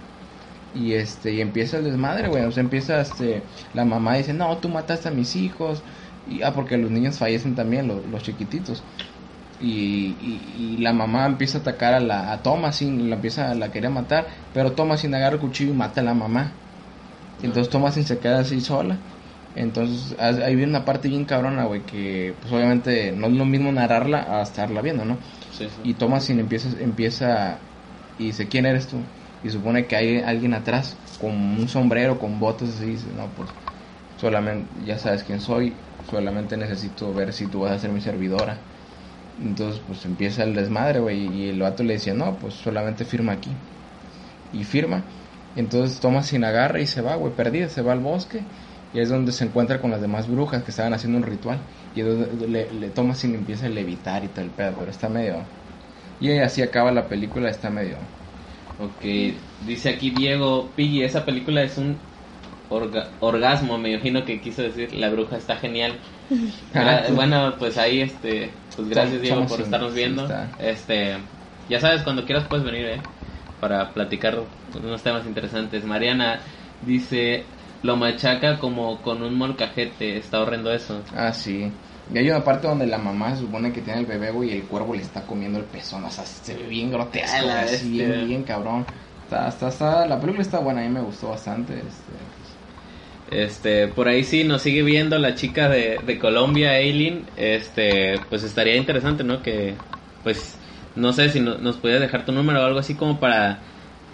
Y 0.75 0.93
este, 0.93 1.33
y 1.33 1.41
empieza 1.41 1.77
el 1.77 1.85
desmadre, 1.85 2.27
güey. 2.29 2.43
O 2.43 2.51
sea, 2.51 2.61
empieza 2.61 3.01
este, 3.01 3.41
la 3.73 3.85
mamá 3.85 4.15
dice, 4.15 4.33
no, 4.33 4.55
tú 4.57 4.69
mataste 4.69 5.07
a 5.09 5.11
mis 5.11 5.35
hijos. 5.35 5.81
Y, 6.29 6.43
ah, 6.43 6.53
porque 6.53 6.77
los 6.77 6.91
niños 6.91 7.17
fallecen 7.17 7.55
también, 7.55 7.87
los, 7.87 8.05
los 8.11 8.21
chiquititos. 8.23 8.83
Y, 9.61 10.15
y, 10.21 10.55
y 10.57 10.77
la 10.77 10.93
mamá 10.93 11.25
empieza 11.25 11.57
a 11.57 11.61
atacar 11.61 11.93
a, 11.93 11.99
la, 11.99 12.31
a 12.31 12.37
Thomasin, 12.43 13.09
la 13.09 13.15
empieza, 13.15 13.53
la 13.55 13.71
quería 13.71 13.89
matar, 13.89 14.27
pero 14.53 14.71
Thomasin 14.71 15.13
agarra 15.15 15.35
el 15.35 15.41
cuchillo 15.41 15.73
y 15.73 15.75
mata 15.75 15.99
a 16.01 16.03
la 16.03 16.13
mamá. 16.13 16.51
Entonces 17.41 17.69
Thomasin 17.69 18.03
se 18.05 18.19
queda 18.19 18.39
así 18.39 18.61
sola. 18.61 18.97
Entonces 19.59 20.17
ahí 20.19 20.55
viene 20.55 20.71
una 20.71 20.85
parte 20.85 21.09
bien 21.09 21.25
cabrona, 21.25 21.65
güey, 21.65 21.81
que 21.81 22.33
pues 22.39 22.53
obviamente 22.53 23.11
no 23.11 23.27
es 23.27 23.33
lo 23.33 23.43
mismo 23.43 23.73
narrarla 23.73 24.39
a 24.39 24.41
estarla 24.41 24.81
viendo, 24.81 25.03
¿no? 25.03 25.17
Sí, 25.51 25.65
sí. 25.65 25.81
Y 25.83 25.95
Thomasin 25.95 26.39
empieza, 26.39 26.69
empieza 26.79 27.59
y 28.17 28.27
dice, 28.27 28.47
¿quién 28.47 28.65
eres 28.65 28.87
tú? 28.87 29.01
Y 29.43 29.49
supone 29.49 29.85
que 29.85 29.97
hay 29.97 30.19
alguien 30.19 30.53
atrás 30.53 30.95
con 31.19 31.31
un 31.31 31.67
sombrero, 31.67 32.19
con 32.19 32.39
botas 32.39 32.69
así, 32.69 32.85
dice, 32.85 33.07
no, 33.17 33.27
pues 33.35 33.49
solamente, 34.15 34.65
ya 34.85 34.97
sabes 34.97 35.23
quién 35.23 35.41
soy, 35.41 35.73
solamente 36.09 36.55
necesito 36.55 37.13
ver 37.13 37.33
si 37.33 37.45
tú 37.47 37.59
vas 37.59 37.73
a 37.73 37.79
ser 37.79 37.89
mi 37.89 37.99
servidora. 37.99 38.55
Entonces, 39.43 39.81
pues 39.85 40.05
empieza 40.05 40.43
el 40.43 40.55
desmadre, 40.55 41.01
güey, 41.01 41.27
y 41.35 41.49
el 41.49 41.59
vato 41.59 41.83
le 41.83 41.95
decía, 41.95 42.13
no, 42.13 42.37
pues 42.39 42.53
solamente 42.53 43.03
firma 43.03 43.33
aquí. 43.33 43.51
Y 44.53 44.63
firma. 44.63 45.03
Entonces 45.57 45.99
Thomasin 45.99 46.45
agarra 46.45 46.79
y 46.79 46.87
se 46.87 47.01
va, 47.01 47.15
güey, 47.15 47.33
perdida, 47.33 47.67
se 47.67 47.81
va 47.81 47.91
al 47.91 47.99
bosque. 47.99 48.41
Y 48.91 48.99
es 48.99 49.09
donde 49.09 49.31
se 49.31 49.45
encuentra 49.45 49.81
con 49.81 49.91
las 49.91 50.01
demás 50.01 50.27
brujas 50.27 50.63
que 50.63 50.71
estaban 50.71 50.93
haciendo 50.93 51.17
un 51.17 51.23
ritual. 51.25 51.67
Y 51.93 52.01
es 52.01 52.07
donde 52.07 52.47
le, 52.47 52.71
le 52.71 52.89
Thomasin 52.91 53.35
empieza 53.35 53.67
a 53.67 53.69
levitar 53.69 54.23
y 54.23 54.29
todo 54.29 54.45
el 54.45 54.51
pedo, 54.51 54.75
pero 54.77 54.91
está 54.91 55.09
medio... 55.09 55.47
Y 56.19 56.31
así 56.39 56.61
acaba 56.61 56.91
la 56.91 57.07
película, 57.09 57.49
está 57.49 57.69
medio... 57.71 57.99
Ok, 58.77 59.03
dice 59.59 59.89
aquí 59.89 60.09
Diego, 60.11 60.73
Piggy, 60.75 61.03
esa 61.03 61.25
película 61.25 61.63
es 61.63 61.77
un 61.77 62.01
orga- 62.69 63.15
orgasmo, 63.19 63.77
me 63.77 63.91
imagino 63.93 64.25
que 64.25 64.41
quiso 64.41 64.63
decir, 64.63 64.93
la 64.93 65.09
bruja 65.09 65.37
está 65.37 65.57
genial. 65.57 66.01
Ah, 66.73 67.03
bueno, 67.13 67.57
pues 67.59 67.77
ahí, 67.77 68.01
este, 68.01 68.63
pues 68.75 68.89
gracias 68.89 69.21
Diego 69.21 69.47
por 69.47 69.61
estarnos 69.61 69.93
viendo. 69.95 70.37
Este, 70.57 71.17
ya 71.67 71.79
sabes, 71.81 72.03
cuando 72.03 72.25
quieras 72.25 72.47
puedes 72.47 72.65
venir, 72.65 72.85
eh, 72.87 73.05
para 73.59 73.93
platicar 73.93 74.39
unos 74.73 75.03
temas 75.03 75.25
interesantes. 75.27 75.85
Mariana 75.85 76.43
dice, 76.81 77.58
lo 77.81 77.95
machaca 77.97 78.59
como 78.59 79.01
con 79.01 79.21
un 79.23 79.35
molcajete, 79.35 80.17
está 80.17 80.41
horrendo 80.41 80.71
eso. 80.73 81.05
Ah, 81.11 81.33
sí. 81.33 81.81
Y 82.07 82.17
hay 82.17 82.29
una 82.29 82.43
parte 82.43 82.67
donde 82.67 82.85
la 82.87 82.97
mamá 82.99 83.31
se 83.35 83.41
supone 83.41 83.71
que 83.73 83.81
tiene 83.81 83.99
el 84.01 84.05
bebé, 84.05 84.31
güey, 84.31 84.49
y 84.49 84.53
el 84.53 84.67
cuervo 84.67 84.93
le 84.93 85.01
está 85.01 85.25
comiendo 85.25 85.57
el 85.59 85.69
pezón. 85.69 86.03
O 86.05 86.11
sea, 86.11 86.25
se 86.25 86.55
ve 86.55 86.67
bien 86.67 86.91
grotesco, 86.91 87.49
así, 87.51 87.89
bien, 87.89 88.19
bien 88.19 88.43
cabrón. 88.43 88.87
Está, 89.21 89.47
está, 89.49 89.69
está, 89.69 90.07
la 90.07 90.19
película 90.19 90.41
está 90.43 90.59
buena, 90.59 90.81
a 90.81 90.83
mí 90.83 90.89
me 90.89 91.01
gustó 91.01 91.29
bastante. 91.29 91.87
Este, 91.87 92.13
Este, 93.27 93.87
por 93.87 94.07
ahí 94.07 94.23
sí 94.23 94.43
nos 94.43 94.61
sigue 94.63 94.81
viendo 94.83 95.17
la 95.19 95.35
chica 95.35 95.69
de, 95.69 95.99
de 95.99 96.19
Colombia, 96.19 96.71
Aileen. 96.71 97.31
Este, 97.35 98.19
pues 98.29 98.43
estaría 98.43 98.75
interesante, 98.75 99.23
¿no? 99.23 99.41
Que, 99.41 99.81
pues, 100.23 100.59
no 100.95 101.13
sé 101.13 101.29
si 101.29 101.39
no- 101.39 101.57
nos 101.57 101.77
pudieras 101.77 102.01
dejar 102.01 102.25
tu 102.25 102.31
número 102.31 102.61
o 102.61 102.65
algo 102.65 102.79
así 102.79 102.95
como 102.95 103.19
para 103.19 103.68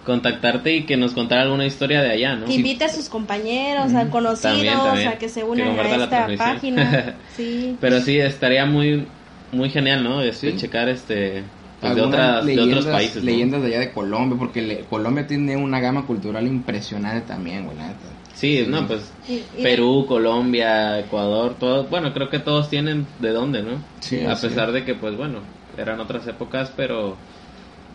contactarte 0.06 0.74
y 0.76 0.84
que 0.86 0.96
nos 0.96 1.12
contara 1.12 1.42
alguna 1.42 1.66
historia 1.66 2.00
de 2.00 2.10
allá, 2.12 2.36
¿no? 2.36 2.46
Que 2.46 2.54
invite 2.54 2.84
a 2.84 2.88
sus 2.88 3.08
compañeros, 3.10 3.92
a 3.92 4.08
conocidos, 4.08 4.40
También, 4.54 4.78
también. 4.78 5.08
a 5.08 5.18
que 5.18 5.28
se 5.28 5.40
Que 5.40 5.46
unan 5.46 5.66
comparta 5.76 6.26
a 6.26 6.32
esta 6.32 6.44
página. 6.44 7.14
Sí. 7.36 7.76
Pero 7.80 8.00
sí, 8.00 8.18
estaría 8.18 8.64
muy, 8.64 9.06
muy 9.52 9.68
genial, 9.68 10.02
¿no? 10.04 10.22
Este, 10.22 10.52
Sí. 10.52 10.56
checar 10.58 10.88
este, 10.88 11.42
pues, 11.80 11.94
de, 11.94 12.00
otras, 12.00 12.46
de 12.46 12.58
otros 12.60 12.86
países. 12.86 13.22
¿no? 13.22 13.30
Leyendas 13.30 13.60
de 13.62 13.68
allá 13.68 13.80
de 13.80 13.92
Colombia, 13.92 14.38
porque 14.38 14.62
le- 14.62 14.80
Colombia 14.88 15.26
tiene 15.26 15.56
una 15.56 15.80
gama 15.80 16.06
cultural 16.06 16.46
impresionante 16.46 17.26
también, 17.26 17.64
güey, 17.66 17.76
la 17.76 17.88
neta. 17.88 17.98
Sí, 18.34 18.64
no, 18.68 18.86
pues 18.86 19.00
Y- 19.28 19.34
y- 19.58 19.62
Perú, 19.62 20.04
Colombia, 20.06 20.98
Ecuador, 21.00 21.56
todos, 21.58 21.88
bueno, 21.90 22.12
creo 22.12 22.28
que 22.30 22.38
todos 22.38 22.68
tienen 22.70 23.06
de 23.18 23.30
dónde, 23.30 23.62
¿no? 23.62 23.82
Sí, 24.00 24.20
a 24.24 24.36
pesar 24.36 24.72
de 24.72 24.84
que, 24.84 24.94
pues 24.94 25.16
bueno, 25.16 25.38
eran 25.78 26.00
otras 26.00 26.26
épocas, 26.26 26.70
pero 26.76 27.16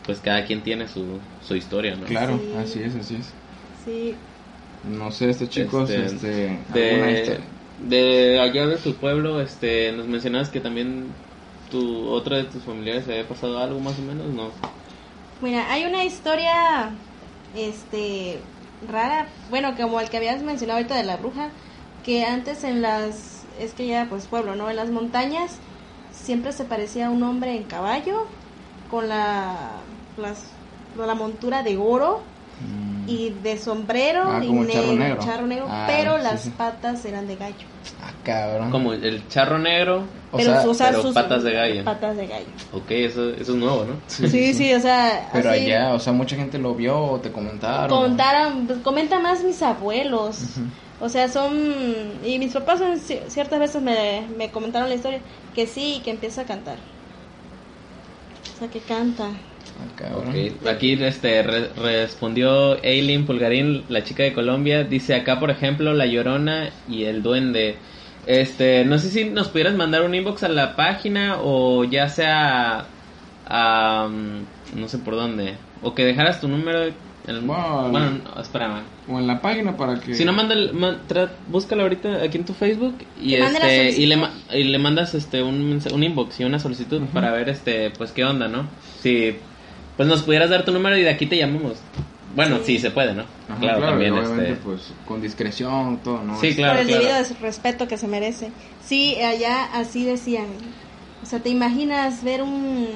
pues 0.06 0.20
cada 0.20 0.46
quien 0.46 0.64
tiene 0.64 0.88
su, 0.88 1.20
su 1.48 1.56
historia, 1.56 1.96
¿no? 1.96 2.06
Claro, 2.06 2.38
Sí. 2.38 2.54
así 2.58 2.84
es, 2.84 2.96
así 2.96 3.16
es. 3.16 3.26
Sí. 3.86 4.16
No 4.90 5.12
sé, 5.12 5.30
estos 5.30 5.50
chicos, 5.50 5.90
Este, 5.90 6.06
este, 6.06 6.60
De, 6.74 7.40
de 7.88 8.40
allá 8.40 8.68
de 8.68 8.78
tu 8.78 8.94
pueblo, 8.96 9.42
este, 9.42 9.92
nos 9.92 10.08
mencionabas 10.08 10.50
que 10.50 10.60
también 10.60 11.06
tu 11.70 12.08
otra 12.10 12.38
de 12.38 12.44
tus 12.46 12.64
familiares 12.64 13.08
había 13.08 13.28
pasado 13.28 13.60
algo 13.60 13.80
más 13.80 13.98
o 13.98 14.02
menos, 14.02 14.28
¿no? 14.28 14.50
Mira, 15.42 15.72
hay 15.72 15.86
una 15.86 16.04
historia, 16.04 16.90
este, 17.56 18.40
rara, 18.92 19.28
bueno, 19.50 19.76
como 19.76 20.00
el 20.00 20.10
que 20.10 20.18
habías 20.18 20.42
mencionado 20.44 20.78
ahorita 20.78 20.96
de 20.96 21.04
la 21.04 21.18
bruja, 21.18 21.50
que 22.06 22.26
antes 22.26 22.64
en 22.64 22.82
las, 22.82 23.44
es 23.60 23.74
que 23.74 23.88
ya 23.88 24.08
pues 24.10 24.26
pueblo, 24.26 24.56
¿no? 24.56 24.70
En 24.70 24.76
las 24.76 24.90
montañas 24.90 25.58
siempre 26.12 26.52
se 26.52 26.66
parecía 26.66 27.08
a 27.08 27.10
un 27.10 27.24
hombre 27.24 27.56
en 27.56 27.64
caballo 27.64 28.26
con 28.90 29.08
la, 29.10 29.70
las, 30.18 30.44
la 30.98 31.16
montura 31.16 31.64
de 31.64 31.78
oro 31.78 32.22
Mm. 32.62 33.10
y 33.10 33.30
de 33.42 33.58
sombrero 33.58 34.22
Ah, 34.28 34.40
y 34.44 34.46
como 34.46 34.64
negro, 34.64 34.82
charro 34.84 34.94
negro. 34.96 35.24
charro 35.24 35.48
negro, 35.48 35.66
Ah, 35.68 35.86
pero 35.88 36.18
sí, 36.18 36.24
las 36.24 36.42
sí. 36.44 36.50
patas 36.56 37.04
eran 37.06 37.26
de 37.26 37.36
gallo. 37.36 37.66
Ah, 38.04 38.12
cabrón. 38.24 38.70
Como 38.70 38.94
el 38.94 39.28
charro 39.30 39.58
negro, 39.58 40.04
O 40.32 40.38
pero, 40.38 40.52
sea, 40.62 40.70
o 40.70 40.74
sea, 40.76 40.90
pero 40.90 41.02
sus 41.02 41.14
patas 41.16 41.42
de 41.42 41.54
gallo. 41.54 41.84
Patas 41.84 42.16
de 42.18 42.28
gallo. 42.28 42.46
ok, 42.72 42.92
eso, 42.92 43.30
eso 43.32 43.54
es 43.54 43.58
nuevo, 43.58 43.86
¿no? 43.86 43.94
Sí, 44.06 44.54
sí, 44.54 44.72
o 44.76 44.80
sea, 44.80 45.28
Pero 45.34 45.50
así- 45.50 45.62
allá, 45.62 45.94
o 45.96 46.00
sea, 46.00 46.14
mucha 46.14 46.36
gente 46.36 46.60
lo 46.60 46.76
vio 46.76 47.00
o 47.04 47.20
te 47.20 47.32
comentaron. 47.32 47.90
Contaron, 47.90 48.68
pues, 48.68 48.78
comenta 48.84 49.20
más 49.20 49.44
mis 49.44 49.60
abuelos. 49.64 50.38
O 51.00 51.10
sea, 51.10 51.30
son. 51.30 51.52
Y 52.24 52.38
mis 52.38 52.54
papás 52.54 52.80
ciertas 53.28 53.60
veces 53.60 53.82
me, 53.82 54.28
me 54.38 54.52
comentaron 54.52 54.88
la 54.88 54.94
historia 54.94 55.20
que 55.56 55.66
sí, 55.66 56.00
que 56.06 56.12
empieza 56.12 56.42
a 56.42 56.46
cantar. 56.46 56.78
O 58.56 58.60
sea, 58.60 58.68
que 58.68 58.82
canta. 58.82 59.30
Ah, 59.80 59.96
cabrón. 59.96 60.30
Ok, 60.30 60.68
Aquí 60.68 60.94
este, 60.94 61.42
re- 61.44 61.70
respondió 61.76 62.82
Eileen 62.84 63.26
Pulgarín, 63.26 63.84
la 63.90 64.04
chica 64.04 64.24
de 64.24 64.34
Colombia. 64.34 64.84
Dice 64.84 65.16
acá, 65.16 65.40
por 65.40 65.50
ejemplo, 65.52 65.94
La 65.94 66.06
Llorona 66.06 66.70
y 66.90 67.04
el 67.06 67.24
Duende. 67.24 67.76
Este, 68.28 68.86
no 68.86 69.00
sé 69.00 69.10
si 69.10 69.26
nos 69.26 69.48
pudieras 69.48 69.74
mandar 69.76 70.04
un 70.04 70.14
inbox 70.14 70.44
a 70.44 70.50
la 70.50 70.76
página 70.76 71.38
o 71.42 71.84
ya 71.84 72.08
sea 72.10 72.86
a, 73.48 74.08
mm, 74.10 74.80
no 74.80 74.88
sé 74.88 74.98
por 75.00 75.16
dónde. 75.16 75.56
O 75.82 75.96
que 75.96 76.06
dejaras 76.06 76.40
tu 76.42 76.48
número. 76.48 76.84
en- 76.86 77.48
Bueno, 77.48 77.90
bueno, 77.90 78.12
no, 78.36 78.42
espérame. 78.42 78.82
O 79.08 79.20
en 79.20 79.28
la 79.28 79.42
página 79.42 79.76
para 79.78 80.00
que. 80.00 80.14
Si 80.16 80.24
no, 80.26 80.34
manda, 80.34 80.54
el- 80.54 80.74
man- 80.74 81.00
tra- 81.10 81.30
búscalo 81.48 81.84
ahorita 81.84 82.22
aquí 82.24 82.38
en 82.38 82.46
tu 82.46 82.54
Facebook 82.54 82.96
y, 83.22 83.36
este, 83.36 83.92
y, 84.02 84.06
le, 84.06 84.18
y 84.54 84.64
le 84.64 84.78
mandas 84.80 85.14
este 85.16 85.42
un, 85.44 85.80
un 85.92 86.04
inbox 86.04 86.40
y 86.40 86.44
una 86.46 86.60
solicitud 86.60 87.02
para 87.14 87.32
ver 87.32 87.50
este 87.50 87.90
pues 87.92 88.12
qué 88.12 88.24
onda, 88.26 88.48
¿no? 88.48 88.68
Si 89.02 89.36
pues 90.02 90.10
nos 90.10 90.24
pudieras 90.24 90.50
dar 90.50 90.66
tu 90.66 90.72
número 90.72 90.98
y 90.98 91.04
de 91.04 91.12
aquí 91.12 91.28
te 91.28 91.38
llamamos. 91.38 91.78
Bueno, 92.34 92.58
sí, 92.66 92.80
se 92.80 92.90
puede, 92.90 93.14
¿no? 93.14 93.22
Ajá, 93.48 93.60
claro, 93.60 93.82
también 93.82 94.18
este. 94.18 94.56
pues 94.56 94.94
con 95.06 95.22
discreción, 95.22 96.00
todo, 96.04 96.24
¿no? 96.24 96.42
Sí, 96.42 96.56
claro, 96.56 96.74
por 96.74 96.82
el 96.82 96.88
claro. 96.88 97.04
debido 97.04 97.40
respeto 97.40 97.88
que 97.88 98.00
se 98.00 98.08
merece. 98.08 98.50
Sí, 98.84 99.16
allá 99.18 99.66
así 99.76 100.04
decían. 100.04 100.48
O 101.22 101.28
sea, 101.28 101.38
te 101.38 101.50
imaginas 101.50 102.24
ver 102.24 102.42
un. 102.42 102.88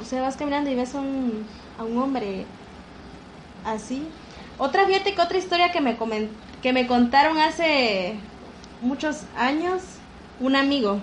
O 0.00 0.04
sea, 0.04 0.20
vas 0.20 0.34
caminando 0.34 0.68
y 0.68 0.74
ves 0.74 0.96
a 0.96 0.98
un, 0.98 1.46
a 1.78 1.84
un 1.84 1.96
hombre 1.96 2.44
así. 3.64 4.02
Otra, 4.58 4.84
fíjate 4.84 5.14
que 5.14 5.22
otra 5.22 5.38
historia 5.38 5.70
que 5.70 5.80
me, 5.80 5.96
comen- 5.96 6.30
que 6.60 6.72
me 6.72 6.88
contaron 6.88 7.38
hace 7.38 8.14
muchos 8.80 9.18
años, 9.36 9.82
un 10.40 10.56
amigo, 10.56 10.98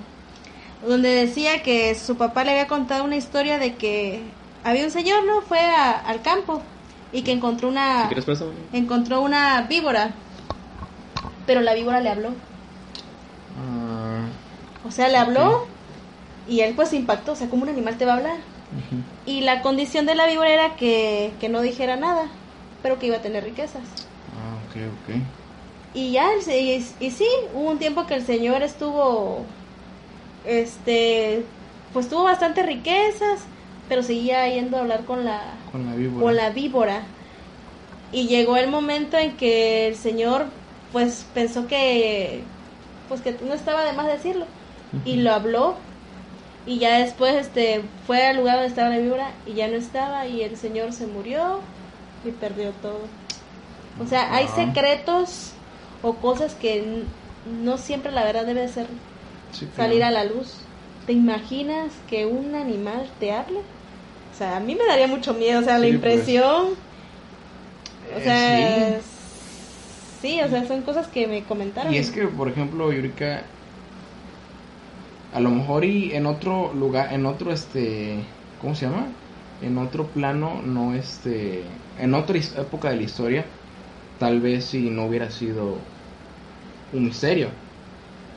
donde 0.86 1.11
decía 1.11 1.64
que 1.64 1.95
su 1.95 2.18
papá 2.18 2.44
le 2.44 2.52
había 2.52 2.68
contado 2.68 3.06
una 3.06 3.15
historia 3.15 3.57
de 3.57 3.76
que 3.76 4.19
había 4.66 4.84
un 4.84 4.92
señor, 4.92 5.24
¿no? 5.26 5.42
Fue 5.42 5.60
a- 5.60 5.92
al 6.00 6.22
campo 6.22 6.62
y 7.14 7.22
que 7.22 7.32
encontró 7.32 7.70
una 7.70 8.10
encontró 8.74 9.22
una 9.22 9.62
víbora, 9.62 10.12
pero 11.48 11.62
la 11.62 11.74
víbora 11.74 12.02
le 12.02 12.10
habló. 12.10 12.30
Ah, 13.58 14.26
O 14.88 14.92
sea, 14.92 15.08
le 15.08 15.18
habló 15.18 15.66
y 16.50 16.60
él 16.62 16.74
pues 16.76 16.90
se 16.90 16.98
impactó, 16.98 17.32
o 17.32 17.36
sea, 17.36 17.50
¿cómo 17.50 17.64
un 17.64 17.70
animal 17.70 17.98
te 17.98 18.06
va 18.06 18.14
a 18.14 18.18
hablar? 18.18 18.38
Y 19.26 19.42
la 19.42 19.62
condición 19.62 20.06
de 20.06 20.16
la 20.16 20.28
víbora 20.28 20.50
era 20.52 20.76
que, 20.76 21.32
que 21.40 21.48
no 21.50 21.62
dijera 21.62 21.96
nada, 21.96 22.28
pero 22.84 23.00
que 23.00 23.08
iba 23.08 23.18
a 23.18 23.22
tener 23.22 23.44
riquezas. 23.44 23.82
Ah, 24.38 24.58
ok, 24.68 24.82
ok. 25.16 25.22
Y 25.94 26.12
ya, 26.12 26.28
y, 26.48 26.86
y 27.00 27.12
sí, 27.12 27.26
hubo 27.54 27.70
un 27.72 27.80
tiempo 27.80 28.06
que 28.06 28.16
el 28.16 28.26
Señor 28.26 28.62
estuvo, 28.64 29.46
este, 30.46 31.44
pues 31.94 32.10
tuvo 32.10 32.24
bastante 32.24 32.62
riquezas, 32.64 33.46
pero 33.90 34.03
seguía 34.03 34.48
yendo 34.49 34.78
a 34.78 34.82
hablar 34.82 35.06
con 35.06 35.26
la, 35.26 35.41
Con 35.72 35.86
la 35.86 35.95
víbora. 35.95 36.24
con 36.24 36.36
la 36.36 36.49
víbora. 36.49 37.02
Y 38.12 38.28
llegó 38.28 38.57
el 38.57 38.70
momento 38.70 39.18
en 39.18 39.36
que 39.38 39.88
el 39.88 39.95
Señor, 39.95 40.45
pues 40.91 41.26
pensó 41.34 41.68
que, 41.68 42.41
pues 43.10 43.22
que 43.22 43.36
no 43.45 43.53
estaba 43.53 43.84
de 43.84 43.94
más 43.94 44.07
decirlo, 44.07 44.45
y 45.03 45.18
lo 45.18 45.34
habló. 45.34 45.76
Y 46.68 46.80
ya 46.80 46.98
después, 46.99 47.36
este, 47.36 47.82
fue 48.07 48.26
al 48.26 48.38
lugar 48.38 48.56
donde 48.56 48.70
estaba 48.70 48.90
la 48.90 48.98
víbora 48.98 49.32
y 49.45 49.53
ya 49.53 49.68
no 49.68 49.76
estaba 49.76 50.26
y 50.28 50.41
el 50.41 50.57
Señor 50.57 50.94
se 50.94 51.06
murió 51.06 51.60
y 52.26 52.32
perdió 52.32 52.72
todo. 52.82 53.02
O 54.03 54.07
sea, 54.07 54.34
hay 54.36 54.45
Ah. 54.49 54.56
secretos 54.56 55.52
o 56.02 56.14
cosas 56.16 56.56
que 56.56 57.03
no 57.64 57.78
siempre 57.78 58.12
la 58.12 58.24
verdad 58.24 58.45
debe 58.45 58.68
ser 58.68 58.88
Sí, 59.52 59.68
salir 59.76 60.03
a 60.03 60.10
la 60.12 60.24
luz. 60.24 60.56
¿Te 61.06 61.14
imaginas 61.14 61.91
que 62.10 62.26
un 62.26 62.56
animal 62.56 63.07
te 63.20 63.32
hable? 63.32 63.60
O 64.36 64.38
sea, 64.38 64.57
a 64.57 64.60
mí 64.60 64.76
me 64.76 64.86
daría 64.86 65.07
mucho 65.07 65.34
miedo, 65.34 65.62
o 65.62 65.64
sea, 65.64 65.78
la 65.80 65.86
pues. 65.86 65.95
impresión. 65.95 66.66
O 68.16 68.20
Eh, 68.20 68.24
sea, 68.24 68.99
sí. 69.02 69.16
sí. 70.22 70.41
o 70.41 70.49
sea, 70.49 70.66
son 70.68 70.82
cosas 70.84 71.07
que 71.07 71.28
me 71.28 71.44
comentaron. 71.44 71.94
Y 71.94 71.98
es 71.98 72.10
que, 72.12 72.28
por 72.28 72.49
ejemplo, 72.49 72.91
Yurika, 72.91 73.44
a 75.34 75.40
lo 75.40 75.49
mejor 75.49 75.86
y 75.86 76.14
en 76.14 76.26
otro 76.26 76.74
lugar, 76.74 77.14
en 77.14 77.26
otro, 77.26 77.52
este, 77.52 78.26
¿cómo 78.62 78.76
se 78.76 78.86
llama? 78.86 79.07
En 79.62 79.78
otro 79.78 80.07
plano, 80.14 80.62
no 80.64 80.94
este, 80.94 81.64
en 81.99 82.14
otra 82.14 82.38
época 82.38 82.90
de 82.90 82.98
la 82.98 83.03
historia, 83.03 83.45
tal 84.20 84.41
vez 84.41 84.66
si 84.66 84.90
no 84.90 85.06
hubiera 85.07 85.30
sido 85.32 85.66
un 86.91 87.06
misterio. 87.06 87.49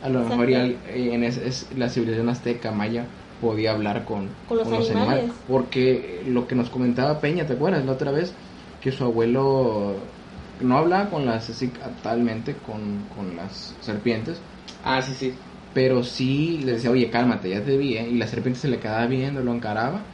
A 0.01 0.09
lo 0.09 0.20
mejor 0.25 0.51
y 0.51 0.55
al- 0.55 0.81
en 0.87 1.25
es, 1.25 1.39
es- 1.39 1.66
la 1.77 1.89
civilización 1.89 2.29
azteca, 2.29 2.73
maya, 2.73 3.05
podía 3.40 3.73
hablar 3.73 4.05
con, 4.05 4.36
Con 4.47 4.73
los 4.77 4.90
animales. 4.90 5.32
Porque 5.47 6.23
lo 6.27 6.47
que 6.47 6.55
nos 6.55 6.70
comentaba 6.70 7.20
Peña, 7.20 7.47
¿te 7.47 7.55
acuerdas 7.55 7.85
la 7.85 7.93
otra 7.93 8.10
vez? 8.12 8.36
Que 8.81 8.93
su 8.93 9.05
abuelo 9.05 10.15
no 10.60 10.78
hablaba 10.78 11.10
con 11.10 11.24
las, 11.27 11.51
así, 11.51 11.73
talmente 12.02 12.60
con, 12.62 13.09
con 13.09 13.36
las 13.36 13.77
serpientes, 13.81 14.43
Ah, 14.82 15.02
sí, 15.02 15.15
sí. 15.15 15.39
pero 15.73 16.02
sí 16.02 16.59
le 16.60 16.73
decía, 16.73 16.90
oye, 16.90 17.10
cálmate, 17.10 17.51
ya 17.51 17.62
te 17.65 17.77
vi, 17.77 17.97
¿eh? 17.97 18.09
Y 18.09 18.16
la 18.16 18.27
serpiente 18.27 18.59
se 18.59 18.69
le 18.69 18.81
quedaba 18.81 19.06
viendo, 19.06 19.43
lo 19.43 19.52
encaraba. 19.55 20.06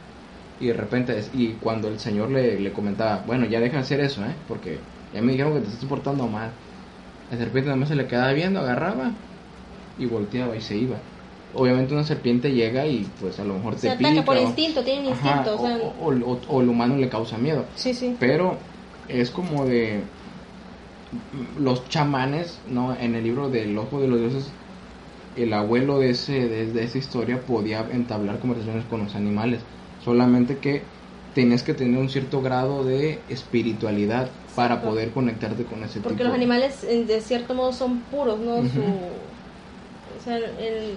Y 0.59 0.67
de 0.67 0.73
repente, 0.73 1.17
es- 1.17 1.31
y 1.33 1.59
cuando 1.59 1.87
el 1.89 1.99
señor 1.99 2.31
le, 2.31 2.59
le 2.59 2.73
comentaba, 2.73 3.23
bueno, 3.25 3.45
ya 3.45 3.59
deja 3.59 3.77
de 3.77 3.81
hacer 3.83 3.99
eso, 4.01 4.25
¿eh? 4.25 4.35
Porque 4.47 4.81
ya 5.11 5.21
me 5.21 5.31
dijeron 5.33 5.53
que 5.53 5.61
te 5.61 5.69
estás 5.69 5.85
portando 5.89 6.27
mal. 6.27 6.57
La 7.29 7.37
serpiente 7.37 7.67
nada 7.67 7.77
más 7.77 7.89
se 7.89 7.95
le 7.95 8.07
quedaba 8.07 8.33
viendo, 8.33 8.59
agarraba 8.61 9.17
y 9.97 10.05
volteaba 10.07 10.55
y 10.57 10.61
se 10.61 10.77
iba. 10.77 11.03
Obviamente 11.55 11.93
una 11.93 12.03
serpiente 12.03 12.51
llega 12.51 12.85
y 12.85 13.07
pues 13.19 13.39
a 13.39 13.45
lo 13.45 13.53
mejor 13.55 13.75
Se 13.75 13.81
te 13.81 13.89
ataca 13.89 14.09
pica. 14.09 14.25
por 14.25 14.37
o- 14.37 14.41
instinto, 14.41 14.83
tienen 14.83 15.11
Ajá, 15.13 15.29
instinto, 15.37 15.55
o 15.55 15.65
sea, 15.65 15.77
o, 15.77 16.05
o- 16.09 16.31
o- 16.33 16.41
o 16.49 16.61
el 16.61 16.69
humano 16.69 16.97
le 16.97 17.07
causa 17.09 17.37
miedo. 17.37 17.63
sí, 17.75 17.93
sí. 17.93 18.15
Pero 18.19 18.57
es 19.09 19.29
como 19.31 19.65
de 19.65 20.01
los 21.59 21.87
chamanes, 21.89 22.57
¿no? 22.69 22.95
En 22.99 23.15
el 23.15 23.23
libro 23.23 23.49
del 23.49 23.77
Ojo 23.77 24.01
de 24.01 24.07
los 24.07 24.19
Dioses, 24.19 24.49
el 25.37 25.53
abuelo 25.53 25.99
de, 25.99 26.09
ese, 26.11 26.47
de, 26.47 26.71
de 26.71 26.83
esa 26.83 26.97
historia 26.97 27.39
podía 27.41 27.85
entablar 27.91 28.39
conversaciones 28.39 28.83
con 28.89 29.03
los 29.03 29.15
animales. 29.15 29.61
Solamente 30.03 30.57
que 30.57 30.81
tenías 31.33 31.63
que 31.63 31.73
tener 31.73 31.99
un 31.99 32.09
cierto 32.09 32.41
grado 32.41 32.83
de 32.83 33.19
espiritualidad 33.29 34.29
para 34.55 34.81
poder 34.81 35.11
conectarte 35.11 35.63
con 35.63 35.83
ese 35.83 35.99
Porque 35.99 36.17
tipo. 36.17 36.25
los 36.29 36.33
animales, 36.33 36.81
de 36.81 37.21
cierto 37.21 37.53
modo, 37.53 37.73
son 37.73 37.99
puros, 38.11 38.39
¿no? 38.39 38.57
Su, 38.61 38.81
o 38.81 40.23
sea, 40.23 40.37
el, 40.37 40.95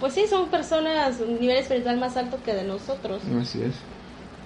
pues 0.00 0.14
sí, 0.14 0.26
son 0.28 0.48
personas, 0.48 1.20
un 1.20 1.40
nivel 1.40 1.58
espiritual 1.58 1.98
más 1.98 2.16
alto 2.16 2.38
que 2.44 2.54
de 2.54 2.64
nosotros. 2.64 3.22
Así 3.40 3.62
es. 3.62 3.74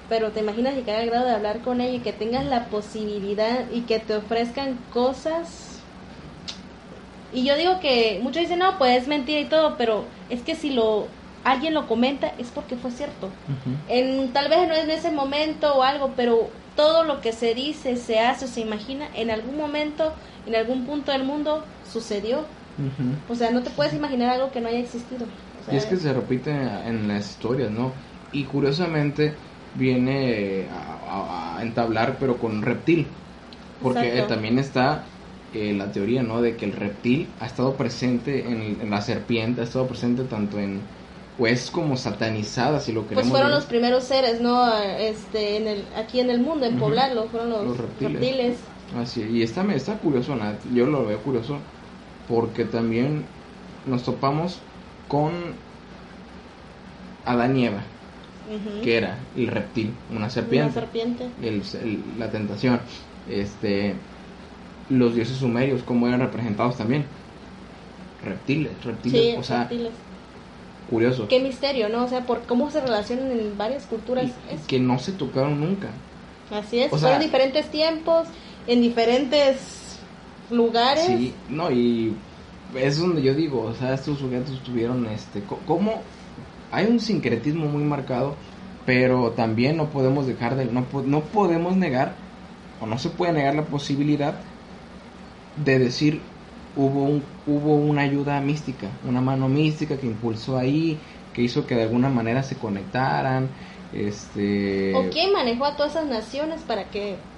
Pero 0.08 0.30
te 0.32 0.40
imaginas 0.40 0.74
llegar 0.74 1.00
al 1.00 1.06
grado 1.06 1.26
de 1.26 1.32
hablar 1.32 1.60
con 1.60 1.80
ellos 1.80 1.96
y 1.96 2.00
que 2.00 2.12
tengas 2.12 2.44
la 2.44 2.66
posibilidad 2.66 3.70
y 3.70 3.82
que 3.82 3.98
te 4.00 4.16
ofrezcan 4.16 4.78
cosas. 4.92 5.78
Y 7.32 7.44
yo 7.44 7.56
digo 7.56 7.78
que 7.80 8.18
muchos 8.22 8.42
dicen, 8.42 8.58
no, 8.58 8.76
pues 8.76 9.02
es 9.02 9.08
mentira 9.08 9.40
y 9.40 9.44
todo, 9.44 9.76
pero 9.76 10.04
es 10.28 10.42
que 10.42 10.56
si 10.56 10.70
lo 10.70 11.06
alguien 11.44 11.74
lo 11.74 11.86
comenta 11.86 12.32
es 12.38 12.48
porque 12.48 12.76
fue 12.76 12.90
cierto. 12.90 13.30
En, 13.88 14.32
tal 14.32 14.48
vez 14.48 14.68
no 14.68 14.74
es 14.74 14.84
en 14.84 14.90
ese 14.90 15.10
momento 15.10 15.74
o 15.74 15.82
algo, 15.82 16.12
pero 16.16 16.50
todo 16.76 17.04
lo 17.04 17.20
que 17.20 17.32
se 17.32 17.54
dice, 17.54 17.96
se 17.96 18.20
hace 18.20 18.44
o 18.44 18.48
se 18.48 18.60
imagina, 18.60 19.08
en 19.14 19.30
algún 19.30 19.56
momento, 19.56 20.12
en 20.46 20.54
algún 20.54 20.86
punto 20.86 21.12
del 21.12 21.24
mundo, 21.24 21.64
sucedió. 21.90 22.44
Ujú. 22.78 23.22
O 23.26 23.34
sea, 23.34 23.50
no 23.50 23.62
te 23.62 23.70
puedes 23.70 23.94
imaginar 23.94 24.30
algo 24.30 24.50
que 24.50 24.60
no 24.60 24.68
haya 24.68 24.80
existido. 24.80 25.28
O 25.54 25.62
sea, 25.62 25.74
Y 25.74 25.76
es 25.76 25.86
que 25.86 25.96
se 25.96 26.12
repite 26.12 26.50
en 26.50 27.06
las 27.08 27.30
historias, 27.30 27.70
¿no? 27.70 27.96
Y 28.30 28.44
curiosamente 28.44 29.38
viene 29.72 30.68
a, 30.70 30.94
a- 30.94 31.58
a 31.58 31.62
entablar, 31.62 32.18
pero 32.18 32.38
con 32.38 32.52
un 32.52 32.62
reptil. 32.62 33.22
Porque 33.80 34.18
eh, 34.18 34.22
también 34.24 34.58
está 34.58 35.10
eh, 35.52 35.74
la 35.74 35.92
teoría, 35.92 36.22
¿no? 36.22 36.42
De 36.42 36.56
que 36.56 36.64
el 36.66 36.72
reptil 36.72 37.36
ha 37.40 37.46
estado 37.46 37.76
presente 37.76 38.48
en, 38.50 38.80
en 38.80 38.90
la 38.90 39.02
serpiente, 39.02 39.60
ha 39.62 39.64
estado 39.64 39.86
presente 39.88 40.24
tanto 40.24 40.58
en. 40.60 40.90
Pues 41.36 41.70
como 41.70 41.96
satanizada, 41.96 42.80
si 42.80 42.92
lo 42.92 43.06
queremos 43.06 43.28
pues 43.28 43.30
fueron 43.30 43.50
ver. 43.50 43.58
los 43.58 43.66
primeros 43.66 44.04
seres, 44.04 44.40
¿no? 44.40 44.72
Este, 44.78 45.56
en 45.56 45.66
el, 45.68 45.92
aquí 45.94 46.20
en 46.20 46.30
el 46.30 46.40
mundo, 46.40 46.66
en 46.66 46.76
poblarlo, 46.76 47.28
fueron 47.28 47.50
los, 47.50 47.66
Los 47.66 47.76
reptiles. 47.78 48.20
reptiles. 48.20 48.72
Así, 48.94 49.22
y 49.22 49.42
está, 49.42 49.62
está 49.74 49.98
curioso, 50.00 50.34
¿no? 50.34 50.58
yo 50.64 50.86
lo 50.86 51.04
veo 51.06 51.22
curioso, 51.22 51.68
porque 52.30 52.64
también 52.64 53.24
nos 53.86 54.04
topamos 54.04 54.58
con 55.08 55.32
Adán 57.26 57.56
y 57.56 57.66
Eva, 57.66 57.82
que 58.82 58.96
era 58.96 59.18
el 59.36 59.48
reptil, 59.48 59.92
una 60.14 60.30
serpiente. 60.30 60.78
Una 60.78 60.86
serpiente. 60.86 61.28
el- 61.42 61.62
el- 61.82 62.02
la 62.18 62.30
tentación. 62.30 62.80
Este, 63.28 63.94
los 64.88 65.14
dioses 65.14 65.36
sumerios, 65.36 65.82
como 65.82 66.06
eran 66.08 66.20
representados 66.20 66.76
también. 66.76 67.04
Reptiles, 68.24 68.72
reptiles, 68.84 69.22
Sí, 69.22 69.34
o 69.36 69.42
sea, 69.42 69.60
reptiles. 69.60 69.92
curioso. 70.88 71.28
Qué 71.28 71.40
misterio, 71.40 71.88
¿no? 71.88 72.04
O 72.04 72.08
sea, 72.08 72.26
por 72.26 72.42
cómo 72.46 72.70
se 72.70 72.80
relacionan 72.80 73.30
en 73.32 73.56
varias 73.56 73.84
culturas. 73.86 74.26
Y- 74.26 74.52
y 74.52 74.54
Es- 74.56 74.66
que 74.66 74.78
no 74.78 74.98
se 74.98 75.12
tocaron 75.12 75.60
nunca. 75.60 75.88
así 76.50 76.80
es, 76.80 76.92
o 76.92 76.98
sea- 76.98 77.08
fueron 77.10 77.20
diferentes 77.22 77.70
tiempos, 77.70 78.26
en 78.66 78.80
diferentes 78.82 79.79
lugares. 80.50 81.06
Sí, 81.06 81.44
no, 81.48 81.70
y 81.70 82.16
es 82.74 82.98
donde 82.98 83.22
yo 83.22 83.34
digo, 83.34 83.62
o 83.62 83.74
sea, 83.74 83.94
estos 83.94 84.18
sujetos 84.18 84.62
tuvieron 84.62 85.06
este, 85.06 85.44
co- 85.46 85.64
como 85.64 86.02
hay 86.70 86.86
un 86.86 87.00
sincretismo 87.00 87.66
muy 87.66 87.84
marcado, 87.84 88.36
pero 88.84 89.32
también 89.34 89.76
no 89.76 89.90
podemos 89.90 90.26
dejar 90.26 90.56
de, 90.56 90.66
no, 90.66 90.88
no 91.04 91.30
podemos 91.32 91.76
negar, 91.76 92.16
o 92.80 92.86
no 92.86 92.98
se 92.98 93.10
puede 93.10 93.32
negar 93.32 93.54
la 93.54 93.66
posibilidad 93.66 94.34
de 95.56 95.78
decir 95.78 96.22
hubo 96.74 97.04
un, 97.04 97.24
hubo 97.46 97.76
una 97.76 98.02
ayuda 98.02 98.40
mística, 98.40 98.98
una 99.02 99.20
mano 99.20 99.48
mística 99.48 99.98
que 99.98 100.06
impulsó 100.06 100.56
ahí, 100.56 101.02
que 101.32 101.42
hizo 101.42 101.66
que 101.66 101.74
de 101.74 101.82
alguna 101.82 102.08
manera 102.08 102.42
se 102.42 102.58
conectaran, 102.58 103.50
este 103.92 104.92
¿O 104.94 105.10
quién 105.10 105.32
manejó 105.32 105.64
a 105.64 105.76
todas 105.76 105.92
esas 105.92 106.06
naciones 106.06 106.62
para 106.62 106.90
que 106.90 107.29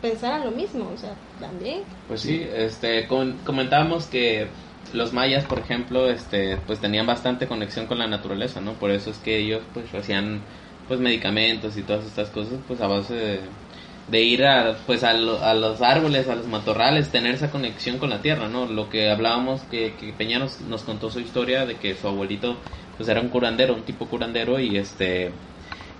pensaran 0.00 0.44
lo 0.44 0.50
mismo? 0.52 0.90
O 0.90 0.96
sea, 0.96 1.18
también. 1.38 1.84
Pues 2.06 2.22
sí, 2.22 2.40
este, 2.42 3.06
con- 3.06 3.38
comentábamos 3.44 4.06
que 4.06 4.52
los 4.92 5.12
mayas, 5.12 5.44
por 5.44 5.58
ejemplo, 5.58 6.08
este, 6.10 6.56
pues 6.58 6.80
tenían 6.80 7.06
bastante 7.06 7.46
conexión 7.48 7.86
con 7.86 7.98
la 7.98 8.06
naturaleza, 8.06 8.60
¿no? 8.62 8.78
Por 8.78 8.90
eso 8.90 9.10
es 9.10 9.18
que 9.18 9.36
ellos, 9.38 9.64
pues, 9.74 9.92
hacían, 9.94 10.46
pues, 10.86 11.00
medicamentos 11.00 11.76
y 11.76 11.82
todas 11.82 12.06
estas 12.06 12.30
cosas, 12.30 12.60
pues, 12.66 12.80
a 12.80 12.86
base 12.86 13.14
de, 13.14 13.50
de 14.06 14.22
ir 14.22 14.44
a, 14.46 14.84
pues, 14.86 15.04
a, 15.04 15.12
lo- 15.12 15.42
a 15.42 15.52
los 15.54 15.82
árboles, 15.82 16.28
a 16.28 16.34
los 16.36 16.46
matorrales, 16.46 17.10
tener 17.10 17.34
esa 17.34 17.50
conexión 17.50 17.98
con 17.98 18.08
la 18.10 18.22
tierra, 18.22 18.48
¿no? 18.48 18.66
Lo 18.66 18.88
que 18.88 19.10
hablábamos, 19.10 19.62
que, 19.64 19.96
que 19.96 20.12
Peña 20.14 20.38
nos, 20.38 20.60
nos 20.62 20.84
contó 20.84 21.10
su 21.10 21.20
historia 21.20 21.66
de 21.66 21.78
que 21.78 21.94
su 21.94 22.08
abuelito, 22.08 22.62
pues, 22.96 23.08
era 23.10 23.20
un 23.20 23.28
curandero, 23.28 23.74
un 23.74 23.84
tipo 23.84 24.08
curandero, 24.08 24.58
y 24.60 24.78
este, 24.78 25.34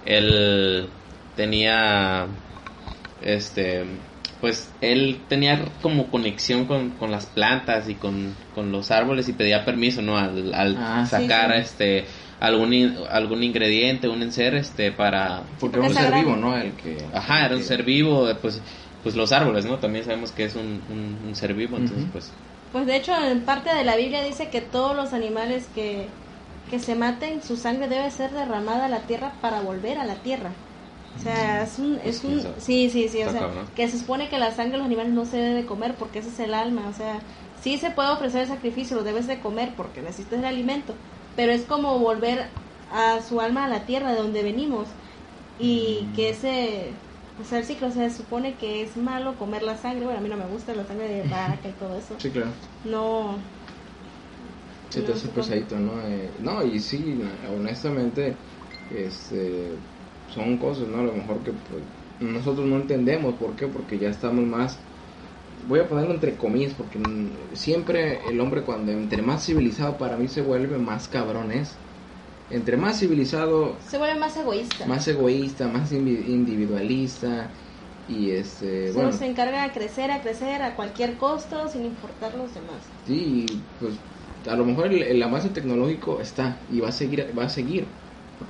él 0.03 0.91
tenía 1.35 2.29
este 3.23 3.85
pues 4.41 4.71
él 4.81 5.25
tenía 5.29 5.65
como 5.83 6.11
conexión 6.13 6.67
con, 6.67 6.91
con 6.91 7.11
las 7.11 7.27
plantas 7.27 7.89
y 7.89 7.95
con, 7.97 8.35
con 8.55 8.71
los 8.71 8.93
árboles 8.93 9.29
y 9.29 9.33
pedía 9.33 9.65
permiso 9.65 10.01
no 10.01 10.17
al, 10.17 10.55
al 10.55 10.77
Ah, 10.79 11.05
sacar 11.11 11.53
sí. 11.55 11.61
este 11.61 12.05
algún 12.41 12.73
in- 12.73 12.95
algún 13.11 13.43
ingrediente 13.43 14.07
un 14.09 14.23
enser 14.23 14.55
este 14.55 14.93
para 14.93 15.43
porque 15.59 15.79
era 15.79 15.89
un 15.89 15.95
ser 15.95 16.15
vivo, 16.15 16.37
¿no? 16.37 16.57
El 16.57 16.73
que 16.73 16.99
ajá 17.13 17.47
era 17.47 17.55
un 17.57 17.63
que- 17.63 17.67
ser 17.67 17.83
vivo 17.83 18.29
pues 18.41 18.61
pues 19.03 19.17
los 19.17 19.33
árboles 19.33 19.65
no 19.65 19.79
también 19.79 20.05
sabemos 20.05 20.31
que 20.31 20.45
es 20.45 20.55
un, 20.55 20.81
un, 20.89 21.19
un 21.29 21.35
ser 21.35 21.55
vivo 21.55 21.77
entonces 21.77 22.07
pues 22.13 22.31
Pues 22.73 22.87
de 22.87 22.97
hecho, 22.97 23.13
en 23.25 23.41
parte 23.41 23.75
de 23.75 23.83
la 23.85 23.97
Biblia 23.97 24.23
dice 24.23 24.49
que 24.51 24.61
todos 24.61 24.95
los 24.95 25.13
animales 25.15 25.67
que, 25.75 26.07
que 26.71 26.79
se 26.79 26.95
maten, 26.95 27.43
su 27.43 27.57
sangre 27.57 27.89
debe 27.89 28.11
ser 28.11 28.31
derramada 28.31 28.85
a 28.87 28.89
la 28.89 28.99
tierra 29.01 29.33
para 29.41 29.63
volver 29.63 29.99
a 29.99 30.05
la 30.05 30.17
tierra. 30.17 30.51
O 31.15 31.19
sea, 31.21 31.63
es 31.65 31.79
un, 31.79 31.99
es 32.01 32.23
un, 32.25 32.41
sí, 32.61 32.91
sí, 32.91 33.09
sí, 33.09 33.23
o 33.25 33.29
sea, 33.31 33.51
que 33.75 33.89
se 33.89 33.99
supone 33.99 34.29
que 34.29 34.39
la 34.39 34.53
sangre 34.53 34.73
de 34.73 34.79
los 34.79 34.87
animales 34.87 35.13
no 35.13 35.25
se 35.27 35.39
debe 35.39 35.67
comer 35.67 35.97
porque 35.97 36.21
ese 36.21 36.29
es 36.29 36.39
el 36.39 36.55
alma, 36.55 36.89
o 36.89 36.93
sea, 36.93 37.25
sí 37.55 37.77
se 37.79 37.91
puede 37.91 38.11
ofrecer 38.11 38.43
el 38.43 38.49
sacrificio, 38.49 38.97
lo 38.97 39.03
debes 39.05 39.27
de 39.27 39.41
comer 39.41 39.75
porque 39.77 40.01
necesitas 40.03 40.39
el 40.39 40.45
alimento, 40.45 40.97
pero 41.35 41.51
es 41.53 41.65
como 41.65 41.99
volver 41.99 42.51
a 42.89 43.21
su 43.23 43.41
alma 43.41 43.65
a 43.65 43.69
la 43.69 43.85
tierra 43.85 44.13
de 44.13 44.19
donde 44.19 44.43
venimos 44.45 44.89
y 45.59 46.13
que 46.15 46.31
ese, 46.31 47.01
o 47.39 47.45
sea, 47.45 47.59
el 47.59 47.65
ciclo, 47.65 47.91
se 47.91 48.11
supone 48.11 48.57
que 48.57 48.83
es 48.83 48.97
malo 48.97 49.37
comer 49.39 49.63
la 49.63 49.77
sangre, 49.77 50.05
bueno, 50.05 50.21
a 50.21 50.23
mí 50.23 50.29
no 50.29 50.37
me 50.37 50.47
gusta 50.47 50.75
la 50.75 50.85
sangre 50.87 51.09
de 51.09 51.23
vaca 51.25 51.69
y 51.69 51.73
todo 51.73 51.97
eso. 51.97 52.17
Sí, 52.19 52.31
claro. 52.33 52.53
No. 52.85 53.39
Sí, 54.91 55.03
te 55.03 55.13
hace 55.13 55.29
pesadito, 55.29 55.79
¿no? 55.79 56.01
Eh, 56.07 56.37
no, 56.41 56.65
y 56.65 56.81
sí, 56.81 57.21
honestamente, 57.49 58.39
este 58.89 59.79
son 60.39 60.57
cosas, 60.59 60.89
¿no? 60.89 61.01
A 61.01 61.03
lo 61.03 61.13
mejor 61.13 61.39
que 61.39 61.53
pues, 61.53 61.83
nosotros 62.21 62.67
no 62.67 62.77
entendemos. 62.77 63.35
¿Por 63.35 63.55
qué? 63.57 63.67
Porque 63.67 63.99
ya 63.99 64.09
estamos 64.09 64.45
más... 64.45 64.79
Voy 65.69 65.81
a 65.81 65.89
ponerlo 65.89 66.15
entre 66.15 66.37
comillas 66.37 66.73
porque 66.73 66.99
siempre 67.53 68.21
el 68.31 68.41
hombre 68.41 68.63
cuando 68.63 68.93
entre 68.93 69.21
más 69.21 69.45
civilizado 69.45 69.99
para 69.99 70.17
mí 70.17 70.29
se 70.29 70.41
vuelve 70.41 70.79
más 70.79 71.09
cabrón 71.09 71.53
es. 71.53 71.75
Entre 72.51 72.79
más 72.79 72.99
civilizado... 72.99 73.77
Se 73.87 73.99
vuelve 73.99 74.19
más 74.19 74.37
egoísta. 74.37 74.87
Más 74.87 75.07
egoísta, 75.09 75.69
más 75.69 75.93
individualista 75.93 77.51
y 78.09 78.31
este... 78.31 78.91
bueno, 78.93 79.13
se 79.13 79.27
encarga 79.27 79.65
de 79.65 79.73
crecer, 79.73 80.11
a 80.11 80.23
crecer 80.23 80.63
a 80.63 80.75
cualquier 80.75 81.19
costo 81.19 81.69
sin 81.69 81.85
importar 81.85 82.35
los 82.35 82.55
demás. 82.55 82.81
Sí, 83.07 83.45
pues 83.79 83.93
a 84.49 84.57
lo 84.57 84.65
mejor 84.65 84.87
el, 84.87 85.03
el 85.03 85.23
avance 85.23 85.51
tecnológico 85.51 86.21
está 86.21 86.57
y 86.73 86.81
va 86.81 86.89
a 86.89 86.93
seguir, 86.93 87.35
va 87.39 87.45
a 87.45 87.49
seguir 87.51 87.85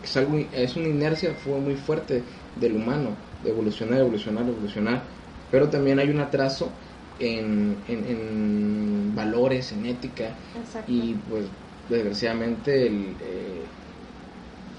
es, 0.03 0.17
algo, 0.17 0.39
es 0.53 0.77
una 0.77 0.89
inercia 0.89 1.35
fue 1.35 1.59
muy 1.59 1.75
fuerte 1.75 2.23
del 2.61 2.77
humano, 2.77 3.11
de 3.43 3.51
evolucionar, 3.51 4.01
evolucionar, 4.01 4.47
evolucionar, 4.49 5.03
pero 5.51 5.69
también 5.69 5.99
hay 5.99 6.11
un 6.11 6.21
atraso 6.21 6.71
en, 7.19 7.77
en, 7.89 9.15
valores, 9.15 9.73
en 9.73 9.87
ética, 9.87 10.31
y 10.87 11.15
pues 11.29 11.47
desgraciadamente 11.89 12.87
eh, 12.87 13.65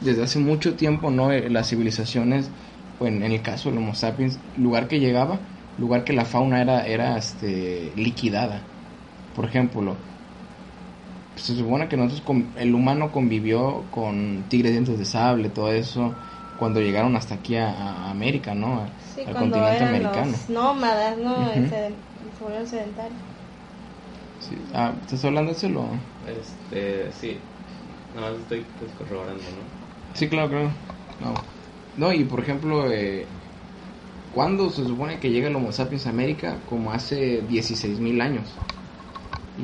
desde 0.01 0.23
hace 0.23 0.39
mucho 0.39 0.75
tiempo 0.75 1.11
no 1.11 1.31
eh, 1.31 1.49
las 1.49 1.69
civilizaciones, 1.69 2.49
pues, 2.97 3.11
en 3.11 3.23
el 3.23 3.41
caso 3.41 3.69
del 3.69 3.79
Homo 3.79 3.95
sapiens, 3.95 4.39
lugar 4.57 4.87
que 4.87 4.99
llegaba, 4.99 5.39
lugar 5.77 6.03
que 6.03 6.13
la 6.13 6.25
fauna 6.25 6.61
era, 6.61 6.85
era 6.85 7.17
este, 7.17 7.91
liquidada. 7.95 8.61
Por 9.35 9.45
ejemplo, 9.45 9.95
se 11.39 11.55
supone 11.55 11.87
que 11.87 11.97
nosotros, 11.97 12.43
el 12.57 12.75
humano 12.75 13.11
convivió 13.11 13.83
con 13.91 14.45
tigres 14.49 14.71
dientes 14.71 14.99
de 14.99 15.05
sable, 15.05 15.49
todo 15.49 15.71
eso, 15.71 16.13
cuando 16.57 16.81
llegaron 16.81 17.15
hasta 17.15 17.35
aquí 17.35 17.55
a, 17.55 18.09
América, 18.09 18.53
¿no? 18.53 18.85
Sí, 19.15 19.21
Al 19.25 19.35
continente 19.35 19.83
americano. 19.83 20.31
Los 20.31 20.49
nómadas, 20.49 21.17
¿no? 21.17 21.31
Uh 21.31 21.45
-huh. 21.45 22.65
sedentario. 22.65 23.17
Sí. 24.39 24.57
Ah, 24.73 24.93
¿estás 25.01 25.23
hablando 25.25 25.51
de 25.51 25.57
eso? 25.57 25.69
Lo... 25.69 25.85
Este, 26.27 27.11
sí. 27.13 27.37
No, 28.15 28.27
estoy 28.29 28.65
pues, 28.79 28.91
corroborando, 28.97 29.41
¿no? 29.43 30.15
Sí, 30.15 30.27
claro, 30.27 30.49
claro. 30.49 30.71
No, 31.21 31.33
no 31.97 32.13
y 32.13 32.23
por 32.23 32.39
ejemplo, 32.39 32.91
eh, 32.91 33.25
¿cuándo 34.33 34.69
se 34.69 34.83
supone 34.85 35.19
que 35.19 35.29
llega 35.29 35.47
el 35.47 35.55
Homo 35.55 35.71
sapiens 35.71 36.07
a 36.07 36.09
América? 36.09 36.57
Como 36.67 36.91
hace 36.91 37.43
16.000 37.43 38.21
años. 38.21 38.49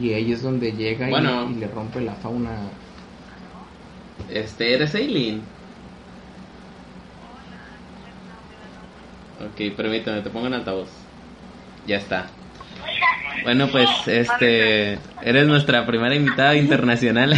Y 0.01 0.13
ahí 0.13 0.31
es 0.31 0.41
donde 0.41 0.71
llega 0.73 1.09
y, 1.09 1.55
le 1.55 1.67
rompe 1.67 2.01
la 2.01 2.13
fauna. 2.15 2.51
Este, 4.29 4.73
eres 4.73 4.93
Aileen. 4.95 5.41
Ok, 9.39 9.75
permítame, 9.75 10.21
te 10.21 10.29
pongo 10.29 10.47
en 10.47 10.53
altavoz. 10.53 10.89
Ya 11.87 11.97
está. 11.97 12.27
Bueno, 13.43 13.67
pues 13.67 13.89
este 14.07 14.97
eres 15.21 15.45
nuestra 15.45 15.85
primera 15.85 16.15
invitada 16.15 16.55
internacional. 16.55 17.33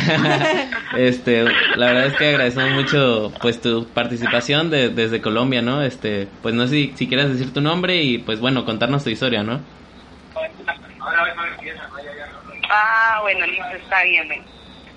este, 0.97 1.43
la 1.75 1.87
verdad 1.87 2.05
es 2.07 2.13
que 2.15 2.29
agradecemos 2.29 2.71
mucho 2.71 3.33
pues 3.41 3.59
tu 3.59 3.87
participación 3.87 4.69
de, 4.69 4.89
desde 4.89 5.21
Colombia, 5.21 5.61
¿no? 5.61 5.81
Este, 5.81 6.27
pues 6.41 6.55
no 6.55 6.65
sé 6.67 6.73
si, 6.73 6.93
si 6.95 7.07
quieres 7.07 7.29
decir 7.29 7.53
tu 7.53 7.61
nombre 7.61 8.01
y 8.01 8.19
pues 8.19 8.39
bueno, 8.39 8.63
contarnos 8.63 9.03
tu 9.03 9.09
historia, 9.09 9.43
¿no? 9.43 9.59
Ah, 12.69 13.19
bueno, 13.21 13.45
listo, 13.45 13.75
está 13.75 14.03
bien. 14.03 14.45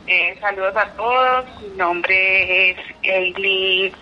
Eh, 0.06 0.36
saludos 0.40 0.76
a 0.76 0.86
todos. 0.96 1.46
Mi 1.62 1.76
nombre 1.76 2.70
es 2.70 2.76
Eileen 3.02 3.92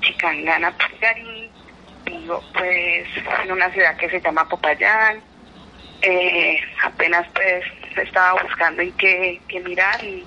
Chicangana 0.00 0.76
Pagarín. 0.76 1.50
Vivo 2.04 2.42
pues 2.52 3.06
en 3.44 3.52
una 3.52 3.70
ciudad 3.70 3.96
que 3.96 4.10
se 4.10 4.20
llama 4.20 4.48
Popayán. 4.48 5.22
Eh, 6.02 6.60
apenas 6.82 7.26
pues 7.34 7.64
estaba 7.96 8.42
buscando 8.42 8.82
en 8.82 8.92
qué, 8.92 9.40
mirar 9.64 10.02
y 10.04 10.26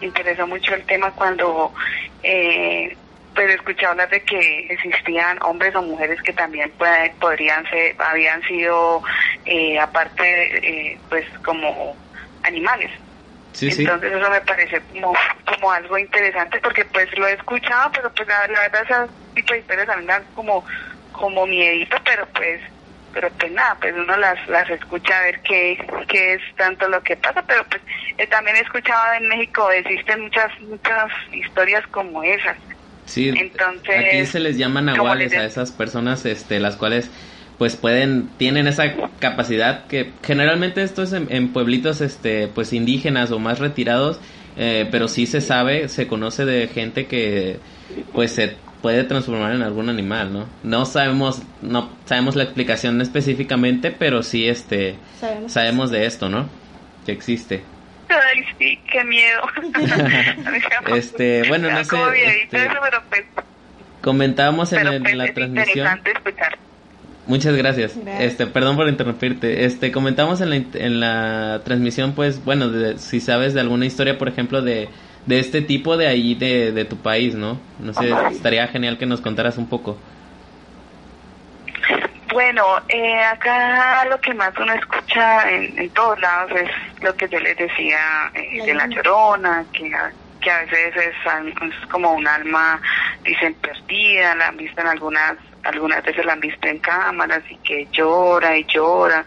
me 0.00 0.06
interesó 0.06 0.46
mucho 0.46 0.74
el 0.74 0.86
tema 0.86 1.10
cuando 1.10 1.74
eh, 2.22 2.96
pues 3.34 3.50
escuché 3.50 3.84
hablar 3.84 4.08
de 4.08 4.22
que 4.22 4.66
existían 4.70 5.38
hombres 5.42 5.74
o 5.74 5.82
mujeres 5.82 6.22
que 6.22 6.32
también 6.32 6.72
podrían 7.20 7.68
ser, 7.68 7.96
habían 7.98 8.42
sido 8.42 9.02
eh, 9.44 9.78
aparte 9.78 10.92
eh, 10.92 10.98
pues 11.10 11.26
como 11.44 11.94
animales. 12.42 12.90
Entonces 13.60 14.12
eso 14.12 14.30
me 14.30 14.40
parece 14.42 14.80
como, 14.92 15.14
como 15.44 15.72
algo 15.72 15.98
interesante 15.98 16.60
porque 16.60 16.84
pues 16.84 17.06
lo 17.18 17.26
he 17.26 17.32
escuchado, 17.32 17.90
pero 17.92 18.12
pues 18.14 18.28
la, 18.28 18.46
verdad 18.46 18.82
ese 18.84 19.34
tipo 19.34 19.52
de 19.52 19.60
historias 19.60 19.88
a 19.88 19.96
mí 19.96 20.04
me 20.04 20.12
dan 20.12 20.24
como, 20.34 20.64
como 21.12 21.46
miedito, 21.46 21.96
pero 22.04 22.26
pues 22.34 22.60
pero 23.12 23.30
pues 23.30 23.50
nada, 23.50 23.76
pues 23.80 23.94
uno 23.96 24.16
las, 24.16 24.46
las 24.48 24.68
escucha 24.70 25.18
a 25.18 25.22
ver 25.22 25.40
qué, 25.40 25.78
qué 26.06 26.34
es 26.34 26.42
tanto 26.56 26.88
lo 26.88 27.02
que 27.02 27.16
pasa, 27.16 27.42
pero 27.42 27.64
pues 27.64 27.82
eh, 28.16 28.26
también 28.26 28.56
he 28.56 28.60
escuchado 28.60 29.14
en 29.14 29.28
México 29.28 29.70
existen 29.70 30.20
muchas, 30.20 30.52
muchas 30.60 31.10
historias 31.32 31.84
como 31.88 32.22
esas. 32.22 32.56
Sí, 33.06 33.30
Entonces, 33.30 34.04
aquí 34.04 34.26
se 34.26 34.38
les 34.38 34.58
llama 34.58 34.82
nahuales 34.82 35.32
a 35.32 35.44
esas 35.44 35.72
personas 35.72 36.26
este, 36.26 36.60
las 36.60 36.76
cuales 36.76 37.10
pues 37.58 37.76
pueden, 37.76 38.28
tienen 38.38 38.68
esa 38.68 38.94
capacidad 39.18 39.86
que 39.86 40.12
generalmente 40.22 40.82
esto 40.82 41.02
es 41.02 41.12
en, 41.12 41.48
pueblitos 41.52 42.00
este, 42.00 42.46
pues 42.46 42.72
indígenas 42.72 43.32
o 43.32 43.40
más 43.40 43.58
retirados, 43.58 44.20
eh, 44.56 44.88
pero 44.90 45.08
sí 45.08 45.26
se 45.26 45.40
sabe, 45.40 45.88
se 45.88 46.06
conoce 46.06 46.44
de 46.44 46.68
gente 46.68 47.06
que 47.06 47.58
pues 48.12 48.32
se 48.32 48.56
puede 48.80 49.02
transformar 49.04 49.54
en 49.54 49.62
algún 49.62 49.88
animal, 49.88 50.32
¿no? 50.32 50.46
No 50.62 50.84
sabemos, 50.84 51.42
no 51.62 51.90
sabemos 52.04 52.36
la 52.36 52.44
explicación 52.44 53.00
específicamente, 53.00 53.90
pero 53.90 54.22
sí 54.22 54.48
este, 54.48 54.94
sabemos, 55.46 55.90
de 55.90 56.06
esto, 56.06 56.28
¿no? 56.28 56.48
Que 57.04 57.12
existe. 57.12 57.64
Ay, 58.08 58.44
sí, 58.58 58.80
qué 58.90 59.04
miedo. 59.04 59.40
este, 60.96 61.42
bueno, 61.48 61.70
no 61.70 61.84
sé. 61.84 61.96
Este, 62.42 62.68
pues, 63.08 63.24
comentábamos 64.00 64.72
en, 64.72 65.02
pues, 65.02 65.14
la 65.14 65.34
transmisión. 65.34 66.00
Muchas 67.28 67.54
gracias. 67.54 67.94
Este, 68.18 68.46
perdón 68.46 68.76
por 68.76 68.88
interrumpirte. 68.88 69.66
Este, 69.66 69.92
comentamos 69.92 70.40
en 70.40 70.48
la, 70.48 70.56
en 70.56 70.98
la 70.98 71.60
transmisión, 71.62 72.14
pues, 72.14 72.42
bueno, 72.42 72.70
si 72.96 73.20
sabes 73.20 73.52
de 73.52 73.60
alguna 73.60 73.84
historia, 73.84 74.16
por 74.16 74.28
ejemplo, 74.28 74.62
de, 74.62 74.88
de 75.26 75.38
este 75.38 75.60
tipo 75.60 75.98
de 75.98 76.06
ahí, 76.06 76.34
de, 76.34 76.72
de 76.72 76.86
tu 76.86 76.96
país, 76.96 77.34
¿no? 77.34 77.60
No 77.80 77.92
sé, 77.92 78.10
estaría 78.30 78.66
genial 78.68 78.96
que 78.96 79.04
nos 79.04 79.20
contaras 79.20 79.58
un 79.58 79.68
poco. 79.68 79.98
Bueno, 82.32 82.64
eh, 82.88 83.22
acá 83.22 84.06
lo 84.06 84.18
que 84.20 84.32
más 84.32 84.52
uno 84.58 84.72
escucha 84.72 85.50
en, 85.50 85.78
en, 85.78 85.90
todos 85.90 86.18
lados 86.20 86.50
es 86.52 87.02
lo 87.02 87.14
que 87.14 87.28
yo 87.28 87.40
les 87.40 87.56
decía 87.58 88.30
eh, 88.34 88.64
de 88.64 88.74
la 88.74 88.86
llorona, 88.86 89.64
que, 89.72 89.92
que 90.40 90.50
a 90.50 90.60
veces 90.60 90.96
es, 90.96 91.14
es 91.26 91.86
como 91.90 92.14
un 92.14 92.26
alma, 92.26 92.80
dicen, 93.22 93.54
perdida, 93.54 94.34
la 94.34 94.48
han 94.48 94.56
visto 94.56 94.80
en 94.80 94.86
algunas 94.86 95.36
algunas 95.64 96.02
veces 96.04 96.24
la 96.24 96.32
han 96.32 96.40
visto 96.40 96.66
en 96.68 96.78
cámaras 96.78 97.42
y 97.50 97.56
que 97.56 97.86
llora 97.92 98.56
y 98.56 98.64
llora 98.64 99.24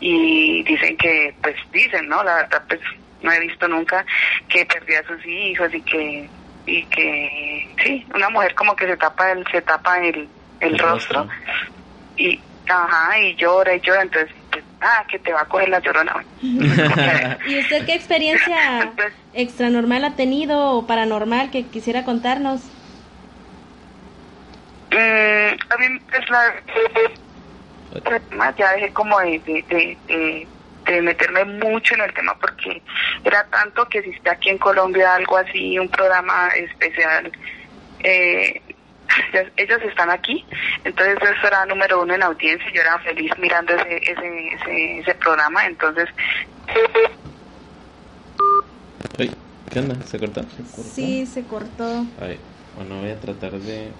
y 0.00 0.62
dicen 0.64 0.96
que, 0.96 1.34
pues 1.42 1.56
dicen, 1.72 2.08
¿no? 2.08 2.22
La 2.22 2.36
verdad, 2.36 2.62
pues 2.68 2.80
no 3.22 3.32
he 3.32 3.40
visto 3.40 3.68
nunca 3.68 4.04
que 4.48 4.64
perdió 4.66 5.00
a 5.00 5.04
sus 5.04 5.24
hijos 5.26 5.72
y 5.74 5.80
que, 5.82 6.28
y 6.66 6.82
que, 6.84 7.68
sí, 7.82 8.06
una 8.14 8.28
mujer 8.30 8.54
como 8.54 8.74
que 8.76 8.86
se 8.86 8.96
tapa 8.96 9.32
el, 9.32 9.46
se 9.50 9.62
tapa 9.62 9.98
el, 10.00 10.28
el, 10.60 10.78
rostro, 10.78 11.28
y, 12.16 12.40
ajá, 12.68 13.18
y 13.18 13.34
llora 13.36 13.74
y 13.74 13.80
llora, 13.80 14.02
entonces, 14.02 14.34
pues, 14.50 14.64
ah, 14.80 15.04
que 15.08 15.18
te 15.18 15.32
va 15.32 15.42
a 15.42 15.46
coger 15.46 15.68
la 15.68 15.80
llorona. 15.80 16.24
¿Y 16.42 17.58
usted 17.58 17.86
qué 17.86 17.94
experiencia 17.94 18.92
extra 19.34 19.70
normal 19.70 20.04
ha 20.04 20.16
tenido 20.16 20.72
o 20.72 20.86
paranormal 20.86 21.50
que 21.50 21.66
quisiera 21.66 22.04
contarnos? 22.04 22.62
Mm, 24.90 25.72
a 25.72 25.76
mí 25.78 26.00
es 26.12 26.30
la... 26.30 26.54
ya 28.56 28.72
dejé 28.72 28.92
como 28.92 29.18
de, 29.20 29.38
de, 29.40 30.46
de 30.86 31.02
meterme 31.02 31.44
mucho 31.44 31.94
en 31.94 32.02
el 32.02 32.14
tema 32.14 32.34
porque 32.40 32.82
era 33.24 33.44
tanto 33.46 33.88
que 33.88 33.98
existe 33.98 34.30
aquí 34.30 34.50
en 34.50 34.58
Colombia 34.58 35.14
algo 35.14 35.36
así, 35.36 35.78
un 35.78 35.88
programa 35.88 36.48
especial. 36.48 37.32
Eh, 38.00 38.60
ellos 39.56 39.80
están 39.82 40.10
aquí, 40.10 40.44
entonces 40.84 41.16
eso 41.22 41.46
era 41.46 41.64
número 41.66 42.02
uno 42.02 42.14
en 42.14 42.22
audiencia, 42.22 42.66
yo 42.72 42.82
era 42.82 42.98
feliz 43.00 43.32
mirando 43.38 43.74
ese, 43.74 43.96
ese, 43.96 44.48
ese, 44.54 44.98
ese 45.00 45.14
programa, 45.14 45.64
entonces... 45.64 46.08
¿Qué 49.70 49.78
onda? 49.78 49.96
¿Se 50.04 50.18
cortó? 50.18 50.42
Sí, 50.94 51.26
se 51.26 51.44
cortó. 51.44 52.04
Ay, 52.20 52.38
bueno, 52.76 53.00
voy 53.00 53.10
a 53.10 53.20
tratar 53.20 53.52
de... 53.52 53.90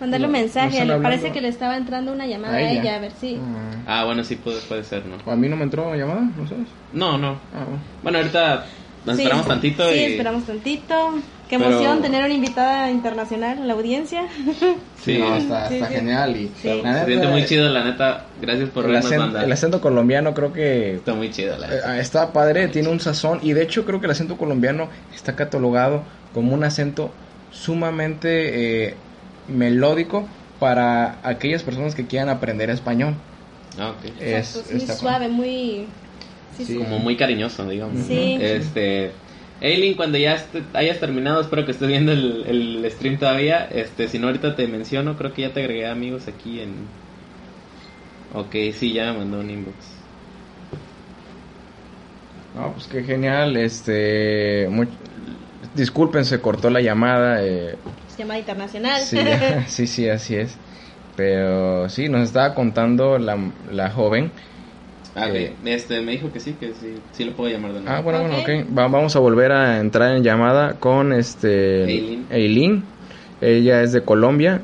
Mandarle 0.00 0.26
un 0.26 0.32
mensaje, 0.32 0.84
le 0.84 0.98
parece 0.98 1.32
que 1.32 1.40
le 1.40 1.48
estaba 1.48 1.76
entrando 1.76 2.12
una 2.12 2.26
llamada 2.26 2.56
a 2.56 2.70
ella, 2.70 2.96
a, 2.96 2.98
ver 2.98 3.12
si... 3.12 3.36
Ah. 3.36 4.00
ah, 4.00 4.04
bueno, 4.04 4.24
sí 4.24 4.36
puede, 4.36 4.60
puede 4.62 4.84
ser, 4.84 5.04
¿no? 5.06 5.16
¿A 5.30 5.36
mí 5.36 5.48
no 5.48 5.56
me 5.56 5.64
entró 5.64 5.94
llamada? 5.94 6.22
¿No 6.36 6.48
sabes? 6.48 6.66
No, 6.92 7.16
no. 7.16 7.32
Ah, 7.54 7.64
bueno. 8.02 8.18
ahorita 8.18 8.66
nos 9.04 9.18
esperamos 9.18 9.46
tantito. 9.46 9.88
Sí, 9.90 9.94
y... 9.94 10.02
esperamos 10.04 10.44
tantito. 10.44 11.14
Qué 11.48 11.56
emoción 11.56 12.00
tener 12.00 12.24
una 12.24 12.32
invitada 12.32 12.90
internacional 12.90 13.58
en 13.58 13.68
la 13.68 13.74
audiencia. 13.74 14.26
Sí, 15.04 15.20
está, 15.20 15.68
está 15.68 15.86
genial. 15.88 16.34
Y 16.34 16.50
se 16.62 16.80
siente 16.80 17.26
muy 17.26 17.44
chido, 17.44 17.68
la 17.68 17.84
neta. 17.84 18.24
Gracias 18.40 18.70
por 18.70 18.86
el 18.86 18.96
acento, 18.96 19.38
el 19.38 19.52
acento 19.52 19.78
colombiano 19.78 20.32
creo 20.32 20.50
que... 20.50 20.94
Está 20.94 21.12
muy 21.12 21.30
chido, 21.30 21.58
la 21.58 21.66
neta. 21.66 21.98
Eh, 21.98 22.00
está 22.00 22.32
padre, 22.32 22.68
tiene 22.68 22.88
un 22.88 23.00
sazón. 23.00 23.38
Y 23.42 23.52
de 23.52 23.64
hecho 23.64 23.84
creo 23.84 24.00
que 24.00 24.06
el 24.06 24.12
acento 24.12 24.38
colombiano 24.38 24.88
está 25.14 25.36
catalogado 25.36 26.04
como 26.32 26.54
un 26.54 26.64
acento 26.64 27.10
sumamente 27.50 28.86
eh, 28.86 28.94
melódico 29.48 30.28
para 30.58 31.18
aquellas 31.22 31.62
personas 31.62 31.94
que 31.94 32.06
quieran 32.06 32.28
aprender 32.28 32.70
español. 32.70 33.14
Ah, 33.78 33.94
okay. 33.98 34.14
es, 34.20 34.64
muy 34.70 34.80
suave, 34.86 35.28
muy... 35.28 35.86
como 36.78 36.98
muy 36.98 37.16
cariñoso, 37.16 37.68
digamos. 37.68 38.08
Este 38.08 39.12
Eileen, 39.60 39.94
cuando 39.94 40.18
ya 40.18 40.44
hayas 40.74 41.00
terminado, 41.00 41.40
espero 41.40 41.64
que 41.64 41.70
estés 41.70 41.88
viendo 41.88 42.12
el, 42.12 42.86
stream 42.90 43.18
todavía. 43.18 43.64
Este, 43.64 44.08
si 44.08 44.18
no, 44.18 44.26
ahorita 44.26 44.56
te 44.56 44.66
menciono, 44.66 45.16
creo 45.16 45.32
que 45.32 45.42
ya 45.42 45.52
te 45.52 45.60
agregué 45.60 45.86
amigos 45.86 46.28
aquí 46.28 46.60
en. 46.60 46.74
Ok, 48.34 48.54
sí, 48.74 48.92
ya 48.92 49.12
me 49.12 49.20
mandó 49.20 49.40
un 49.40 49.50
inbox. 49.50 49.76
No, 52.54 52.72
pues 52.72 52.86
qué 52.88 53.04
genial. 53.04 53.56
Este, 53.56 54.68
disculpen, 55.74 56.24
se 56.24 56.40
cortó 56.40 56.68
la 56.68 56.80
llamada. 56.80 57.44
Eh... 57.44 57.76
Llamada 58.16 58.40
internacional. 58.40 59.02
Sí, 59.68 59.86
sí, 59.86 60.08
así 60.08 60.36
es. 60.36 60.56
Pero 61.16 61.88
sí, 61.88 62.08
nos 62.08 62.22
estaba 62.22 62.54
contando 62.54 63.18
la, 63.18 63.38
la 63.70 63.90
joven 63.90 64.32
Ah, 65.16 65.28
este, 65.64 66.00
me 66.00 66.12
dijo 66.12 66.32
que 66.32 66.40
sí, 66.40 66.54
que 66.54 66.74
sí, 66.74 66.96
sí 67.12 67.24
lo 67.24 67.36
puedo 67.36 67.48
llamar 67.50 67.72
de 67.72 67.80
nuevo. 67.80 67.96
Ah, 67.96 68.00
bueno, 68.00 68.20
bueno, 68.22 68.38
ok. 68.38 68.66
vamos 68.70 69.14
a 69.14 69.20
volver 69.20 69.52
a 69.52 69.78
entrar 69.78 70.16
en 70.16 70.24
llamada 70.24 70.80
con 70.80 71.12
este 71.12 71.84
Eileen. 72.30 72.82
Ella 73.40 73.82
es 73.82 73.92
de 73.92 74.04
Colombia 74.04 74.60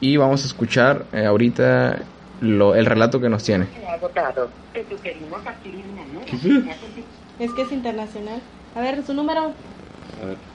y 0.00 0.16
vamos 0.16 0.44
a 0.44 0.46
escuchar 0.46 1.04
eh, 1.12 1.26
ahorita 1.26 2.02
lo, 2.40 2.74
el 2.74 2.86
relato 2.86 3.20
que 3.20 3.28
nos 3.28 3.44
tiene. 3.44 3.66
Es 7.38 7.50
que 7.52 7.62
es 7.62 7.72
internacional. 7.72 8.40
A 8.74 8.80
ver, 8.80 9.02
su 9.02 9.12
número. 9.12 9.54
A 10.22 10.26
ver. 10.26 10.51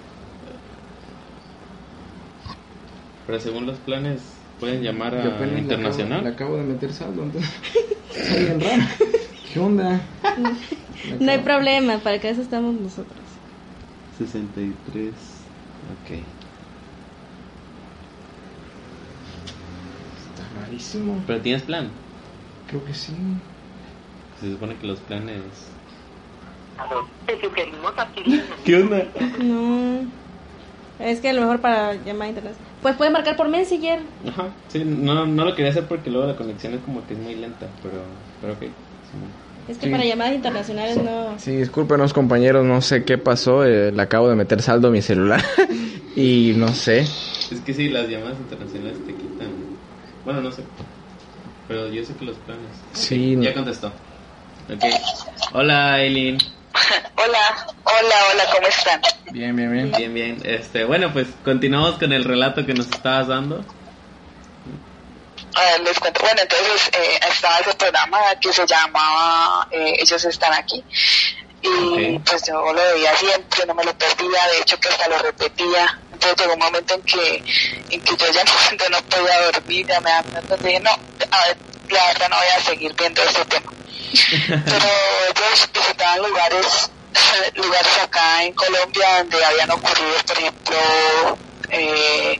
Pero 3.28 3.40
según 3.42 3.66
los 3.66 3.78
planes 3.80 4.22
pueden 4.60 4.82
llamar 4.82 5.14
a 5.16 5.58
internacional. 5.58 6.24
Le 6.24 6.30
acabo, 6.30 6.58
de 6.58 6.64
meter 6.64 6.94
saldo, 6.94 7.24
entonces 7.24 7.52
raro. 8.60 8.84
¿Qué 9.54 9.60
onda? 9.60 10.02
No 11.20 11.32
hay 11.32 11.38
problema, 11.38 12.00
para 12.00 12.20
que 12.20 12.30
eso 12.30 12.42
estamos 12.42 12.74
nosotros. 12.74 13.20
63, 14.18 15.10
ok. 15.14 16.18
Está 20.28 20.60
rarísimo. 20.60 21.24
¿Pero 21.28 21.40
tienes 21.42 21.62
plan? 21.62 21.90
Creo 22.68 22.84
que 22.84 22.94
sí. 22.94 23.14
Se 24.42 24.52
supone 24.52 24.76
que 24.76 24.88
los 24.88 25.00
planes... 25.00 25.44
¿Qué 28.66 28.76
onda? 28.76 29.06
No. 29.40 30.02
Es 31.00 31.20
que 31.20 31.30
a 31.30 31.34
lo 31.34 31.42
mejor 31.42 31.62
para 31.62 31.94
llamar 31.94 32.30
internacional. 32.30 32.72
Pues 32.82 32.96
puede 32.96 33.12
marcar 33.12 33.36
por 33.36 33.50
Messenger. 33.50 34.00
Ajá, 34.28 34.50
sí, 34.70 34.84
no, 34.84 35.26
no 35.26 35.46
lo 35.46 35.56
quería 35.56 35.72
hacer 35.72 35.86
porque 35.86 36.10
luego 36.10 36.28
la 36.28 36.36
conexión 36.36 36.74
es 36.74 36.82
como 36.82 37.06
que 37.06 37.14
es 37.14 37.20
muy 37.20 37.36
lenta, 37.36 37.68
pero, 37.84 37.96
pero 38.42 38.54
ok. 38.54 38.72
Es 39.68 39.78
que 39.78 39.90
para 39.90 40.06
llamadas 40.06 40.34
internacionales 40.34 40.98
no. 40.98 41.38
Sí, 41.38 41.58
discúlpenos 41.58 42.14
compañeros, 42.14 42.66
no 42.66 42.82
sé 42.82 43.04
qué 43.04 43.18
pasó, 43.18 43.66
eh, 43.66 43.92
le 43.92 44.02
acabo 44.02 44.30
de 44.30 44.36
meter 44.36 44.62
saldo 44.62 44.88
a 44.88 44.92
mi 44.92 45.02
celular 45.02 45.44
y 46.16 46.54
no 46.56 46.70
sé. 46.70 47.00
Es 47.00 47.62
que 47.66 47.74
sí, 47.74 47.90
las 47.90 48.08
llamadas 48.08 48.38
internacionales 48.40 48.98
te 49.06 49.14
quitan. 49.14 49.50
Bueno, 50.24 50.42
no 50.42 50.52
sé. 50.52 50.64
Pero 51.68 51.90
yo 51.90 52.04
sé 52.04 52.14
que 52.16 52.26
los 52.26 52.38
planes. 52.38 52.66
Sí. 52.94 53.38
Ya 53.42 53.54
contestó. 53.54 53.88
Ok. 53.88 54.84
Hola, 55.54 56.02
Eileen. 56.02 56.38
hola, 57.16 57.68
hola, 57.84 58.16
hola, 58.32 58.44
¿cómo 58.54 58.68
están? 58.68 59.02
Bien, 59.32 59.56
bien, 59.56 59.72
bien. 59.72 59.92
Bien, 59.92 60.14
bien. 60.14 60.42
Este, 60.44 60.84
bueno, 60.84 61.12
pues 61.12 61.28
continuamos 61.44 61.98
con 61.98 62.12
el 62.12 62.24
relato 62.24 62.66
que 62.66 62.74
nos 62.74 62.88
estabas 62.88 63.28
dando. 63.28 63.64
les 65.84 66.00
cuento, 66.00 66.22
bueno, 66.22 66.42
entonces 66.42 66.90
eh, 66.94 67.20
estaba 67.30 67.60
ese 67.60 67.74
programa 67.74 68.20
que 68.40 68.54
se 68.54 68.66
llamaba 68.66 69.68
eh, 69.72 69.94
Ellos 70.00 70.24
están 70.26 70.54
aquí. 70.54 70.84
Y 71.62 72.20
pues 72.20 72.44
yo 72.48 72.62
lo 72.62 72.74
veía 72.74 73.16
siempre, 73.18 73.66
no 73.66 73.74
me 73.74 73.84
lo 73.84 73.98
perdía, 73.98 74.48
de 74.48 74.60
hecho 74.62 74.80
que 74.80 74.90
hasta 74.90 75.08
lo 75.08 75.18
repetía. 75.18 76.00
Entonces 76.14 76.38
llegó 76.40 76.54
un 76.54 76.60
momento 76.60 76.94
en 76.94 77.02
que, 77.02 77.44
en 77.90 78.02
que 78.02 78.16
yo 78.16 78.32
ya 78.32 78.44
no, 78.90 78.90
no 78.90 79.02
podía 79.04 79.42
dormir, 79.52 79.88
ya 79.88 80.00
me 80.00 80.12
entonces 80.18 80.64
dije, 80.64 80.80
no, 80.80 80.92
a 80.92 81.48
ver, 81.48 81.58
la 81.90 82.06
verdad 82.08 82.30
no 82.30 82.38
voy 82.38 82.48
a 82.48 82.62
seguir 82.62 82.94
viendo 82.94 83.22
este 83.24 83.46
tema. 83.46 83.72
Pero 84.48 84.90
ellos 85.36 85.70
visitaban 85.74 86.20
lugares 86.20 86.92
lugares 87.56 87.98
acá 88.02 88.44
en 88.44 88.54
Colombia 88.54 89.18
donde 89.18 89.46
habían 89.46 89.72
ocurrido, 89.72 90.16
por 90.26 90.38
ejemplo, 90.38 90.78
eh, 91.70 92.40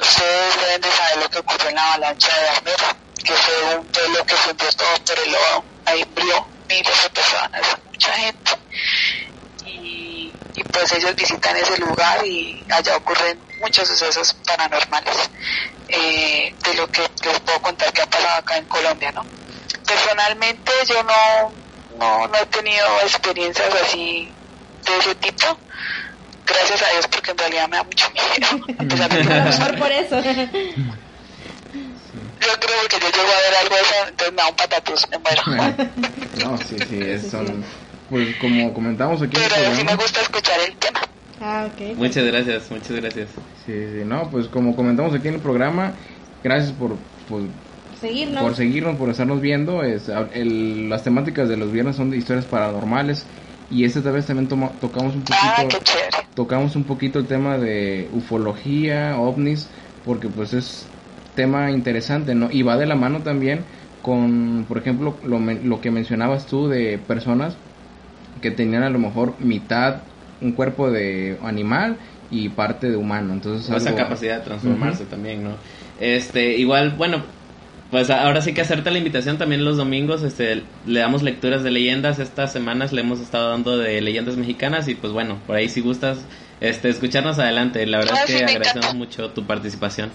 ustedes 0.00 0.60
deben 0.60 0.80
de 0.80 0.90
saber 0.90 1.16
lo 1.22 1.30
que 1.30 1.38
ocurrió 1.38 1.68
en 1.68 1.74
la 1.74 1.92
avalancha 1.92 2.40
de 2.40 2.48
Armero, 2.48 2.96
que 3.24 3.32
fue 3.32 3.76
un 3.76 3.86
pueblo 3.86 4.26
que 4.26 4.36
se 4.36 4.50
hundió 4.50 4.72
todo 4.72 5.04
por 5.04 5.18
el 5.18 5.32
lodo, 5.32 5.64
ahí 5.86 6.04
murió 6.14 6.53
miles 6.68 7.02
de 7.02 7.10
personas, 7.10 7.78
mucha 7.84 8.12
gente. 8.12 8.50
Y, 9.66 10.36
y 10.54 10.64
pues 10.64 10.92
ellos 10.92 11.14
visitan 11.16 11.56
ese 11.56 11.78
lugar 11.78 12.24
y 12.26 12.64
allá 12.70 12.96
ocurren 12.96 13.38
muchos 13.60 13.88
sucesos 13.88 14.34
paranormales 14.46 15.30
eh, 15.88 16.54
de 16.62 16.74
lo 16.74 16.90
que 16.90 17.02
les 17.24 17.40
puedo 17.40 17.60
contar 17.62 17.92
que 17.92 18.02
ha 18.02 18.06
pasado 18.06 18.38
acá 18.38 18.56
en 18.56 18.66
Colombia, 18.66 19.12
¿no? 19.12 19.26
Personalmente 19.86 20.72
yo 20.86 21.02
no 21.02 21.64
no, 21.98 22.26
no 22.26 22.36
he 22.36 22.46
tenido 22.46 22.86
experiencias 23.02 23.72
así 23.82 24.34
de 24.84 24.96
ese 24.98 25.14
tipo. 25.16 25.58
Gracias 26.46 26.82
a 26.82 26.90
Dios, 26.90 27.08
porque 27.08 27.30
en 27.30 27.38
realidad 27.38 27.68
me 27.68 27.76
da 27.76 27.84
mucho 27.84 28.10
miedo. 28.10 28.66
A 28.78 29.08
mejor 29.08 29.78
por 29.78 29.92
eso. 29.92 30.16
Yo 32.44 32.60
creo 32.60 32.88
que 32.88 32.96
yo 33.00 33.10
llego 33.10 33.32
a 33.32 33.40
ver 33.44 33.54
algo 33.62 33.74
de 33.74 33.82
eso, 33.82 33.94
entonces 34.08 34.32
me 34.32 34.42
da 34.42 34.48
un 34.48 34.56
patatús, 34.56 35.06
me 35.10 35.18
muero. 35.18 35.42
no, 36.44 36.58
sí, 36.58 36.76
sí, 36.88 37.30
son, 37.30 37.64
pues 38.10 38.36
como 38.36 38.72
comentamos 38.74 39.22
aquí. 39.22 39.36
Pero 39.36 39.76
sí 39.76 39.84
me 39.84 39.94
gusta 39.96 40.20
escuchar 40.20 40.60
el 40.66 40.76
tema. 40.76 41.00
Ah, 41.40 41.68
ok. 41.72 41.96
Muchas 41.96 42.24
gracias, 42.24 42.70
muchas 42.70 42.90
gracias. 42.90 43.28
Sí, 43.66 43.72
sí, 43.72 44.02
no, 44.04 44.30
pues 44.30 44.46
como 44.48 44.76
comentamos 44.76 45.14
aquí 45.14 45.28
en 45.28 45.34
el 45.34 45.40
programa, 45.40 45.94
gracias 46.42 46.72
por, 46.72 46.96
por 47.28 47.42
seguirnos. 48.00 48.42
Por 48.42 48.54
seguirnos, 48.54 48.96
por 48.96 49.10
estarnos 49.10 49.40
viendo. 49.40 49.82
Es, 49.82 50.10
el, 50.32 50.88
las 50.88 51.02
temáticas 51.02 51.48
de 51.48 51.56
los 51.56 51.72
viernes 51.72 51.96
son 51.96 52.10
de 52.10 52.18
historias 52.18 52.44
paranormales. 52.44 53.24
Y 53.70 53.84
esta 53.84 54.10
vez 54.10 54.26
también 54.26 54.46
tocamos 54.48 55.14
un 55.14 55.24
ah, 55.32 55.56
poquito 55.56 55.80
tocamos 56.34 56.76
un 56.76 56.84
poquito 56.84 57.18
el 57.18 57.26
tema 57.26 57.58
de 57.58 58.08
ufología, 58.12 59.18
ovnis, 59.18 59.68
porque 60.04 60.28
pues 60.28 60.52
es 60.52 60.86
tema 61.34 61.70
interesante, 61.70 62.34
¿no? 62.34 62.50
Y 62.50 62.62
va 62.62 62.76
de 62.76 62.86
la 62.86 62.94
mano 62.94 63.20
también 63.20 63.60
con, 64.02 64.66
por 64.68 64.78
ejemplo, 64.78 65.16
lo, 65.24 65.38
lo 65.38 65.80
que 65.80 65.90
mencionabas 65.90 66.46
tú 66.46 66.68
de 66.68 66.98
personas 66.98 67.56
que 68.42 68.50
tenían 68.50 68.82
a 68.82 68.90
lo 68.90 68.98
mejor 68.98 69.34
mitad 69.38 70.02
un 70.40 70.52
cuerpo 70.52 70.90
de 70.90 71.38
animal 71.42 71.96
y 72.30 72.48
parte 72.50 72.90
de 72.90 72.96
humano. 72.96 73.32
Entonces, 73.32 73.74
esa 73.74 73.94
capacidad 73.94 74.38
de 74.38 74.44
transformarse 74.44 75.04
también, 75.06 75.44
¿no? 75.44 75.50
Este, 76.00 76.58
igual, 76.58 76.90
bueno, 76.90 77.22
pues 77.90 78.10
ahora 78.10 78.42
sí 78.42 78.52
que 78.52 78.60
hacerte 78.60 78.90
la 78.90 78.98
invitación 78.98 79.38
también 79.38 79.64
los 79.64 79.76
domingos, 79.76 80.22
este, 80.22 80.62
le 80.86 81.00
damos 81.00 81.22
lecturas 81.22 81.62
de 81.62 81.70
leyendas, 81.70 82.18
estas 82.18 82.52
semanas 82.52 82.92
le 82.92 83.02
hemos 83.02 83.20
estado 83.20 83.50
dando 83.50 83.78
de 83.78 84.00
leyendas 84.00 84.36
mexicanas 84.36 84.88
y 84.88 84.94
pues 84.94 85.12
bueno, 85.12 85.38
por 85.46 85.56
ahí 85.56 85.68
si 85.68 85.80
gustas 85.80 86.18
este, 86.60 86.88
escucharnos 86.88 87.38
adelante, 87.38 87.86
la 87.86 87.98
verdad 87.98 88.18
es 88.26 88.34
que 88.34 88.44
agradecemos 88.44 88.94
mucho 88.94 89.30
tu 89.30 89.46
participación. 89.46 90.10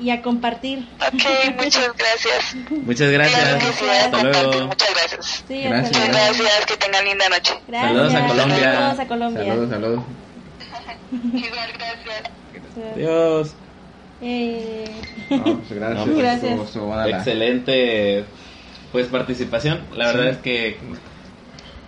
Y 0.00 0.10
a 0.10 0.22
compartir. 0.22 0.86
Ok, 1.00 1.54
muchas 1.56 1.90
gracias. 1.98 2.56
Muchas 2.70 3.10
gracias. 3.10 3.82
Hasta 4.04 4.22
luego. 4.22 4.66
Muchas 4.66 4.90
gracias. 4.90 5.44
Sí, 5.46 5.62
Gracias. 5.62 5.98
Muchas 5.98 6.08
gracias, 6.08 6.66
que 6.66 6.76
tengan 6.76 7.04
linda 7.04 7.28
noche. 7.28 7.52
Gracias. 7.68 7.92
Saludos 7.92 8.14
a 8.14 8.26
Colombia. 8.26 8.72
Saludos 8.72 8.98
a 9.00 9.06
Colombia. 9.08 9.44
Saludos, 9.44 9.70
saludos. 9.70 10.04
Igual, 11.12 11.70
gracias. 11.78 12.30
Adiós. 12.94 13.54
Eh, 14.22 14.84
No, 15.30 15.42
pues 15.42 15.72
gracias. 15.72 16.06
No, 16.06 16.14
pues, 16.14 16.74
Gracias. 16.74 17.18
Excelente 17.18 18.24
pues 18.92 19.06
participación. 19.06 19.80
La 19.94 20.06
verdad 20.08 20.28
es 20.28 20.38
que 20.38 20.76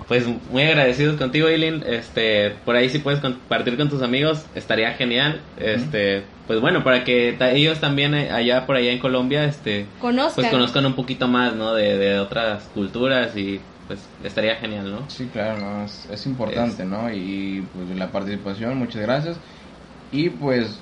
pues 0.08 0.24
muy 0.50 0.62
agradecidos 0.62 1.16
contigo, 1.16 1.48
Eileen. 1.48 1.82
Este, 1.86 2.50
por 2.64 2.76
ahí 2.76 2.88
si 2.90 2.98
puedes 2.98 3.20
compartir 3.20 3.76
con 3.76 3.88
tus 3.88 4.02
amigos, 4.02 4.44
estaría 4.54 4.92
genial. 4.94 5.40
Este, 5.58 6.24
pues 6.46 6.60
bueno, 6.60 6.82
para 6.84 7.04
que 7.04 7.34
ta- 7.38 7.52
ellos 7.52 7.80
también 7.80 8.14
eh, 8.14 8.30
allá 8.30 8.66
por 8.66 8.76
allá 8.76 8.90
en 8.92 8.98
Colombia 8.98 9.44
este 9.44 9.86
conozcan. 10.00 10.34
pues 10.34 10.48
conozcan 10.48 10.86
un 10.86 10.94
poquito 10.94 11.28
más, 11.28 11.54
¿no? 11.54 11.74
De, 11.74 11.96
de 11.98 12.18
otras 12.18 12.64
culturas 12.74 13.36
y 13.36 13.60
pues 13.86 14.00
estaría 14.24 14.56
genial, 14.56 14.90
¿no? 14.90 15.08
Sí, 15.08 15.28
claro, 15.32 15.58
no, 15.60 15.84
es, 15.84 16.08
es 16.10 16.26
importante, 16.26 16.84
¿no? 16.84 17.12
Y 17.12 17.64
pues 17.74 17.96
la 17.98 18.08
participación, 18.10 18.76
muchas 18.78 19.02
gracias. 19.02 19.36
Y 20.10 20.30
pues 20.30 20.78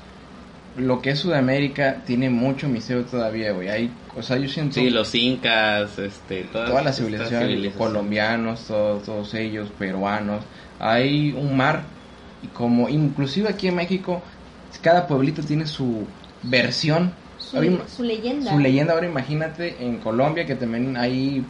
lo 0.76 1.02
que 1.02 1.10
es 1.10 1.18
Sudamérica 1.18 2.02
tiene 2.06 2.30
mucho 2.30 2.68
misterio 2.68 3.04
todavía, 3.04 3.52
güey. 3.52 3.68
Hay, 3.68 3.90
o 4.16 4.22
sea, 4.22 4.36
yo 4.38 4.48
siento 4.48 4.74
Sí, 4.74 4.88
los 4.90 5.14
incas, 5.14 5.98
este, 5.98 6.44
todas, 6.44 6.68
todas 6.70 6.84
las 6.84 6.96
civilizaciones, 6.96 7.48
civilizaciones. 7.48 7.76
colombianos, 7.78 8.66
todos, 8.66 9.02
todos 9.04 9.34
ellos, 9.34 9.68
peruanos. 9.78 10.44
Hay 10.78 11.32
un 11.36 11.56
mar 11.56 11.82
y 12.42 12.46
como 12.48 12.88
inclusive 12.88 13.48
aquí 13.48 13.68
en 13.68 13.74
México 13.76 14.22
cada 14.82 15.06
pueblito 15.06 15.42
tiene 15.42 15.66
su 15.66 16.06
versión, 16.42 17.12
su, 17.38 17.56
Ahora 17.56 17.88
su 17.88 18.02
leyenda. 18.02 18.50
su 18.52 18.58
leyenda. 18.58 18.92
Ahora 18.94 19.06
imagínate 19.06 19.84
en 19.84 19.98
Colombia 20.00 20.46
que 20.46 20.54
también 20.54 20.96
hay 20.96 21.44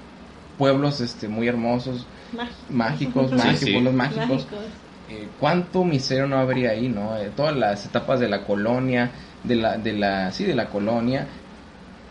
pueblos 0.57 1.01
este 1.01 1.29
muy 1.29 1.49
hermosos, 1.49 2.07
Mágico. 2.33 2.73
mágicos, 2.73 3.31
Sí, 3.31 3.37
mágicos, 3.37 3.59
sí. 3.61 3.73
pueblos 3.73 3.95
mágicos. 3.95 4.29
Mágicos. 4.29 4.65
Eh, 5.09 5.29
¿Cuánto 5.41 5.85
misterio 5.85 6.27
no 6.29 6.37
habría 6.39 6.71
ahí, 6.71 6.89
no? 6.89 7.17
Eh, 7.17 7.31
todas 7.31 7.57
las 7.57 7.85
etapas 7.85 8.21
de 8.21 8.29
la 8.29 8.45
colonia, 8.47 9.11
de 9.43 9.57
la, 9.57 9.77
de 9.79 9.93
la, 9.95 10.31
sí, 10.33 10.45
de 10.45 10.55
la 10.55 10.71
colonia, 10.71 11.27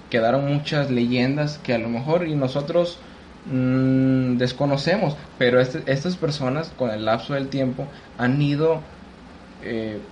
quedaron 0.09 0.45
muchas 0.53 0.89
leyendas 0.91 1.57
que 1.59 1.73
a 1.73 1.77
lo 1.77 1.89
mejor 1.89 2.27
y 2.27 2.35
nosotros 2.35 2.99
mm, 3.45 4.37
desconocemos, 4.37 5.17
pero 5.37 5.61
este- 5.61 5.89
estas 5.91 6.17
personas 6.17 6.71
con 6.71 6.89
el 6.91 7.05
lapso 7.05 7.33
del 7.35 7.49
tiempo 7.49 7.91
han 8.17 8.41
ido 8.41 8.83
eh, 9.61 10.09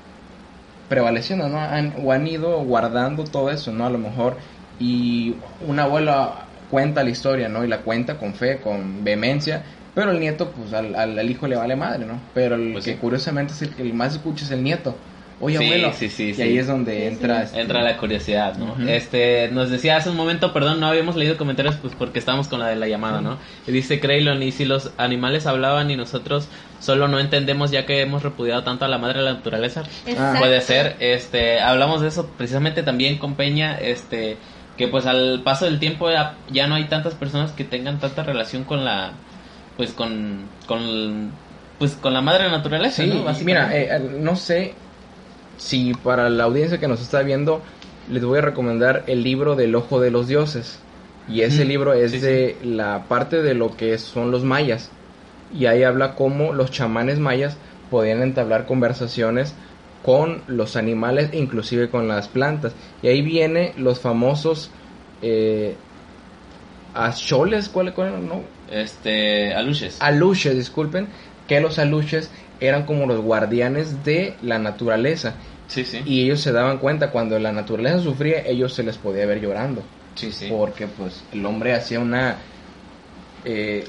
prevaleciendo, 0.90 1.50
¿no? 1.50 1.60
Han, 1.60 1.94
o 2.04 2.12
han 2.12 2.28
ido 2.28 2.60
guardando 2.64 3.24
todo 3.26 3.50
eso, 3.52 3.72
¿no? 3.72 3.86
A 3.86 3.90
lo 3.90 3.98
mejor 3.98 4.38
y 4.80 5.36
una 5.68 5.84
abuela 5.84 6.46
cuenta 6.70 7.04
la 7.04 7.10
historia, 7.10 7.50
¿no? 7.50 7.64
Y 7.64 7.68
la 7.68 7.80
cuenta 7.82 8.18
con 8.18 8.34
fe, 8.36 8.60
con 8.62 9.04
vehemencia, 9.04 9.64
pero 9.94 10.12
el 10.12 10.20
nieto, 10.20 10.52
pues 10.52 10.74
al, 10.74 10.96
al, 10.96 11.18
al 11.18 11.30
hijo 11.30 11.48
le 11.48 11.56
vale 11.56 11.76
madre, 11.76 12.06
¿no? 12.06 12.22
Pero 12.34 12.56
el 12.56 12.74
Pues 12.74 12.86
que 12.86 12.94
sí. 12.94 12.98
curiosamente 12.98 13.54
es 13.54 13.62
el 13.64 13.76
que 13.76 13.84
más 13.94 14.14
escucha 14.14 14.46
es 14.46 14.52
el 14.52 14.64
nieto. 14.64 14.96
Oye, 15.40 15.58
Sí, 15.60 15.66
abuelo. 15.66 15.94
sí, 15.94 16.10
sí, 16.10 16.34
y 16.36 16.42
ahí 16.42 16.58
es 16.58 16.66
donde 16.66 16.96
Sí, 16.98 17.04
entra... 17.06 17.38
sí. 17.42 17.44
este, 17.46 17.62
Entra 17.62 17.82
la 17.84 17.98
curiosidad, 17.98 18.58
¿no? 18.58 18.76
Este, 18.90 19.50
nos 19.52 19.70
decía 19.70 19.96
hace 19.98 20.10
un 20.10 20.16
momento, 20.16 20.52
perdón, 20.52 20.80
no 20.80 20.88
habíamos 20.88 21.16
leído 21.16 21.38
comentarios 21.38 21.76
pues 21.76 21.94
porque 21.94 22.18
estábamos 22.18 22.48
con 22.48 22.60
la 22.60 22.70
de 22.70 22.76
la 22.76 22.88
llamada, 22.88 23.22
¿no? 23.22 23.38
Y 23.68 23.72
dice 23.72 24.00
Creylon, 24.00 24.42
y 24.42 24.52
si 24.52 24.66
los 24.66 24.92
animales 24.98 25.46
hablaban 25.46 25.92
y 25.92 25.96
nosotros 25.96 26.48
solo 26.80 27.08
no 27.08 27.20
entendemos 27.20 27.70
ya 27.70 27.86
que 27.86 28.02
hemos 28.02 28.24
repudiado 28.24 28.64
tanto 28.64 28.86
a 28.86 28.88
la 28.88 28.98
madre 28.98 29.20
de 29.20 29.26
la 29.26 29.34
naturaleza, 29.34 29.84
Exacto. 30.08 30.40
puede 30.40 30.60
ser, 30.62 30.96
este, 31.00 31.60
hablamos 31.60 32.02
de 32.02 32.08
eso 32.08 32.32
precisamente 32.36 32.82
también 32.82 33.20
con 33.20 33.36
Peña, 33.36 33.78
este, 33.78 34.38
que 34.76 34.88
pues 34.88 35.06
al 35.06 35.42
paso 35.44 35.66
del 35.66 35.78
tiempo 35.78 36.10
ya, 36.10 36.36
ya 36.52 36.66
no 36.66 36.74
hay 36.76 36.86
tantas 36.86 37.14
personas 37.14 37.52
que 37.52 37.64
tengan 37.64 38.00
tanta 38.00 38.24
relación 38.24 38.64
con 38.64 38.84
la, 38.84 39.12
pues 39.76 39.92
con, 39.92 40.46
con, 40.66 41.30
pues 41.78 41.94
con 41.94 42.14
la 42.16 42.22
madre 42.22 42.50
naturaleza, 42.50 43.04
Sí, 43.04 43.10
¿no? 43.10 43.24
mira, 43.44 43.76
eh, 43.78 43.88
eh, 43.92 44.00
no 44.20 44.36
sé 44.36 44.74
si 45.58 45.94
para 45.94 46.30
la 46.30 46.46
audiencia 46.46 46.80
que 46.80 46.88
nos 46.88 47.02
está 47.02 47.22
viendo 47.24 47.62
les 48.10 48.24
voy 48.24 48.40
a 48.40 48.42
recomendar 48.42 49.04
el 49.08 49.24
libro 49.24 49.56
del 49.56 49.76
Ojo 49.76 50.00
de 50.00 50.12
los 50.12 50.28
Dioses. 50.28 50.80
Y 51.28 51.42
ese 51.42 51.66
Mm, 51.66 51.68
libro 51.68 51.94
es 51.94 52.12
sí, 52.12 52.20
de 52.20 52.58
la 52.64 53.06
parte 53.10 53.42
de 53.42 53.54
lo 53.54 53.76
que 53.76 53.98
son 53.98 54.32
los 54.32 54.44
mayas. 54.44 54.90
Y 55.54 55.66
ahí 55.66 55.84
habla 55.84 56.16
cómo 56.16 56.54
los 56.54 56.72
chamanes 56.72 57.20
mayas 57.20 57.58
podían 57.90 58.22
entablar 58.22 58.66
conversaciones 58.66 59.54
con 60.04 60.44
los 60.48 60.76
animales, 60.78 61.32
inclusive 61.34 61.90
con 61.90 62.08
las 62.08 62.30
plantas. 62.30 62.74
Y 63.02 63.08
ahí 63.08 63.22
viene 63.22 63.74
los 63.78 64.00
famosos 64.00 64.72
eh, 65.22 65.76
acholes, 66.94 67.70
¿cuál, 67.70 67.94
cuál 67.94 68.26
no? 68.28 68.42
Este, 68.72 69.54
aluches. 69.54 69.98
aluches, 70.00 70.56
disculpen, 70.56 71.08
que 71.48 71.60
los 71.62 71.80
aluches 71.80 72.32
eran 72.60 72.86
como 72.86 73.06
los 73.06 73.22
guardianes 73.22 74.04
de 74.04 74.36
la 74.42 74.60
naturaleza 74.60 75.36
Sí, 75.68 75.84
sí. 75.84 76.02
y 76.06 76.24
ellos 76.24 76.42
se 76.42 76.52
daban 76.52 76.78
cuenta 76.78 77.12
cuando 77.12 77.38
la 77.40 77.52
naturaleza 77.52 78.00
sufría, 78.00 78.42
ellos 78.46 78.74
se 78.74 78.84
les 78.84 78.98
podía 78.98 79.26
ver 79.26 79.42
llorando, 79.42 79.84
sí, 80.16 80.32
sí. 80.32 80.48
porque 80.50 80.88
pues 80.88 81.24
el 81.34 81.46
hombre 81.46 81.74
hacía 81.74 82.00
una 82.00 82.38
eh, 83.44 83.84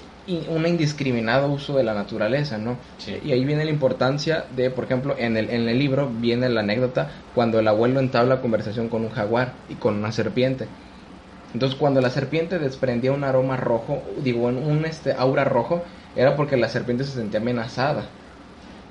un 0.49 0.66
indiscriminado 0.66 1.51
uso 1.51 1.74
de 1.77 1.82
la 1.85 1.95
naturaleza, 1.95 2.59
¿no? 2.59 2.77
Sí. 2.99 3.19
Y 3.24 3.32
ahí 3.32 3.45
viene 3.45 3.65
la 3.65 3.70
importancia 3.70 4.45
de, 4.55 4.70
por 4.70 4.85
ejemplo, 4.85 5.15
en 5.16 5.36
el, 5.39 5.49
en 5.49 5.69
el 5.69 5.78
libro 5.78 6.11
viene 6.12 6.49
la 6.51 6.61
anécdota 6.61 7.11
cuando 7.35 7.59
el 7.59 7.66
abuelo 7.66 7.99
entabla 7.99 8.43
conversación 8.43 8.89
con 8.89 9.03
un 9.05 9.11
jaguar 9.11 9.55
y 9.70 9.77
con 9.77 9.97
una 9.97 10.12
serpiente. 10.12 10.66
Entonces, 11.55 11.78
cuando 11.78 12.03
la 12.03 12.11
serpiente 12.11 12.59
desprendía 12.59 13.12
un 13.12 13.24
aroma 13.24 13.57
rojo, 13.57 14.03
digo, 14.23 14.49
un, 14.49 14.85
este 14.85 15.15
aura 15.15 15.45
rojo, 15.45 15.82
era 16.15 16.36
porque 16.36 16.59
la 16.59 16.69
serpiente 16.69 17.05
se 17.05 17.12
sentía 17.12 17.40
amenazada. 17.40 18.05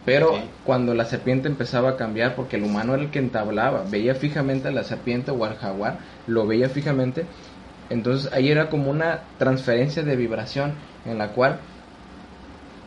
Pero 0.07 0.39
cuando 0.63 0.93
la 0.93 1.03
serpiente 1.03 1.49
empezaba 1.49 1.89
a 1.89 1.97
cambiar, 1.97 2.34
porque 2.38 2.55
el 2.55 2.63
humano 2.63 2.93
era 2.93 3.03
el 3.03 3.11
que 3.11 3.19
entablaba, 3.19 3.84
veía 3.91 4.15
fijamente 4.15 4.69
a 4.69 4.71
la 4.71 4.85
serpiente 4.85 5.31
o 5.31 5.43
al 5.43 5.57
jaguar, 5.57 5.99
lo 6.27 6.47
veía 6.47 6.69
fijamente, 6.69 7.25
entonces 7.89 8.31
ahí 8.31 8.49
era 8.49 8.69
como 8.69 8.89
una 8.89 9.23
transferencia 9.38 10.03
de 10.03 10.15
vibración 10.15 10.75
en 11.03 11.17
la 11.17 11.34
cual 11.34 11.59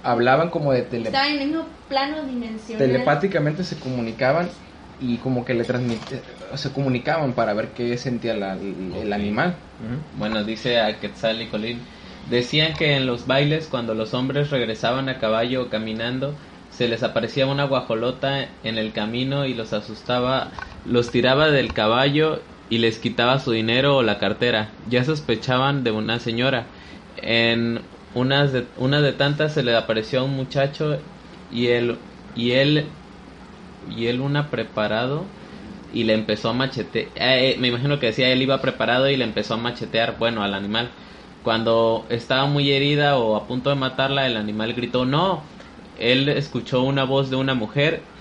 hablaban 0.03 0.49
como 0.49 0.73
de 0.73 0.81
tele 0.81 1.09
Estaba 1.09 1.29
en 1.29 1.41
el 1.41 1.49
mismo 1.49 1.67
plano 1.91 2.23
dimensional. 2.23 2.79
telepáticamente 2.79 3.65
se 3.65 3.79
comunicaban 3.79 4.49
y 4.99 5.19
como 5.19 5.45
que 5.45 5.53
le 5.53 5.65
transmitían, 5.65 6.23
se 6.55 6.73
comunicaban 6.73 7.35
para 7.35 7.53
ver 7.53 7.69
qué 7.77 7.99
sentía 7.99 8.35
la- 8.35 8.55
el, 8.55 9.13
animal. 9.13 9.57
Bueno, 10.17 10.43
dice 10.43 10.81
a 10.81 10.99
Quetzal 10.99 11.43
y 11.43 11.49
Colín. 11.49 11.81
Decían 12.31 12.77
que 12.77 12.97
en 12.97 13.07
los 13.07 13.27
bailes, 13.27 13.67
cuando 13.67 13.95
los 13.95 14.15
hombres 14.15 14.51
regresaban 14.51 15.09
a 15.11 15.19
caballo 15.19 15.65
o 15.65 15.69
caminando, 15.69 16.35
se 16.81 16.89
les 16.89 17.03
aparecía 17.03 17.47
una 17.47 17.65
guajolota 17.65 18.49
en 18.65 18.79
el 18.79 18.93
camino 18.93 19.45
y 19.45 19.53
los 19.53 19.75
asustaba, 19.75 20.49
los 20.87 21.11
tiraba 21.11 21.51
del 21.51 21.75
caballo 21.75 22.41
y 22.71 22.79
les 22.79 22.99
quitaba 22.99 23.39
su 23.39 23.51
dinero 23.51 23.99
o 23.99 24.03
la 24.03 24.19
cartera. 24.19 24.71
Ya 24.89 25.05
sospechaban 25.05 25.85
de 25.85 25.91
una 25.91 26.21
señora. 26.21 26.65
En 27.21 27.83
unas 28.15 28.55
de, 28.55 28.65
una 28.79 29.03
de 29.03 29.13
tantas 29.13 29.53
se 29.53 29.63
le 29.63 29.77
apareció 29.77 30.25
un 30.25 30.35
muchacho 30.35 30.97
y 31.53 31.67
él, 31.67 31.99
y 32.35 32.53
él, 32.53 32.87
y 33.95 34.07
él 34.07 34.23
una 34.23 34.49
preparado 34.49 35.27
y 35.93 36.05
le 36.05 36.15
empezó 36.15 36.49
a 36.49 36.55
machetear. 36.55 37.11
me 37.59 37.69
imagino 37.69 38.01
que 38.01 38.07
decía 38.07 38.31
él 38.31 38.41
iba 38.41 38.63
preparado 38.63 39.11
y 39.11 39.19
le 39.19 39.25
empezó 39.25 39.53
a 39.53 39.59
machetear, 39.59 40.17
bueno, 40.19 40.43
al 40.43 40.55
animal. 40.55 40.89
Cuando 41.43 42.07
estaba 42.09 42.47
muy 42.47 42.71
herida 42.71 43.19
o 43.19 43.37
a 43.37 43.47
punto 43.47 43.69
de 43.69 43.77
matarla, 43.77 44.27
el 44.27 44.39
animal 44.39 44.73
gritó 44.73 45.05
no. 45.05 45.60
Él 46.01 46.29
escuchó 46.29 46.83
una 46.83 47.05
voz 47.05 47.31
de 47.31 47.37
una 47.37 47.55
mujer 47.55 48.13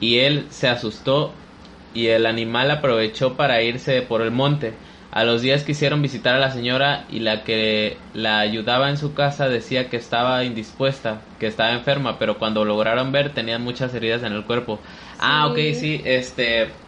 y 0.00 0.18
él 0.20 0.50
se 0.52 0.68
asustó 0.68 1.44
y 1.92 2.08
el 2.08 2.26
animal 2.26 2.70
aprovechó 2.70 3.36
para 3.36 3.62
irse 3.62 4.02
por 4.02 4.22
el 4.22 4.30
monte. 4.32 4.80
A 5.10 5.24
los 5.24 5.42
días 5.42 5.62
quisieron 5.64 6.02
visitar 6.02 6.34
a 6.34 6.38
la 6.40 6.50
señora 6.50 7.06
y 7.08 7.20
la 7.20 7.44
que 7.44 8.08
la 8.12 8.40
ayudaba 8.40 8.90
en 8.90 8.96
su 8.98 9.14
casa 9.14 9.48
decía 9.48 9.88
que 9.88 9.96
estaba 9.96 10.44
indispuesta, 10.44 11.28
que 11.38 11.46
estaba 11.46 11.72
enferma, 11.72 12.18
pero 12.18 12.38
cuando 12.38 12.64
lograron 12.64 13.12
ver 13.12 13.32
tenían 13.34 13.62
muchas 13.62 13.94
heridas 13.94 14.24
en 14.24 14.32
el 14.32 14.44
cuerpo. 14.44 14.82
Ah, 15.18 15.46
ok, 15.48 15.58
Sí. 15.58 15.74
sí, 15.74 16.02
este 16.04 16.82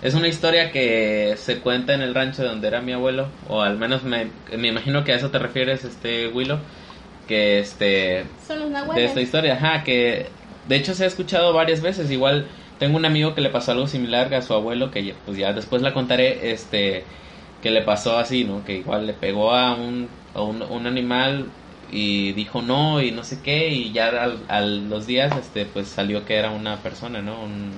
es 0.00 0.14
una 0.14 0.28
historia 0.28 0.72
que 0.72 1.34
se 1.38 1.60
cuenta 1.60 1.94
en 1.94 2.02
el 2.02 2.14
rancho 2.14 2.44
donde 2.44 2.68
era 2.68 2.80
mi 2.82 2.92
abuelo, 2.92 3.38
o 3.42 3.62
al 3.62 3.78
menos 3.78 4.02
me, 4.04 4.42
me 4.56 4.68
imagino 4.68 5.04
que 5.04 5.12
a 5.12 5.16
eso 5.16 5.30
te 5.30 5.38
refieres, 5.38 5.84
este 5.84 6.28
Willow, 6.28 6.66
que 7.30 7.60
este 7.60 8.24
Son 8.44 8.58
los 8.58 8.94
de 8.96 9.04
esta 9.04 9.20
historia, 9.20 9.54
ajá, 9.54 9.84
que 9.84 10.26
de 10.68 10.76
hecho 10.76 10.94
se 10.94 11.04
ha 11.04 11.06
escuchado 11.06 11.52
varias 11.52 11.80
veces, 11.80 12.10
igual 12.10 12.48
tengo 12.80 12.96
un 12.96 13.04
amigo 13.04 13.36
que 13.36 13.40
le 13.40 13.50
pasó 13.50 13.70
algo 13.70 13.86
similar 13.86 14.34
a 14.34 14.42
su 14.42 14.52
abuelo, 14.52 14.90
que 14.90 15.14
pues 15.24 15.38
ya 15.38 15.52
después 15.52 15.80
la 15.80 15.94
contaré, 15.94 16.50
este, 16.50 17.04
que 17.62 17.70
le 17.70 17.82
pasó 17.82 18.18
así, 18.18 18.42
¿no? 18.42 18.64
Que 18.64 18.78
igual 18.78 19.06
le 19.06 19.12
pegó 19.12 19.54
a 19.54 19.74
un, 19.76 20.08
a 20.34 20.42
un, 20.42 20.60
un 20.62 20.86
animal 20.88 21.44
y 21.92 22.32
dijo 22.32 22.62
no 22.62 23.00
y 23.00 23.12
no 23.12 23.22
sé 23.22 23.38
qué 23.44 23.68
y 23.68 23.92
ya 23.92 24.08
al, 24.08 24.38
a 24.48 24.60
los 24.62 25.06
días, 25.06 25.32
este, 25.36 25.66
pues 25.66 25.86
salió 25.86 26.24
que 26.24 26.34
era 26.34 26.50
una 26.50 26.76
persona, 26.78 27.22
¿no? 27.22 27.34
Un, 27.44 27.70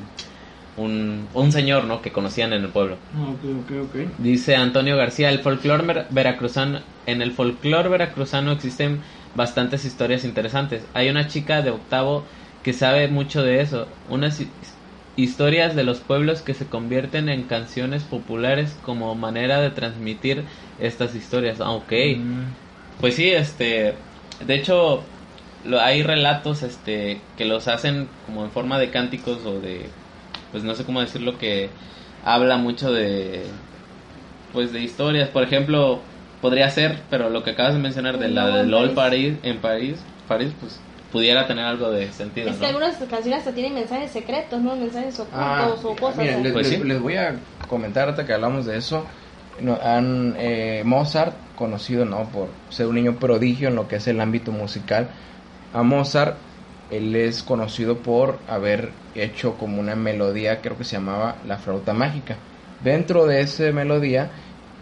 un, 0.79 1.29
un 1.35 1.53
señor, 1.53 1.85
¿no? 1.85 2.01
Que 2.01 2.11
conocían 2.11 2.53
en 2.53 2.63
el 2.63 2.71
pueblo. 2.71 2.97
Ah, 3.15 3.29
ok, 3.31 3.45
ok, 3.65 3.73
ok. 3.89 3.97
Dice 4.19 4.57
Antonio 4.57 4.97
García, 4.97 5.29
el 5.31 5.41
folclore 5.41 5.85
ver- 5.87 6.07
veracruzano, 6.11 6.81
en 7.07 7.21
el 7.23 7.33
folclore 7.33 7.89
veracruzano 7.89 8.53
existen 8.53 9.01
bastantes 9.35 9.85
historias 9.85 10.25
interesantes. 10.25 10.89
Hay 10.95 11.09
una 11.09 11.27
chica 11.29 11.63
de 11.63 11.71
octavo 11.71 12.27
que 12.63 12.73
sabe 12.73 13.09
mucho 13.09 13.43
de 13.43 13.61
eso, 13.61 13.89
unas 14.05 14.41
hi- 14.41 14.53
historias 15.17 15.75
de 15.75 15.85
los 15.85 16.01
pueblos 16.01 16.43
que 16.43 16.55
se 16.55 16.69
convierten 16.69 17.29
en 17.29 17.47
canciones 17.47 18.05
populares 18.05 18.75
como 18.83 19.15
manera 19.15 19.61
de 19.61 19.71
transmitir 19.71 20.47
estas 20.79 21.15
historias. 21.15 21.61
Ah, 21.61 21.71
ok. 21.73 21.93
Mm, 21.93 22.55
Pues 22.99 23.17
sí, 23.17 23.31
este, 23.31 23.99
de 24.41 24.55
hecho, 24.55 25.09
lo, 25.65 25.81
hay 25.81 26.03
relatos, 26.03 26.63
este, 26.63 27.23
que 27.37 27.45
los 27.45 27.69
hacen 27.69 28.11
como 28.23 28.45
en 28.45 28.53
forma 28.53 28.79
de 28.79 28.91
cánticos 28.91 29.45
o 29.45 29.61
de, 29.61 29.91
pues 30.51 30.63
no 30.65 30.75
sé 30.75 30.85
cómo 30.85 31.01
decirlo, 31.01 31.39
que 31.39 31.71
habla 32.23 32.57
mucho 32.59 32.93
de, 32.93 33.47
pues 34.53 34.73
de 34.73 34.81
historias. 34.83 35.31
Por 35.31 35.43
ejemplo, 35.43 36.12
podría 36.43 36.69
ser, 36.69 36.99
pero 37.09 37.31
lo 37.31 37.43
que 37.43 37.51
acabas 37.53 37.73
de 37.73 37.81
mencionar 37.81 38.19
de 38.19 38.29
la 38.29 38.49
de 38.49 38.67
LOL 38.67 38.91
París. 38.91 39.39
En 39.43 39.61
París, 39.63 40.05
París, 40.29 40.53
pues 40.61 40.79
pudiera 41.11 41.47
tener 41.47 41.65
algo 41.65 41.91
de 41.91 42.11
sentido, 42.13 42.51
Es 42.51 42.57
que 42.57 42.63
¿no? 42.63 42.69
algunas 42.69 42.97
canciones 42.97 43.39
hasta 43.39 43.53
tienen 43.53 43.75
mensajes 43.75 44.11
secretos, 44.11 44.61
¿no? 44.61 44.75
Mensajes 44.77 45.19
Ah, 45.33 45.69
ocultos 45.71 45.85
o 45.85 45.97
cosas. 46.01 46.19
miren, 46.19 46.35
así. 46.35 46.43
les, 46.43 46.53
Pues 46.53 46.71
les- 46.71 46.81
sí. 46.81 46.85
les 46.87 47.01
voy 47.01 47.17
a 47.17 47.37
comentar 47.69 48.05
ahorita 48.05 48.27
que 48.27 48.33
hablamos 48.35 48.67
de 48.67 48.77
eso. 48.77 49.07
No, 49.61 49.79
han, 49.83 50.35
eh, 50.39 50.83
Mozart, 50.85 51.37
conocido 51.55 52.05
no 52.07 52.31
por 52.33 52.49
ser 52.71 52.87
un 52.87 52.95
niño 52.97 53.19
prodigio 53.19 53.69
en 53.69 53.77
lo 53.77 53.87
que 53.87 53.97
es 53.97 54.07
el 54.09 54.21
ámbito 54.21 54.51
musical, 54.51 55.11
a 55.73 55.83
Mozart 55.83 56.37
él 56.91 57.15
es 57.17 57.43
conocido 57.43 57.99
por 57.99 58.39
haber 58.49 58.91
hecho 59.15 59.57
como 59.59 59.81
una 59.81 59.95
melodía, 59.95 60.61
creo 60.61 60.77
que 60.77 60.85
se 60.85 60.97
llamaba 60.97 61.37
La 61.47 61.59
flauta 61.59 61.93
mágica. 61.93 62.37
Dentro 62.81 63.27
de 63.27 63.41
esa 63.43 63.71
melodía, 63.73 64.31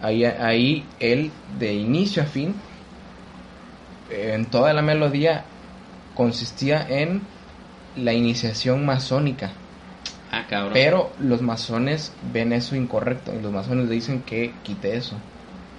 ahí, 0.02 0.24
ahí 0.24 0.86
él 0.98 1.30
de 1.58 1.74
inicio 1.74 2.22
a 2.22 2.26
fin, 2.26 2.54
en 4.10 4.46
toda 4.46 4.72
la 4.72 4.82
melodía 4.82 5.44
consistía 6.14 6.86
en 6.88 7.22
la 7.96 8.12
iniciación 8.12 8.84
masónica. 8.84 9.50
Ah, 10.32 10.44
cabrón. 10.48 10.72
Pero 10.74 11.12
los 11.20 11.42
masones 11.42 12.12
ven 12.32 12.52
eso 12.52 12.76
incorrecto 12.76 13.32
y 13.34 13.42
los 13.42 13.52
masones 13.52 13.88
le 13.88 13.94
dicen 13.94 14.22
que 14.22 14.52
quite 14.62 14.96
eso. 14.96 15.16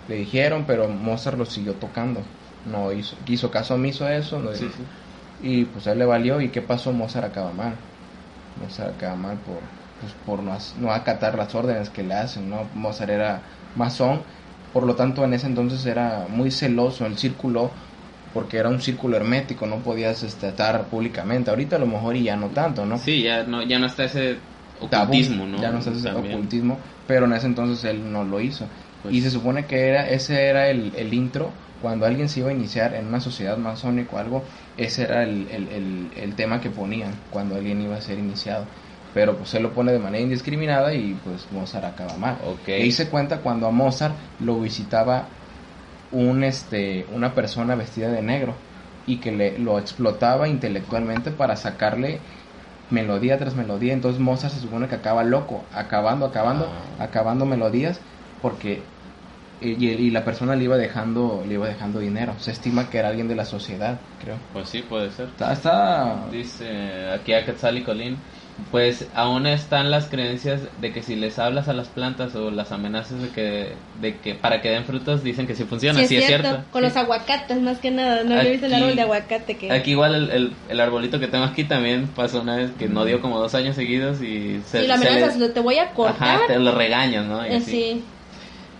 Le 0.07 0.15
dijeron, 0.15 0.65
pero 0.67 0.87
Mozart 0.89 1.37
lo 1.37 1.45
siguió 1.45 1.73
tocando. 1.73 2.21
No 2.65 2.91
hizo, 2.91 3.15
hizo 3.27 3.49
caso 3.49 3.75
omiso 3.75 4.05
a 4.05 4.15
eso. 4.15 4.39
no- 4.39 4.53
Sí, 4.53 4.67
sí. 4.75 4.83
Y 5.47 5.65
pues 5.65 5.87
a 5.87 5.93
él 5.93 5.99
le 5.99 6.05
valió. 6.05 6.41
¿Y 6.41 6.49
qué 6.49 6.61
pasó? 6.61 6.91
Mozart 6.91 7.27
acaba 7.27 7.51
mal. 7.53 7.73
Mozart 8.61 8.95
acaba 8.95 9.15
mal 9.15 9.37
por, 9.37 9.59
pues, 10.01 10.13
por 10.25 10.43
no, 10.43 10.57
no 10.79 10.91
acatar 10.91 11.35
las 11.35 11.53
órdenes 11.55 11.89
que 11.89 12.03
le 12.03 12.13
hacen. 12.13 12.49
¿no? 12.49 12.67
Mozart 12.75 13.09
era 13.09 13.41
masón. 13.75 14.25
Por 14.71 14.85
lo 14.85 14.95
tanto, 14.95 15.23
en 15.25 15.33
ese 15.33 15.47
entonces 15.47 15.85
era 15.85 16.27
muy 16.29 16.51
celoso 16.51 17.05
el 17.05 17.17
círculo 17.17 17.75
porque 18.31 18.57
era 18.57 18.69
un 18.69 18.81
círculo 18.81 19.17
hermético, 19.17 19.67
no 19.67 19.83
podías 19.83 20.23
este, 20.23 20.49
estar 20.49 20.89
públicamente. 20.89 21.49
Ahorita 21.51 21.75
a 21.77 21.79
lo 21.79 21.87
mejor 21.87 22.15
y 22.15 22.23
ya 22.23 22.37
no 22.37 22.51
tanto, 22.51 22.85
¿no? 22.85 23.01
Sí, 23.05 23.23
ya 23.23 23.43
no, 23.43 23.63
ya 23.63 23.79
no 23.79 23.87
está 23.87 24.05
ese 24.05 24.39
tabú, 24.89 25.13
ocultismo, 25.13 25.47
¿no? 25.47 25.57
Ya 25.61 25.71
no 25.71 25.81
se 25.81 25.89
hace 25.91 26.09
También. 26.09 26.15
ocultismo, 26.15 26.83
pero 27.05 27.25
en 27.25 27.33
ese 27.33 27.47
entonces 27.47 27.83
él 27.85 28.11
no 28.11 28.23
lo 28.23 28.39
hizo. 28.41 28.69
Pues- 29.01 29.15
y 29.15 29.21
se 29.21 29.31
supone 29.31 29.67
que 29.67 29.87
era 29.89 30.09
ese 30.09 30.45
era 30.47 30.69
el, 30.69 30.95
el 30.95 31.13
intro, 31.13 31.57
cuando 31.77 32.05
alguien 32.05 32.29
se 32.29 32.39
iba 32.41 32.49
a 32.49 32.53
iniciar 32.53 32.93
en 32.95 33.07
una 33.07 33.19
sociedad 33.21 33.57
masónica 33.57 34.15
o 34.15 34.19
algo, 34.19 34.47
ese 34.77 35.03
era 35.03 35.23
el, 35.23 35.47
el, 35.49 35.67
el, 35.69 36.11
el 36.15 36.35
tema 36.35 36.61
que 36.61 36.69
ponían 36.69 37.25
cuando 37.29 37.55
alguien 37.55 37.81
iba 37.81 37.95
a 37.97 38.01
ser 38.01 38.19
iniciado. 38.19 38.69
Pero 39.13 39.35
pues 39.37 39.53
él 39.55 39.63
lo 39.63 39.73
pone 39.73 39.91
de 39.91 39.99
manera 39.99 40.23
indiscriminada 40.23 40.93
y 40.93 41.13
pues 41.23 41.47
Mozart 41.51 41.85
acaba 41.85 42.15
mal. 42.17 42.37
Ok. 42.45 42.69
Y 42.79 42.91
se 42.91 43.09
cuenta 43.09 43.39
cuando 43.41 43.67
a 43.67 43.71
Mozart 43.71 44.15
lo 44.39 44.59
visitaba 44.59 45.25
un 46.11 46.43
este 46.43 47.05
una 47.13 47.33
persona 47.33 47.75
vestida 47.75 48.09
de 48.09 48.21
negro 48.21 48.53
y 49.07 49.17
que 49.17 49.31
le 49.31 49.57
lo 49.59 49.79
explotaba 49.79 50.47
intelectualmente 50.47 51.31
para 51.31 51.55
sacarle 51.55 52.19
melodía 52.89 53.37
tras 53.37 53.55
melodía 53.55 53.93
entonces 53.93 54.19
Mozart 54.19 54.53
se 54.53 54.59
supone 54.59 54.87
que 54.89 54.95
acaba 54.95 55.23
loco 55.23 55.63
acabando 55.73 56.25
acabando 56.25 56.67
Ah. 56.99 57.03
acabando 57.05 57.45
melodías 57.45 58.01
porque 58.41 58.81
eh, 59.61 59.75
y, 59.79 59.85
y 59.87 60.11
la 60.11 60.25
persona 60.25 60.55
le 60.57 60.65
iba 60.65 60.75
dejando 60.75 61.45
le 61.47 61.53
iba 61.53 61.67
dejando 61.67 61.99
dinero 61.99 62.33
se 62.39 62.51
estima 62.51 62.89
que 62.89 62.97
era 62.97 63.07
alguien 63.07 63.29
de 63.29 63.35
la 63.35 63.45
sociedad 63.45 63.97
creo 64.21 64.35
Pues 64.51 64.67
sí, 64.67 64.81
puede 64.81 65.11
ser. 65.11 65.27
está, 65.27 65.53
está 65.53 66.25
Dice 66.29 67.09
aquí 67.11 67.33
a 67.33 67.45
Quetzal 67.45 67.77
y 67.77 67.83
Colín, 67.83 68.17
pues 68.69 69.07
aún 69.15 69.47
están 69.47 69.89
las 69.91 70.05
creencias 70.05 70.61
de 70.81 70.93
que 70.93 71.01
si 71.01 71.15
les 71.15 71.39
hablas 71.39 71.67
a 71.67 71.73
las 71.73 71.87
plantas 71.87 72.35
o 72.35 72.51
las 72.51 72.71
amenazas 72.71 73.21
de 73.21 73.29
que, 73.29 73.73
de 74.01 74.17
que 74.17 74.35
para 74.35 74.61
que 74.61 74.69
den 74.69 74.85
frutos, 74.85 75.23
dicen 75.23 75.47
que 75.47 75.55
sí 75.55 75.63
funciona, 75.63 76.03
Sí, 76.05 76.15
es 76.17 76.25
cierto. 76.27 76.63
Con 76.71 76.81
Sí. 76.81 76.87
los 76.87 76.97
aguacates, 76.97 77.59
más 77.61 77.79
que 77.79 77.91
nada. 77.91 78.23
No 78.23 78.39
he 78.39 78.51
visto 78.51 78.67
el 78.67 78.73
árbol 78.75 78.95
de 78.95 79.01
aguacate 79.01 79.57
que. 79.57 79.71
Aquí 79.71 79.91
igual 79.91 80.13
el, 80.15 80.29
el, 80.31 80.53
el 80.69 80.79
arbolito 80.79 81.19
que 81.19 81.27
tengo 81.27 81.43
aquí 81.45 81.63
también 81.63 82.07
pasó 82.07 82.41
una 82.41 82.55
vez 82.57 82.71
que 82.77 82.87
no 82.87 83.03
dio 83.05 83.19
como 83.21 83.39
dos 83.39 83.55
años 83.55 83.75
seguidos 83.75 84.21
y 84.21 84.61
se, 84.65 84.81
si 84.81 84.87
lo 84.87 84.97
se 84.97 85.07
amenazas, 85.07 85.37
le- 85.37 85.47
lo- 85.47 85.53
te 85.53 85.59
voy 85.59 85.79
a 85.79 85.89
cortar. 85.91 86.35
Ajá, 86.37 86.39
te 86.47 86.59
lo 86.59 86.75
regañas, 86.75 87.25
¿no? 87.25 87.45
Y 87.45 87.49
Eh, 87.51 87.55
así. 87.57 87.71
sí. 87.71 88.03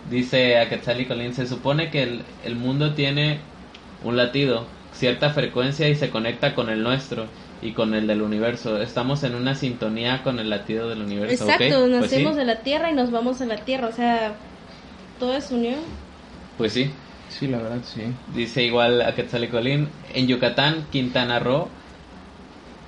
Dice 0.10 0.58
a 0.60 0.68
Quetzal 0.68 1.00
y 1.02 1.06
Colín, 1.06 1.34
se 1.34 1.48
supone 1.48 1.90
que 1.90 2.04
el, 2.04 2.24
el 2.44 2.56
mundo 2.56 2.94
tiene 2.94 3.40
un 4.04 4.18
latido, 4.18 4.66
cierta 4.94 5.30
frecuencia 5.30 5.88
y 5.90 5.96
se 5.96 6.10
conecta 6.10 6.54
con 6.56 6.70
el 6.70 6.84
nuestro 6.84 7.28
y 7.62 7.74
con 7.74 7.94
el 7.94 8.08
del 8.08 8.22
universo. 8.22 8.82
Estamos 8.82 9.24
en 9.24 9.36
una 9.36 9.56
sintonía 9.56 10.24
con 10.24 10.40
el 10.40 10.50
latido 10.50 10.90
del 10.90 11.02
universo. 11.02 11.44
Exacto, 11.44 11.88
Pues 11.88 11.92
nacemos 11.92 12.34
sí, 12.34 12.40
de 12.40 12.46
la 12.46 12.60
tierra 12.62 12.90
y 12.90 12.94
nos 12.94 13.12
vamos 13.12 13.42
a 13.42 13.46
la 13.46 13.58
tierra. 13.58 13.88
O 13.88 13.92
sea, 13.92 14.34
todo 15.20 15.36
es 15.36 15.52
unión. 15.52 15.80
Pues 16.58 16.74
sí. 16.74 16.92
sí 17.30 17.48
la 17.48 17.58
verdad 17.58 17.80
sí 17.84 18.02
Dice 18.36 18.64
igual 18.64 19.02
a 19.02 19.16
Quetzalicolín, 19.16 19.88
en 20.14 20.28
Yucatán, 20.28 20.88
Quintana 20.92 21.40
Roo. 21.40 21.70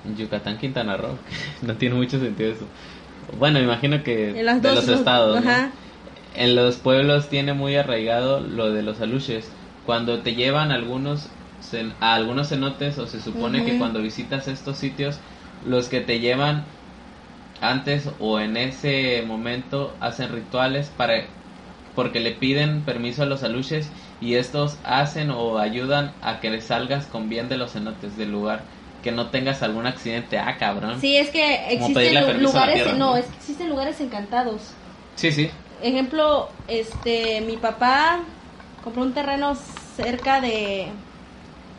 En 0.04 0.16
Yucatán, 0.16 0.58
Quintana 0.58 0.96
Roo. 0.96 1.18
no 1.62 1.74
tiene 1.76 1.94
mucho 1.94 2.18
sentido 2.18 2.52
eso. 2.52 2.66
Bueno, 3.38 3.60
imagino 3.60 4.02
que 4.02 4.40
En 4.40 4.46
las 4.46 4.60
de 4.60 4.68
dos. 4.68 4.86
los 4.86 4.98
estados. 4.98 5.44
En 6.36 6.56
los 6.56 6.76
pueblos 6.76 7.28
tiene 7.28 7.52
muy 7.52 7.76
arraigado 7.76 8.40
lo 8.40 8.72
de 8.72 8.82
los 8.82 9.00
aluches. 9.00 9.50
Cuando 9.86 10.20
te 10.20 10.34
llevan 10.34 10.72
algunos 10.72 11.28
cen- 11.72 11.92
a 12.00 12.14
algunos 12.14 12.48
cenotes 12.48 12.98
o 12.98 13.06
se 13.06 13.20
supone 13.20 13.64
que 13.64 13.78
cuando 13.78 14.00
visitas 14.00 14.48
estos 14.48 14.76
sitios, 14.78 15.18
los 15.66 15.88
que 15.88 16.00
te 16.00 16.20
llevan 16.20 16.64
antes 17.60 18.08
o 18.20 18.40
en 18.40 18.56
ese 18.56 19.22
momento 19.26 19.94
hacen 20.00 20.30
rituales 20.30 20.90
para 20.96 21.24
porque 21.94 22.20
le 22.20 22.32
piden 22.32 22.82
permiso 22.82 23.22
a 23.22 23.26
los 23.26 23.44
aluches 23.44 23.88
y 24.20 24.34
estos 24.34 24.76
hacen 24.84 25.30
o 25.30 25.58
ayudan 25.58 26.12
a 26.22 26.40
que 26.40 26.60
salgas 26.60 27.06
con 27.06 27.28
bien 27.28 27.48
de 27.48 27.56
los 27.56 27.72
cenotes 27.72 28.16
del 28.16 28.32
lugar, 28.32 28.62
que 29.02 29.12
no 29.12 29.28
tengas 29.28 29.62
algún 29.62 29.86
accidente. 29.86 30.38
Ah, 30.38 30.56
cabrón. 30.58 31.00
Sí, 31.00 31.16
es 31.16 31.30
que 31.30 31.72
existen 31.72 32.42
lugares, 32.42 32.74
tierra, 32.74 32.92
no, 32.98 33.10
¿no? 33.10 33.16
es 33.16 33.26
que 33.26 33.36
existen 33.36 33.68
lugares 33.68 34.00
encantados. 34.00 34.72
sí. 35.14 35.30
sí. 35.30 35.50
Ejemplo, 35.82 36.48
este, 36.66 37.42
mi 37.42 37.58
papá 37.58 38.20
compró 38.82 39.02
un 39.02 39.12
terreno 39.12 39.54
cerca 39.96 40.40
de, 40.40 40.88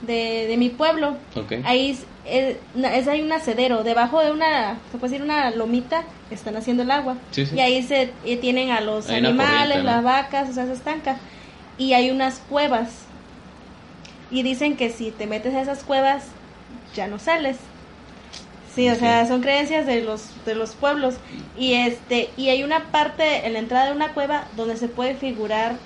de, 0.01 0.47
de 0.47 0.57
mi 0.57 0.69
pueblo. 0.69 1.15
Ahí 1.63 1.91
es, 1.91 2.05
es, 2.25 3.07
hay 3.07 3.21
un 3.21 3.31
acedero, 3.31 3.83
debajo 3.83 4.21
de 4.21 4.31
una, 4.31 4.77
se 4.91 4.97
puede 4.97 5.11
decir 5.11 5.23
una 5.23 5.51
lomita, 5.51 6.03
están 6.31 6.55
haciendo 6.57 6.83
el 6.83 6.91
agua. 6.91 7.15
Sí, 7.31 7.45
sí. 7.45 7.55
Y 7.55 7.59
ahí 7.59 7.83
se 7.83 8.11
y 8.23 8.37
tienen 8.37 8.71
a 8.71 8.81
los 8.81 9.09
Hay 9.09 9.17
animales, 9.17 9.83
las 9.83 10.03
vacas, 10.03 10.49
o 10.49 10.53
sea, 10.53 10.65
se 10.65 10.73
estanca. 10.73 11.17
Y 11.77 11.93
hay 11.93 12.11
unas 12.11 12.39
cuevas. 12.39 12.89
Y 14.31 14.43
dicen 14.43 14.75
que 14.75 14.89
si 14.89 15.11
te 15.11 15.27
metes 15.27 15.53
a 15.53 15.61
esas 15.61 15.83
cuevas, 15.83 16.23
ya 16.95 17.07
no 17.07 17.19
sales. 17.19 17.57
Sí, 18.73 18.89
o 18.89 18.95
sea, 18.95 19.25
son 19.25 19.41
creencias 19.41 19.85
de 19.85 20.01
los 20.01 20.27
de 20.45 20.53
los 20.53 20.75
pueblos 20.75 21.15
y 21.57 21.75
este 21.75 22.29
y 22.35 22.49
hay 22.49 22.61
una 22.61 22.91
parte 22.91 23.47
en 23.47 23.53
la 23.53 23.59
entrada 23.59 23.85
de 23.85 23.93
una 23.93 24.13
cueva 24.13 24.47
donde 24.57 24.75
se 24.75 24.89
puede 24.89 25.15
figurar 25.15 25.77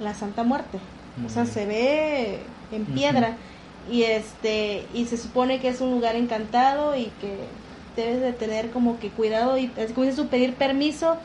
la 0.00 0.14
Santa 0.14 0.42
Muerte. 0.42 0.78
O 1.26 1.28
sea, 1.28 1.44
se 1.44 1.66
ve 1.66 2.38
en 2.72 2.84
piedra. 2.86 3.36
Y 3.90 4.02
este 4.02 4.84
y 4.94 5.06
se 5.06 5.16
supone 5.16 5.60
que 5.60 5.68
es 5.68 5.80
un 5.80 5.90
lugar 5.92 6.16
encantado 6.16 6.96
y 6.96 7.12
que 7.20 7.36
debes 7.96 8.20
de 8.20 8.32
tener 8.32 8.70
como 8.70 8.98
que 8.98 9.10
cuidado 9.10 9.56
y 9.58 9.70
es 9.76 9.92
como 9.92 10.06
dices 10.06 10.26
pedir 10.26 10.54
permiso 10.54 11.16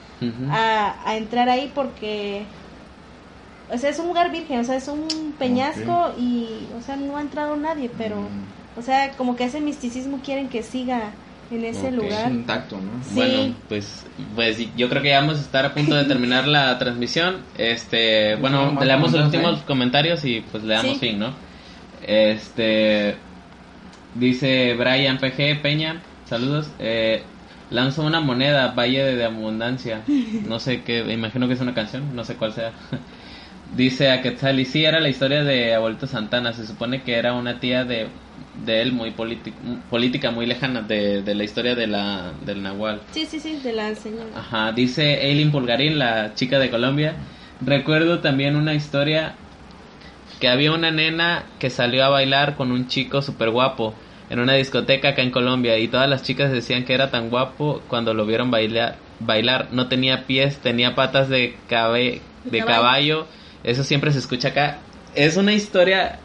a, 0.52 0.96
a 1.06 1.18
entrar 1.18 1.50
ahí 1.50 1.72
porque 1.74 2.44
o 3.74 3.78
sea, 3.78 3.90
es 3.90 4.00
un 4.00 4.08
lugar 4.08 4.32
virgen, 4.32 4.60
o 4.60 4.64
sea, 4.64 4.76
es 4.76 4.88
un 4.88 5.34
peñasco 5.40 6.12
y 6.20 6.68
o 6.78 6.82
sea, 6.82 6.96
no 6.98 7.18
ha 7.18 7.22
entrado 7.22 7.56
nadie, 7.56 7.90
pero 7.98 8.18
Mm. 8.18 8.80
o 8.80 8.82
sea, 8.84 9.12
como 9.14 9.36
que 9.36 9.46
ese 9.46 9.60
misticismo 9.60 10.20
quieren 10.24 10.48
que 10.50 10.62
siga 10.64 11.12
en 11.52 11.66
ese 11.66 11.88
Ok. 11.88 11.94
lugar. 11.94 12.32
intacto 12.32 12.78
no 12.78 13.04
Sí. 13.04 13.16
Bueno, 13.16 13.54
pues, 13.70 14.06
pues 14.36 14.58
yo 14.76 14.90
creo 14.90 15.02
que 15.02 15.10
ya 15.10 15.20
vamos 15.20 15.38
a 15.38 15.42
estar 15.42 15.66
a 15.66 15.74
punto 15.74 15.96
de 15.96 16.06
terminar 16.06 16.48
la 16.48 16.78
transmisión. 16.80 17.38
Este, 17.58 18.36
bueno, 18.36 18.72
más 18.72 18.86
leamos 18.86 19.12
los 19.12 19.26
últimos 19.26 19.60
¿eh? 19.60 19.64
comentarios 19.68 20.24
y 20.26 20.42
pues 20.52 20.64
le 20.64 20.74
damos 20.76 20.94
Sí. 20.94 21.00
fin, 21.00 21.20
¿no? 21.20 21.34
Este, 22.06 23.16
dice 24.16 24.74
Brian 24.76 25.18
PG 25.18 25.62
Peña, 25.62 26.02
saludos. 26.26 26.70
Eh, 26.80 27.24
Lanzo 27.70 28.04
una 28.04 28.20
moneda, 28.20 28.74
Valle 28.74 29.16
de 29.16 29.24
Abundancia. 29.24 30.02
No 30.46 30.60
sé 30.60 30.82
qué, 30.82 31.00
imagino 31.14 31.48
que 31.48 31.54
es 31.54 31.62
una 31.62 31.74
canción, 31.74 32.14
no 32.14 32.26
sé 32.26 32.36
cuál 32.36 32.52
sea. 32.52 32.74
Dice 33.78 34.12
a 34.12 34.22
Quetzal, 34.22 34.60
y 34.60 34.66
sí, 34.66 34.84
era 34.84 35.00
la 35.00 35.08
historia 35.08 35.46
de 35.46 35.74
Abuelito 35.74 36.06
Santana. 36.06 36.52
Se 36.52 36.68
supone 36.68 37.04
que 37.04 37.14
era 37.16 37.32
una 37.34 37.62
tía 37.62 37.86
de, 37.86 38.08
de 38.66 38.82
él, 38.82 38.92
muy 38.92 39.12
política, 39.12 40.32
muy 40.32 40.46
lejana 40.46 40.82
de, 40.82 41.22
de, 41.22 41.36
la 41.36 41.44
historia 41.44 41.76
de 41.76 41.88
la, 41.88 42.34
del 42.46 42.62
Nahual. 42.62 43.02
Sí, 43.12 43.26
sí, 43.26 43.40
sí, 43.40 43.60
de 43.64 43.74
la 43.74 43.96
señora. 43.96 44.30
Ajá, 44.36 44.72
dice 44.72 45.28
Eileen 45.28 45.52
Pulgarín, 45.52 46.00
la 46.00 46.34
chica 46.36 46.60
de 46.60 46.70
Colombia. 46.70 47.16
Recuerdo 47.66 48.20
también 48.20 48.56
una 48.56 48.74
historia 48.74 49.36
que 50.40 50.48
había 50.48 50.72
una 50.72 50.92
nena 50.92 51.44
que 51.60 51.70
salió 51.70 52.04
a 52.04 52.10
bailar 52.10 52.56
con 52.56 52.72
un 52.72 52.88
chico 52.88 53.22
súper 53.22 53.52
guapo 53.52 53.94
en 54.30 54.40
una 54.40 54.54
discoteca 54.54 55.10
acá 55.10 55.22
en 55.22 55.32
Colombia 55.32 55.78
y 55.78 55.88
todas 55.88 56.10
las 56.10 56.24
chicas 56.24 56.52
decían 56.52 56.86
que 56.86 56.94
era 56.94 57.12
tan 57.12 57.30
guapo 57.30 57.82
cuando 57.88 58.14
lo 58.14 58.26
vieron 58.26 58.50
bailar. 58.50 58.98
bailar. 59.20 59.68
No 59.72 59.88
tenía 59.88 60.26
pies, 60.26 60.58
tenía 60.58 60.96
patas 60.96 61.30
de, 61.30 61.56
cabe, 61.68 62.22
de 62.46 62.64
caballo 62.64 63.28
eso 63.64 63.84
siempre 63.84 64.12
se 64.12 64.20
escucha 64.20 64.50
acá. 64.50 64.80
Es 65.16 65.38
una 65.38 65.54
historia 65.54 66.20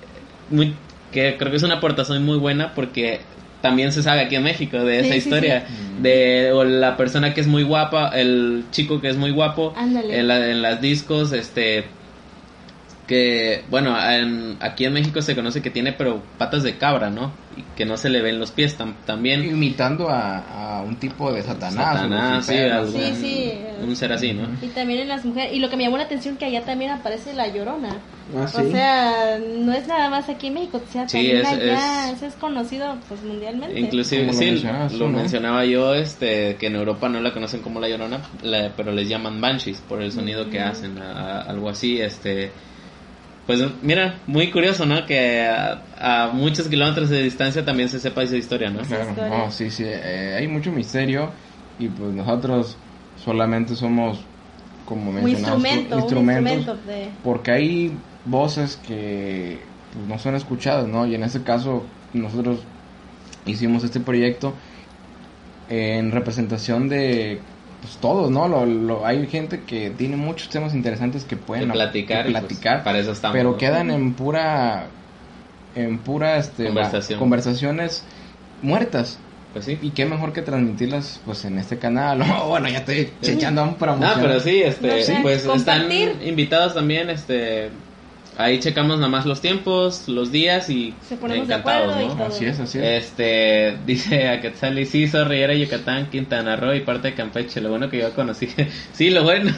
muy 0.50 0.74
que 1.16 1.38
creo 1.38 1.50
que 1.50 1.56
es 1.56 1.62
una 1.62 1.76
aportación 1.76 2.22
muy 2.26 2.36
buena 2.36 2.74
porque 2.74 3.20
también 3.62 3.90
se 3.90 4.02
sabe 4.02 4.20
aquí 4.20 4.34
en 4.34 4.42
México 4.42 4.76
de 4.84 5.00
esa 5.00 5.16
historia 5.16 5.64
de 6.02 6.52
o 6.52 6.62
la 6.62 6.98
persona 6.98 7.32
que 7.32 7.40
es 7.40 7.46
muy 7.46 7.62
guapa, 7.62 8.10
el 8.10 8.64
chico 8.70 9.00
que 9.00 9.08
es 9.08 9.16
muy 9.16 9.30
guapo 9.30 9.72
en, 9.80 10.30
en 10.30 10.60
las 10.60 10.82
discos, 10.82 11.32
este 11.32 11.86
que 13.06 13.64
bueno 13.70 13.96
en, 14.10 14.56
aquí 14.60 14.84
en 14.84 14.92
México 14.92 15.22
se 15.22 15.34
conoce 15.34 15.62
que 15.62 15.70
tiene 15.70 15.92
pero 15.92 16.22
patas 16.38 16.62
de 16.62 16.76
cabra 16.76 17.10
no 17.10 17.32
y 17.56 17.62
que 17.74 17.86
no 17.86 17.96
se 17.96 18.10
le 18.10 18.20
ven 18.20 18.38
los 18.38 18.50
pies 18.50 18.76
también. 19.06 19.42
Imitando 19.44 20.10
a, 20.10 20.82
un 20.86 20.96
tipo 20.96 21.32
de 21.32 21.42
satanás, 21.42 22.00
satanás 22.00 22.44
sí, 22.44 22.54
sí, 23.18 23.52
un 23.82 23.96
ser 23.96 24.12
así 24.12 24.32
no 24.34 24.46
y 24.60 24.68
también 24.68 25.00
en 25.00 25.08
las 25.08 25.24
mujeres 25.24 25.54
y 25.54 25.58
lo 25.58 25.70
que 25.70 25.76
me 25.76 25.84
llamó 25.84 25.96
la 25.96 26.04
atención 26.04 26.36
que 26.36 26.44
allá 26.44 26.62
también 26.62 26.90
aparece 26.90 27.32
la 27.34 27.48
llorona. 27.48 27.96
Ah, 28.36 28.42
o 28.42 28.48
sea 28.48 29.38
no 29.38 29.72
es 29.72 29.86
nada 29.86 30.10
más 30.10 30.28
aquí 30.28 30.48
en 30.48 30.54
México 30.54 30.82
o 30.84 30.92
sea 30.92 31.06
también 31.06 31.38
es, 31.38 31.46
allá 31.46 32.10
es, 32.10 32.22
es, 32.22 32.34
conocido 32.34 32.96
pues 33.08 33.22
mundialmente. 33.22 33.78
Inclusive 33.78 34.32
sí 34.32 34.64
lo 34.98 35.08
mencionaba 35.08 35.64
yo 35.64 35.94
este 35.94 36.56
que 36.56 36.66
en 36.66 36.74
Europa 36.74 37.08
no 37.08 37.20
la 37.20 37.32
conocen 37.32 37.60
como 37.60 37.80
la 37.80 37.88
llorona 37.88 38.20
pero 38.76 38.90
les 38.92 39.08
llaman 39.08 39.40
banshees 39.40 39.78
por 39.88 40.02
el 40.02 40.10
sonido 40.10 40.50
que 40.50 40.60
hacen 40.60 40.98
algo 40.98 41.68
así 41.68 42.00
este 42.00 42.50
pues 43.46 43.62
mira, 43.82 44.18
muy 44.26 44.50
curioso, 44.50 44.86
¿no? 44.86 45.06
Que 45.06 45.46
a, 45.46 46.30
muchos 46.32 46.66
kilómetros 46.66 47.08
de 47.08 47.22
distancia 47.22 47.64
también 47.64 47.88
se 47.88 48.00
sepa 48.00 48.22
esa 48.22 48.36
historia, 48.36 48.70
¿no? 48.70 48.80
Claro, 48.80 49.50
sí, 49.50 49.70
sí, 49.70 49.84
eh, 49.86 50.36
hay 50.38 50.48
mucho 50.48 50.72
misterio 50.72 51.30
y 51.78 51.88
pues 51.88 52.12
nosotros 52.12 52.76
solamente 53.24 53.76
somos, 53.76 54.18
como 54.84 55.12
mencionamos, 55.12 55.64
instrumentos, 55.92 56.78
porque 57.22 57.52
hay 57.52 57.96
voces 58.24 58.80
que 58.84 59.60
pues, 59.92 60.06
no 60.08 60.18
son 60.18 60.34
escuchadas, 60.34 60.88
¿no? 60.88 61.06
Y 61.06 61.14
en 61.14 61.22
este 61.22 61.42
caso 61.42 61.84
nosotros 62.12 62.60
hicimos 63.46 63.84
este 63.84 64.00
proyecto 64.00 64.54
en 65.68 66.10
representación 66.10 66.88
de 66.88 67.40
pues 67.86 67.98
todos, 67.98 68.30
¿no? 68.30 68.48
Lo, 68.48 69.06
hay 69.06 69.26
gente 69.28 69.62
que 69.62 69.90
tiene 69.90 70.16
muchos 70.16 70.48
temas 70.48 70.74
interesantes 70.74 71.24
que 71.24 71.36
pueden 71.36 71.70
platicar, 71.70 72.24
pues, 72.24 72.36
platicar 72.36 72.82
para 72.82 72.98
eso 72.98 73.12
estamos, 73.12 73.36
pero 73.36 73.56
quedan 73.56 73.90
en 73.90 74.14
pura 74.14 74.86
en 75.76 75.98
pura 75.98 76.38
este, 76.38 76.72
conversaciones 77.16 78.02
muertas. 78.62 79.18
Pues 79.52 79.64
sí. 79.64 79.78
Y 79.80 79.90
qué 79.90 80.04
mejor 80.04 80.32
que 80.32 80.42
transmitirlas 80.42 81.20
pues 81.24 81.44
en 81.44 81.58
este 81.58 81.78
canal. 81.78 82.22
bueno, 82.48 82.68
ya 82.68 82.78
estoy 82.78 83.10
echando 83.22 83.62
un 83.62 83.76
promoción. 83.76 84.16
No, 84.16 84.22
pero 84.26 84.40
sí, 84.40 84.62
este, 84.62 85.04
pues 85.22 85.46
están 85.46 85.90
invitados 85.92 86.74
también 86.74 87.08
este 87.08 87.70
Ahí 88.38 88.60
checamos 88.60 88.96
nada 88.98 89.08
más 89.08 89.24
los 89.24 89.40
tiempos, 89.40 90.08
los 90.08 90.30
días 90.30 90.68
y 90.68 90.94
Se 91.08 91.16
ponemos 91.16 91.46
encantados, 91.46 92.16
¿no? 92.16 92.24
Así 92.24 92.44
es, 92.44 92.60
así 92.60 92.78
es. 92.78 93.04
Este, 93.04 93.78
dice 93.86 94.28
a 94.28 94.42
Quetzali, 94.42 94.84
sí, 94.84 95.08
sorry, 95.08 95.40
era 95.40 95.54
Yucatán, 95.54 96.10
Quintana 96.10 96.54
Roo 96.54 96.74
y 96.74 96.80
parte 96.80 97.08
de 97.08 97.14
Campeche, 97.14 97.62
lo 97.62 97.70
bueno 97.70 97.88
que 97.88 97.98
yo 97.98 98.12
conocí. 98.14 98.48
sí, 98.92 99.08
lo 99.08 99.22
bueno. 99.22 99.52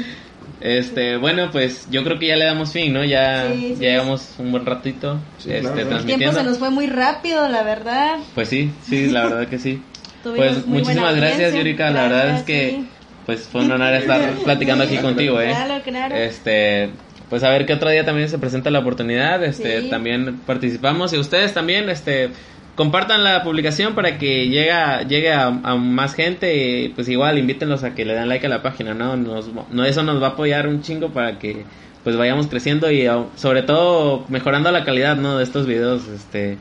este, 0.60 1.16
bueno, 1.16 1.50
pues 1.50 1.86
yo 1.90 2.04
creo 2.04 2.18
que 2.18 2.26
ya 2.26 2.36
le 2.36 2.44
damos 2.44 2.72
fin, 2.72 2.92
¿no? 2.92 3.04
Ya, 3.04 3.54
llevamos 3.54 4.34
un 4.38 4.52
buen 4.52 4.66
ratito 4.66 5.18
este, 5.38 5.60
transmitiendo. 5.62 5.98
El 5.98 6.18
tiempo 6.18 6.32
se 6.36 6.44
nos 6.44 6.58
fue 6.58 6.68
muy 6.68 6.88
rápido, 6.88 7.48
la 7.48 7.62
verdad. 7.62 8.18
Pues 8.34 8.50
sí, 8.50 8.70
sí, 8.86 9.06
la 9.06 9.24
verdad 9.24 9.48
que 9.48 9.58
sí. 9.58 9.82
pues 10.22 10.66
muchísimas 10.66 11.16
gracias, 11.16 11.54
Yurika, 11.54 11.90
la 11.90 12.02
verdad 12.02 12.36
es 12.36 12.42
que 12.42 12.82
pues 13.24 13.48
fue 13.48 13.62
un 13.62 13.72
honor 13.72 13.94
estar 13.94 14.32
platicando 14.44 14.84
aquí 14.84 14.98
contigo, 14.98 15.40
¿eh? 15.40 15.50
Claro, 15.50 15.82
claro. 15.84 16.16
Este, 16.16 16.90
pues 17.30 17.44
a 17.44 17.48
ver 17.48 17.64
qué 17.64 17.74
otro 17.74 17.88
día 17.88 18.04
también 18.04 18.28
se 18.28 18.38
presenta 18.38 18.70
la 18.70 18.80
oportunidad, 18.80 19.42
este, 19.44 19.82
también 19.82 20.40
participamos 20.44 21.12
y 21.12 21.18
ustedes 21.18 21.54
también, 21.54 21.88
este, 21.88 22.30
compartan 22.74 23.22
la 23.22 23.44
publicación 23.44 23.94
para 23.94 24.18
que 24.18 24.48
llegue, 24.48 24.72
llegue 25.08 25.32
a, 25.32 25.50
más 25.50 26.14
gente 26.14 26.56
y 26.56 26.88
pues 26.88 27.08
igual 27.08 27.38
invítenlos 27.38 27.84
a 27.84 27.94
que 27.94 28.04
le 28.04 28.14
den 28.14 28.28
like 28.28 28.44
a 28.46 28.48
la 28.48 28.62
página, 28.62 28.94
¿no? 28.94 29.16
Nos, 29.16 29.48
no 29.70 29.84
eso 29.84 30.02
nos 30.02 30.20
va 30.20 30.28
a 30.28 30.30
apoyar 30.30 30.66
un 30.66 30.82
chingo 30.82 31.10
para 31.10 31.38
que 31.38 31.64
pues 32.02 32.16
vayamos 32.16 32.48
creciendo 32.48 32.90
y 32.90 33.06
sobre 33.36 33.62
todo 33.62 34.24
mejorando 34.28 34.72
la 34.72 34.84
calidad, 34.84 35.16
¿no? 35.16 35.38
De 35.38 35.44
estos 35.44 35.66
videos, 35.66 36.08
este, 36.08 36.58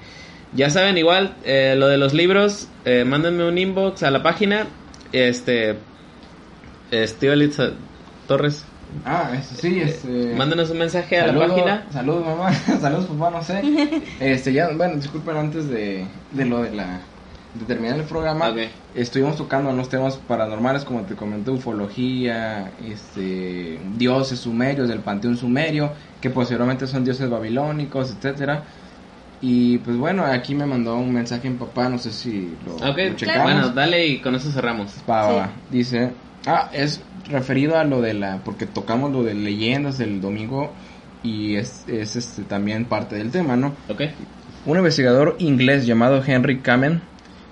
ya 0.54 0.70
saben 0.70 0.98
igual 0.98 1.36
eh, 1.46 1.76
lo 1.78 1.88
de 1.88 1.98
los 1.98 2.14
libros, 2.14 2.68
eh, 2.86 3.06
mándenme 3.06 3.46
un 3.46 3.58
inbox 3.58 4.04
a 4.04 4.12
la 4.12 4.22
página, 4.22 4.68
este, 5.14 5.78
Steve 6.92 7.50
Torres 8.28 8.66
Ah, 9.06 9.32
sí, 9.42 9.80
este... 9.80 10.34
Mándanos 10.36 10.70
un 10.70 10.80
mensaje 10.80 11.20
a 11.20 11.28
la 11.28 11.48
página. 11.48 11.86
Saludos, 11.92 12.26
mamá. 12.26 12.54
saludos, 12.82 13.06
papá, 13.06 13.32
no 13.32 13.44
sé. 13.44 13.62
Este, 14.20 14.54
ya, 14.54 14.70
bueno, 14.70 14.96
disculpen 14.96 15.38
antes 15.38 15.70
de, 15.70 16.06
de 16.32 16.46
lo 16.46 16.64
de 16.64 16.72
la... 16.72 17.02
De 17.54 17.66
terminar 17.66 17.98
el 17.98 18.06
programa, 18.06 18.54
estuvimos 18.94 19.36
tocando 19.36 19.72
unos 19.72 19.90
temas 19.90 20.18
paranormales, 20.18 20.86
como 20.86 21.02
te 21.02 21.16
comenté, 21.16 21.50
ufología, 21.50 22.72
este, 22.88 23.80
dioses 23.98 24.38
sumerios 24.38 24.88
del 24.88 25.00
panteón 25.00 25.36
sumerio, 25.36 25.92
que 26.22 26.30
posteriormente 26.30 26.86
son 26.86 27.04
dioses 27.04 27.28
babilónicos, 27.28 28.12
etcétera. 28.12 28.66
Y 29.42 29.80
pues 29.80 29.98
bueno, 29.98 30.26
aquí 30.26 30.54
me 30.54 30.68
mandó 30.68 30.96
un 30.98 31.12
mensaje 31.12 31.48
en 31.48 31.58
papá, 31.58 31.90
no 31.90 31.98
sé 31.98 32.12
si 32.12 32.56
lo, 32.66 33.16
checamos. 33.16 33.44
Bueno, 33.44 33.70
dale 33.70 34.06
y 34.06 34.20
con 34.20 34.36
eso 34.36 34.52
cerramos. 34.52 34.94
Dice, 35.72 36.12
ah, 36.46 36.70
es 36.72 37.02
referido 37.30 37.78
a 37.78 37.84
lo 37.84 38.02
de 38.02 38.14
la, 38.14 38.42
porque 38.44 38.66
tocamos 38.66 39.12
lo 39.12 39.24
de 39.24 39.34
leyendas 39.34 39.98
del 39.98 40.22
domingo 40.22 40.72
y 41.24 41.56
es, 41.56 41.86
es 41.88 42.16
este, 42.16 42.44
también 42.44 42.86
parte 42.86 43.16
del 43.16 43.32
tema, 43.32 43.56
¿no? 43.56 43.74
Ok. 43.90 44.02
Un 44.66 44.78
investigador 44.78 45.36
inglés 45.40 45.86
llamado 45.86 46.24
Henry 46.26 46.60
Kamen 46.60 47.02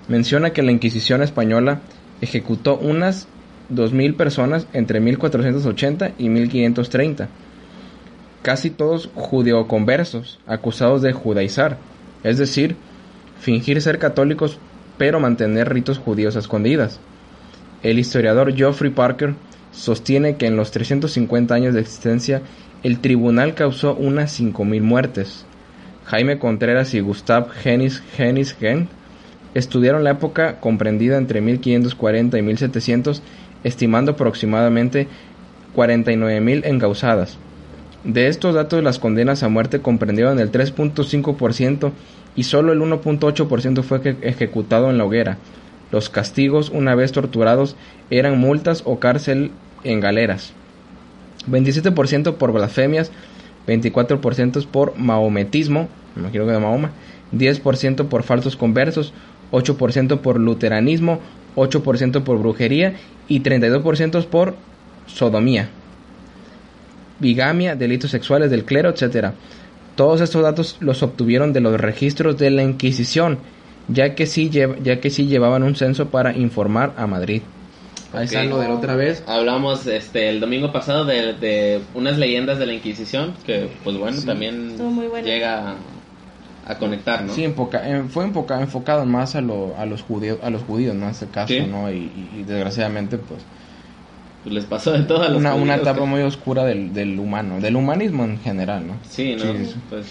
menciona 0.08 0.50
que 0.50 0.62
la 0.62 0.72
Inquisición 0.72 1.22
española 1.22 1.80
ejecutó 2.20 2.76
unas 2.76 3.28
2.000 3.72 4.16
personas 4.16 4.66
entre 4.72 5.00
1480 5.00 6.12
y 6.18 6.28
1530, 6.28 7.28
casi 8.42 8.70
todos 8.70 9.10
judeoconversos, 9.14 10.40
acusados 10.46 11.02
de 11.02 11.12
judaizar, 11.12 11.78
es 12.24 12.38
decir, 12.38 12.76
fingir 13.40 13.80
ser 13.82 13.98
católicos 13.98 14.58
pero 14.96 15.20
mantener 15.20 15.72
ritos 15.72 15.98
judíos 15.98 16.36
a 16.36 16.40
escondidas. 16.40 16.98
El 17.82 17.98
historiador 17.98 18.54
Geoffrey 18.54 18.90
Parker 18.90 19.34
sostiene 19.72 20.36
que 20.36 20.46
en 20.46 20.56
los 20.56 20.70
350 20.70 21.54
años 21.54 21.74
de 21.74 21.80
existencia 21.80 22.42
el 22.82 23.00
tribunal 23.00 23.54
causó 23.54 23.94
unas 23.94 24.38
5.000 24.38 24.80
muertes. 24.82 25.44
Jaime 26.06 26.38
Contreras 26.38 26.94
y 26.94 27.00
Gustav 27.00 27.48
Hennis 27.64 28.02
Hennis 28.16 28.54
Gent 28.54 28.88
estudiaron 29.54 30.04
la 30.04 30.12
época 30.12 30.60
comprendida 30.60 31.18
entre 31.18 31.40
1540 31.40 32.38
y 32.38 32.42
1700, 32.42 33.22
estimando 33.64 34.12
aproximadamente 34.12 35.08
49.000 35.74 36.66
encausadas. 36.66 37.38
De 38.04 38.28
estos 38.28 38.54
datos, 38.54 38.82
las 38.82 38.98
condenas 38.98 39.42
a 39.42 39.48
muerte 39.48 39.80
comprendieron 39.80 40.38
el 40.38 40.52
3.5% 40.52 41.92
y 42.36 42.44
solo 42.44 42.72
el 42.72 42.80
1.8% 42.80 43.82
fue 43.82 44.16
ejecutado 44.22 44.90
en 44.90 44.98
la 44.98 45.04
hoguera. 45.04 45.38
Los 45.90 46.10
castigos, 46.10 46.70
una 46.70 46.94
vez 46.94 47.12
torturados, 47.12 47.76
eran 48.10 48.38
multas 48.38 48.82
o 48.84 48.98
cárcel 48.98 49.50
en 49.84 50.00
galeras. 50.00 50.52
27% 51.50 52.34
por 52.34 52.52
blasfemias, 52.52 53.10
24% 53.66 54.66
por 54.66 54.96
maometismo, 54.98 55.88
me 56.14 56.22
imagino 56.22 56.46
que 56.46 56.52
de 56.52 56.58
Mahoma, 56.58 56.90
10% 57.32 58.08
por 58.08 58.22
falsos 58.22 58.56
conversos, 58.56 59.12
8% 59.52 60.20
por 60.20 60.38
luteranismo, 60.38 61.20
8% 61.56 62.22
por 62.22 62.38
brujería 62.38 62.94
y 63.28 63.40
32% 63.40 64.26
por 64.26 64.56
sodomía, 65.06 65.70
bigamia, 67.18 67.76
delitos 67.76 68.10
sexuales 68.10 68.50
del 68.50 68.64
clero, 68.64 68.90
etc. 68.90 69.32
Todos 69.96 70.20
estos 70.20 70.42
datos 70.42 70.76
los 70.80 71.02
obtuvieron 71.02 71.52
de 71.52 71.60
los 71.60 71.80
registros 71.80 72.38
de 72.38 72.50
la 72.50 72.62
Inquisición 72.62 73.38
ya 73.88 74.14
que 74.14 74.26
sí, 74.26 74.50
ya 74.50 75.00
que 75.00 75.10
sí 75.10 75.26
llevaban 75.26 75.62
un 75.62 75.74
censo 75.74 76.08
para 76.08 76.36
informar 76.36 76.94
a 76.96 77.06
Madrid. 77.06 77.42
Ahí 78.12 78.20
Ok. 78.20 78.24
está 78.24 78.44
lo 78.44 78.58
de 78.58 78.68
la 78.68 78.74
otra 78.74 78.96
vez. 78.96 79.22
Hablamos 79.26 79.86
este 79.86 80.30
el 80.30 80.40
domingo 80.40 80.72
pasado 80.72 81.04
de, 81.04 81.34
de 81.34 81.80
unas 81.94 82.16
leyendas 82.18 82.58
de 82.58 82.66
la 82.66 82.72
Inquisición 82.72 83.34
que 83.44 83.68
pues 83.84 83.96
bueno 83.98 84.20
también 84.22 84.70
Estuvo 84.70 84.90
muy 84.90 85.06
bueno. 85.08 85.26
llega 85.26 85.72
a, 85.72 85.74
a 86.72 86.78
conectar, 86.78 87.22
¿no? 87.24 87.32
Sí, 87.34 87.44
enfoca- 87.44 87.82
eh, 87.84 88.04
fue 88.08 88.24
enfoca- 88.24 88.60
enfocado 88.62 89.04
más 89.04 89.34
a, 89.36 89.40
lo, 89.42 89.74
a 89.78 89.84
los 89.84 90.02
judíos, 90.02 90.38
a 90.42 90.48
los 90.50 90.62
judíos, 90.62 90.94
¿no? 90.94 91.04
En 91.04 91.10
este 91.10 91.26
caso, 91.26 91.52
Sí. 91.52 91.60
¿no? 91.60 91.90
Y, 91.90 91.96
y- 91.96 92.30
y 92.40 92.42
desgraciadamente, 92.44 93.18
pues, 93.18 93.40
Pues 94.42 94.54
les 94.54 94.64
pasó 94.64 94.92
de 94.92 95.02
todo 95.02 95.22
a 95.24 95.28
los 95.28 95.38
una, 95.38 95.54
una 95.54 95.74
judíos, 95.74 95.80
etapa 95.80 96.00
que- 96.00 96.06
muy 96.06 96.20
oscura 96.22 96.64
del, 96.64 96.94
del 96.94 97.18
humano, 97.18 97.60
del 97.60 97.76
humanismo 97.76 98.24
en 98.24 98.38
general, 98.40 98.86
¿no? 98.86 98.94
Sí, 99.08 99.34
¿no? 99.36 99.42
Sí. 99.52 99.74
Pues 99.90 100.06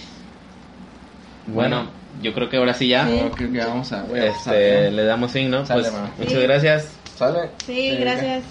bueno, 1.47 1.85
yo 2.22 2.34
creo 2.34 2.49
que 2.49 2.57
ahora 2.57 2.73
sí 2.73 2.88
ya 2.88 3.07
Sí. 3.07 3.22
Creo 3.35 3.52
que 3.52 3.60
vamos 3.60 3.91
a... 3.94 4.06
este, 4.15 4.91
le 4.91 5.03
damos 5.06 5.31
fin, 5.31 5.49
¿no? 5.52 5.65
Sale, 5.65 5.81
Pues 5.89 5.94
muchas 6.18 6.34
Sí. 6.34 6.39
gracias. 6.41 6.91
¿Sale? 7.18 7.49
Sí, 7.65 7.95
gracias 7.99 8.44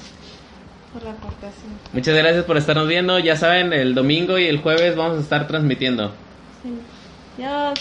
por 0.93 1.02
la 1.05 1.10
aportación. 1.10 1.70
Muchas 1.93 2.16
gracias 2.16 2.44
por 2.44 2.56
estarnos 2.56 2.88
viendo. 2.88 3.18
Ya 3.18 3.36
saben, 3.36 3.72
el 3.72 3.94
domingo 3.94 4.38
y 4.38 4.47
el 4.47 4.59
jueves 4.59 4.97
vamos 4.97 5.18
a 5.18 5.20
estar 5.20 5.47
transmitiendo. 5.47 6.12
Sí. 6.62 6.70
Adiós. 7.43 7.78